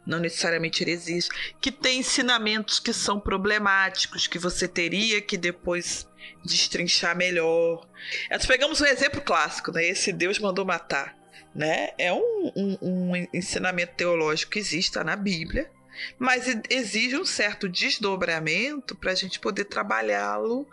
não 0.06 0.20
necessariamente 0.20 0.84
heresias, 0.84 1.30
que 1.60 1.72
tem 1.72 2.00
ensinamentos 2.00 2.80
que 2.80 2.94
são 2.94 3.20
problemáticos, 3.20 4.28
que 4.28 4.40
você 4.40 4.68
teria 4.68 5.22
que 5.22 5.38
depois 5.38 6.08
destrinchar 6.44 7.16
melhor. 7.16 7.88
Nós 8.30 8.46
pegamos 8.46 8.82
um 8.82 8.86
exemplo 8.86 9.22
clássico, 9.22 9.72
né? 9.72 9.86
Esse 9.86 10.12
Deus 10.12 10.40
mandou 10.40 10.66
matar. 10.66 11.18
Né? 11.54 11.92
É 11.98 12.12
um, 12.12 12.52
um, 12.56 12.78
um 12.82 13.28
ensinamento 13.34 13.94
teológico 13.96 14.52
que 14.52 14.60
existe 14.60 14.92
tá 14.92 15.06
na 15.06 15.16
Bíblia, 15.16 15.72
mas 16.20 16.48
exige 16.70 17.16
um 17.16 17.24
certo 17.24 17.70
desdobramento 17.70 18.94
para 18.94 19.12
a 19.12 19.16
gente 19.16 19.40
poder 19.40 19.64
trabalhá-lo 19.64 20.68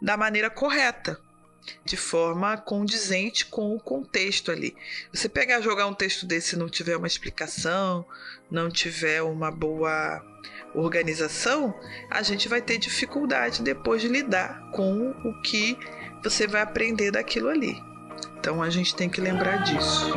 da 0.00 0.14
maneira 0.14 0.50
correta 0.50 1.18
de 1.84 1.96
forma 1.96 2.56
condizente 2.56 3.46
com 3.46 3.74
o 3.74 3.80
contexto 3.80 4.50
ali. 4.50 4.76
Você 5.12 5.28
pegar 5.28 5.60
jogar 5.60 5.86
um 5.86 5.94
texto 5.94 6.26
desse 6.26 6.54
e 6.54 6.58
não 6.58 6.68
tiver 6.68 6.96
uma 6.96 7.06
explicação, 7.06 8.06
não 8.50 8.70
tiver 8.70 9.22
uma 9.22 9.50
boa 9.50 10.22
organização, 10.74 11.74
a 12.10 12.22
gente 12.22 12.48
vai 12.48 12.60
ter 12.60 12.78
dificuldade 12.78 13.62
depois 13.62 14.02
de 14.02 14.08
lidar 14.08 14.70
com 14.72 15.10
o 15.24 15.40
que 15.42 15.78
você 16.22 16.46
vai 16.46 16.60
aprender 16.60 17.10
daquilo 17.10 17.48
ali. 17.48 17.82
Então 18.38 18.62
a 18.62 18.70
gente 18.70 18.94
tem 18.94 19.08
que 19.08 19.20
lembrar 19.20 19.64
disso. 19.64 20.12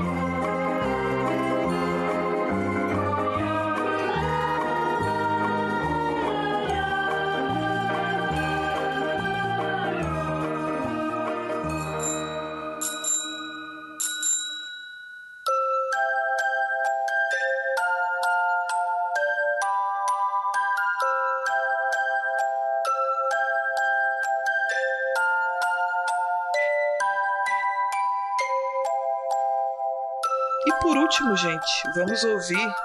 Último, 31.09 31.35
gente, 31.35 31.91
vamos 31.95 32.23
ouvir 32.23 32.75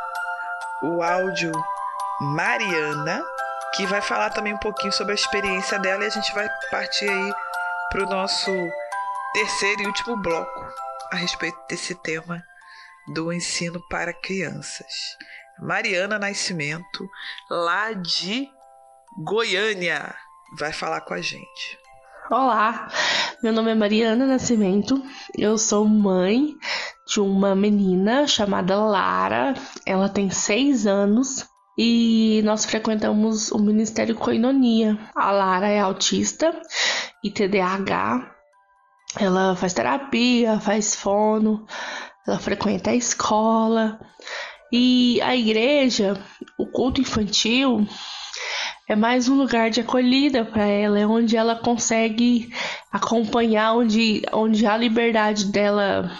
o 0.83 1.03
áudio 1.03 1.53
Mariana, 2.23 3.23
que 3.75 3.85
vai 3.85 4.01
falar 4.01 4.31
também 4.31 4.55
um 4.55 4.59
pouquinho 4.59 4.95
sobre 4.95 5.13
a 5.13 5.15
experiência 5.15 5.79
dela 5.79 6.05
e 6.05 6.07
a 6.07 6.11
gente 6.11 6.33
vai 6.33 6.49
partir 6.71 7.07
aí 7.07 7.35
para 7.91 8.03
o 8.03 8.09
nosso 8.09 8.51
terceiro 9.35 9.83
e 9.83 9.87
último 9.87 10.17
bloco 10.17 10.67
a 11.13 11.17
respeito 11.17 11.59
desse 11.69 11.95
tema 11.97 12.43
do 13.09 13.31
ensino 13.31 13.79
para 13.91 14.15
crianças. 14.15 15.19
Mariana 15.59 16.19
Nascimento, 16.19 17.07
lá 17.51 17.93
de 17.93 18.49
Goiânia, 19.23 20.15
vai 20.59 20.73
falar 20.73 21.03
com 21.03 21.13
a 21.13 21.21
gente. 21.21 21.84
Olá, 22.31 22.89
meu 23.43 23.53
nome 23.53 23.73
é 23.73 23.75
Mariana 23.75 24.25
Nascimento, 24.25 25.03
eu 25.37 25.59
sou 25.59 25.87
mãe 25.87 26.57
de 27.07 27.21
uma 27.21 27.55
menina 27.55 28.27
chamada 28.27 28.83
Lara. 28.83 29.53
Ela 29.85 30.09
tem 30.09 30.31
seis 30.31 30.87
anos 30.87 31.47
e 31.79 32.41
nós 32.43 32.65
frequentamos 32.65 33.53
o 33.53 33.59
Ministério 33.59 34.15
Coinonia. 34.15 34.99
A 35.15 35.31
Lara 35.33 35.69
é 35.69 35.79
autista 35.79 36.59
e 37.23 37.31
TDAH. 37.31 38.35
Ela 39.21 39.55
faz 39.55 39.75
terapia, 39.75 40.59
faz 40.59 40.97
fono, 40.97 41.67
ela 42.27 42.39
frequenta 42.39 42.91
a 42.91 42.97
escola 42.97 44.01
e 44.73 45.21
a 45.21 45.37
igreja, 45.37 46.19
o 46.59 46.67
culto 46.67 47.03
infantil, 47.03 47.87
é 48.89 48.95
mais 48.95 49.29
um 49.29 49.37
lugar 49.37 49.71
de 49.71 49.81
acolhida 49.81 50.45
para 50.45 50.67
ela, 50.67 50.99
é 50.99 51.07
onde 51.07 51.37
ela 51.37 51.57
consegue 51.57 52.53
acompanhar, 52.93 53.75
onde, 53.75 54.23
onde 54.33 54.67
a 54.67 54.77
liberdade 54.77 55.47
dela 55.47 56.11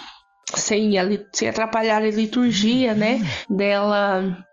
sem, 0.55 0.93
sem 1.31 1.49
atrapalhar 1.49 2.01
a 2.01 2.09
liturgia, 2.09 2.93
né? 2.93 3.19
Dela 3.49 4.45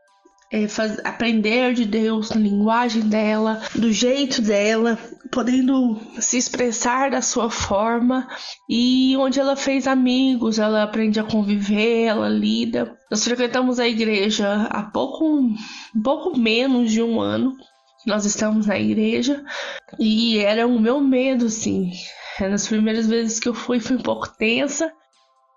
é, 0.53 0.69
faz, 0.69 0.99
aprender 1.05 1.73
de 1.73 1.87
Deus 1.87 2.31
na 2.31 2.41
linguagem 2.41 3.09
dela, 3.09 3.63
do 3.75 3.91
jeito 3.91 4.43
dela, 4.43 4.99
podendo 5.31 5.99
se 6.21 6.37
expressar 6.37 7.11
da 7.11 7.23
sua 7.23 7.49
forma 7.49 8.29
e 8.69 9.17
onde 9.17 9.41
ela 9.41 9.57
fez 9.57 9.87
amigos, 9.87 10.59
ela 10.59 10.83
aprende 10.83 11.19
a 11.19 11.25
conviver, 11.25 12.05
ela 12.05 12.29
lida. 12.29 12.95
Nós 13.11 13.25
frequentamos 13.25 13.81
a 13.81 13.89
igreja 13.89 14.69
há 14.71 14.83
pouco, 14.83 15.49
pouco 16.05 16.39
menos 16.39 16.93
de 16.93 17.03
um 17.03 17.19
ano. 17.19 17.57
Nós 18.07 18.25
estamos 18.25 18.67
na 18.67 18.79
igreja 18.79 19.45
e 19.99 20.39
era 20.39 20.67
o 20.67 20.81
meu 20.81 21.01
medo, 21.01 21.47
assim. 21.47 21.91
Nas 22.41 22.67
primeiras 22.67 23.07
vezes 23.07 23.39
que 23.39 23.49
eu 23.49 23.55
fui, 23.55 23.79
foi 23.79 23.97
um 23.97 24.03
pouco 24.03 24.29
tensa, 24.37 24.93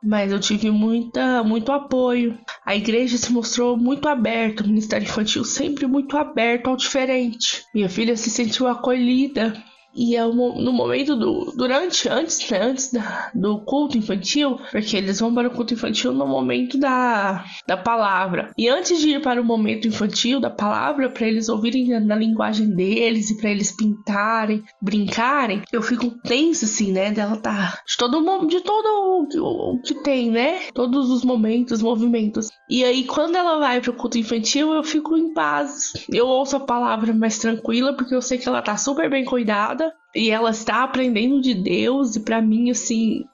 mas 0.03 0.31
eu 0.31 0.39
tive 0.39 0.69
muita, 0.69 1.43
muito 1.43 1.71
apoio. 1.71 2.37
A 2.65 2.75
igreja 2.75 3.17
se 3.17 3.31
mostrou 3.31 3.75
muito 3.75 4.07
aberta, 4.07 4.63
o 4.63 4.67
Ministério 4.67 5.05
Infantil 5.05 5.43
sempre 5.43 5.87
muito 5.87 6.15
aberto 6.17 6.67
ao 6.67 6.77
diferente. 6.77 7.63
Minha 7.73 7.89
filha 7.89 8.15
se 8.15 8.29
sentiu 8.29 8.67
acolhida 8.67 9.53
e 9.95 10.15
é 10.15 10.25
no 10.25 10.73
momento 10.73 11.15
do. 11.15 11.53
Durante, 11.55 12.09
antes, 12.09 12.49
né, 12.49 12.61
antes 12.61 12.91
da, 12.91 13.31
do 13.33 13.59
culto 13.59 13.97
infantil, 13.97 14.59
porque 14.71 14.97
eles 14.97 15.19
vão 15.19 15.33
para 15.33 15.47
o 15.47 15.51
culto 15.51 15.73
infantil 15.73 16.11
no 16.11 16.27
momento 16.27 16.77
da, 16.77 17.45
da 17.65 17.77
palavra. 17.77 18.51
E 18.57 18.67
antes 18.67 18.99
de 18.99 19.11
ir 19.11 19.21
para 19.21 19.41
o 19.41 19.45
momento 19.45 19.87
infantil 19.87 20.39
da 20.39 20.49
palavra, 20.49 21.09
para 21.09 21.27
eles 21.27 21.47
ouvirem 21.47 21.99
na 22.01 22.15
linguagem 22.15 22.69
deles 22.75 23.29
e 23.29 23.37
para 23.37 23.49
eles 23.49 23.71
pintarem, 23.71 24.63
brincarem, 24.81 25.61
eu 25.71 25.81
fico 25.81 26.11
tensa, 26.23 26.65
assim, 26.65 26.91
né? 26.91 27.11
Dela 27.11 27.37
tá. 27.37 27.79
De 27.87 27.97
todo, 27.97 28.47
de 28.47 28.59
todo 28.61 29.27
o, 29.39 29.75
o 29.75 29.81
que 29.81 29.93
tem, 30.03 30.29
né? 30.29 30.59
Todos 30.73 31.09
os 31.09 31.23
momentos, 31.23 31.81
movimentos. 31.81 32.49
E 32.69 32.83
aí, 32.83 33.05
quando 33.05 33.35
ela 33.35 33.59
vai 33.59 33.79
para 33.79 33.91
o 33.91 33.95
culto 33.95 34.17
infantil, 34.17 34.73
eu 34.73 34.83
fico 34.83 35.15
em 35.15 35.33
paz. 35.33 35.93
Eu 36.11 36.27
ouço 36.27 36.57
a 36.57 36.59
palavra 36.59 37.13
mais 37.13 37.37
tranquila, 37.37 37.93
porque 37.93 38.13
eu 38.13 38.21
sei 38.21 38.37
que 38.37 38.49
ela 38.49 38.61
tá 38.61 38.75
super 38.75 39.09
bem 39.09 39.23
cuidada 39.23 39.84
e 40.15 40.31
ela 40.31 40.51
está 40.51 40.83
aprendendo 40.83 41.41
de 41.41 41.53
Deus 41.53 42.15
e 42.15 42.21
para 42.21 42.41
mim 42.41 42.71
assim 42.71 43.25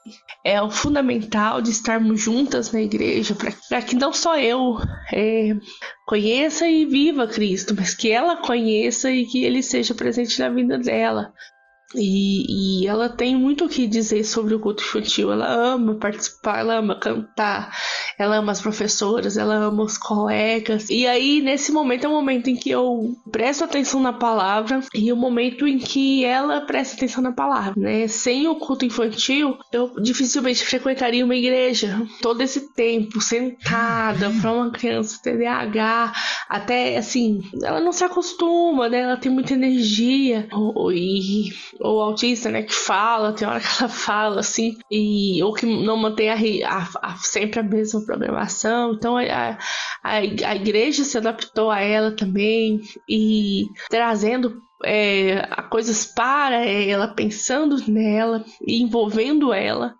é 0.44 0.60
o 0.62 0.72
fundamental 0.72 1.62
de 1.62 1.70
estarmos 1.70 2.20
juntas 2.20 2.72
na 2.72 2.82
igreja 2.82 3.36
para 3.70 3.82
que 3.82 3.96
não 3.96 4.12
só 4.12 4.38
eu 4.38 4.78
é, 5.14 5.56
conheça 6.08 6.68
e 6.68 6.86
viva 6.86 7.28
Cristo, 7.28 7.76
mas 7.78 7.94
que 7.94 8.12
ela 8.12 8.38
conheça 8.38 9.12
e 9.12 9.26
que 9.26 9.44
ele 9.44 9.62
seja 9.62 9.94
presente 9.94 10.40
na 10.40 10.50
vida 10.50 10.80
dela. 10.80 11.32
E, 11.96 12.84
e, 12.84 12.88
ela 12.88 13.10
tem 13.10 13.36
muito 13.36 13.66
o 13.66 13.70
que 13.70 13.88
dizer 13.88 14.24
sobre 14.24 14.56
o 14.56 14.60
culto 14.60 14.84
infantil. 14.84 15.32
Ela 15.32 15.48
ama 15.48 15.96
participar, 15.96 16.60
ela 16.60 16.78
ama 16.78 16.96
cantar, 16.96 17.76
ela 18.18 18.38
ama 18.38 18.52
as 18.52 18.62
professoras, 18.62 19.38
ela 19.38 19.56
ama 19.56 19.84
os 19.84 19.98
colegas. 19.98 20.90
E 20.90 21.06
aí, 21.06 21.42
nesse 21.42 21.72
momento, 21.72 22.06
é 22.06 22.10
o 22.10 22.12
momento 22.12 22.50
em 22.50 22.56
que 22.56 22.70
eu 22.70 23.16
presto 23.32 23.64
atenção 23.64 24.00
na 24.02 24.14
palavra 24.14 24.82
e 24.94 25.12
o 25.12 25.18
momento 25.18 25.68
em 25.68 25.78
que 25.78 26.24
ela 26.24 26.62
presta 26.62 26.96
atenção 26.96 27.22
na 27.22 27.32
palavra, 27.32 27.74
né? 27.76 28.08
Sem 28.08 28.48
o 28.48 28.56
culto 28.56 28.86
infantil, 28.86 29.58
eu 29.72 29.92
dificilmente 30.02 30.66
frequentaria 30.66 31.26
uma 31.26 31.36
igreja 31.36 32.02
todo 32.22 32.42
esse 32.42 32.74
tempo, 32.74 33.20
sentada, 33.22 34.32
para 34.42 34.52
uma 34.52 34.72
criança 34.72 35.20
TDAH, 35.22 36.14
até 36.48 36.98
assim, 36.98 37.42
ela 37.64 37.80
não 37.80 37.92
se 37.92 38.04
acostuma, 38.04 38.88
né? 38.88 39.02
Ela 39.02 39.18
tem 39.18 39.32
muita 39.32 39.54
energia. 39.54 40.48
E 40.94 41.52
ou 41.84 42.02
autista, 42.02 42.50
né, 42.50 42.64
que 42.64 42.74
fala, 42.74 43.34
tem 43.34 43.48
hora 43.48 43.60
que 43.60 43.68
ela 43.80 43.90
fala 43.90 44.40
assim, 44.40 44.78
e 44.90 45.42
ou 45.44 45.54
que 45.54 45.66
não 45.66 45.98
mantém 45.98 46.30
a, 46.30 46.36
a, 46.68 46.90
a 47.02 47.16
sempre 47.18 47.60
a 47.60 47.64
mesma 47.64 48.06
programação. 48.06 48.94
Então 48.94 49.18
a, 49.18 49.58
a, 50.04 50.56
igreja 50.56 51.04
se 51.04 51.18
adaptou 51.18 51.72
a 51.72 51.80
ela 51.82 52.16
também 52.16 52.80
e 53.10 53.66
trazendo 53.90 54.62
é, 54.84 55.42
coisas 55.70 56.06
para 56.06 56.66
ela, 56.66 57.14
pensando 57.14 57.78
nela 57.88 58.44
e 58.66 58.82
envolvendo 58.82 59.54
ela. 59.54 59.96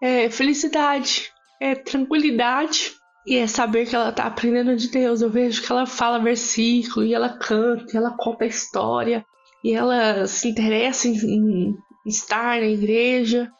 É 0.00 0.30
felicidade, 0.30 1.28
é 1.60 1.74
tranquilidade 1.74 2.92
e 3.26 3.36
é 3.36 3.46
saber 3.46 3.86
que 3.86 3.96
ela 3.96 4.12
tá 4.12 4.24
aprendendo 4.24 4.76
de 4.76 4.88
Deus. 4.88 5.20
Eu 5.20 5.28
vejo 5.28 5.62
que 5.62 5.72
ela 5.72 5.86
fala 5.86 6.18
versículo 6.18 7.04
e 7.04 7.12
ela 7.12 7.30
canta, 7.30 7.92
e 7.92 7.96
ela 7.96 8.16
conta 8.16 8.44
a 8.44 8.48
história 8.48 9.24
e 9.62 9.72
ela 9.72 10.26
se 10.26 10.48
interessa 10.48 11.08
em, 11.08 11.14
em 11.16 11.76
estar 12.06 12.60
na 12.60 12.66
igreja. 12.66 13.50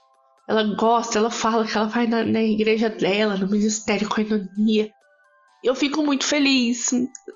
Ela 0.48 0.62
gosta, 0.74 1.18
ela 1.18 1.30
fala 1.30 1.66
que 1.66 1.76
ela 1.76 1.88
vai 1.88 2.06
na, 2.06 2.24
na 2.24 2.42
igreja 2.42 2.88
dela, 2.88 3.36
no 3.36 3.48
Ministério 3.48 4.08
Coinonia. 4.08 4.90
Eu 5.62 5.74
fico 5.74 6.02
muito 6.02 6.24
feliz. 6.24 6.90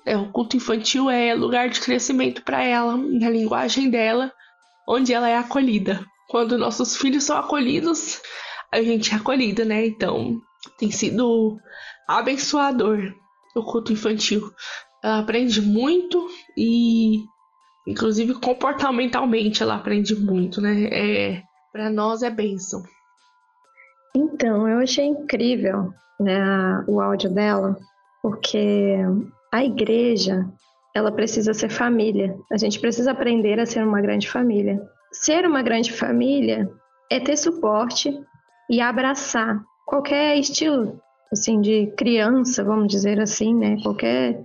É, 0.05 0.17
o 0.17 0.31
culto 0.31 0.57
infantil 0.57 1.09
é 1.09 1.33
lugar 1.33 1.69
de 1.69 1.79
crescimento 1.79 2.41
para 2.43 2.63
ela, 2.63 2.97
na 2.97 3.29
linguagem 3.29 3.89
dela, 3.89 4.31
onde 4.87 5.13
ela 5.13 5.29
é 5.29 5.37
acolhida. 5.37 6.03
Quando 6.29 6.57
nossos 6.57 6.95
filhos 6.95 7.25
são 7.25 7.37
acolhidos, 7.37 8.21
a 8.71 8.81
gente 8.81 9.13
é 9.13 9.17
acolhida, 9.17 9.63
né? 9.63 9.85
Então, 9.85 10.41
tem 10.79 10.89
sido 10.89 11.59
abençoador 12.07 13.13
o 13.55 13.63
culto 13.63 13.93
infantil. 13.93 14.51
Ela 15.03 15.19
aprende 15.19 15.61
muito 15.61 16.27
e 16.57 17.23
Inclusive, 17.87 18.35
comportamentalmente, 18.35 19.61
ela 19.61 19.75
aprende 19.75 20.15
muito, 20.15 20.61
né? 20.61 20.83
É, 20.85 21.41
para 21.71 21.89
nós 21.89 22.23
é 22.23 22.29
bênção. 22.29 22.81
Então, 24.15 24.67
eu 24.67 24.79
achei 24.79 25.05
incrível 25.05 25.91
né, 26.19 26.83
o 26.87 27.01
áudio 27.01 27.33
dela, 27.33 27.77
porque 28.21 28.95
a 29.51 29.63
igreja 29.63 30.45
ela 30.95 31.11
precisa 31.11 31.53
ser 31.53 31.69
família. 31.69 32.37
A 32.51 32.57
gente 32.57 32.79
precisa 32.79 33.11
aprender 33.11 33.59
a 33.59 33.65
ser 33.65 33.85
uma 33.85 34.01
grande 34.01 34.29
família. 34.29 34.79
Ser 35.11 35.45
uma 35.45 35.61
grande 35.61 35.91
família 35.91 36.69
é 37.11 37.19
ter 37.19 37.35
suporte 37.35 38.15
e 38.69 38.79
abraçar 38.79 39.61
qualquer 39.85 40.37
estilo 40.37 41.01
assim 41.31 41.59
de 41.59 41.87
criança, 41.97 42.63
vamos 42.63 42.87
dizer 42.87 43.19
assim, 43.19 43.53
né? 43.55 43.77
Qualquer 43.81 44.39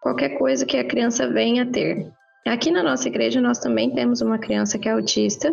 qualquer 0.00 0.30
coisa 0.38 0.64
que 0.64 0.78
a 0.78 0.86
criança 0.86 1.28
venha 1.28 1.62
a 1.62 1.66
ter. 1.66 2.10
Aqui 2.46 2.70
na 2.70 2.82
nossa 2.82 3.08
igreja 3.08 3.40
nós 3.40 3.58
também 3.58 3.90
temos 3.90 4.20
uma 4.20 4.38
criança 4.38 4.78
que 4.78 4.88
é 4.88 4.92
autista 4.92 5.52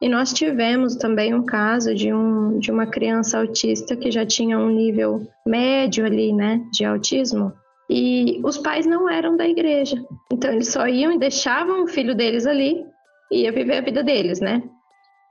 e 0.00 0.08
nós 0.08 0.32
tivemos 0.32 0.96
também 0.96 1.32
um 1.32 1.44
caso 1.44 1.94
de, 1.94 2.12
um, 2.12 2.58
de 2.58 2.72
uma 2.72 2.86
criança 2.86 3.38
autista 3.38 3.96
que 3.96 4.10
já 4.10 4.26
tinha 4.26 4.58
um 4.58 4.68
nível 4.68 5.26
médio 5.46 6.04
ali, 6.04 6.32
né, 6.32 6.60
de 6.72 6.84
autismo. 6.84 7.52
E 7.88 8.40
os 8.42 8.58
pais 8.58 8.84
não 8.86 9.08
eram 9.08 9.36
da 9.36 9.46
igreja. 9.46 9.96
Então 10.32 10.50
eles 10.50 10.72
só 10.72 10.88
iam 10.88 11.12
e 11.12 11.18
deixavam 11.18 11.84
o 11.84 11.86
filho 11.86 12.14
deles 12.14 12.46
ali 12.46 12.84
e 13.30 13.42
ia 13.42 13.52
viver 13.52 13.76
a 13.76 13.80
vida 13.80 14.02
deles, 14.02 14.40
né? 14.40 14.62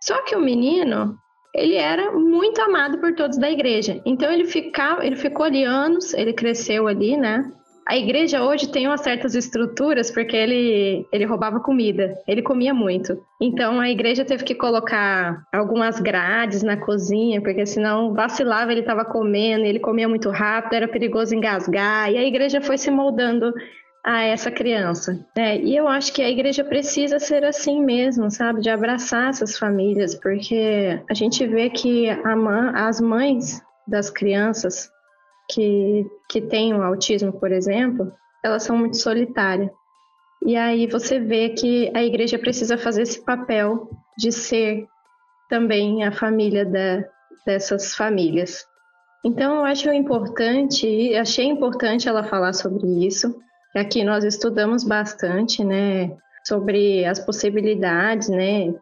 Só 0.02 0.24
que 0.24 0.36
o 0.36 0.42
menino, 0.42 1.18
ele 1.54 1.76
era 1.76 2.12
muito 2.12 2.62
amado 2.62 3.00
por 3.00 3.14
todos 3.14 3.38
da 3.38 3.52
igreja. 3.52 4.02
Então 4.06 4.32
ele 4.32 4.46
ficava, 4.46 5.06
ele 5.06 5.16
ficou 5.16 5.46
ali 5.46 5.64
anos, 5.64 6.14
ele 6.14 6.34
cresceu 6.34 6.88
ali, 6.88 7.18
né? 7.18 7.52
A 7.88 7.98
igreja 7.98 8.44
hoje 8.44 8.72
tem 8.72 8.88
umas 8.88 9.02
certas 9.02 9.36
estruturas 9.36 10.12
porque 10.12 10.36
ele, 10.36 11.06
ele 11.12 11.26
roubava 11.26 11.60
comida, 11.60 12.18
ele 12.28 12.42
comia 12.42 12.74
muito. 12.74 13.18
Então 13.42 13.80
a 13.80 13.90
igreja 13.90 14.24
teve 14.24 14.44
que 14.44 14.56
colocar 14.56 15.44
algumas 15.52 16.00
grades 16.00 16.64
na 16.64 16.78
cozinha, 16.78 17.42
porque 17.42 17.66
senão 17.66 18.14
vacilava, 18.14 18.72
ele 18.72 18.82
estava 18.82 19.04
comendo, 19.04 19.66
ele 19.66 19.80
comia 19.80 20.08
muito 20.08 20.30
rápido, 20.30 20.74
era 20.74 20.88
perigoso 20.88 21.36
engasgar, 21.36 22.12
e 22.12 22.18
a 22.18 22.24
igreja 22.24 22.62
foi 22.62 22.78
se 22.78 22.92
moldando 22.92 23.52
a 24.04 24.24
essa 24.24 24.50
criança. 24.50 25.24
É, 25.36 25.58
e 25.58 25.76
eu 25.76 25.88
acho 25.88 26.14
que 26.14 26.22
a 26.22 26.30
igreja 26.30 26.64
precisa 26.64 27.20
ser 27.20 27.44
assim 27.44 27.84
mesmo, 27.84 28.30
sabe? 28.32 28.62
De 28.62 28.70
abraçar 28.70 29.30
essas 29.30 29.58
famílias, 29.58 30.16
porque 30.16 31.00
a 31.10 31.14
gente 31.14 31.46
vê 31.48 31.70
que 31.70 32.10
a, 32.10 32.88
as 32.88 33.00
mães 33.00 33.62
das 33.88 34.10
crianças 34.10 34.90
que, 35.52 36.10
que 36.30 36.42
têm 36.42 36.74
o 36.74 36.82
autismo, 36.82 37.34
por 37.34 37.52
exemplo, 37.52 38.12
elas 38.44 38.64
são 38.64 38.78
muito 38.78 38.98
solitárias. 38.98 39.70
E 40.44 40.56
aí 40.56 40.88
você 40.88 41.20
vê 41.20 41.50
que 41.50 41.92
a 41.94 42.04
igreja 42.04 42.40
precisa 42.40 42.78
fazer 42.78 43.04
esse 43.04 43.24
papel 43.24 43.90
de 44.18 44.32
ser 44.32 44.88
também 45.50 46.04
a 46.04 46.12
família 46.12 46.66
da, 46.66 47.04
dessas 47.46 47.94
famílias. 47.94 48.66
Então 49.24 49.58
eu 49.58 49.66
acho 49.66 49.92
importante, 49.92 51.16
achei 51.16 51.46
importante 51.46 52.10
ela 52.10 52.24
falar 52.24 52.54
sobre 52.54 53.06
isso. 53.06 53.36
Aqui 53.76 54.04
nós 54.04 54.24
estudamos 54.24 54.84
bastante, 54.84 55.64
né, 55.64 56.18
sobre 56.46 57.06
as 57.06 57.20
possibilidades, 57.20 58.30
né, 58.30 58.74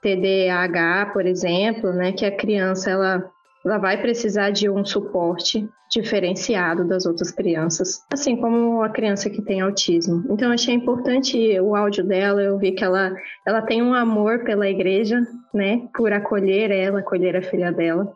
TDAH, 0.00 1.10
por 1.12 1.26
exemplo, 1.26 1.92
né, 1.92 2.12
que 2.12 2.24
a 2.24 2.36
criança 2.36 2.90
ela 2.90 3.28
ela 3.64 3.78
vai 3.78 4.00
precisar 4.00 4.50
de 4.50 4.68
um 4.68 4.84
suporte 4.84 5.68
diferenciado 5.90 6.86
das 6.86 7.06
outras 7.06 7.30
crianças, 7.30 8.04
assim 8.12 8.36
como 8.36 8.82
a 8.82 8.90
criança 8.90 9.30
que 9.30 9.42
tem 9.42 9.60
autismo. 9.60 10.24
Então 10.30 10.52
achei 10.52 10.74
importante 10.74 11.58
o 11.60 11.74
áudio 11.74 12.04
dela, 12.04 12.42
eu 12.42 12.58
vi 12.58 12.72
que 12.72 12.84
ela 12.84 13.14
ela 13.46 13.62
tem 13.62 13.82
um 13.82 13.94
amor 13.94 14.44
pela 14.44 14.68
igreja, 14.68 15.20
né, 15.52 15.88
por 15.94 16.12
acolher 16.12 16.70
ela, 16.70 17.00
acolher 17.00 17.36
a 17.36 17.42
filha 17.42 17.72
dela. 17.72 18.12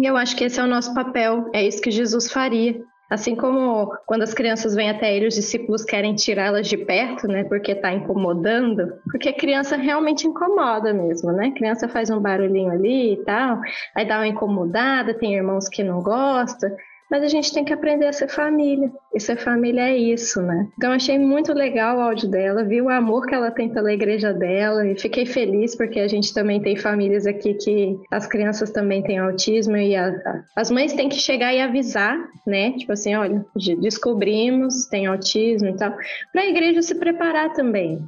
E 0.00 0.06
eu 0.06 0.16
acho 0.16 0.36
que 0.36 0.44
esse 0.44 0.60
é 0.60 0.62
o 0.62 0.66
nosso 0.66 0.92
papel, 0.94 1.50
é 1.52 1.66
isso 1.66 1.80
que 1.80 1.90
Jesus 1.90 2.30
faria. 2.30 2.80
Assim 3.08 3.34
como 3.34 3.96
quando 4.06 4.22
as 4.22 4.34
crianças 4.34 4.74
vêm 4.74 4.90
até 4.90 5.14
ele, 5.16 5.28
os 5.28 5.34
discípulos 5.34 5.82
querem 5.82 6.14
tirá-las 6.14 6.68
de 6.68 6.76
perto, 6.76 7.26
né? 7.26 7.44
Porque 7.44 7.72
está 7.72 7.92
incomodando. 7.92 9.00
Porque 9.10 9.32
criança 9.32 9.76
realmente 9.76 10.26
incomoda 10.26 10.92
mesmo, 10.92 11.32
né? 11.32 11.50
Criança 11.52 11.88
faz 11.88 12.10
um 12.10 12.20
barulhinho 12.20 12.70
ali 12.70 13.14
e 13.14 13.24
tal, 13.24 13.60
aí 13.94 14.06
dá 14.06 14.18
uma 14.18 14.26
incomodada, 14.26 15.14
tem 15.14 15.34
irmãos 15.34 15.68
que 15.68 15.82
não 15.82 16.02
gostam. 16.02 16.70
Mas 17.10 17.22
a 17.22 17.28
gente 17.28 17.52
tem 17.52 17.64
que 17.64 17.72
aprender 17.72 18.06
a 18.06 18.12
ser 18.12 18.28
família. 18.28 18.90
E 19.14 19.20
ser 19.20 19.36
família 19.36 19.88
é 19.88 19.96
isso, 19.96 20.42
né? 20.42 20.68
Então 20.76 20.92
achei 20.92 21.18
muito 21.18 21.52
legal 21.52 21.96
o 21.98 22.00
áudio 22.02 22.28
dela, 22.28 22.64
vi 22.64 22.82
o 22.82 22.90
amor 22.90 23.26
que 23.26 23.34
ela 23.34 23.50
tem 23.50 23.68
pela 23.72 23.92
igreja 23.92 24.32
dela 24.32 24.86
e 24.86 24.98
fiquei 24.98 25.24
feliz 25.24 25.74
porque 25.74 26.00
a 26.00 26.08
gente 26.08 26.34
também 26.34 26.60
tem 26.60 26.76
famílias 26.76 27.26
aqui 27.26 27.54
que 27.54 27.98
as 28.10 28.26
crianças 28.26 28.70
também 28.70 29.02
têm 29.02 29.18
autismo 29.18 29.76
e 29.76 29.96
a, 29.96 30.08
a, 30.08 30.42
as 30.56 30.70
mães 30.70 30.92
têm 30.92 31.08
que 31.08 31.16
chegar 31.16 31.54
e 31.54 31.60
avisar, 31.60 32.18
né? 32.46 32.72
Tipo 32.72 32.92
assim, 32.92 33.14
olha, 33.14 33.44
descobrimos, 33.80 34.86
tem 34.86 35.06
autismo 35.06 35.68
e 35.68 35.76
tal, 35.76 35.94
para 36.32 36.42
a 36.42 36.46
igreja 36.46 36.82
se 36.82 36.94
preparar 36.94 37.52
também. 37.54 37.98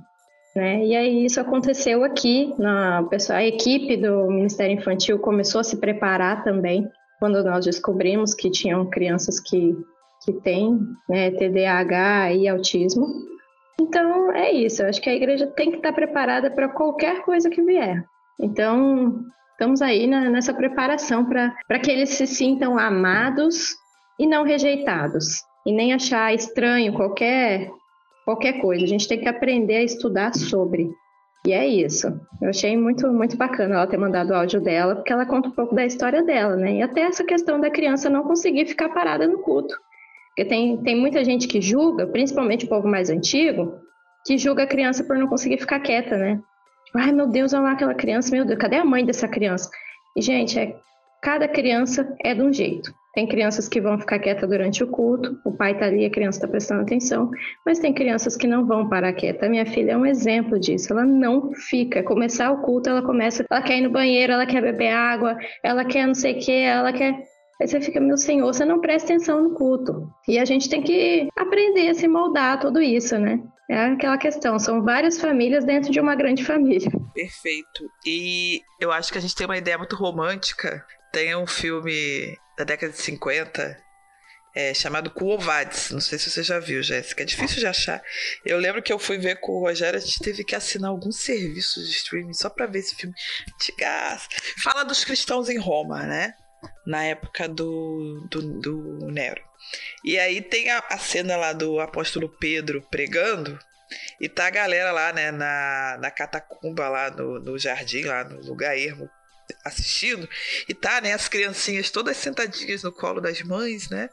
Né? 0.54 0.84
E 0.84 0.96
aí 0.96 1.24
isso 1.24 1.40
aconteceu 1.40 2.02
aqui, 2.02 2.52
na, 2.58 3.08
a 3.30 3.46
equipe 3.46 3.96
do 3.96 4.26
Ministério 4.26 4.76
Infantil 4.76 5.18
começou 5.18 5.60
a 5.60 5.64
se 5.64 5.76
preparar 5.76 6.42
também 6.42 6.88
quando 7.20 7.44
nós 7.44 7.66
descobrimos 7.66 8.32
que 8.32 8.50
tinham 8.50 8.88
crianças 8.88 9.38
que, 9.38 9.76
que 10.24 10.32
têm 10.32 10.80
né, 11.06 11.30
TDAH 11.30 12.32
e 12.32 12.48
autismo. 12.48 13.06
Então, 13.78 14.32
é 14.32 14.50
isso. 14.50 14.82
Eu 14.82 14.88
acho 14.88 15.00
que 15.00 15.10
a 15.10 15.14
igreja 15.14 15.46
tem 15.46 15.70
que 15.70 15.76
estar 15.76 15.92
preparada 15.92 16.50
para 16.50 16.70
qualquer 16.70 17.22
coisa 17.22 17.50
que 17.50 17.62
vier. 17.62 18.02
Então, 18.40 19.22
estamos 19.52 19.82
aí 19.82 20.06
na, 20.06 20.30
nessa 20.30 20.54
preparação 20.54 21.26
para 21.26 21.78
que 21.78 21.90
eles 21.90 22.08
se 22.08 22.26
sintam 22.26 22.78
amados 22.78 23.76
e 24.18 24.26
não 24.26 24.42
rejeitados. 24.42 25.42
E 25.66 25.72
nem 25.72 25.92
achar 25.92 26.34
estranho 26.34 26.94
qualquer, 26.94 27.70
qualquer 28.24 28.60
coisa. 28.62 28.82
A 28.82 28.88
gente 28.88 29.06
tem 29.06 29.20
que 29.20 29.28
aprender 29.28 29.76
a 29.76 29.82
estudar 29.82 30.34
sobre. 30.34 30.90
E 31.46 31.52
é 31.52 31.66
isso. 31.66 32.06
Eu 32.40 32.50
achei 32.50 32.76
muito, 32.76 33.10
muito 33.12 33.36
bacana 33.36 33.76
ela 33.76 33.86
ter 33.86 33.96
mandado 33.96 34.30
o 34.30 34.34
áudio 34.34 34.60
dela, 34.60 34.94
porque 34.94 35.12
ela 35.12 35.24
conta 35.24 35.48
um 35.48 35.52
pouco 35.52 35.74
da 35.74 35.86
história 35.86 36.22
dela, 36.22 36.54
né? 36.56 36.74
E 36.74 36.82
até 36.82 37.02
essa 37.02 37.24
questão 37.24 37.58
da 37.58 37.70
criança 37.70 38.10
não 38.10 38.22
conseguir 38.22 38.66
ficar 38.66 38.90
parada 38.90 39.26
no 39.26 39.38
culto. 39.38 39.74
Porque 40.28 40.44
tem, 40.44 40.76
tem 40.82 40.96
muita 40.96 41.24
gente 41.24 41.48
que 41.48 41.60
julga, 41.60 42.06
principalmente 42.06 42.66
o 42.66 42.68
povo 42.68 42.86
mais 42.86 43.08
antigo, 43.08 43.74
que 44.26 44.36
julga 44.36 44.64
a 44.64 44.66
criança 44.66 45.02
por 45.02 45.16
não 45.16 45.26
conseguir 45.26 45.58
ficar 45.58 45.80
quieta, 45.80 46.16
né? 46.16 46.40
Ai, 46.94 47.12
meu 47.12 47.26
Deus, 47.26 47.52
olha 47.52 47.62
lá 47.62 47.72
aquela 47.72 47.94
criança, 47.94 48.34
meu 48.34 48.44
Deus, 48.44 48.58
cadê 48.58 48.76
a 48.76 48.84
mãe 48.84 49.04
dessa 49.04 49.28
criança? 49.28 49.70
E, 50.16 50.20
gente, 50.20 50.58
é, 50.58 50.76
cada 51.22 51.46
criança 51.48 52.14
é 52.24 52.34
de 52.34 52.42
um 52.42 52.52
jeito. 52.52 52.92
Tem 53.12 53.26
crianças 53.26 53.68
que 53.68 53.80
vão 53.80 53.98
ficar 53.98 54.20
quieta 54.20 54.46
durante 54.46 54.84
o 54.84 54.86
culto, 54.86 55.36
o 55.44 55.50
pai 55.50 55.72
está 55.72 55.86
ali, 55.86 56.04
a 56.04 56.10
criança 56.10 56.38
está 56.38 56.46
prestando 56.46 56.82
atenção, 56.82 57.28
mas 57.66 57.80
tem 57.80 57.92
crianças 57.92 58.36
que 58.36 58.46
não 58.46 58.64
vão 58.64 58.88
parar 58.88 59.12
quieta. 59.12 59.46
A 59.46 59.48
minha 59.48 59.66
filha 59.66 59.92
é 59.92 59.96
um 59.96 60.06
exemplo 60.06 60.60
disso, 60.60 60.92
ela 60.92 61.04
não 61.04 61.52
fica. 61.52 62.04
Começar 62.04 62.52
o 62.52 62.62
culto, 62.62 62.88
ela 62.88 63.02
começa, 63.02 63.44
ela 63.50 63.62
quer 63.62 63.78
ir 63.78 63.82
no 63.82 63.90
banheiro, 63.90 64.32
ela 64.32 64.46
quer 64.46 64.62
beber 64.62 64.92
água, 64.92 65.36
ela 65.64 65.84
quer 65.84 66.06
não 66.06 66.14
sei 66.14 66.34
o 66.34 66.38
que, 66.38 66.52
ela 66.52 66.92
quer. 66.92 67.24
Aí 67.60 67.66
você 67.66 67.80
fica, 67.80 68.00
meu 68.00 68.16
senhor, 68.16 68.46
você 68.46 68.64
não 68.64 68.80
presta 68.80 69.12
atenção 69.12 69.42
no 69.42 69.54
culto. 69.54 70.08
E 70.28 70.38
a 70.38 70.44
gente 70.44 70.70
tem 70.70 70.80
que 70.80 71.28
aprender 71.36 71.88
a 71.88 71.94
se 71.94 72.06
moldar 72.06 72.60
tudo 72.60 72.80
isso, 72.80 73.18
né? 73.18 73.40
É 73.68 73.86
aquela 73.86 74.18
questão, 74.18 74.58
são 74.58 74.82
várias 74.82 75.20
famílias 75.20 75.64
dentro 75.64 75.92
de 75.92 76.00
uma 76.00 76.14
grande 76.14 76.44
família. 76.44 76.90
Perfeito. 77.14 77.88
E 78.06 78.62
eu 78.80 78.90
acho 78.90 79.12
que 79.12 79.18
a 79.18 79.20
gente 79.20 79.34
tem 79.34 79.46
uma 79.46 79.58
ideia 79.58 79.76
muito 79.76 79.94
romântica. 79.94 80.84
Tem 81.12 81.34
um 81.34 81.46
filme 81.46 82.36
da 82.56 82.64
década 82.64 82.92
de 82.92 83.00
50, 83.00 83.76
é, 84.54 84.74
chamado 84.74 85.10
Cuovades. 85.10 85.90
Não 85.90 86.00
sei 86.00 86.18
se 86.18 86.30
você 86.30 86.42
já 86.42 86.58
viu, 86.58 86.82
Jéssica. 86.82 87.22
É 87.22 87.26
difícil 87.26 87.58
de 87.58 87.66
achar. 87.66 88.02
Eu 88.44 88.58
lembro 88.58 88.82
que 88.82 88.92
eu 88.92 88.98
fui 88.98 89.18
ver 89.18 89.40
com 89.40 89.52
o 89.52 89.60
Rogério, 89.60 89.98
a 89.98 90.02
gente 90.02 90.20
teve 90.20 90.44
que 90.44 90.54
assinar 90.54 90.90
alguns 90.90 91.16
serviços 91.16 91.88
de 91.88 91.94
streaming 91.94 92.34
só 92.34 92.48
para 92.48 92.66
ver 92.66 92.80
esse 92.80 92.94
filme. 92.94 93.14
Tigas. 93.58 94.28
Fala 94.62 94.84
dos 94.84 95.04
cristãos 95.04 95.48
em 95.48 95.58
Roma, 95.58 96.02
né? 96.02 96.34
Na 96.86 97.04
época 97.04 97.48
do, 97.48 98.26
do, 98.30 98.60
do 98.60 99.06
Nero. 99.10 99.42
E 100.04 100.18
aí 100.18 100.40
tem 100.42 100.70
a, 100.70 100.78
a 100.90 100.98
cena 100.98 101.36
lá 101.36 101.52
do 101.52 101.80
apóstolo 101.80 102.28
Pedro 102.28 102.82
pregando. 102.90 103.58
E 104.20 104.28
tá 104.28 104.46
a 104.46 104.50
galera 104.50 104.92
lá, 104.92 105.12
né, 105.12 105.32
na, 105.32 105.98
na 106.00 106.10
catacumba 106.12 106.88
lá 106.88 107.10
no, 107.10 107.40
no 107.40 107.58
jardim, 107.58 108.04
lá 108.04 108.22
no 108.22 108.40
lugar 108.40 108.78
ermo, 108.78 109.10
assistindo, 109.64 110.28
e 110.68 110.74
tá, 110.74 111.00
né, 111.00 111.12
as 111.12 111.28
criancinhas 111.28 111.90
todas 111.90 112.16
sentadinhas 112.16 112.82
no 112.82 112.92
colo 112.92 113.20
das 113.20 113.42
mães, 113.42 113.88
né? 113.88 114.08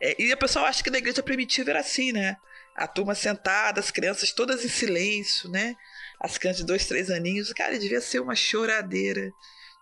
É, 0.00 0.22
e 0.22 0.32
a 0.32 0.36
pessoa 0.36 0.66
acha 0.66 0.82
que 0.82 0.90
na 0.90 0.98
igreja 0.98 1.22
primitiva 1.22 1.70
era 1.70 1.80
assim, 1.80 2.12
né? 2.12 2.36
A 2.76 2.86
turma 2.86 3.14
sentada, 3.14 3.80
as 3.80 3.90
crianças 3.90 4.32
todas 4.32 4.64
em 4.64 4.68
silêncio, 4.68 5.50
né? 5.50 5.74
As 6.20 6.36
crianças 6.36 6.60
de 6.60 6.66
dois, 6.66 6.86
três 6.86 7.10
aninhos. 7.10 7.52
Cara, 7.52 7.78
devia 7.78 8.00
ser 8.00 8.20
uma 8.20 8.34
choradeira. 8.34 9.30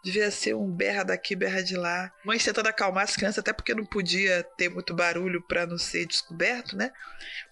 Devia 0.04 0.30
ser 0.30 0.54
um 0.54 0.70
berra 0.70 1.02
daqui, 1.02 1.34
berra 1.34 1.62
de 1.62 1.76
lá. 1.76 2.12
Mãe 2.24 2.38
tentando 2.38 2.68
acalmar 2.68 3.04
as 3.04 3.16
crianças, 3.16 3.38
até 3.38 3.52
porque 3.52 3.74
não 3.74 3.86
podia 3.86 4.44
ter 4.56 4.68
muito 4.68 4.94
barulho 4.94 5.42
para 5.42 5.66
não 5.66 5.78
ser 5.78 6.06
descoberto, 6.06 6.76
né? 6.76 6.92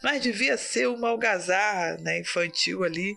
Mas 0.02 0.22
devia 0.22 0.56
ser 0.58 0.86
uma 0.86 1.08
algazarra 1.08 1.96
né, 1.98 2.20
infantil 2.20 2.84
ali. 2.84 3.16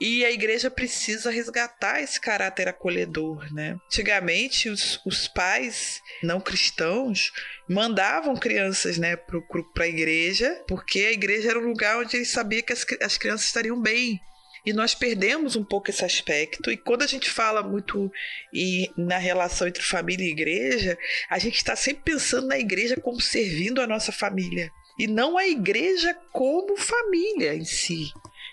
E 0.00 0.24
a 0.24 0.30
igreja 0.30 0.70
precisa 0.70 1.30
resgatar 1.30 2.02
esse 2.02 2.20
caráter 2.20 2.68
acolhedor, 2.68 3.52
né? 3.52 3.76
Antigamente, 3.86 4.68
os, 4.68 5.00
os 5.04 5.28
pais 5.28 6.00
não 6.22 6.40
cristãos 6.40 7.32
mandavam 7.68 8.36
crianças, 8.36 8.98
né, 8.98 9.16
para 9.16 9.84
a 9.84 9.88
igreja, 9.88 10.62
porque 10.68 11.00
a 11.00 11.12
igreja 11.12 11.50
era 11.50 11.58
um 11.58 11.68
lugar 11.68 11.98
onde 11.98 12.16
eles 12.16 12.30
sabiam 12.30 12.62
que 12.62 12.72
as, 12.72 12.84
as 13.00 13.16
crianças 13.16 13.46
estariam 13.46 13.80
bem, 13.80 14.20
e 14.64 14.72
nós 14.72 14.94
perdemos 14.94 15.56
um 15.56 15.64
pouco 15.64 15.90
esse 15.90 16.04
aspecto. 16.04 16.70
E 16.70 16.76
quando 16.76 17.02
a 17.02 17.06
gente 17.06 17.28
fala 17.28 17.62
muito 17.62 18.10
e, 18.52 18.88
na 18.96 19.18
relação 19.18 19.66
entre 19.66 19.82
família 19.82 20.24
e 20.24 20.30
igreja, 20.30 20.96
a 21.28 21.38
gente 21.38 21.56
está 21.56 21.74
sempre 21.74 22.04
pensando 22.04 22.46
na 22.46 22.58
igreja 22.58 22.96
como 22.96 23.20
servindo 23.20 23.80
a 23.80 23.86
nossa 23.86 24.12
família. 24.12 24.70
E 24.98 25.06
não 25.06 25.36
a 25.36 25.48
igreja 25.48 26.16
como 26.30 26.76
família 26.76 27.54
em 27.54 27.64
si 27.64 28.12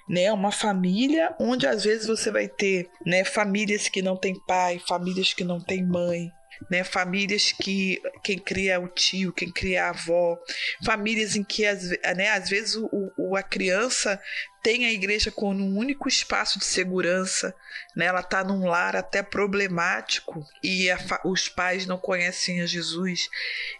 né? 0.10 0.32
Uma 0.34 0.52
família 0.52 1.36
onde 1.40 1.68
às 1.68 1.84
vezes 1.84 2.08
você 2.08 2.32
vai 2.32 2.48
ter, 2.48 2.90
né, 3.06 3.24
famílias 3.24 3.88
que 3.88 4.02
não 4.02 4.18
têm 4.18 4.34
pai, 4.48 4.82
famílias 4.88 5.34
que 5.34 5.44
não 5.44 5.62
têm 5.62 5.86
mãe, 5.86 6.32
né? 6.70 6.84
Famílias 6.84 7.52
que 7.52 8.02
quem 8.24 8.40
cria 8.40 8.74
é 8.74 8.80
o 8.80 8.88
tio, 8.88 9.32
quem 9.32 9.52
cria 9.52 9.78
é 9.78 9.82
a 9.82 9.90
avó, 9.90 10.38
famílias 10.84 11.36
em 11.36 11.44
que 11.44 11.66
às, 11.66 11.90
né, 12.18 12.32
às 12.32 12.50
vezes 12.50 12.76
o, 12.76 12.90
o, 13.18 13.36
a 13.36 13.44
criança 13.44 14.20
tem 14.62 14.86
a 14.86 14.92
igreja 14.92 15.32
como 15.32 15.64
um 15.64 15.78
único 15.78 16.08
espaço 16.08 16.60
de 16.60 16.66
segurança, 16.66 17.56
né? 17.96 18.06
Ela 18.06 18.20
está 18.20 18.44
num 18.44 18.68
lar 18.68 18.96
até 18.96 19.24
problemático 19.24 20.46
e 20.64 20.88
os 21.24 21.48
pais 21.48 21.86
não 21.86 21.98
conhecem 21.98 22.62
a 22.62 22.66
Jesus 22.66 23.30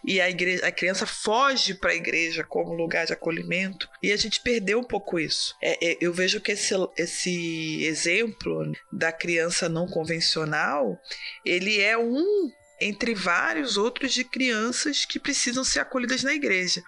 e 0.04 0.20
a 0.20 0.30
igreja, 0.30 0.66
a 0.66 0.72
criança 0.72 1.06
foge 1.06 1.74
para 1.74 1.92
a 1.92 1.96
igreja 1.96 2.44
como 2.44 2.74
lugar 2.74 3.06
de 3.06 3.12
acolhimento 3.12 3.88
e 4.02 4.12
a 4.12 4.16
gente 4.16 4.40
perdeu 4.40 4.78
um 4.78 4.84
pouco 4.84 5.18
isso. 5.18 5.54
É, 5.62 5.92
é, 5.92 5.98
eu 6.00 6.12
vejo 6.12 6.40
que 6.40 6.52
esse, 6.52 6.74
esse 6.96 7.84
exemplo 7.84 8.72
da 8.92 9.12
criança 9.12 9.68
não 9.68 9.86
convencional 9.86 10.98
ele 11.44 11.80
é 11.80 11.96
um 11.96 12.50
entre 12.80 13.14
vários 13.14 13.76
outros 13.76 14.12
de 14.12 14.24
crianças 14.24 15.04
que 15.04 15.18
precisam 15.18 15.62
ser 15.62 15.80
acolhidas 15.80 16.22
na 16.22 16.32
igreja. 16.32 16.82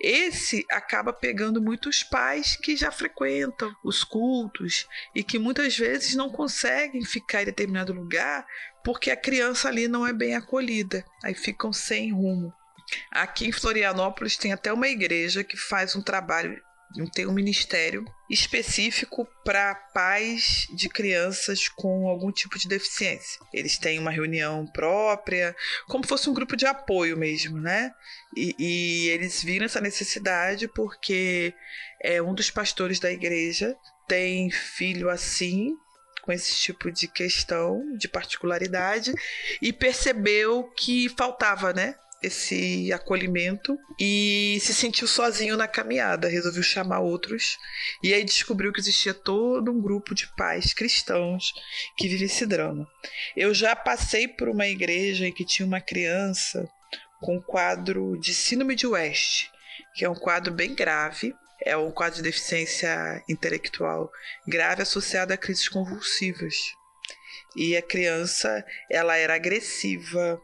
Esse 0.00 0.64
acaba 0.70 1.12
pegando 1.12 1.62
muitos 1.62 2.02
pais 2.02 2.56
que 2.56 2.76
já 2.76 2.90
frequentam 2.90 3.74
os 3.84 4.02
cultos 4.02 4.86
e 5.14 5.22
que 5.22 5.38
muitas 5.38 5.76
vezes 5.76 6.14
não 6.14 6.30
conseguem 6.30 7.04
ficar 7.04 7.42
em 7.42 7.46
determinado 7.46 7.92
lugar 7.92 8.46
porque 8.84 9.10
a 9.10 9.16
criança 9.16 9.68
ali 9.68 9.88
não 9.88 10.06
é 10.06 10.12
bem 10.12 10.36
acolhida, 10.36 11.04
aí 11.24 11.34
ficam 11.34 11.72
sem 11.72 12.12
rumo. 12.12 12.52
Aqui 13.10 13.48
em 13.48 13.52
Florianópolis 13.52 14.36
tem 14.36 14.52
até 14.52 14.72
uma 14.72 14.86
igreja 14.86 15.42
que 15.42 15.56
faz 15.56 15.96
um 15.96 16.02
trabalho 16.02 16.60
tem 17.04 17.26
um 17.26 17.32
ministério 17.32 18.04
específico 18.30 19.28
para 19.44 19.74
pais 19.74 20.66
de 20.74 20.88
crianças 20.88 21.68
com 21.68 22.08
algum 22.08 22.32
tipo 22.32 22.58
de 22.58 22.66
deficiência. 22.66 23.38
Eles 23.52 23.76
têm 23.76 23.98
uma 23.98 24.10
reunião 24.10 24.66
própria, 24.66 25.54
como 25.86 26.06
fosse 26.06 26.30
um 26.30 26.34
grupo 26.34 26.56
de 26.56 26.64
apoio 26.64 27.16
mesmo, 27.16 27.60
né? 27.60 27.92
E, 28.34 28.54
e 28.58 29.08
eles 29.10 29.42
viram 29.42 29.66
essa 29.66 29.80
necessidade 29.80 30.66
porque 30.68 31.52
é 32.02 32.22
um 32.22 32.34
dos 32.34 32.50
pastores 32.50 32.98
da 32.98 33.12
igreja 33.12 33.76
tem 34.08 34.50
filho 34.50 35.10
assim 35.10 35.76
com 36.22 36.32
esse 36.32 36.56
tipo 36.56 36.90
de 36.90 37.06
questão, 37.06 37.80
de 37.96 38.08
particularidade, 38.08 39.12
e 39.62 39.72
percebeu 39.72 40.64
que 40.76 41.08
faltava, 41.10 41.72
né? 41.72 41.94
Esse 42.22 42.92
acolhimento 42.92 43.78
e 44.00 44.58
se 44.60 44.74
sentiu 44.74 45.06
sozinho 45.06 45.56
na 45.56 45.68
caminhada, 45.68 46.28
resolveu 46.28 46.62
chamar 46.62 47.00
outros 47.00 47.58
e 48.02 48.12
aí 48.14 48.24
descobriu 48.24 48.72
que 48.72 48.80
existia 48.80 49.12
todo 49.12 49.70
um 49.70 49.80
grupo 49.80 50.14
de 50.14 50.26
pais 50.34 50.72
cristãos 50.72 51.52
que 51.96 52.08
vive 52.08 52.24
esse 52.24 52.46
drama. 52.46 52.86
Eu 53.36 53.52
já 53.52 53.76
passei 53.76 54.26
por 54.26 54.48
uma 54.48 54.66
igreja 54.66 55.26
em 55.26 55.32
que 55.32 55.44
tinha 55.44 55.66
uma 55.66 55.80
criança 55.80 56.68
com 57.20 57.40
quadro 57.40 58.18
de 58.20 58.34
síndrome 58.34 58.74
de 58.74 58.86
West, 58.86 59.48
que 59.94 60.04
é 60.04 60.10
um 60.10 60.14
quadro 60.14 60.52
bem 60.52 60.74
grave, 60.74 61.34
é 61.64 61.76
um 61.76 61.90
quadro 61.90 62.16
de 62.16 62.22
deficiência 62.22 63.22
intelectual 63.28 64.10
grave 64.46 64.82
associado 64.82 65.32
a 65.32 65.36
crises 65.36 65.68
convulsivas. 65.68 66.54
E 67.56 67.74
a 67.74 67.80
criança, 67.80 68.64
ela 68.90 69.16
era 69.16 69.34
agressiva, 69.34 70.38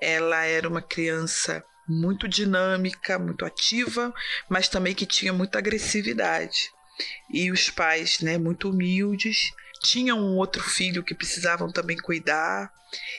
ela 0.00 0.44
era 0.44 0.68
uma 0.68 0.82
criança 0.82 1.64
muito 1.88 2.28
dinâmica, 2.28 3.18
muito 3.18 3.44
ativa, 3.44 4.14
mas 4.48 4.68
também 4.68 4.94
que 4.94 5.06
tinha 5.06 5.32
muita 5.32 5.58
agressividade. 5.58 6.70
E 7.32 7.50
os 7.50 7.70
pais, 7.70 8.20
né, 8.20 8.38
muito 8.38 8.70
humildes, 8.70 9.52
tinham 9.82 10.18
um 10.18 10.36
outro 10.36 10.62
filho 10.62 11.02
que 11.02 11.14
precisavam 11.14 11.70
também 11.72 11.96
cuidar. 11.96 12.70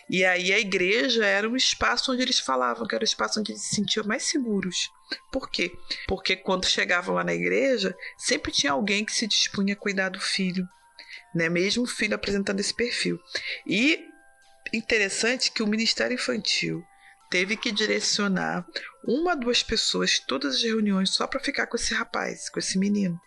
E 0.10 0.24
aí 0.24 0.54
a 0.54 0.60
igreja 0.60 1.26
era 1.26 1.50
um 1.50 1.56
espaço 1.56 2.12
onde 2.12 2.22
eles 2.22 2.40
falavam 2.40 2.88
que 2.88 2.94
era 2.94 3.04
o 3.04 3.06
um 3.06 3.06
espaço 3.06 3.40
onde 3.40 3.52
eles 3.52 3.64
se 3.64 3.76
sentiam 3.76 4.06
mais 4.06 4.24
seguros. 4.24 4.90
Por 5.32 5.50
quê? 5.50 5.72
Porque 6.08 6.36
quando 6.36 6.66
chegavam 6.66 7.16
lá 7.16 7.24
na 7.24 7.34
igreja, 7.34 7.96
sempre 8.18 8.52
tinha 8.52 8.74
alguém 8.74 9.04
que 9.04 9.14
se 9.14 9.28
dispunha 9.28 9.74
a 9.74 9.78
cuidar 9.78 10.10
do 10.10 10.20
filho, 10.20 10.68
né? 11.34 11.50
Mesmo 11.50 11.84
o 11.84 11.88
filho 11.88 12.16
apresentando 12.16 12.60
esse 12.60 12.74
perfil. 12.74 13.20
E 13.66 14.11
interessante 14.74 15.52
que 15.52 15.64
o 15.64 15.68
Ministério 15.68 16.16
Infantil 16.16 16.84
teve 17.30 17.56
que 17.56 17.72
direcionar 17.72 18.66
uma, 19.06 19.36
duas 19.36 19.64
pessoas 19.64 20.20
todas 20.20 20.56
as 20.56 20.64
reuniões 20.64 21.12
só 21.12 21.26
para 21.26 21.40
ficar 21.40 21.66
com 21.68 21.78
esse 21.78 21.94
rapaz, 21.94 22.50
com 22.50 22.60
esse 22.60 22.78
menino, 22.78 23.20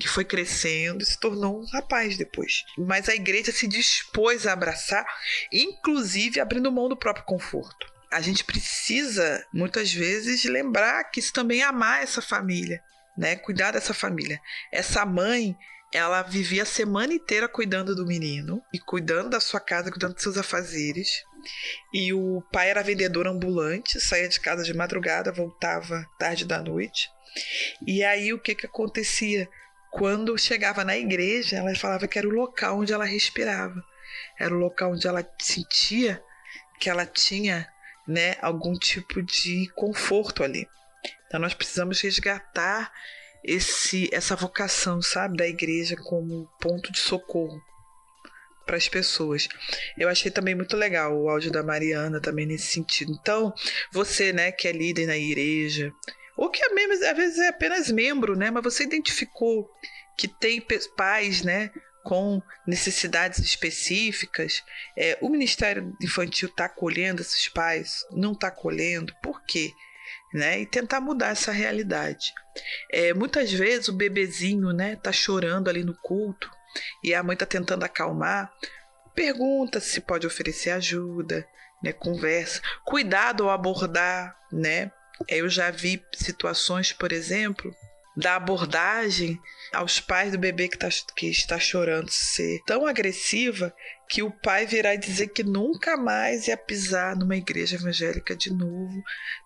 que 0.00 0.08
foi 0.08 0.24
crescendo 0.24 1.02
e 1.02 1.06
se 1.06 1.20
tornou 1.20 1.60
um 1.60 1.66
rapaz 1.66 2.16
depois. 2.16 2.64
Mas 2.78 3.08
a 3.08 3.14
igreja 3.14 3.52
se 3.52 3.68
dispôs 3.68 4.46
a 4.46 4.54
abraçar, 4.54 5.04
inclusive 5.52 6.40
abrindo 6.40 6.72
mão 6.72 6.88
do 6.88 6.96
próprio 6.96 7.26
conforto. 7.26 7.92
A 8.10 8.20
gente 8.20 8.44
precisa 8.44 9.46
muitas 9.52 9.92
vezes 9.92 10.44
lembrar 10.44 11.04
que 11.04 11.20
isso 11.20 11.32
também 11.32 11.60
é 11.60 11.64
amar 11.64 12.02
essa 12.02 12.20
família, 12.20 12.82
né? 13.16 13.36
Cuidar 13.36 13.72
dessa 13.72 13.94
família. 13.94 14.40
Essa 14.70 15.06
mãe 15.06 15.56
ela 15.92 16.22
vivia 16.22 16.62
a 16.62 16.66
semana 16.66 17.12
inteira 17.12 17.48
cuidando 17.48 17.94
do 17.94 18.06
menino 18.06 18.62
e 18.72 18.78
cuidando 18.78 19.30
da 19.30 19.40
sua 19.40 19.60
casa, 19.60 19.90
cuidando 19.90 20.14
dos 20.14 20.22
seus 20.22 20.38
afazeres. 20.38 21.22
E 21.92 22.12
o 22.14 22.42
pai 22.52 22.70
era 22.70 22.82
vendedor 22.82 23.26
ambulante, 23.26 24.00
saía 24.00 24.28
de 24.28 24.40
casa 24.40 24.62
de 24.62 24.72
madrugada, 24.72 25.30
voltava 25.30 26.06
tarde 26.18 26.46
da 26.46 26.62
noite. 26.62 27.10
E 27.86 28.02
aí 28.02 28.32
o 28.32 28.40
que 28.40 28.54
que 28.54 28.66
acontecia? 28.66 29.48
Quando 29.90 30.38
chegava 30.38 30.84
na 30.84 30.96
igreja, 30.96 31.56
ela 31.58 31.74
falava 31.74 32.08
que 32.08 32.18
era 32.18 32.26
o 32.26 32.32
local 32.32 32.78
onde 32.78 32.92
ela 32.92 33.04
respirava. 33.04 33.82
Era 34.38 34.54
o 34.54 34.58
local 34.58 34.92
onde 34.92 35.06
ela 35.06 35.26
sentia 35.38 36.22
que 36.80 36.88
ela 36.88 37.04
tinha, 37.04 37.68
né, 38.08 38.36
algum 38.40 38.74
tipo 38.74 39.22
de 39.22 39.70
conforto 39.74 40.42
ali. 40.42 40.66
Então 41.26 41.38
nós 41.38 41.54
precisamos 41.54 42.00
resgatar 42.00 42.90
esse 43.44 44.08
essa 44.12 44.36
vocação, 44.36 45.02
sabe, 45.02 45.36
da 45.36 45.46
igreja 45.46 45.96
como 45.96 46.48
ponto 46.60 46.92
de 46.92 46.98
socorro 46.98 47.60
para 48.64 48.76
as 48.76 48.88
pessoas. 48.88 49.48
Eu 49.98 50.08
achei 50.08 50.30
também 50.30 50.54
muito 50.54 50.76
legal 50.76 51.16
o 51.16 51.28
áudio 51.28 51.50
da 51.50 51.62
Mariana 51.62 52.20
também 52.20 52.46
nesse 52.46 52.68
sentido. 52.68 53.12
Então, 53.20 53.52
você, 53.92 54.32
né, 54.32 54.52
que 54.52 54.68
é 54.68 54.72
líder 54.72 55.06
na 55.06 55.16
igreja, 55.16 55.92
ou 56.36 56.50
que 56.50 56.64
é 56.64 56.68
mesmo, 56.72 57.04
às 57.04 57.16
vezes 57.16 57.38
é 57.38 57.48
apenas 57.48 57.90
membro, 57.90 58.36
né, 58.36 58.50
mas 58.50 58.62
você 58.62 58.84
identificou 58.84 59.68
que 60.16 60.28
tem 60.28 60.64
pais, 60.96 61.42
né, 61.42 61.70
com 62.04 62.42
necessidades 62.66 63.38
específicas. 63.38 64.62
É, 64.96 65.16
o 65.20 65.28
Ministério 65.28 65.94
Infantil 66.02 66.48
está 66.48 66.66
acolhendo 66.66 67.22
esses 67.22 67.48
pais? 67.48 68.04
Não 68.10 68.32
está 68.32 68.48
acolhendo? 68.48 69.14
Por 69.22 69.44
quê? 69.44 69.70
Né? 70.32 70.60
E 70.60 70.66
tentar 70.66 71.00
mudar 71.00 71.28
essa 71.28 71.52
realidade. 71.52 72.32
É, 72.90 73.12
muitas 73.12 73.52
vezes 73.52 73.88
o 73.88 73.92
bebezinho 73.92 74.72
né, 74.72 74.96
tá 74.96 75.12
chorando 75.12 75.68
ali 75.68 75.84
no 75.84 75.94
culto 75.94 76.50
e 77.04 77.14
a 77.14 77.22
mãe 77.22 77.34
está 77.34 77.44
tentando 77.44 77.84
acalmar. 77.84 78.50
Pergunta 79.14 79.78
se 79.78 80.00
pode 80.00 80.26
oferecer 80.26 80.70
ajuda, 80.70 81.46
né, 81.82 81.92
conversa. 81.92 82.62
Cuidado 82.84 83.44
ao 83.44 83.50
abordar, 83.50 84.34
né? 84.50 84.90
Eu 85.28 85.48
já 85.48 85.70
vi 85.70 86.02
situações, 86.14 86.92
por 86.92 87.12
exemplo, 87.12 87.70
da 88.16 88.36
abordagem 88.36 89.40
aos 89.72 90.00
pais 90.00 90.32
do 90.32 90.38
bebê 90.38 90.68
que, 90.68 90.76
tá, 90.76 90.88
que 91.16 91.28
está 91.28 91.58
chorando 91.58 92.10
ser 92.10 92.60
tão 92.66 92.86
agressiva 92.86 93.74
que 94.08 94.22
o 94.22 94.30
pai 94.30 94.66
virá 94.66 94.94
dizer 94.94 95.28
que 95.28 95.42
nunca 95.42 95.96
mais 95.96 96.46
ia 96.46 96.56
pisar 96.56 97.16
numa 97.16 97.36
igreja 97.36 97.76
evangélica 97.76 98.36
de 98.36 98.52
novo. 98.52 99.02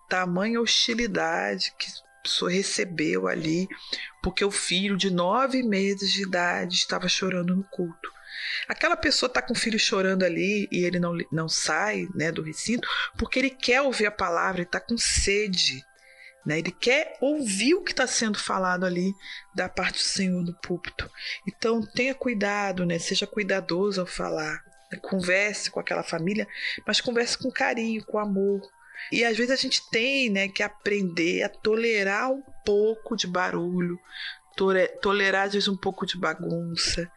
Tamanha 0.07 0.61
hostilidade 0.61 1.73
que 1.77 1.87
pessoa 2.27 2.51
recebeu 2.51 3.27
ali, 3.27 3.67
porque 4.21 4.43
o 4.43 4.51
filho 4.51 4.97
de 4.97 5.09
nove 5.09 5.63
meses 5.63 6.11
de 6.11 6.23
idade 6.23 6.75
estava 6.75 7.07
chorando 7.07 7.55
no 7.55 7.63
culto. 7.63 8.11
Aquela 8.67 8.97
pessoa 8.97 9.27
está 9.27 9.41
com 9.41 9.53
o 9.53 9.57
filho 9.57 9.79
chorando 9.79 10.23
ali 10.23 10.67
e 10.71 10.83
ele 10.83 10.99
não, 10.99 11.17
não 11.31 11.47
sai 11.47 12.07
né, 12.13 12.31
do 12.31 12.41
recinto 12.41 12.87
porque 13.17 13.39
ele 13.39 13.49
quer 13.49 13.81
ouvir 13.81 14.05
a 14.05 14.11
palavra, 14.11 14.61
ele 14.61 14.67
está 14.67 14.79
com 14.79 14.97
sede. 14.97 15.83
Né? 16.45 16.59
Ele 16.59 16.71
quer 16.71 17.17
ouvir 17.21 17.75
o 17.75 17.83
que 17.83 17.91
está 17.91 18.05
sendo 18.05 18.37
falado 18.37 18.85
ali 18.85 19.13
da 19.55 19.67
parte 19.67 19.97
do 19.97 20.07
Senhor 20.07 20.43
no 20.43 20.53
púlpito. 20.61 21.09
Então 21.47 21.81
tenha 21.81 22.13
cuidado, 22.13 22.85
né? 22.85 22.99
seja 22.99 23.25
cuidadoso 23.25 24.01
ao 24.01 24.07
falar. 24.07 24.63
Né? 24.91 24.99
Converse 25.01 25.71
com 25.71 25.79
aquela 25.79 26.03
família, 26.03 26.47
mas 26.85 27.01
converse 27.01 27.37
com 27.37 27.51
carinho, 27.51 28.05
com 28.05 28.19
amor. 28.19 28.61
E 29.11 29.23
às 29.23 29.37
vezes 29.37 29.51
a 29.51 29.55
gente 29.55 29.89
tem 29.89 30.29
né, 30.29 30.47
que 30.47 30.63
aprender 30.63 31.43
a 31.43 31.49
tolerar 31.49 32.31
um 32.31 32.43
pouco 32.65 33.15
de 33.15 33.27
barulho, 33.27 33.99
tolerar 35.01 35.47
às 35.47 35.53
vezes 35.53 35.67
um 35.67 35.77
pouco 35.77 36.05
de 36.05 36.17
bagunça, 36.17 37.11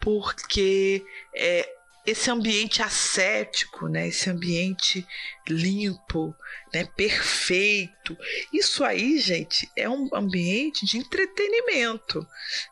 porque 0.00 1.04
é, 1.34 1.68
esse 2.06 2.30
ambiente 2.30 2.80
ascético, 2.80 3.88
né, 3.88 4.06
esse 4.06 4.30
ambiente 4.30 5.04
limpo, 5.48 6.34
né, 6.72 6.84
perfeito. 6.96 8.16
Isso 8.52 8.84
aí, 8.84 9.18
gente, 9.18 9.68
é 9.76 9.88
um 9.88 10.08
ambiente 10.14 10.86
de 10.86 10.98
entretenimento, 10.98 12.24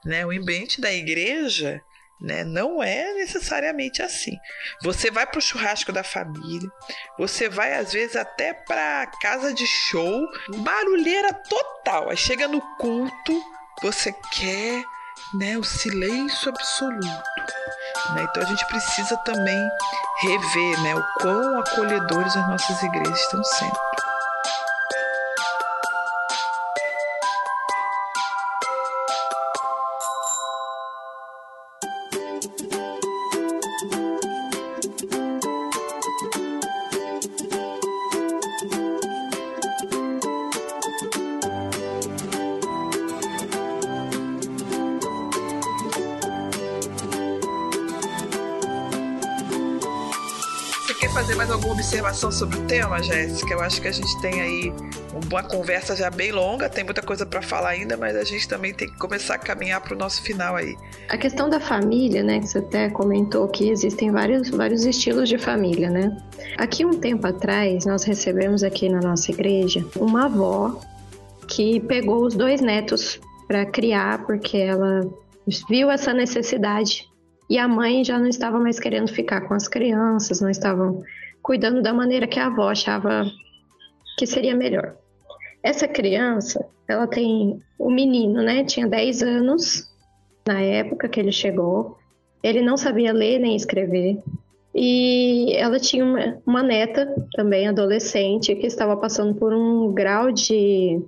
né? 0.05 0.25
O 0.25 0.31
ambiente 0.31 0.81
da 0.81 0.93
igreja, 0.93 1.83
né, 2.21 2.45
não 2.45 2.83
é 2.83 3.13
necessariamente 3.15 4.03
assim. 4.03 4.37
Você 4.83 5.11
vai 5.11 5.27
para 5.27 5.39
o 5.39 5.43
churrasco 5.43 5.93
da 5.93 6.05
família, 6.05 6.69
você 7.19 7.49
vai 7.49 7.75
às 7.75 7.93
vezes 7.93 8.17
até 8.17 8.53
para 8.53 9.07
casa 9.21 9.53
de 9.53 9.67
show, 9.67 10.27
barulheira 10.59 11.33
total. 11.33 12.11
Aí 12.11 12.17
chega 12.17 12.49
no 12.49 12.61
culto, 12.77 13.43
você 13.83 14.13
quer 14.33 14.83
né, 15.35 15.59
o 15.59 15.65
silêncio 15.65 16.49
absoluto. 16.49 17.07
Né? 18.15 18.27
Então 18.29 18.43
a 18.43 18.47
gente 18.47 18.67
precisa 18.67 19.17
também 19.19 19.69
rever 20.23 20.81
né, 20.83 20.95
o 20.95 21.03
quão 21.21 21.59
acolhedores 21.59 22.37
as 22.37 22.49
nossas 22.49 22.83
igrejas 22.83 23.21
estão 23.21 23.43
sendo. 23.45 23.79
Observação 51.95 52.33
sobre 52.33 52.59
o 52.59 52.67
tema, 52.67 53.01
Jéssica? 53.01 53.55
Eu 53.55 53.61
acho 53.61 53.81
que 53.81 53.87
a 53.87 53.93
gente 53.93 54.21
tem 54.21 54.41
aí 54.41 54.73
uma 55.31 55.45
conversa 55.45 55.95
já 55.95 56.11
bem 56.11 56.33
longa, 56.33 56.69
tem 56.69 56.83
muita 56.83 57.01
coisa 57.01 57.25
para 57.25 57.41
falar 57.41 57.69
ainda, 57.69 57.97
mas 57.97 58.17
a 58.17 58.25
gente 58.25 58.49
também 58.49 58.75
tem 58.75 58.89
que 58.89 58.99
começar 58.99 59.37
a 59.37 59.39
caminhar 59.39 59.81
para 59.81 59.95
o 59.95 59.97
nosso 59.97 60.21
final 60.23 60.57
aí. 60.57 60.77
A 61.09 61.17
questão 61.17 61.49
da 61.49 61.61
família, 61.61 62.25
né, 62.25 62.41
que 62.41 62.49
você 62.49 62.59
até 62.59 62.91
comentou 62.91 63.47
que 63.47 63.71
existem 63.71 64.11
vários, 64.11 64.51
vários 64.51 64.85
estilos 64.85 65.29
de 65.29 65.39
família, 65.39 65.89
né? 65.89 66.21
Aqui 66.59 66.85
um 66.85 66.99
tempo 66.99 67.29
atrás, 67.29 67.87
nós 67.87 68.03
recebemos 68.03 68.65
aqui 68.65 68.89
na 68.89 69.01
nossa 69.01 69.31
igreja 69.31 69.87
uma 69.95 70.25
avó 70.25 70.81
que 71.47 71.79
pegou 71.79 72.25
os 72.25 72.35
dois 72.35 72.61
netos 72.61 73.21
para 73.47 73.65
criar, 73.67 74.27
porque 74.27 74.57
ela 74.57 75.09
viu 75.69 75.93
essa 75.93 76.13
necessidade 76.13 77.09
e 77.49 77.57
a 77.57 77.69
mãe 77.69 78.03
já 78.03 78.19
não 78.19 78.27
estava 78.27 78.59
mais 78.59 78.81
querendo 78.81 79.07
ficar 79.13 79.43
com 79.43 79.55
as 79.55 79.69
crianças, 79.69 80.41
não 80.41 80.51
estavam 80.51 81.05
cuidando 81.45 81.83
da 81.83 81.93
maneira 81.93 82.27
que 82.27 82.41
a 82.41 82.47
avó 82.47 82.71
achava 82.71 83.31
que 84.19 84.27
seria 84.27 84.57
melhor. 84.57 84.97
Essa 85.63 85.87
criança, 85.87 86.67
ela 86.89 87.07
tem 87.07 87.59
o 87.79 87.91
menino, 87.91 88.43
né? 88.43 88.65
Tinha 88.65 88.89
10 88.89 89.23
anos 89.23 89.91
na 90.47 90.61
época 90.61 91.09
que 91.09 91.21
ele 91.21 91.31
chegou. 91.31 91.99
Ele 92.43 92.63
não 92.63 92.79
sabia 92.79 93.13
ler 93.13 93.39
nem 93.39 93.55
escrever. 93.55 94.23
E 94.75 95.55
ela 95.57 95.79
tinha 95.79 96.05
uma, 96.05 96.39
uma 96.47 96.63
neta, 96.63 97.15
também 97.35 97.69
adolescente, 97.69 98.55
que 98.57 98.67
estava 98.67 98.97
passando 98.97 99.35
por 99.35 99.53
um 99.53 99.93
grau 99.93 100.33
de, 100.33 101.01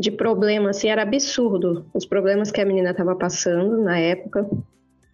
de 0.00 0.10
problema, 0.10 0.70
assim, 0.70 0.88
era 0.88 1.02
absurdo 1.02 1.86
os 1.94 2.06
problemas 2.06 2.50
que 2.50 2.60
a 2.60 2.64
menina 2.64 2.90
estava 2.90 3.14
passando 3.14 3.82
na 3.82 3.98
época. 3.98 4.48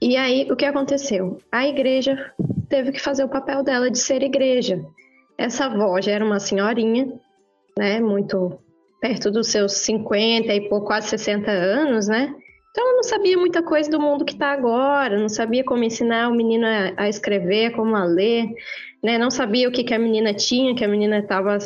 E 0.01 0.17
aí, 0.17 0.51
o 0.51 0.57
que 0.57 0.65
aconteceu? 0.65 1.39
A 1.51 1.67
igreja 1.67 2.33
teve 2.75 2.91
que 2.91 3.01
fazer 3.01 3.23
o 3.23 3.29
papel 3.29 3.63
dela 3.63 3.89
de 3.89 4.01
ser 4.01 4.21
igreja. 4.21 4.85
Essa 5.39 5.67
avó 5.67 6.01
já 6.01 6.11
era 6.11 6.25
uma 6.25 6.41
senhorinha, 6.41 7.07
né, 7.79 8.01
muito 8.01 8.59
perto 9.01 9.31
dos 9.31 9.47
seus 9.47 9.75
50 9.75 10.53
e 10.53 10.69
por 10.69 10.85
quase 10.85 11.11
60 11.11 11.49
anos, 11.53 12.09
né? 12.09 12.35
Então 12.73 12.85
ela 12.85 12.97
não 12.97 13.05
sabia 13.05 13.39
muita 13.39 13.63
coisa 13.63 13.89
do 13.89 14.01
mundo 14.01 14.25
que 14.25 14.33
está 14.33 14.51
agora, 14.51 15.17
não 15.17 15.29
sabia 15.29 15.63
como 15.63 15.85
ensinar 15.85 16.29
o 16.29 16.35
menino 16.35 16.67
a, 16.67 17.05
a, 17.05 17.09
escrever, 17.09 17.71
como 17.77 17.95
a 17.95 18.05
ler, 18.05 18.49
né? 19.01 19.19
Não 19.19 19.31
sabia 19.31 19.69
o 19.69 19.73
que, 19.73 19.85
que 19.85 19.95
a 19.95 19.99
menina 19.99 20.35
tinha, 20.35 20.75
que 20.75 20.85
a 20.85 20.89
menina 20.89 21.21
estava 21.21 21.57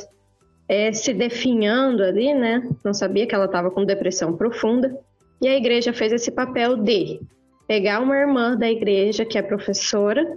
é, 0.68 0.93
se 0.93 1.14
definhando 1.14 2.02
ali, 2.02 2.35
né? 2.35 2.68
Não 2.85 2.93
sabia 2.93 3.26
que 3.26 3.35
ela 3.35 3.47
estava 3.47 3.70
com 3.70 3.82
depressão 3.82 4.36
profunda. 4.36 4.94
E 5.40 5.48
a 5.48 5.56
igreja 5.56 5.90
fez 5.90 6.12
esse 6.12 6.30
papel 6.30 6.76
de 6.76 7.18
pegar 7.66 8.01
uma 8.01 8.14
irmã 8.14 8.55
da 8.55 8.70
igreja 8.70 9.24
que 9.24 9.39
é 9.39 9.43
professora 9.43 10.36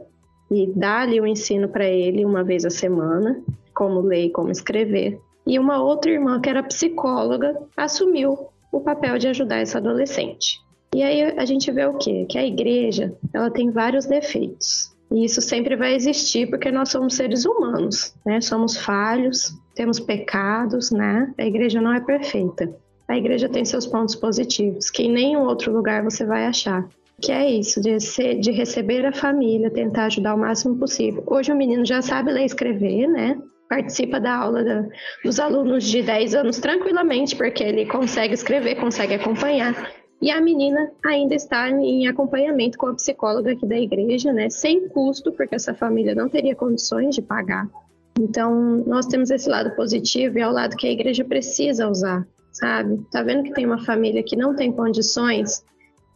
e 0.51 0.67
dar 0.75 1.03
ali 1.03 1.21
o 1.21 1.25
ensino 1.25 1.69
para 1.69 1.85
ele 1.85 2.25
uma 2.25 2.43
vez 2.43 2.65
a 2.65 2.69
semana, 2.69 3.41
como 3.73 4.01
ler 4.01 4.25
e 4.25 4.29
como 4.29 4.51
escrever. 4.51 5.17
E 5.47 5.57
uma 5.57 5.81
outra 5.81 6.11
irmã 6.11 6.41
que 6.41 6.49
era 6.49 6.61
psicóloga 6.61 7.57
assumiu 7.75 8.49
o 8.69 8.81
papel 8.81 9.17
de 9.17 9.29
ajudar 9.29 9.57
essa 9.57 9.77
adolescente. 9.77 10.59
E 10.93 11.01
aí 11.01 11.23
a 11.37 11.45
gente 11.45 11.71
vê 11.71 11.85
o 11.85 11.97
quê? 11.97 12.25
Que 12.27 12.37
a 12.37 12.45
igreja, 12.45 13.15
ela 13.33 13.49
tem 13.49 13.71
vários 13.71 14.05
defeitos. 14.05 14.91
E 15.09 15.25
isso 15.25 15.41
sempre 15.41 15.75
vai 15.75 15.93
existir 15.95 16.49
porque 16.49 16.69
nós 16.69 16.89
somos 16.89 17.15
seres 17.15 17.45
humanos, 17.45 18.13
né? 18.25 18.41
Somos 18.41 18.77
falhos, 18.77 19.53
temos 19.73 19.99
pecados, 19.99 20.91
né? 20.91 21.33
A 21.37 21.45
igreja 21.45 21.81
não 21.81 21.93
é 21.93 22.01
perfeita. 22.01 22.73
A 23.07 23.17
igreja 23.17 23.49
tem 23.49 23.65
seus 23.65 23.85
pontos 23.85 24.15
positivos, 24.15 24.89
que 24.89 25.03
em 25.03 25.11
nenhum 25.11 25.41
outro 25.41 25.71
lugar 25.73 26.03
você 26.03 26.25
vai 26.25 26.45
achar. 26.45 26.87
Que 27.21 27.31
é 27.31 27.49
isso, 27.49 27.79
de, 27.79 27.99
ser, 27.99 28.39
de 28.39 28.51
receber 28.51 29.05
a 29.05 29.13
família, 29.13 29.69
tentar 29.69 30.05
ajudar 30.05 30.33
o 30.33 30.39
máximo 30.39 30.77
possível. 30.77 31.23
Hoje 31.27 31.51
o 31.51 31.55
menino 31.55 31.85
já 31.85 32.01
sabe 32.01 32.31
ler 32.31 32.41
e 32.41 32.45
escrever, 32.45 33.07
né? 33.07 33.39
Participa 33.69 34.19
da 34.19 34.35
aula 34.35 34.63
da, 34.63 34.85
dos 35.23 35.39
alunos 35.39 35.83
de 35.83 36.01
10 36.01 36.35
anos 36.35 36.59
tranquilamente, 36.59 37.35
porque 37.35 37.63
ele 37.63 37.85
consegue 37.85 38.33
escrever, 38.33 38.75
consegue 38.75 39.13
acompanhar. 39.13 39.91
E 40.21 40.29
a 40.29 40.41
menina 40.41 40.91
ainda 41.05 41.35
está 41.35 41.69
em 41.69 42.07
acompanhamento 42.07 42.77
com 42.77 42.87
a 42.87 42.93
psicóloga 42.93 43.53
aqui 43.53 43.65
da 43.65 43.79
igreja, 43.79 44.33
né? 44.33 44.49
Sem 44.49 44.89
custo, 44.89 45.31
porque 45.31 45.55
essa 45.55 45.73
família 45.73 46.13
não 46.13 46.27
teria 46.27 46.55
condições 46.55 47.15
de 47.15 47.21
pagar. 47.21 47.67
Então, 48.19 48.83
nós 48.85 49.05
temos 49.07 49.31
esse 49.31 49.49
lado 49.49 49.75
positivo 49.75 50.37
e 50.37 50.41
é 50.41 50.47
o 50.47 50.51
lado 50.51 50.75
que 50.75 50.85
a 50.85 50.91
igreja 50.91 51.23
precisa 51.23 51.87
usar, 51.87 52.27
sabe? 52.51 52.99
Tá 53.11 53.23
vendo 53.23 53.43
que 53.43 53.53
tem 53.53 53.65
uma 53.65 53.83
família 53.83 54.21
que 54.21 54.35
não 54.35 54.55
tem 54.55 54.71
condições 54.71 55.63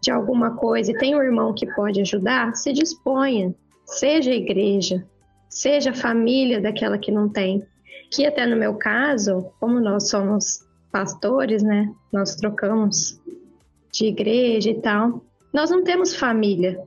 de 0.05 0.11
alguma 0.11 0.55
coisa 0.55 0.91
e 0.91 0.97
tem 0.97 1.15
um 1.15 1.23
irmão 1.23 1.51
que 1.51 1.65
pode 1.65 1.99
ajudar? 1.99 2.55
Se 2.55 2.71
disponha, 2.71 3.55
seja 3.87 4.31
igreja, 4.31 5.03
seja 5.49 5.93
família 5.93 6.61
daquela 6.61 6.99
que 6.99 7.11
não 7.11 7.27
tem. 7.27 7.65
Que 8.11 8.23
até 8.23 8.45
no 8.45 8.55
meu 8.55 8.75
caso, 8.75 9.51
como 9.59 9.79
nós 9.79 10.09
somos 10.09 10.63
pastores, 10.91 11.63
né? 11.63 11.91
Nós 12.13 12.35
trocamos 12.35 13.19
de 13.91 14.05
igreja 14.05 14.69
e 14.69 14.79
tal. 14.79 15.25
Nós 15.51 15.71
não 15.71 15.83
temos 15.83 16.15
família. 16.15 16.79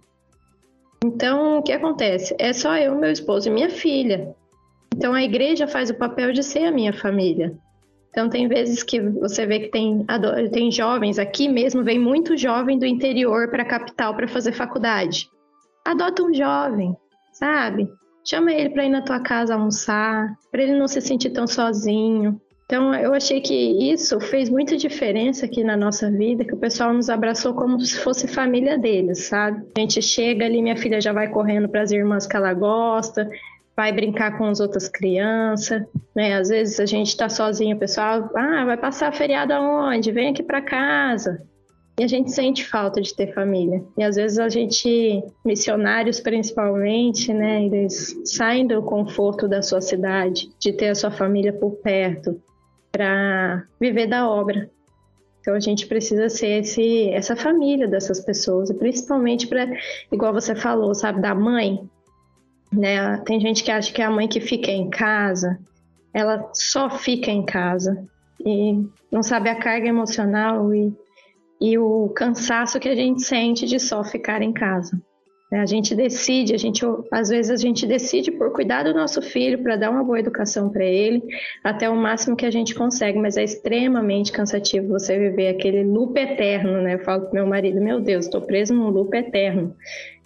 Então, 1.05 1.59
o 1.59 1.63
que 1.63 1.73
acontece? 1.73 2.37
É 2.39 2.53
só 2.53 2.77
eu, 2.77 2.95
meu 2.95 3.11
esposo 3.11 3.49
e 3.49 3.53
minha 3.53 3.69
filha. 3.69 4.33
Então, 4.95 5.13
a 5.13 5.25
igreja 5.25 5.67
faz 5.67 5.91
o 5.91 5.95
papel 5.95 6.33
de 6.33 6.45
ser 6.45 6.67
a 6.67 6.73
minha 6.73 6.93
família. 6.93 7.53
Então, 8.11 8.29
tem 8.29 8.49
vezes 8.49 8.83
que 8.83 9.01
você 9.01 9.47
vê 9.47 9.61
que 9.61 9.69
tem, 9.69 10.05
tem 10.53 10.71
jovens, 10.73 11.19
aqui 11.19 11.49
mesmo 11.49 11.85
vem 11.85 11.99
muito 11.99 12.37
jovem 12.37 12.79
do 12.79 12.87
interior 12.87 13.51
para 13.51 13.63
a 13.63 13.67
capital 13.67 14.15
para 14.15 14.27
fazer 14.27 14.53
faculdade. 14.53 15.29
Adota 15.85 16.23
um 16.23 16.35
jovem, 16.35 16.97
sabe? 17.33 17.89
Chama 18.25 18.53
ele 18.53 18.71
para 18.71 18.85
ir 18.85 18.91
na 18.91 19.03
tua 19.03 19.21
casa 19.21 19.55
almoçar, 19.55 20.37
para 20.51 20.63
ele 20.63 20.79
não 20.79 20.89
se 20.89 21.01
sentir 21.01 21.31
tão 21.31 21.47
sozinho. 21.47 22.41
Então, 22.67 22.95
eu 22.95 23.15
achei 23.15 23.41
que 23.41 23.55
isso 23.91 24.21
fez 24.21 24.51
muita 24.51 24.77
diferença 24.77 25.47
aqui 25.47 25.65
na 25.65 25.75
nossa 25.75 26.11
vida, 26.11 26.45
que 26.45 26.53
o 26.53 26.59
pessoal 26.59 26.93
nos 26.93 27.09
abraçou 27.09 27.55
como 27.55 27.81
se 27.81 27.99
fosse 27.99 28.29
família 28.29 28.77
deles, 28.77 29.25
sabe? 29.25 29.67
A 29.75 29.81
gente 29.81 30.03
chega 30.03 30.45
ali, 30.45 30.61
minha 30.61 30.77
filha 30.77 31.01
já 31.01 31.11
vai 31.11 31.29
correndo 31.29 31.67
para 31.67 31.81
as 31.81 31.91
irmãs 31.91 32.27
que 32.27 32.37
ela 32.37 32.53
gosta, 32.53 33.31
vai 33.79 33.93
brincar 33.93 34.37
com 34.37 34.45
as 34.47 34.59
outras 34.59 34.89
crianças, 34.89 35.85
né? 36.13 36.35
Às 36.35 36.49
vezes 36.49 36.81
a 36.81 36.85
gente 36.85 37.07
está 37.07 37.29
sozinho, 37.29 37.77
o 37.77 37.79
pessoal, 37.79 38.29
ah, 38.35 38.65
vai 38.65 38.77
passar 38.77 39.15
feriado 39.15 39.53
aonde? 39.53 40.11
Vem 40.11 40.31
aqui 40.31 40.43
para 40.43 40.61
casa. 40.61 41.41
E 41.97 42.03
a 42.03 42.09
gente 42.09 42.33
sente 42.33 42.67
falta 42.67 43.01
de 43.01 43.15
ter 43.15 43.33
família. 43.33 43.85
E 43.97 44.03
às 44.03 44.17
vezes 44.17 44.41
a 44.41 44.49
gente, 44.49 45.23
missionários 45.45 46.19
principalmente, 46.19 47.33
né, 47.33 47.67
eles 47.67 48.21
saem 48.25 48.67
do 48.67 48.83
conforto 48.83 49.47
da 49.47 49.63
sua 49.63 49.81
cidade, 49.81 50.51
de 50.59 50.73
ter 50.73 50.89
a 50.89 50.95
sua 50.97 51.13
família 51.13 51.53
por 51.53 51.77
perto, 51.77 52.43
para 52.91 53.65
viver 53.81 54.09
da 54.09 54.29
obra. 54.29 54.69
Então 55.41 55.55
a 55.55 55.61
gente 55.61 55.87
precisa 55.87 56.29
ser 56.29 56.63
esse, 56.63 57.11
essa 57.11 57.37
família 57.37 57.87
dessas 57.87 58.19
pessoas, 58.19 58.73
principalmente 58.73 59.47
para, 59.47 59.69
igual 60.11 60.33
você 60.33 60.57
falou, 60.57 60.93
sabe, 60.97 61.23
da 61.23 61.33
mãe. 61.33 61.89
Né? 62.73 63.17
Tem 63.19 63.41
gente 63.41 63.65
que 63.65 63.71
acha 63.71 63.93
que 63.93 64.03
a 64.03 64.11
mãe 64.11 64.29
que 64.29 64.41
fica 64.41 64.71
em 64.71 64.91
casa, 64.91 65.59
ela 66.13 66.51
só 66.53 66.91
fica 66.91 67.31
em 67.31 67.45
casa 67.45 68.07
e 68.45 68.85
não 69.11 69.23
sabe 69.23 69.49
a 69.49 69.57
carga 69.57 69.89
emocional 69.89 70.73
e, 70.75 70.93
e 71.61 71.79
o 71.79 72.09
cansaço 72.11 72.79
que 72.79 72.89
a 72.89 72.95
gente 72.95 73.23
sente 73.23 73.67
de 73.67 73.79
só 73.79 74.05
ficar 74.05 74.43
em 74.43 74.53
casa. 74.53 75.01
Né? 75.51 75.61
A 75.61 75.67
gente 75.67 75.95
decide, 75.95 76.55
a 76.55 76.59
gente, 76.59 76.85
às 77.11 77.31
vezes 77.31 77.51
a 77.51 77.57
gente 77.57 77.87
decide 77.87 78.31
por 78.31 78.53
cuidar 78.53 78.85
do 78.85 78.95
nosso 78.95 79.23
filho, 79.23 79.63
para 79.63 79.77
dar 79.77 79.91
uma 79.91 80.05
boa 80.05 80.21
educação 80.21 80.69
para 80.69 80.85
ele, 80.85 81.23
até 81.65 81.89
o 81.89 81.97
máximo 81.97 82.37
que 82.37 82.47
a 82.47 82.51
gente 82.51 82.75
consegue, 82.75 83.19
mas 83.19 83.37
é 83.37 83.45
extremamente 83.45 84.31
cansativo 84.31 84.89
você 84.89 85.19
viver 85.19 85.49
aquele 85.49 85.85
loop 85.85 86.19
eterno, 86.19 86.83
né? 86.83 86.95
Eu 86.95 87.01
falo 87.01 87.23
pro 87.23 87.35
meu 87.35 87.47
marido, 87.47 87.81
meu 87.81 88.01
Deus, 88.01 88.27
estou 88.27 88.43
preso 88.43 88.75
num 88.75 88.91
loop 88.91 89.17
eterno. 89.17 89.75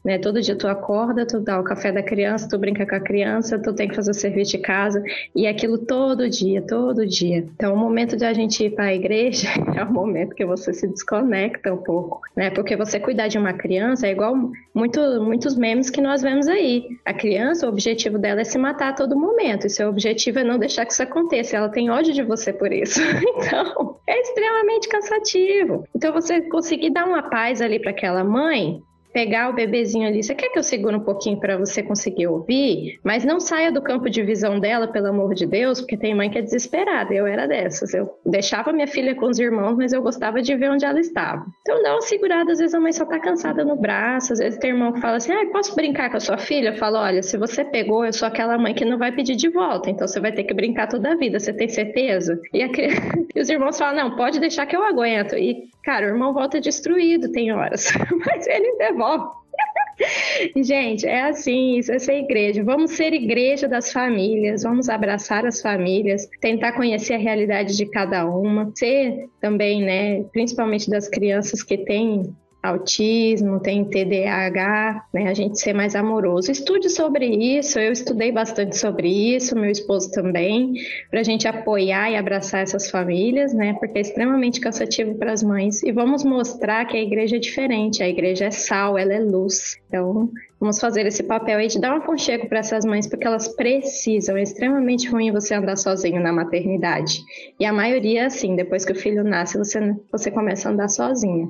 Né? 0.04 0.18
Todo 0.18 0.40
dia 0.40 0.56
tu 0.56 0.66
acorda, 0.66 1.26
tu 1.26 1.40
dá 1.40 1.60
o 1.60 1.64
café 1.64 1.92
da 1.92 2.02
criança, 2.02 2.48
tu 2.48 2.58
brinca 2.58 2.86
com 2.86 2.94
a 2.94 3.00
criança, 3.00 3.58
tu 3.58 3.72
tem 3.72 3.88
que 3.88 3.94
fazer 3.94 4.10
o 4.10 4.14
serviço 4.14 4.52
de 4.52 4.58
casa 4.58 5.02
e 5.34 5.46
aquilo 5.46 5.78
todo 5.78 6.28
dia, 6.28 6.60
todo 6.62 7.06
dia. 7.06 7.38
Então, 7.38 7.74
o 7.74 7.76
momento 7.76 8.16
de 8.16 8.24
a 8.24 8.32
gente 8.32 8.64
ir 8.64 8.70
para 8.70 8.86
a 8.86 8.94
igreja 8.94 9.48
é 9.76 9.82
o 9.84 9.92
momento 9.92 10.34
que 10.34 10.44
você 10.44 10.72
se 10.72 10.88
desconecta 10.88 11.72
um 11.72 11.78
pouco, 11.78 12.20
né? 12.36 12.50
Porque 12.50 12.76
você 12.76 12.98
cuidar 12.98 13.28
de 13.28 13.38
uma 13.38 13.52
criança 13.52 14.06
é 14.06 14.10
igual 14.10 14.34
muito, 14.74 15.00
muitos 15.22 15.56
memes 15.56 15.90
que 15.90 16.00
nós 16.00 16.22
vemos 16.22 16.48
aí. 16.48 16.84
A 17.04 17.14
criança, 17.14 17.66
o 17.66 17.68
objetivo 17.68 18.18
dela 18.18 18.40
é 18.40 18.44
se 18.44 18.58
matar 18.58 18.90
a 18.90 18.92
todo 18.92 19.18
momento. 19.18 19.66
E 19.66 19.70
seu 19.70 19.88
objetivo 19.88 20.40
é 20.40 20.44
não 20.44 20.58
deixar 20.58 20.84
que 20.84 20.92
isso 20.92 21.02
aconteça. 21.02 21.56
Ela 21.56 21.68
tem 21.68 21.90
ódio 21.90 22.12
de 22.12 22.22
você 22.22 22.52
por 22.52 22.72
isso. 22.72 23.00
Então, 23.42 23.96
é 24.06 24.20
extremamente 24.20 24.88
cansativo. 24.88 25.84
Então, 25.94 26.12
você 26.12 26.42
conseguir 26.42 26.90
dar 26.90 27.06
uma 27.06 27.22
paz 27.22 27.60
ali 27.60 27.78
para 27.78 27.90
aquela 27.90 28.22
mãe, 28.22 28.80
pegar 29.12 29.50
o 29.50 29.52
bebezinho 29.52 30.06
ali, 30.06 30.22
você 30.22 30.34
quer 30.34 30.48
que 30.48 30.58
eu 30.58 30.62
segure 30.62 30.96
um 30.96 31.00
pouquinho 31.00 31.38
para 31.38 31.56
você 31.56 31.82
conseguir 31.82 32.26
ouvir? 32.26 32.98
Mas 33.04 33.24
não 33.24 33.38
saia 33.38 33.70
do 33.70 33.82
campo 33.82 34.08
de 34.08 34.22
visão 34.22 34.58
dela, 34.58 34.88
pelo 34.88 35.08
amor 35.08 35.34
de 35.34 35.46
Deus, 35.46 35.80
porque 35.80 35.96
tem 35.96 36.14
mãe 36.14 36.30
que 36.30 36.38
é 36.38 36.42
desesperada. 36.42 37.12
Eu 37.12 37.26
era 37.26 37.46
dessas. 37.46 37.92
Eu 37.92 38.18
deixava 38.24 38.72
minha 38.72 38.86
filha 38.86 39.14
com 39.14 39.26
os 39.26 39.38
irmãos, 39.38 39.76
mas 39.76 39.92
eu 39.92 40.02
gostava 40.02 40.40
de 40.40 40.54
ver 40.56 40.70
onde 40.70 40.84
ela 40.84 40.98
estava. 40.98 41.44
Então 41.60 41.82
dá 41.82 41.92
uma 41.92 42.00
segurada, 42.00 42.52
às 42.52 42.58
vezes 42.58 42.74
a 42.74 42.80
mãe 42.80 42.92
só 42.92 43.04
tá 43.04 43.18
cansada 43.18 43.64
no 43.64 43.76
braço, 43.76 44.32
às 44.32 44.38
vezes 44.38 44.58
tem 44.58 44.70
irmão 44.70 44.92
que 44.92 45.00
fala 45.00 45.16
assim: 45.16 45.32
ah, 45.32 45.46
posso 45.52 45.74
brincar 45.74 46.10
com 46.10 46.16
a 46.16 46.20
sua 46.20 46.38
filha? 46.38 46.70
Eu 46.70 46.76
falo: 46.76 46.96
olha, 46.96 47.22
se 47.22 47.36
você 47.36 47.64
pegou, 47.64 48.04
eu 48.04 48.12
sou 48.12 48.26
aquela 48.26 48.56
mãe 48.56 48.74
que 48.74 48.84
não 48.84 48.98
vai 48.98 49.12
pedir 49.12 49.36
de 49.36 49.48
volta, 49.48 49.90
então 49.90 50.06
você 50.06 50.20
vai 50.20 50.32
ter 50.32 50.44
que 50.44 50.54
brincar 50.54 50.88
toda 50.88 51.12
a 51.12 51.16
vida, 51.16 51.38
você 51.38 51.52
tem 51.52 51.68
certeza? 51.68 52.40
E, 52.52 52.62
a... 52.62 52.68
e 53.34 53.40
os 53.40 53.48
irmãos 53.48 53.78
falam: 53.78 54.08
não, 54.08 54.16
pode 54.16 54.40
deixar 54.40 54.66
que 54.66 54.74
eu 54.74 54.82
aguento. 54.82 55.36
E, 55.36 55.68
cara, 55.84 56.06
o 56.06 56.08
irmão 56.08 56.32
volta 56.32 56.60
destruído, 56.60 57.30
tem 57.30 57.52
horas, 57.52 57.92
mas 58.26 58.46
ele 58.46 58.76
devolve 58.78 59.01
Gente, 60.56 61.06
é 61.06 61.22
assim, 61.22 61.78
isso 61.78 61.92
é 61.92 61.98
ser 61.98 62.18
igreja. 62.18 62.64
Vamos 62.64 62.92
ser 62.92 63.12
igreja 63.12 63.68
das 63.68 63.92
famílias, 63.92 64.62
vamos 64.62 64.88
abraçar 64.88 65.46
as 65.46 65.60
famílias, 65.60 66.28
tentar 66.40 66.72
conhecer 66.72 67.14
a 67.14 67.18
realidade 67.18 67.76
de 67.76 67.86
cada 67.86 68.26
uma, 68.26 68.72
ser 68.74 69.28
também, 69.40 69.82
né, 69.82 70.24
principalmente 70.32 70.90
das 70.90 71.08
crianças 71.08 71.62
que 71.62 71.78
têm 71.78 72.34
autismo, 72.62 73.58
tem 73.58 73.84
TDAH, 73.84 75.06
né? 75.12 75.28
A 75.28 75.34
gente 75.34 75.58
ser 75.58 75.72
mais 75.72 75.96
amoroso. 75.96 76.52
Estude 76.52 76.88
sobre 76.88 77.26
isso, 77.26 77.78
eu 77.78 77.90
estudei 77.90 78.30
bastante 78.30 78.78
sobre 78.78 79.08
isso, 79.08 79.58
meu 79.58 79.70
esposo 79.70 80.12
também, 80.12 80.74
para 81.10 81.20
a 81.20 81.24
gente 81.24 81.48
apoiar 81.48 82.10
e 82.10 82.16
abraçar 82.16 82.62
essas 82.62 82.88
famílias, 82.88 83.52
né? 83.52 83.74
Porque 83.80 83.98
é 83.98 84.00
extremamente 84.00 84.60
cansativo 84.60 85.16
para 85.16 85.32
as 85.32 85.42
mães. 85.42 85.82
E 85.82 85.90
vamos 85.90 86.22
mostrar 86.22 86.84
que 86.84 86.96
a 86.96 87.02
igreja 87.02 87.36
é 87.36 87.40
diferente, 87.40 88.02
a 88.02 88.08
igreja 88.08 88.44
é 88.44 88.50
sal, 88.50 88.96
ela 88.96 89.12
é 89.12 89.20
luz. 89.20 89.76
Então, 89.88 90.30
vamos 90.60 90.78
fazer 90.78 91.04
esse 91.04 91.24
papel 91.24 91.58
aí 91.58 91.66
de 91.66 91.80
dar 91.80 91.92
um 91.92 91.98
aconchego 91.98 92.48
para 92.48 92.60
essas 92.60 92.84
mães, 92.84 93.08
porque 93.08 93.26
elas 93.26 93.48
precisam. 93.48 94.36
É 94.36 94.42
extremamente 94.42 95.08
ruim 95.08 95.32
você 95.32 95.54
andar 95.54 95.76
sozinho 95.76 96.22
na 96.22 96.32
maternidade. 96.32 97.18
E 97.58 97.64
a 97.64 97.72
maioria, 97.72 98.26
assim, 98.26 98.54
depois 98.54 98.84
que 98.84 98.92
o 98.92 98.96
filho 98.96 99.24
nasce, 99.24 99.58
você, 99.58 99.96
você 100.12 100.30
começa 100.30 100.68
a 100.68 100.72
andar 100.72 100.88
sozinha. 100.88 101.48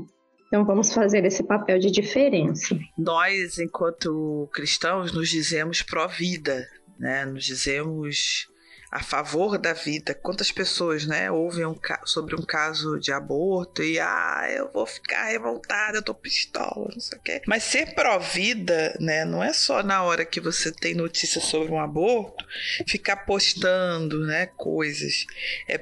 Então 0.53 0.67
vamos 0.67 0.93
fazer 0.93 1.25
esse 1.25 1.43
papel 1.43 1.79
de 1.79 1.91
diferença. 1.91 2.79
Nós, 2.99 3.59
enquanto 3.59 4.51
cristãos, 4.53 5.11
nos 5.11 5.31
dizemos 5.31 5.81
pró-vida, 5.81 6.69
né? 6.99 7.25
Nos 7.25 7.47
dizemos 7.47 8.53
a 8.91 9.03
favor 9.03 9.57
da 9.57 9.73
vida. 9.73 10.15
Quantas 10.15 10.53
pessoas, 10.53 11.07
né, 11.07 11.31
ouvem 11.31 11.65
um 11.65 11.75
sobre 12.05 12.35
um 12.35 12.43
caso 12.43 13.01
de 13.01 13.11
aborto 13.11 13.83
e 13.83 13.99
ah, 13.99 14.47
eu 14.55 14.71
vou 14.71 14.85
ficar 14.85 15.25
revoltada, 15.25 15.97
eu 15.97 16.03
tô 16.03 16.13
pistola, 16.13 16.91
não 16.93 17.01
sei 17.01 17.19
o 17.19 17.23
quê. 17.23 17.41
Mas 17.47 17.63
ser 17.63 17.95
pró-vida, 17.95 18.95
né, 19.01 19.25
não 19.25 19.43
é 19.43 19.55
só 19.55 19.83
na 19.83 20.03
hora 20.03 20.27
que 20.27 20.39
você 20.39 20.71
tem 20.71 20.95
notícia 20.95 21.41
sobre 21.41 21.73
um 21.73 21.81
aborto 21.81 22.45
ficar 22.87 23.25
postando, 23.25 24.27
né, 24.27 24.45
coisas. 24.59 25.25
É 25.67 25.79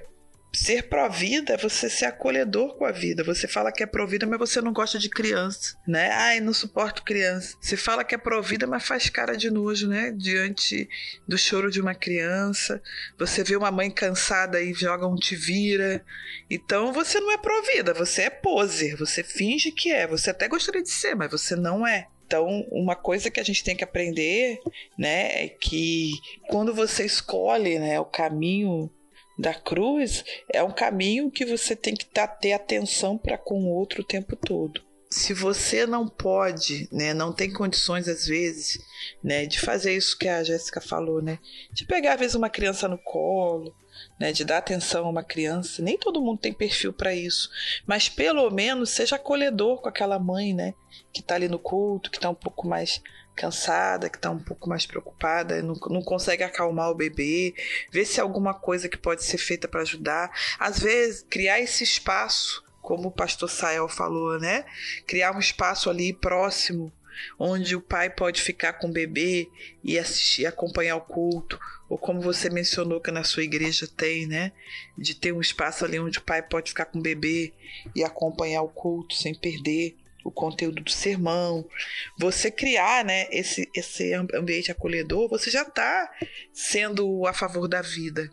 Ser 0.53 0.89
pró-vida 0.89 1.55
é 1.55 1.57
você 1.57 1.89
ser 1.89 2.07
acolhedor 2.07 2.77
com 2.77 2.85
a 2.85 2.91
vida. 2.91 3.23
Você 3.23 3.47
fala 3.47 3.71
que 3.71 3.83
é 3.85 3.87
pró-vida, 3.87 4.27
mas 4.27 4.39
você 4.39 4.61
não 4.61 4.73
gosta 4.73 4.99
de 4.99 5.09
criança, 5.09 5.77
né? 5.87 6.11
Ai, 6.11 6.41
não 6.41 6.53
suporto 6.53 7.05
criança. 7.05 7.57
Você 7.61 7.77
fala 7.77 8.03
que 8.03 8.15
é 8.15 8.19
pró-vida, 8.19 8.67
mas 8.67 8.85
faz 8.85 9.09
cara 9.09 9.37
de 9.37 9.49
nojo, 9.49 9.87
né? 9.87 10.11
Diante 10.11 10.89
do 11.27 11.39
choro 11.39 11.71
de 11.71 11.81
uma 11.81 11.95
criança. 11.95 12.83
Você 13.17 13.45
vê 13.45 13.57
uma 13.57 13.71
mãe 13.71 13.91
cansada 13.91 14.61
e 14.61 14.75
joga 14.75 15.07
um 15.07 15.15
te 15.15 15.37
vira. 15.37 16.05
Então 16.51 16.93
você 16.93 17.21
não 17.21 17.31
é 17.31 17.39
pró-vida, 17.39 17.95
você 17.95 18.23
é 18.23 18.31
poser. 18.31 18.97
Você 18.97 19.23
finge 19.23 19.71
que 19.71 19.93
é. 19.93 20.07
Você 20.09 20.31
até 20.31 20.49
gostaria 20.49 20.83
de 20.83 20.91
ser, 20.91 21.15
mas 21.15 21.31
você 21.31 21.55
não 21.55 21.87
é. 21.87 22.09
Então, 22.27 22.65
uma 22.71 22.95
coisa 22.95 23.29
que 23.29 23.41
a 23.41 23.43
gente 23.43 23.65
tem 23.65 23.75
que 23.75 23.83
aprender, 23.83 24.61
né, 24.97 25.47
é 25.47 25.49
que 25.49 26.13
quando 26.49 26.73
você 26.73 27.05
escolhe, 27.05 27.77
né, 27.77 27.99
o 27.99 28.05
caminho 28.05 28.89
da 29.41 29.55
cruz 29.55 30.23
é 30.53 30.63
um 30.63 30.71
caminho 30.71 31.31
que 31.31 31.47
você 31.47 31.75
tem 31.75 31.95
que 31.95 32.05
tá, 32.05 32.27
ter 32.27 32.53
atenção 32.53 33.17
para 33.17 33.39
com 33.39 33.65
o 33.65 33.69
outro 33.69 34.03
o 34.03 34.05
tempo 34.05 34.37
todo. 34.37 34.83
se 35.13 35.35
você 35.35 35.87
não 35.87 36.07
pode, 36.07 36.89
né, 36.93 37.13
não 37.13 37.33
tem 37.33 37.53
condições 37.53 38.07
às 38.07 38.27
vezes, 38.27 38.79
né, 39.25 39.45
de 39.47 39.59
fazer 39.59 39.97
isso 39.97 40.17
que 40.17 40.29
a 40.29 40.45
Jéssica 40.45 40.81
falou, 40.81 41.21
né, 41.21 41.39
de 41.73 41.85
pegar 41.85 42.13
às 42.15 42.21
vezes 42.21 42.37
uma 42.37 42.49
criança 42.49 42.87
no 42.87 42.97
colo, 42.97 43.75
né, 44.21 44.31
de 44.31 44.45
dar 44.45 44.59
atenção 44.59 45.07
a 45.07 45.11
uma 45.11 45.25
criança, 45.25 45.83
nem 45.83 45.99
todo 45.99 46.21
mundo 46.21 46.39
tem 46.39 46.53
perfil 46.53 46.93
para 46.93 47.13
isso, 47.13 47.51
mas 47.87 48.09
pelo 48.09 48.49
menos 48.51 48.91
seja 48.91 49.17
acolhedor 49.17 49.81
com 49.81 49.89
aquela 49.89 50.19
mãe, 50.19 50.55
né, 50.55 50.75
que 51.13 51.21
está 51.21 51.35
ali 51.35 51.49
no 51.49 51.59
culto, 51.59 52.11
que 52.11 52.19
está 52.19 52.31
um 52.31 52.35
pouco 52.35 52.69
mais 52.69 53.03
cansada, 53.41 54.11
que 54.11 54.19
está 54.19 54.31
um 54.31 54.39
pouco 54.39 54.69
mais 54.69 54.85
preocupada, 54.85 55.63
não, 55.63 55.75
não 55.89 56.03
consegue 56.03 56.43
acalmar 56.43 56.91
o 56.91 56.95
bebê, 56.95 57.55
ver 57.91 58.05
se 58.05 58.21
alguma 58.21 58.53
coisa 58.53 58.89
que 58.89 58.99
pode 58.99 59.25
ser 59.25 59.39
feita 59.39 59.67
para 59.67 59.81
ajudar. 59.81 60.31
Às 60.59 60.79
vezes, 60.79 61.25
criar 61.29 61.59
esse 61.59 61.83
espaço 61.83 62.63
como 62.83 63.09
o 63.09 63.13
pastor 63.13 63.49
Sael 63.49 63.89
falou, 63.89 64.39
né? 64.39 64.65
Criar 65.07 65.35
um 65.35 65.39
espaço 65.39 65.89
ali 65.89 66.13
próximo 66.13 66.93
onde 67.39 67.77
o 67.77 67.81
pai 67.81 68.09
pode 68.09 68.41
ficar 68.41 68.75
com 68.75 68.89
o 68.89 68.93
bebê 68.93 69.49
e 69.85 69.99
assistir, 69.99 70.47
acompanhar 70.47 70.97
o 70.97 71.03
culto, 71.03 71.59
ou 71.89 71.99
como 71.99 72.21
você 72.21 72.49
mencionou 72.49 73.01
que 73.01 73.11
na 73.11 73.25
sua 73.25 73.43
igreja 73.43 73.87
tem, 73.87 74.27
né? 74.27 74.53
De 74.97 75.15
ter 75.15 75.33
um 75.33 75.41
espaço 75.41 75.85
ali 75.85 75.99
onde 75.99 76.19
o 76.19 76.23
pai 76.23 76.43
pode 76.43 76.71
ficar 76.71 76.87
com 76.87 76.99
o 76.99 77.03
bebê 77.03 77.53
e 77.95 78.05
acompanhar 78.05 78.63
o 78.63 78.69
culto 78.69 79.15
sem 79.15 79.35
perder 79.35 79.97
o 80.25 80.31
conteúdo 80.31 80.83
do 80.83 80.91
sermão. 80.91 81.67
Você 82.19 82.51
criar, 82.51 83.05
né, 83.05 83.27
esse, 83.31 83.69
esse 83.75 84.13
ambiente 84.13 84.71
acolhedor, 84.71 85.29
você 85.29 85.51
já 85.51 85.63
está 85.63 86.11
sendo 86.53 87.27
a 87.27 87.33
favor 87.33 87.69
da 87.69 87.83
vida 87.83 88.31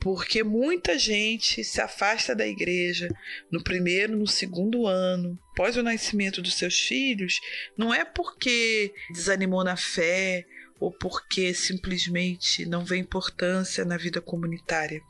porque 0.00 0.42
muita 0.42 0.98
gente 0.98 1.62
se 1.62 1.80
afasta 1.80 2.34
da 2.34 2.46
igreja 2.46 3.08
no 3.50 3.62
primeiro, 3.62 4.16
no 4.16 4.26
segundo 4.26 4.86
ano, 4.86 5.38
após 5.52 5.76
o 5.76 5.82
nascimento 5.82 6.42
dos 6.42 6.54
seus 6.54 6.80
filhos, 6.80 7.40
não 7.76 7.94
é 7.94 8.04
porque 8.04 8.92
desanimou 9.12 9.62
na 9.62 9.76
fé 9.76 10.44
ou 10.80 10.90
porque 10.90 11.54
simplesmente 11.54 12.66
não 12.66 12.84
vê 12.84 12.96
importância 12.96 13.84
na 13.84 13.96
vida 13.96 14.20
comunitária. 14.20 15.00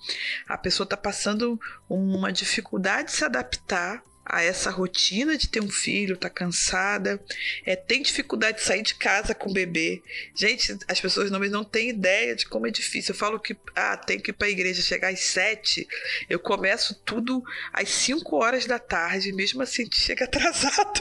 A 0.46 0.58
pessoa 0.58 0.84
está 0.84 0.96
passando 0.96 1.58
uma 1.88 2.30
dificuldade 2.30 3.08
de 3.08 3.16
se 3.16 3.24
adaptar 3.24 4.02
a 4.24 4.42
essa 4.42 4.70
rotina 4.70 5.36
de 5.36 5.48
ter 5.48 5.60
um 5.60 5.68
filho, 5.68 6.16
tá 6.16 6.30
cansada, 6.30 7.22
é, 7.66 7.74
tem 7.74 8.02
dificuldade 8.02 8.58
de 8.58 8.64
sair 8.64 8.82
de 8.82 8.94
casa 8.94 9.34
com 9.34 9.50
o 9.50 9.52
bebê. 9.52 10.02
Gente, 10.34 10.76
as 10.86 11.00
pessoas 11.00 11.30
não, 11.30 11.40
não 11.40 11.64
têm 11.64 11.90
ideia 11.90 12.34
de 12.34 12.46
como 12.46 12.66
é 12.66 12.70
difícil. 12.70 13.12
Eu 13.12 13.18
falo 13.18 13.40
que 13.40 13.56
ah, 13.74 13.96
tem 13.96 14.20
que 14.20 14.30
ir 14.30 14.34
para 14.34 14.46
a 14.46 14.50
igreja 14.50 14.80
chegar 14.80 15.08
às 15.08 15.20
sete, 15.20 15.86
eu 16.30 16.38
começo 16.38 16.94
tudo 17.04 17.42
às 17.72 17.88
cinco 17.88 18.36
horas 18.36 18.66
da 18.66 18.78
tarde, 18.78 19.32
mesmo 19.32 19.62
assim 19.62 19.88
chega 19.92 20.24
atrasado. 20.26 21.00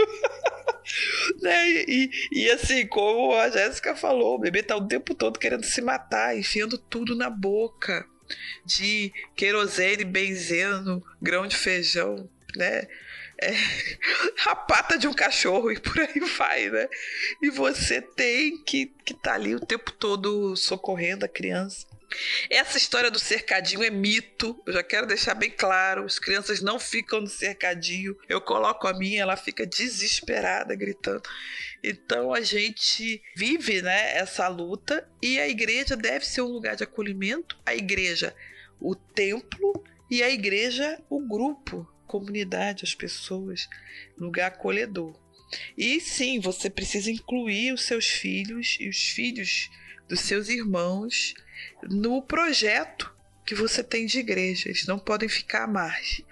né? 1.41 1.69
E, 1.69 2.10
e, 2.31 2.49
assim, 2.52 2.88
como 2.88 3.35
a 3.35 3.49
Jéssica 3.49 3.95
falou, 3.95 4.35
o 4.35 4.39
bebê 4.39 4.64
tá 4.64 4.76
o 4.76 4.88
tempo 4.88 5.14
todo 5.14 5.39
querendo 5.39 5.64
se 5.64 5.81
matar, 5.81 6.38
enfiando 6.38 6.77
tudo 6.77 7.15
na 7.15 7.30
boca. 7.30 8.06
De 8.65 9.11
querosene, 9.35 10.06
benzeno, 10.06 11.03
grão 11.22 11.45
de 11.45 11.57
feijão, 11.57 12.30
né? 12.56 12.88
é, 13.41 13.52
a 14.45 14.56
pata 14.56 14.98
de 14.98 15.07
um 15.07 15.14
cachorro 15.14 15.72
e 15.72 15.80
por 15.80 15.99
aí 15.99 16.19
vai, 16.38 16.69
né? 16.69 16.88
E 17.41 17.49
você 17.49 18.02
tem 18.02 18.64
que 18.64 18.94
estar 19.10 19.32
tá 19.32 19.34
ali 19.34 19.56
o 19.56 19.60
tempo 19.60 19.91
todo 19.91 20.56
socorrendo 20.56 21.26
a 21.26 21.30
criança. 21.30 21.88
Essa 22.49 22.78
história 22.78 23.10
do 23.10 23.18
cercadinho 23.18 23.84
é 23.84 23.90
mito, 23.90 24.61
eu 24.68 24.73
já 24.73 24.84
quero 24.84 25.07
deixar 25.07 25.34
bem 25.34 25.49
claro. 25.49 26.03
As 26.03 26.19
crianças 26.19 26.61
não 26.61 26.78
ficam 26.78 27.22
no 27.22 27.28
cercadinho. 27.28 28.18
Eu 28.28 28.41
coloco 28.41 28.86
a 28.86 28.94
minha, 28.94 29.22
ela 29.22 29.38
fica 29.38 29.65
desesperada, 29.65 30.76
gritando. 30.76 31.23
Então 31.82 32.34
a 32.34 32.41
gente 32.41 33.23
vive 33.34 33.82
né, 33.82 34.18
essa 34.18 34.48
luta 34.49 35.07
e 35.22 35.40
a 35.40 35.48
igreja 35.48 35.95
deve 35.95 36.26
ser 36.26 36.41
um 36.41 36.49
lugar 36.52 36.76
de 36.76 36.84
acolhimento. 36.84 37.57
A 37.65 37.73
igreja, 37.73 38.36
o 38.78 38.94
templo, 38.94 39.82
e 40.10 40.22
a 40.22 40.30
igreja, 40.30 41.02
o 41.10 41.26
grupo 41.26 41.88
comunidade, 42.11 42.83
as 42.83 42.93
pessoas, 42.93 43.69
lugar 44.17 44.47
acolhedor. 44.47 45.15
E 45.77 45.99
sim, 46.01 46.39
você 46.39 46.69
precisa 46.69 47.09
incluir 47.09 47.73
os 47.73 47.83
seus 47.83 48.05
filhos 48.05 48.77
e 48.79 48.89
os 48.89 48.97
filhos 48.97 49.69
dos 50.07 50.19
seus 50.19 50.49
irmãos 50.49 51.33
no 51.83 52.21
projeto 52.21 53.13
que 53.45 53.55
você 53.55 53.81
tem 53.81 54.05
de 54.05 54.19
igreja. 54.19 54.67
Eles 54.67 54.85
não 54.85 54.99
podem 54.99 55.29
ficar 55.29 55.63
à 55.63 55.67
margem. 55.67 56.25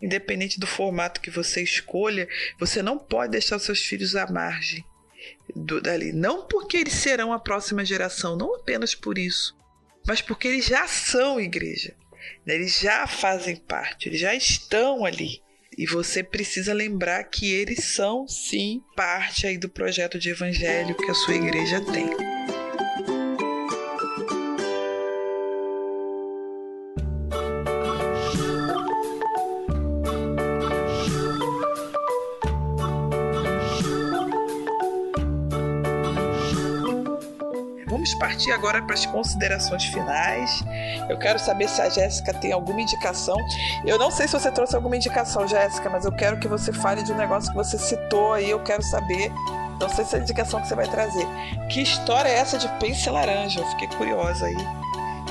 Independente 0.00 0.60
do 0.60 0.68
formato 0.68 1.20
que 1.20 1.30
você 1.30 1.62
escolha, 1.62 2.28
você 2.60 2.80
não 2.80 2.96
pode 2.96 3.32
deixar 3.32 3.56
os 3.56 3.64
seus 3.64 3.80
filhos 3.80 4.14
à 4.14 4.30
margem 4.30 4.84
do, 5.54 5.80
dali. 5.80 6.12
Não 6.12 6.46
porque 6.46 6.76
eles 6.76 6.94
serão 6.94 7.32
a 7.32 7.40
próxima 7.40 7.84
geração, 7.84 8.36
não 8.36 8.54
apenas 8.54 8.94
por 8.94 9.18
isso, 9.18 9.56
mas 10.06 10.20
porque 10.20 10.46
eles 10.46 10.66
já 10.66 10.86
são 10.86 11.40
igreja. 11.40 11.96
Né? 12.44 12.54
Eles 12.54 12.78
já 12.78 13.06
fazem 13.06 13.56
parte, 13.56 14.08
eles 14.08 14.20
já 14.20 14.34
estão 14.34 15.04
ali. 15.04 15.42
E 15.76 15.86
você 15.86 16.22
precisa 16.22 16.72
lembrar 16.72 17.24
que 17.24 17.52
eles 17.52 17.84
são, 17.84 18.28
sim, 18.28 18.80
parte 18.94 19.46
aí 19.46 19.58
do 19.58 19.68
projeto 19.68 20.18
de 20.18 20.30
evangelho 20.30 20.94
que 20.94 21.10
a 21.10 21.14
sua 21.14 21.34
igreja 21.34 21.80
tem. 21.80 22.06
Partir 38.14 38.52
agora 38.52 38.82
para 38.82 38.94
as 38.94 39.06
considerações 39.06 39.84
finais. 39.84 40.62
Eu 41.08 41.18
quero 41.18 41.38
saber 41.38 41.68
se 41.68 41.80
a 41.80 41.88
Jéssica 41.88 42.32
tem 42.34 42.52
alguma 42.52 42.80
indicação. 42.80 43.36
Eu 43.84 43.98
não 43.98 44.10
sei 44.10 44.26
se 44.26 44.32
você 44.32 44.50
trouxe 44.50 44.74
alguma 44.74 44.96
indicação, 44.96 45.46
Jéssica, 45.46 45.88
mas 45.90 46.04
eu 46.04 46.12
quero 46.12 46.38
que 46.38 46.48
você 46.48 46.72
fale 46.72 47.02
de 47.02 47.12
um 47.12 47.16
negócio 47.16 47.50
que 47.50 47.56
você 47.56 47.78
citou 47.78 48.32
aí. 48.32 48.50
Eu 48.50 48.62
quero 48.62 48.82
saber. 48.82 49.32
Não 49.80 49.88
sei 49.88 50.04
se 50.04 50.14
é 50.14 50.18
a 50.18 50.22
indicação 50.22 50.60
que 50.60 50.68
você 50.68 50.74
vai 50.74 50.88
trazer. 50.88 51.26
Que 51.68 51.82
história 51.82 52.28
é 52.28 52.38
essa 52.38 52.58
de 52.58 52.68
pence 52.78 53.08
laranja? 53.10 53.60
Eu 53.60 53.66
fiquei 53.70 53.88
curiosa 53.88 54.46
aí. 54.46 54.56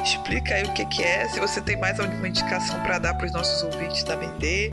Explica 0.03 0.55
aí 0.55 0.63
o 0.63 0.73
que, 0.73 0.85
que 0.85 1.01
é, 1.01 1.27
se 1.29 1.39
você 1.39 1.61
tem 1.61 1.77
mais 1.77 1.97
alguma 1.97 2.27
indicação 2.27 2.77
para 2.81 2.99
dar 2.99 3.13
para 3.13 3.25
os 3.25 3.31
nossos 3.31 3.63
ouvintes 3.63 4.03
também 4.03 4.29
ter. 4.37 4.69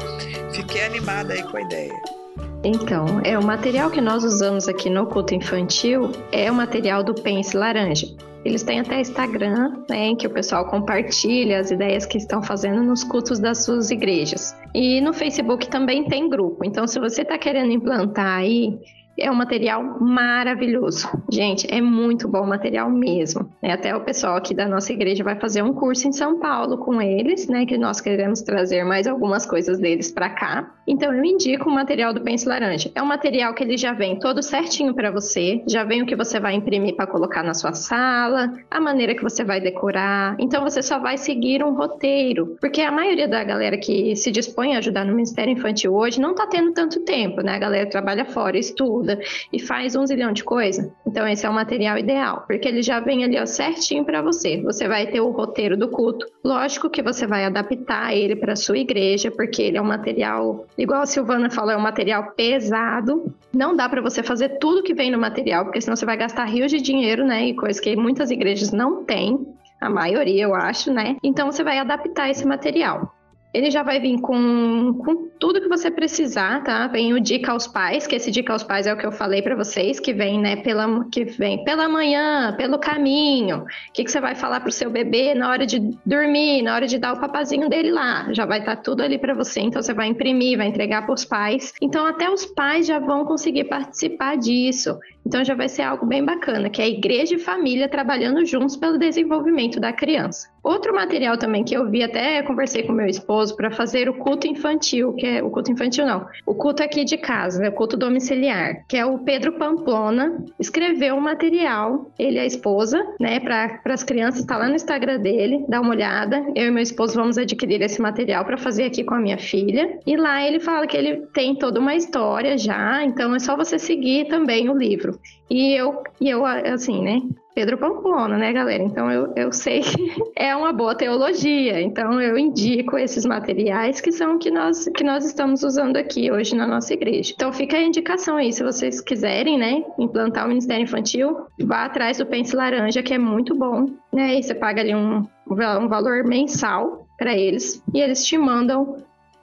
Fiquei 0.53 0.85
animada 0.85 1.35
aí 1.35 1.43
com 1.43 1.57
a 1.57 1.61
ideia. 1.61 2.20
Então, 2.63 3.21
é 3.25 3.39
o 3.39 3.43
material 3.43 3.91
que 3.91 4.03
nós 4.03 4.23
usamos 4.23 4.69
aqui 4.69 4.91
no 4.91 5.07
culto 5.07 5.35
infantil 5.35 6.13
é 6.31 6.51
o 6.51 6.55
material 6.55 7.03
do 7.03 7.15
Pense 7.15 7.57
Laranja. 7.57 8.07
Eles 8.45 8.63
têm 8.63 8.81
até 8.81 9.01
Instagram, 9.01 9.83
né, 9.89 10.09
em 10.09 10.17
que 10.17 10.27
o 10.27 10.31
pessoal 10.31 10.67
compartilha 10.67 11.59
as 11.59 11.71
ideias 11.71 12.05
que 12.07 12.19
estão 12.19 12.43
fazendo 12.43 12.83
nos 12.83 13.03
cultos 13.03 13.39
das 13.39 13.65
suas 13.65 13.91
igrejas. 13.91 14.55
E 14.75 15.01
no 15.01 15.13
Facebook 15.13 15.69
também 15.69 16.05
tem 16.05 16.29
grupo. 16.29 16.65
Então, 16.65 16.87
se 16.87 16.99
você 16.99 17.23
está 17.23 17.39
querendo 17.39 17.73
implantar 17.73 18.39
aí 18.39 18.79
é 19.19 19.31
um 19.31 19.35
material 19.35 19.99
maravilhoso. 20.01 21.09
Gente, 21.31 21.67
é 21.71 21.81
muito 21.81 22.29
bom 22.29 22.47
material 22.47 22.91
mesmo. 22.91 23.51
Né? 23.63 23.73
Até 23.73 23.95
o 23.95 24.01
pessoal 24.01 24.37
aqui 24.37 24.55
da 24.55 24.67
nossa 24.67 24.93
igreja 24.93 25.23
vai 25.23 25.37
fazer 25.37 25.63
um 25.63 25.73
curso 25.73 26.09
em 26.09 26.13
São 26.13 26.39
Paulo 26.39 26.79
com 26.79 27.01
eles, 27.01 27.47
né? 27.49 27.67
Que 27.67 27.77
nós 27.77 28.01
queremos 28.01 28.41
trazer 28.41 28.85
mais 28.85 29.07
algumas 29.07 29.45
coisas 29.45 29.79
deles 29.79 30.11
para 30.11 30.31
cá. 30.31 30.75
Então 30.87 31.13
eu 31.13 31.25
indico 31.25 31.69
o 31.69 31.73
material 31.73 32.13
do 32.13 32.21
Pense 32.21 32.49
Laranja. 32.49 32.91
É 32.95 33.03
um 33.03 33.07
material 33.07 33.55
que 33.55 33.63
ele 33.63 33.77
já 33.77 33.93
vem 33.93 34.19
todo 34.19 34.43
certinho 34.43 34.95
para 34.95 35.11
você, 35.11 35.63
já 35.69 35.85
vem 35.85 36.03
o 36.03 36.07
que 36.07 36.17
você 36.17 36.41
vai 36.41 36.55
imprimir 36.55 36.97
para 36.97 37.07
colocar 37.07 37.43
na 37.43 37.55
sua 37.55 37.73
sala, 37.73 38.53
a 38.71 38.81
maneira 38.81 39.15
que 39.15 39.23
você 39.23 39.45
vai 39.45 39.61
decorar. 39.61 40.37
Então 40.39 40.63
você 40.63 40.83
só 40.83 40.99
vai 40.99 41.17
seguir 41.17 41.63
um 41.63 41.75
roteiro, 41.75 42.57
porque 42.61 42.81
a 42.81 42.91
maioria 42.91 43.29
da 43.29 43.45
galera 43.45 43.77
que 43.77 44.17
se 44.17 44.31
dispõe 44.31 44.75
a 44.75 44.79
ajudar 44.79 45.05
no 45.05 45.13
Ministério 45.13 45.53
Infantil 45.53 45.95
hoje 45.95 46.21
não 46.21 46.35
tá 46.35 46.47
tendo 46.47 46.73
tanto 46.73 47.01
tempo, 47.01 47.43
né? 47.43 47.55
A 47.55 47.59
galera 47.59 47.89
trabalha 47.89 48.25
fora, 48.25 48.59
estuda 48.59 49.00
estuda 49.01 49.19
e 49.53 49.59
faz 49.59 49.97
um 49.97 50.07
zilhão 50.07 50.33
de 50.33 50.45
coisa. 50.45 50.93
Então 51.07 51.27
esse 51.27 51.47
é 51.47 51.51
o 51.51 51.53
material 51.53 51.99
ideal, 51.99 52.45
porque 52.47 52.69
ele 52.69 52.83
já 52.83 53.01
vem 53.01 53.25
ali 53.25 53.39
ó, 53.39 53.47
certinho 53.47 54.05
para 54.05 54.23
você. 54.23 54.61
Você 54.63 54.87
vai 54.87 55.07
ter 55.07 55.21
o 55.21 55.31
roteiro 55.31 55.77
do 55.77 55.89
culto. 55.89 56.27
Lógico 56.45 56.91
que 56.91 57.03
você 57.03 57.27
vai 57.27 57.45
adaptar 57.45 58.15
ele 58.15 58.37
para 58.37 58.57
sua 58.57 58.79
igreja, 58.79 59.31
porque 59.31 59.63
ele 59.63 59.79
é 59.79 59.83
um 59.83 59.87
material, 59.87 60.67
igual 60.77 61.03
a 61.03 61.07
Silvana 61.07 61.51
falou, 61.51 61.73
é 61.73 61.77
um 61.77 61.81
material 61.81 62.33
pesado. 62.33 63.35
Não 63.53 63.75
dá 63.75 63.89
para 63.89 64.03
você 64.03 64.23
fazer 64.23 64.59
tudo 64.59 64.83
que 64.83 64.95
vem 64.95 65.11
no 65.11 65.19
material, 65.19 65.65
porque 65.65 65.81
senão 65.81 65.97
você 65.97 66.07
vai 66.07 66.17
gastar 66.17 66.45
rios 66.45 66.71
de 66.71 66.81
dinheiro, 66.81 67.25
né? 67.25 67.47
E 67.47 67.55
coisas 67.55 67.81
que 67.81 67.97
muitas 67.97 68.31
igrejas 68.31 68.71
não 68.71 69.05
têm, 69.05 69.39
a 69.81 69.89
maioria 69.89 70.45
eu 70.45 70.55
acho, 70.55 70.93
né? 70.93 71.17
Então 71.23 71.51
você 71.51 71.65
vai 71.65 71.79
adaptar 71.79 72.31
esse 72.31 72.47
material. 72.47 73.15
Ele 73.53 73.71
já 73.71 73.83
vai 73.83 74.01
vir 74.01 74.21
com, 74.21 74.95
com 75.05 75.29
tudo 75.39 75.61
que 75.61 75.69
você 75.69 75.91
precisar, 75.91 76.63
tá? 76.63 76.87
Vem 76.87 77.13
o 77.13 77.21
dica 77.21 77.53
aos 77.53 77.67
pais, 77.67 78.07
que 78.07 78.15
esse 78.15 78.31
dica 78.31 78.53
aos 78.53 78.63
pais 78.63 78.87
é 78.87 78.93
o 78.93 78.97
que 78.97 79.07
eu 79.07 79.13
falei 79.13 79.43
para 79.43 79.57
vocês, 79.57 79.99
que 79.99 80.13
vem, 80.13 80.41
né, 80.41 80.57
pela, 80.57 81.05
que 81.11 81.25
vem 81.25 81.65
pela 81.65 81.89
manhã, 81.89 82.55
pelo 82.57 82.79
caminho. 82.79 83.59
O 83.59 83.93
que, 83.93 84.05
que 84.05 84.11
você 84.11 84.21
vai 84.21 84.35
falar 84.35 84.61
pro 84.61 84.71
seu 84.71 84.91
bebê 84.91 85.35
na 85.35 85.51
hora 85.51 85.67
de 85.67 85.81
dormir, 86.07 86.63
na 86.63 86.75
hora 86.75 86.87
de 86.87 86.99
dar 86.99 87.15
o 87.15 87.21
papazinho 87.21 87.69
dele 87.69 87.91
lá. 87.91 88.33
Já 88.33 88.47
vai 88.47 88.61
estar 88.61 88.77
tá 88.77 88.83
tudo 88.83 89.03
ali 89.03 89.19
para 89.19 89.35
você, 89.35 89.61
então 89.61 89.83
você 89.83 89.93
vai 89.93 90.07
imprimir, 90.07 90.57
vai 90.57 90.69
entregar 90.69 91.05
para 91.05 91.15
os 91.15 91.25
pais. 91.25 91.73
Então 91.83 92.07
até 92.07 92.31
os 92.31 92.47
pais 92.47 92.87
já 92.87 92.99
vão 92.99 93.25
conseguir 93.25 93.65
participar 93.65 94.37
disso. 94.37 94.97
Então 95.25 95.45
já 95.45 95.55
vai 95.55 95.69
ser 95.69 95.83
algo 95.83 96.07
bem 96.07 96.25
bacana, 96.25 96.69
que 96.69 96.83
é 96.83 96.85
a 96.85 96.89
igreja 96.89 97.35
e 97.35 97.39
família 97.39 97.89
trabalhando 97.89 98.45
juntos 98.45 98.77
pelo 98.77 98.99
desenvolvimento 98.99 99.79
da 99.79 99.93
criança. 99.93 100.49
Outro 100.63 100.95
material 100.95 101.39
também 101.39 101.65
que 101.65 101.75
eu 101.75 101.89
vi, 101.89 102.03
até 102.03 102.43
conversei 102.43 102.83
com 102.83 102.93
meu 102.93 103.07
esposo 103.07 103.57
para 103.57 103.71
fazer 103.71 104.09
o 104.09 104.15
culto 104.15 104.47
infantil, 104.47 105.15
que 105.15 105.27
é 105.27 105.43
o 105.43 105.51
culto 105.51 105.73
infantil 105.73 106.07
não, 106.07 106.27
o 106.45 106.55
culto 106.55 106.83
aqui 106.83 107.05
de 107.05 107.17
casa, 107.17 107.61
né, 107.61 107.69
o 107.71 107.73
culto 107.73 107.97
domiciliar, 107.97 108.85
que 108.87 108.97
é 108.97 109.07
o 109.07 109.19
Pedro 109.19 109.53
Pamplona, 109.53 110.45
escreveu 110.59 111.15
um 111.15 111.21
material, 111.21 112.11
ele 112.19 112.37
e 112.37 112.41
a 112.41 112.47
esposa, 112.47 113.03
né, 113.19 113.41
para 113.41 113.81
as 113.87 114.03
crianças, 114.03 114.41
está 114.41 114.57
lá 114.57 114.69
no 114.69 114.75
Instagram 114.75 115.19
dele, 115.19 115.65
dá 115.69 115.81
uma 115.81 115.91
olhada. 115.91 116.45
Eu 116.55 116.67
e 116.67 116.71
meu 116.71 116.83
esposo 116.83 117.15
vamos 117.15 117.39
adquirir 117.39 117.81
esse 117.83 118.01
material 118.01 118.45
para 118.45 118.57
fazer 118.57 118.85
aqui 118.85 119.03
com 119.03 119.15
a 119.15 119.21
minha 119.21 119.39
filha. 119.39 119.99
E 120.07 120.17
lá 120.17 120.47
ele 120.47 120.61
fala 120.61 120.87
que 120.87 120.97
ele 120.97 121.27
tem 121.33 121.55
toda 121.55 121.81
uma 121.81 121.95
história 121.95 122.57
já, 122.57 123.03
então 123.05 123.35
é 123.35 123.39
só 123.39 123.57
você 123.57 123.79
seguir 123.79 124.29
também 124.29 124.69
o 124.69 124.77
livro. 124.77 125.10
E 125.49 125.75
eu, 125.75 126.03
e 126.21 126.29
eu 126.31 126.45
assim, 126.47 127.03
né, 127.03 127.21
Pedro 127.55 127.77
Pamplona, 127.77 128.39
né, 128.39 128.53
galera? 128.53 128.83
Então 128.83 129.11
eu, 129.11 129.33
eu 129.37 129.53
sei 129.53 129.81
que 129.81 130.13
é 130.37 130.55
uma 130.55 130.73
boa 130.73 130.95
teologia. 130.95 131.81
Então 131.81 132.21
eu 132.21 132.39
indico 132.39 132.97
esses 132.97 133.25
materiais 133.25 134.01
que 134.01 134.13
são 134.13 134.39
que 134.39 134.51
nós 134.51 134.85
que 134.95 135.05
nós 135.05 135.25
estamos 135.25 135.63
usando 135.63 135.97
aqui 135.97 136.31
hoje 136.31 136.55
na 136.55 136.67
nossa 136.67 136.95
igreja. 136.95 137.33
Então 137.35 137.53
fica 137.53 137.77
a 137.77 137.83
indicação 137.83 138.37
aí, 138.37 138.53
se 138.53 138.63
vocês 138.63 139.01
quiserem, 139.01 139.59
né, 139.59 139.85
implantar 139.99 140.47
o 140.47 140.49
Ministério 140.49 140.85
Infantil, 140.85 141.37
vá 141.61 141.85
atrás 141.85 142.19
do 142.19 142.27
Pence 142.27 142.55
Laranja, 142.55 143.03
que 143.03 143.15
é 143.15 143.19
muito 143.19 143.55
bom, 143.55 143.87
né? 144.13 144.37
E 144.37 144.43
você 144.43 144.55
paga 144.55 144.81
ali 144.81 144.95
um, 144.95 145.27
um 145.49 145.89
valor 145.89 146.25
mensal 146.25 147.07
para 147.19 147.37
eles 147.37 147.83
e 147.93 148.01
eles 148.01 148.25
te 148.25 148.39
mandam 148.39 148.97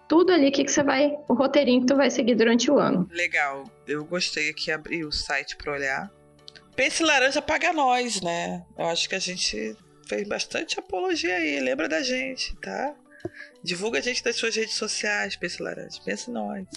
tudo 0.08 0.32
ali 0.32 0.52
que, 0.52 0.64
que 0.64 0.72
você 0.72 0.84
vai, 0.84 1.18
o 1.28 1.34
roteirinho 1.34 1.82
que 1.82 1.88
tu 1.88 1.96
vai 1.96 2.10
seguir 2.10 2.36
durante 2.36 2.70
o 2.72 2.80
ano. 2.80 3.08
Legal. 3.12 3.64
Eu 3.88 4.06
gostei 4.06 4.50
aqui 4.50 4.72
abrir 4.72 5.06
o 5.06 5.12
site 5.12 5.56
para 5.58 5.74
olhar 5.74 6.12
Pense 6.78 7.02
Laranja 7.02 7.42
paga 7.42 7.74
nós, 7.74 8.22
né? 8.22 8.64
Eu 8.78 8.86
acho 8.86 9.10
que 9.10 9.16
a 9.16 9.20
gente 9.20 9.76
fez 10.08 10.28
bastante 10.28 10.78
apologia 10.78 11.36
aí. 11.36 11.60
Lembra 11.60 11.90
da 11.90 12.04
gente, 12.04 12.56
tá? 12.58 12.94
Divulga 13.64 13.98
a 13.98 14.02
gente 14.02 14.24
das 14.24 14.36
suas 14.36 14.56
redes 14.56 14.76
sociais, 14.76 15.36
Pense 15.36 15.60
Laranja. 15.60 16.00
Pense 16.06 16.30
nós, 16.30 16.68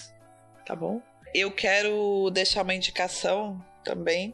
tá 0.65 0.75
bom? 0.75 0.99
Eu 1.35 1.51
quero 1.51 2.31
deixar 2.31 2.63
uma 2.63 2.73
indicação 2.73 3.63
também, 3.83 4.33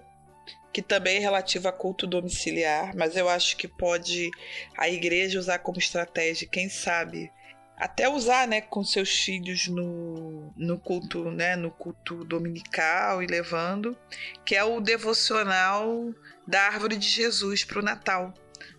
que 0.72 0.82
também 0.82 1.18
é 1.18 1.20
relativa 1.20 1.68
a 1.68 1.74
culto 1.74 2.08
domiciliar, 2.08 2.96
mas 2.96 3.18
eu 3.18 3.28
acho 3.28 3.58
que 3.58 3.68
pode 3.68 4.32
a 4.78 4.88
igreja 4.88 5.38
usar 5.38 5.60
como 5.60 5.80
estratégia, 5.80 6.48
quem 6.50 6.70
sabe, 6.70 7.30
até 7.78 8.10
usar, 8.10 8.48
né, 8.48 8.60
com 8.60 8.84
seus 8.84 9.10
filhos 9.20 9.68
no, 9.68 10.52
no 10.58 10.80
culto, 10.80 11.30
né, 11.30 11.56
no 11.56 11.70
culto 11.70 12.26
dominical 12.26 13.22
e 13.22 13.28
levando, 13.28 13.96
que 14.44 14.56
é 14.56 14.64
o 14.64 14.82
devocional 14.82 16.12
da 16.48 16.64
árvore 16.64 16.98
de 16.98 17.08
Jesus 17.08 17.64
para 17.64 17.80
o 17.80 17.84
Natal. 17.84 18.34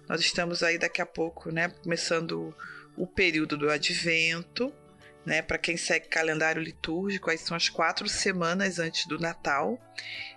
Nós 0.09 0.21
estamos 0.21 0.65
aí 0.65 0.79
daqui 0.79 1.01
a 1.01 1.07
pouco, 1.07 1.53
né, 1.53 1.69
começando 1.69 2.53
o 2.97 3.07
período 3.07 3.57
do 3.57 3.71
Advento, 3.71 4.75
né, 5.25 5.43
para 5.43 5.59
quem 5.59 5.77
segue 5.77 6.09
calendário 6.09 6.61
litúrgico, 6.61 7.31
aí 7.31 7.39
são 7.39 7.57
as 7.57 7.69
quatro 7.69 8.09
semanas 8.09 8.81
antes 8.81 9.07
do 9.07 9.19
Natal. 9.19 9.79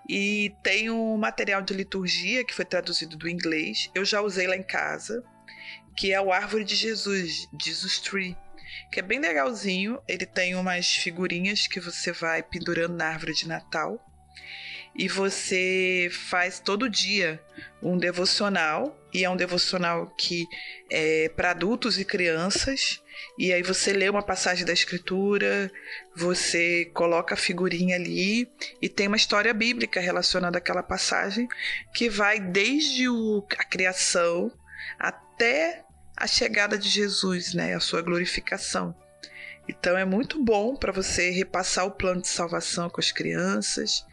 E 0.08 0.54
tem 0.62 0.92
um 0.92 1.18
material 1.18 1.64
de 1.64 1.74
liturgia 1.74 2.44
que 2.44 2.54
foi 2.54 2.66
traduzido 2.66 3.16
do 3.18 3.28
inglês. 3.28 3.90
Eu 3.96 4.04
já 4.06 4.22
usei 4.22 4.46
lá 4.48 4.56
em 4.56 4.64
casa, 4.64 5.24
que 5.96 6.14
é 6.14 6.22
o 6.22 6.32
Árvore 6.32 6.64
de 6.64 6.76
Jesus, 6.76 7.48
Jesus 7.60 8.00
Tree 8.00 8.36
que 8.92 9.00
é 9.00 9.04
bem 9.04 9.20
legalzinho. 9.20 10.02
Ele 10.08 10.26
tem 10.26 10.56
umas 10.56 10.96
figurinhas 10.96 11.68
que 11.68 11.80
você 11.80 12.12
vai 12.12 12.44
pendurando 12.44 12.96
na 12.96 13.08
árvore 13.08 13.34
de 13.34 13.48
Natal. 13.48 14.00
E 14.94 15.08
você 15.08 16.10
faz 16.12 16.60
todo 16.60 16.90
dia 16.90 17.42
um 17.82 17.98
devocional, 17.98 18.98
e 19.14 19.24
é 19.24 19.30
um 19.30 19.38
devocional 19.38 20.08
que 20.18 20.46
é 20.90 21.30
para 21.30 21.52
adultos 21.52 21.98
e 21.98 22.06
crianças. 22.06 23.02
E 23.38 23.54
aí 23.54 23.62
você 23.62 23.94
lê 23.94 24.10
uma 24.10 24.22
passagem 24.22 24.66
da 24.66 24.74
escritura, 24.74 25.72
você 26.16 26.86
coloca 26.94 27.36
a 27.36 27.38
figurinha 27.38 27.96
ali 27.96 28.50
e 28.82 28.90
tem 28.90 29.08
uma 29.08 29.18
história 29.18 29.54
bíblica 29.54 30.00
relacionada 30.00 30.58
àquela 30.58 30.84
passagem 30.84 31.48
que 31.94 32.10
vai 32.10 32.40
desde 32.40 33.08
o, 33.08 33.46
a 33.58 33.64
criação 33.64 34.52
até 35.00 35.86
a 36.16 36.28
chegada 36.28 36.78
de 36.78 36.90
Jesus, 36.90 37.54
né, 37.54 37.74
a 37.74 37.80
sua 37.80 38.02
glorificação. 38.02 38.96
Então 39.68 39.98
é 39.98 40.04
muito 40.04 40.44
bom 40.44 40.76
para 40.76 40.92
você 40.92 41.30
repassar 41.30 41.86
o 41.86 41.92
plano 41.92 42.22
de 42.22 42.28
salvação 42.28 42.90
com 42.90 43.00
as 43.00 43.12
crianças, 43.12 44.06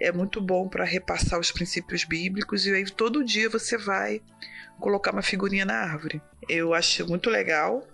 é 0.00 0.10
muito 0.10 0.40
bom 0.40 0.68
para 0.68 0.84
repassar 0.84 1.38
os 1.38 1.50
princípios 1.50 2.04
bíblicos 2.04 2.66
e 2.66 2.74
aí 2.74 2.84
todo 2.84 3.24
dia 3.24 3.48
você 3.48 3.76
vai 3.76 4.20
colocar 4.80 5.12
uma 5.12 5.22
figurinha 5.22 5.64
na 5.64 5.74
árvore. 5.74 6.20
Eu 6.48 6.74
acho 6.74 7.06
muito 7.06 7.30
legal, 7.30 7.86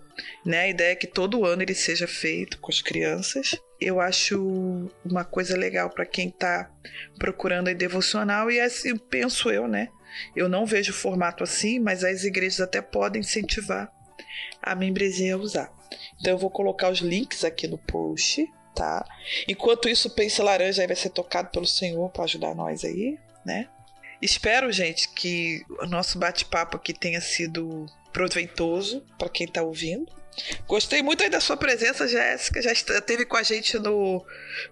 né? 0.45 0.61
A 0.61 0.69
ideia 0.69 0.91
é 0.91 0.95
que 0.95 1.07
todo 1.07 1.45
ano 1.45 1.61
ele 1.61 1.75
seja 1.75 2.07
feito 2.07 2.59
com 2.59 2.71
as 2.71 2.81
crianças. 2.81 3.55
Eu 3.79 3.99
acho 3.99 4.89
uma 5.03 5.23
coisa 5.23 5.57
legal 5.57 5.89
para 5.89 6.05
quem 6.05 6.29
está 6.29 6.69
procurando 7.17 7.69
a 7.69 7.73
devocional 7.73 8.49
e 8.51 8.59
assim 8.59 8.97
penso 8.97 9.49
eu, 9.49 9.67
né? 9.67 9.89
Eu 10.35 10.49
não 10.49 10.65
vejo 10.65 10.91
o 10.91 10.95
formato 10.95 11.43
assim, 11.43 11.79
mas 11.79 12.03
as 12.03 12.23
igrejas 12.23 12.61
até 12.61 12.81
podem 12.81 13.21
incentivar 13.21 13.91
a 14.61 14.75
membresia 14.75 15.35
a 15.35 15.37
usar. 15.37 15.73
Então 16.19 16.33
eu 16.33 16.37
vou 16.37 16.49
colocar 16.49 16.89
os 16.89 16.99
links 16.99 17.43
aqui 17.43 17.67
no 17.67 17.77
post, 17.77 18.47
tá? 18.75 19.05
Enquanto 19.47 19.89
isso, 19.89 20.07
o 20.07 20.11
Pense 20.11 20.41
Laranja 20.41 20.85
vai 20.85 20.95
ser 20.95 21.09
tocado 21.09 21.49
pelo 21.49 21.65
Senhor 21.65 22.09
para 22.09 22.23
ajudar 22.23 22.55
nós 22.55 22.83
aí, 22.83 23.17
né? 23.45 23.67
Espero, 24.21 24.71
gente, 24.71 25.09
que 25.09 25.65
o 25.81 25.87
nosso 25.87 26.19
bate-papo 26.19 26.77
aqui 26.77 26.93
tenha 26.93 27.19
sido 27.19 27.87
proveitoso 28.13 29.03
para 29.17 29.29
quem 29.29 29.47
está 29.47 29.63
ouvindo. 29.63 30.11
Gostei 30.67 31.01
muito 31.01 31.23
aí 31.23 31.29
da 31.29 31.41
sua 31.41 31.57
presença, 31.57 32.07
Jéssica. 32.07 32.61
Já 32.61 32.71
esteve 32.71 33.25
com 33.25 33.37
a 33.37 33.43
gente 33.43 33.77
no, 33.77 34.25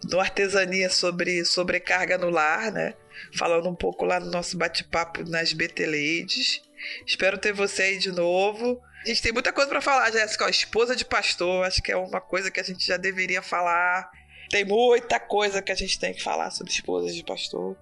no 0.10 0.20
Artesania 0.20 0.90
sobre 0.90 1.44
sobrecarga 1.44 2.18
no 2.18 2.30
lar, 2.30 2.72
né? 2.72 2.94
Falando 3.38 3.70
um 3.70 3.76
pouco 3.76 4.06
lá 4.06 4.20
no 4.20 4.32
nosso 4.32 4.58
bate-papo 4.58 5.24
nas 5.30 5.52
BT 5.52 5.86
Ladies. 5.86 6.62
Espero 7.06 7.38
ter 7.38 7.52
você 7.52 7.84
aí 7.84 7.98
de 7.98 8.12
novo. 8.12 8.82
A 9.04 9.08
gente 9.08 9.22
tem 9.22 9.32
muita 9.32 9.52
coisa 9.52 9.70
para 9.70 9.82
falar, 9.82 10.12
Jéssica. 10.12 10.50
Esposa 10.50 10.96
de 10.96 11.06
pastor, 11.06 11.66
acho 11.66 11.82
que 11.82 11.92
é 11.92 11.98
uma 11.98 12.22
coisa 12.22 12.50
que 12.50 12.60
a 12.60 12.64
gente 12.64 12.86
já 12.86 12.98
deveria 12.98 13.42
falar. 13.42 14.10
Tem 14.50 14.66
muita 14.66 15.20
coisa 15.20 15.62
que 15.62 15.72
a 15.72 15.76
gente 15.76 16.00
tem 16.00 16.14
que 16.14 16.24
falar 16.24 16.52
sobre 16.52 16.72
esposas 16.72 17.14
de 17.14 17.24
pastor. 17.24 17.78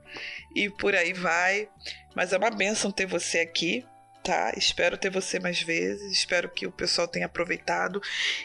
E 0.56 0.70
por 0.70 0.96
aí 0.96 1.14
vai. 1.14 1.70
Mas 2.16 2.34
é 2.34 2.38
uma 2.38 2.50
benção 2.50 2.92
ter 2.92 3.06
você 3.06 3.40
aqui 3.40 3.86
tá? 4.28 4.52
Espero 4.58 4.98
ter 4.98 5.10
você 5.10 5.40
mais 5.40 5.62
vezes, 5.62 6.12
espero 6.12 6.50
que 6.50 6.68
o 6.68 6.72
pessoal 6.72 7.08
tenha 7.08 7.28
aproveitado. 7.28 8.02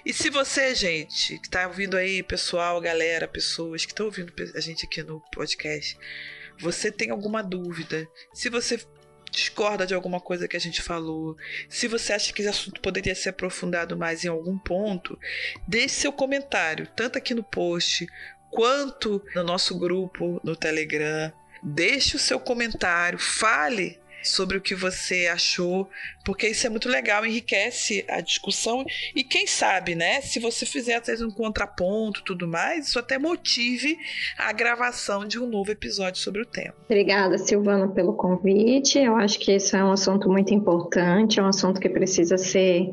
E 0.06 0.12
se 0.12 0.30
você, 0.30 0.72
gente, 0.76 1.40
que 1.40 1.50
tá 1.50 1.66
ouvindo 1.66 1.96
aí, 1.96 2.22
pessoal, 2.22 2.80
galera, 2.80 3.26
pessoas 3.26 3.84
que 3.84 3.90
estão 3.90 4.06
ouvindo 4.06 4.32
a 4.54 4.60
gente 4.60 4.86
aqui 4.86 5.02
no 5.02 5.20
podcast, 5.32 5.98
você 6.60 6.92
tem 6.92 7.10
alguma 7.10 7.42
dúvida, 7.42 8.09
se 8.32 8.48
você 8.48 8.78
discorda 9.28 9.84
de 9.84 9.92
alguma 9.92 10.20
coisa 10.20 10.46
que 10.46 10.56
a 10.56 10.60
gente 10.60 10.80
falou, 10.80 11.36
se 11.68 11.88
você 11.88 12.12
acha 12.12 12.32
que 12.32 12.42
esse 12.42 12.50
assunto 12.50 12.80
poderia 12.80 13.14
ser 13.16 13.30
aprofundado 13.30 13.96
mais 13.96 14.24
em 14.24 14.28
algum 14.28 14.56
ponto, 14.56 15.18
deixe 15.66 15.96
seu 15.96 16.12
comentário, 16.12 16.86
tanto 16.94 17.18
aqui 17.18 17.34
no 17.34 17.42
post 17.42 18.06
quanto 18.52 19.20
no 19.34 19.42
nosso 19.42 19.76
grupo 19.76 20.40
no 20.44 20.54
Telegram. 20.54 21.32
Deixe 21.60 22.14
o 22.16 22.20
seu 22.20 22.38
comentário, 22.38 23.18
fale 23.18 24.02
sobre 24.23 24.57
o 24.57 24.61
que 24.61 24.74
você 24.74 25.27
achou, 25.27 25.89
porque 26.24 26.49
isso 26.49 26.66
é 26.66 26.70
muito 26.70 26.89
legal, 26.89 27.24
enriquece 27.27 28.05
a 28.09 28.20
discussão 28.20 28.85
e 29.15 29.23
quem 29.24 29.47
sabe, 29.47 29.94
né, 29.94 30.20
se 30.20 30.39
você 30.39 30.65
fizer 30.65 30.97
às 30.97 31.07
vezes 31.07 31.23
um 31.23 31.31
contraponto 31.31 32.23
tudo 32.23 32.47
mais, 32.47 32.89
isso 32.89 32.99
até 32.99 33.19
motive 33.19 33.97
a 34.39 34.53
gravação 34.53 35.27
de 35.27 35.39
um 35.39 35.47
novo 35.49 35.70
episódio 35.70 36.20
sobre 36.20 36.43
o 36.43 36.47
tema. 36.47 36.74
Obrigada, 36.85 37.39
Silvana, 37.39 37.89
pelo 37.89 38.15
convite. 38.15 38.99
Eu 38.99 39.16
acho 39.16 39.39
que 39.39 39.53
esse 39.53 39.77
é 39.77 39.85
um 39.85 39.93
assunto 39.93 40.28
muito 40.28 40.55
importante, 40.55 41.40
é 41.40 41.43
um 41.43 41.49
assunto 41.49 41.81
que 41.81 41.89
precisa 41.89 42.36
ser 42.39 42.90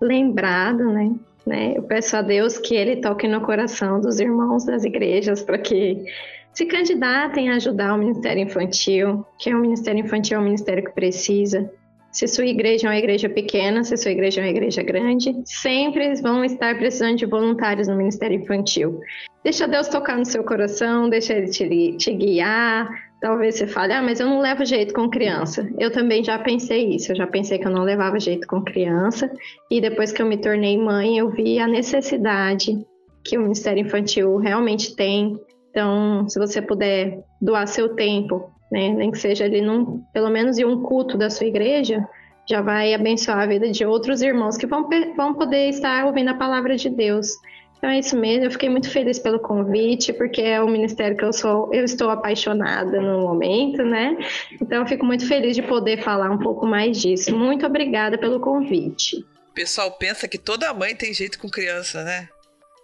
lembrado, 0.00 0.84
né? 0.92 1.14
né? 1.46 1.74
Eu 1.76 1.82
peço 1.82 2.16
a 2.16 2.22
Deus 2.22 2.58
que 2.58 2.74
ele 2.74 2.96
toque 2.96 3.28
no 3.28 3.40
coração 3.40 4.00
dos 4.00 4.18
irmãos 4.20 4.64
das 4.64 4.84
igrejas 4.84 5.42
para 5.42 5.58
que 5.58 6.04
se 6.52 6.66
candidatem 6.66 7.50
a 7.50 7.56
ajudar 7.56 7.94
o 7.94 7.98
Ministério 7.98 8.42
Infantil, 8.42 9.24
que 9.38 9.50
é 9.50 9.56
o 9.56 9.60
Ministério 9.60 10.04
Infantil 10.04 10.36
é 10.36 10.40
um 10.40 10.44
ministério 10.44 10.84
que 10.84 10.92
precisa 10.92 11.70
se 12.12 12.28
sua 12.28 12.44
igreja 12.44 12.86
é 12.86 12.90
uma 12.90 12.98
igreja 12.98 13.28
pequena, 13.28 13.82
se 13.82 13.96
sua 13.96 14.10
igreja 14.10 14.42
é 14.42 14.44
uma 14.44 14.50
igreja 14.50 14.82
grande, 14.82 15.34
sempre 15.46 16.14
vão 16.20 16.44
estar 16.44 16.76
precisando 16.76 17.16
de 17.16 17.24
voluntários 17.24 17.88
no 17.88 17.96
Ministério 17.96 18.38
Infantil. 18.38 19.00
Deixa 19.42 19.66
Deus 19.66 19.88
tocar 19.88 20.18
no 20.18 20.24
seu 20.26 20.44
coração, 20.44 21.08
deixa 21.08 21.32
Ele 21.32 21.48
te, 21.48 21.96
te 21.96 22.12
guiar. 22.12 22.86
Talvez 23.18 23.54
você 23.54 23.66
fale, 23.66 23.94
ah, 23.94 24.02
mas 24.02 24.20
eu 24.20 24.26
não 24.26 24.40
levo 24.40 24.64
jeito 24.64 24.92
com 24.92 25.08
criança. 25.08 25.66
Eu 25.78 25.90
também 25.90 26.22
já 26.22 26.38
pensei 26.38 26.94
isso, 26.94 27.12
eu 27.12 27.16
já 27.16 27.26
pensei 27.26 27.58
que 27.58 27.66
eu 27.66 27.70
não 27.70 27.82
levava 27.82 28.20
jeito 28.20 28.46
com 28.46 28.62
criança. 28.62 29.32
E 29.70 29.80
depois 29.80 30.12
que 30.12 30.20
eu 30.20 30.26
me 30.26 30.36
tornei 30.36 30.76
mãe, 30.76 31.16
eu 31.16 31.30
vi 31.30 31.58
a 31.58 31.66
necessidade 31.66 32.78
que 33.24 33.38
o 33.38 33.42
Ministério 33.42 33.80
Infantil 33.80 34.36
realmente 34.36 34.94
tem. 34.94 35.38
Então, 35.72 36.28
se 36.28 36.38
você 36.38 36.62
puder 36.62 37.24
doar 37.40 37.66
seu 37.66 37.96
tempo 37.96 38.52
né? 38.72 38.88
Nem 38.88 39.10
que 39.10 39.18
seja 39.18 39.44
ali 39.44 39.60
num, 39.60 40.02
pelo 40.14 40.30
menos 40.30 40.58
em 40.58 40.64
um 40.64 40.82
culto 40.82 41.18
da 41.18 41.28
sua 41.28 41.46
igreja, 41.46 42.02
já 42.48 42.62
vai 42.62 42.94
abençoar 42.94 43.40
a 43.40 43.46
vida 43.46 43.70
de 43.70 43.84
outros 43.84 44.22
irmãos 44.22 44.56
que 44.56 44.66
vão, 44.66 44.88
vão 45.14 45.34
poder 45.34 45.68
estar 45.68 46.06
ouvindo 46.06 46.30
a 46.30 46.34
palavra 46.34 46.74
de 46.74 46.88
Deus. 46.88 47.28
Então 47.76 47.90
é 47.90 47.98
isso 47.98 48.16
mesmo, 48.16 48.44
eu 48.44 48.50
fiquei 48.50 48.68
muito 48.68 48.88
feliz 48.88 49.18
pelo 49.18 49.40
convite, 49.40 50.12
porque 50.12 50.40
é 50.40 50.62
o 50.62 50.68
ministério 50.68 51.16
que 51.16 51.24
eu 51.24 51.32
sou, 51.32 51.68
eu 51.74 51.84
estou 51.84 52.10
apaixonada 52.10 53.00
no 53.00 53.20
momento, 53.20 53.82
né? 53.82 54.16
Então 54.60 54.80
eu 54.80 54.86
fico 54.86 55.04
muito 55.04 55.26
feliz 55.26 55.54
de 55.54 55.62
poder 55.62 56.02
falar 56.02 56.30
um 56.30 56.38
pouco 56.38 56.64
mais 56.64 56.96
disso. 56.96 57.36
Muito 57.36 57.66
obrigada 57.66 58.16
pelo 58.16 58.40
convite. 58.40 59.18
O 59.50 59.54
pessoal 59.54 59.90
pensa 59.92 60.26
que 60.26 60.38
toda 60.38 60.72
mãe 60.72 60.94
tem 60.94 61.12
jeito 61.12 61.38
com 61.38 61.48
criança, 61.48 62.02
né? 62.04 62.28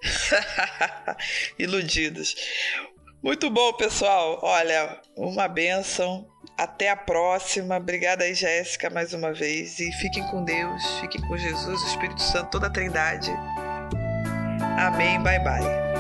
Iludidos. 1.59 2.35
Muito 3.23 3.51
bom, 3.51 3.73
pessoal. 3.73 4.39
Olha, 4.43 5.01
uma 5.17 5.49
benção. 5.49 6.27
Até 6.57 6.91
a 6.91 6.97
próxima. 6.97 7.77
Obrigada 7.77 8.25
aí, 8.25 8.35
Jéssica, 8.35 8.91
mais 8.91 9.13
uma 9.13 9.33
vez. 9.33 9.79
E 9.79 9.93
fiquem 9.93 10.25
com 10.29 10.45
Deus, 10.45 10.83
fiquem 11.01 11.21
com 11.23 11.37
Jesus, 11.37 11.83
Espírito 11.83 12.23
Santo, 12.23 12.51
toda 12.51 12.67
a 12.67 12.71
Trindade. 12.71 13.31
Amém. 14.79 15.21
Bye, 15.23 15.41
bye. 15.41 15.98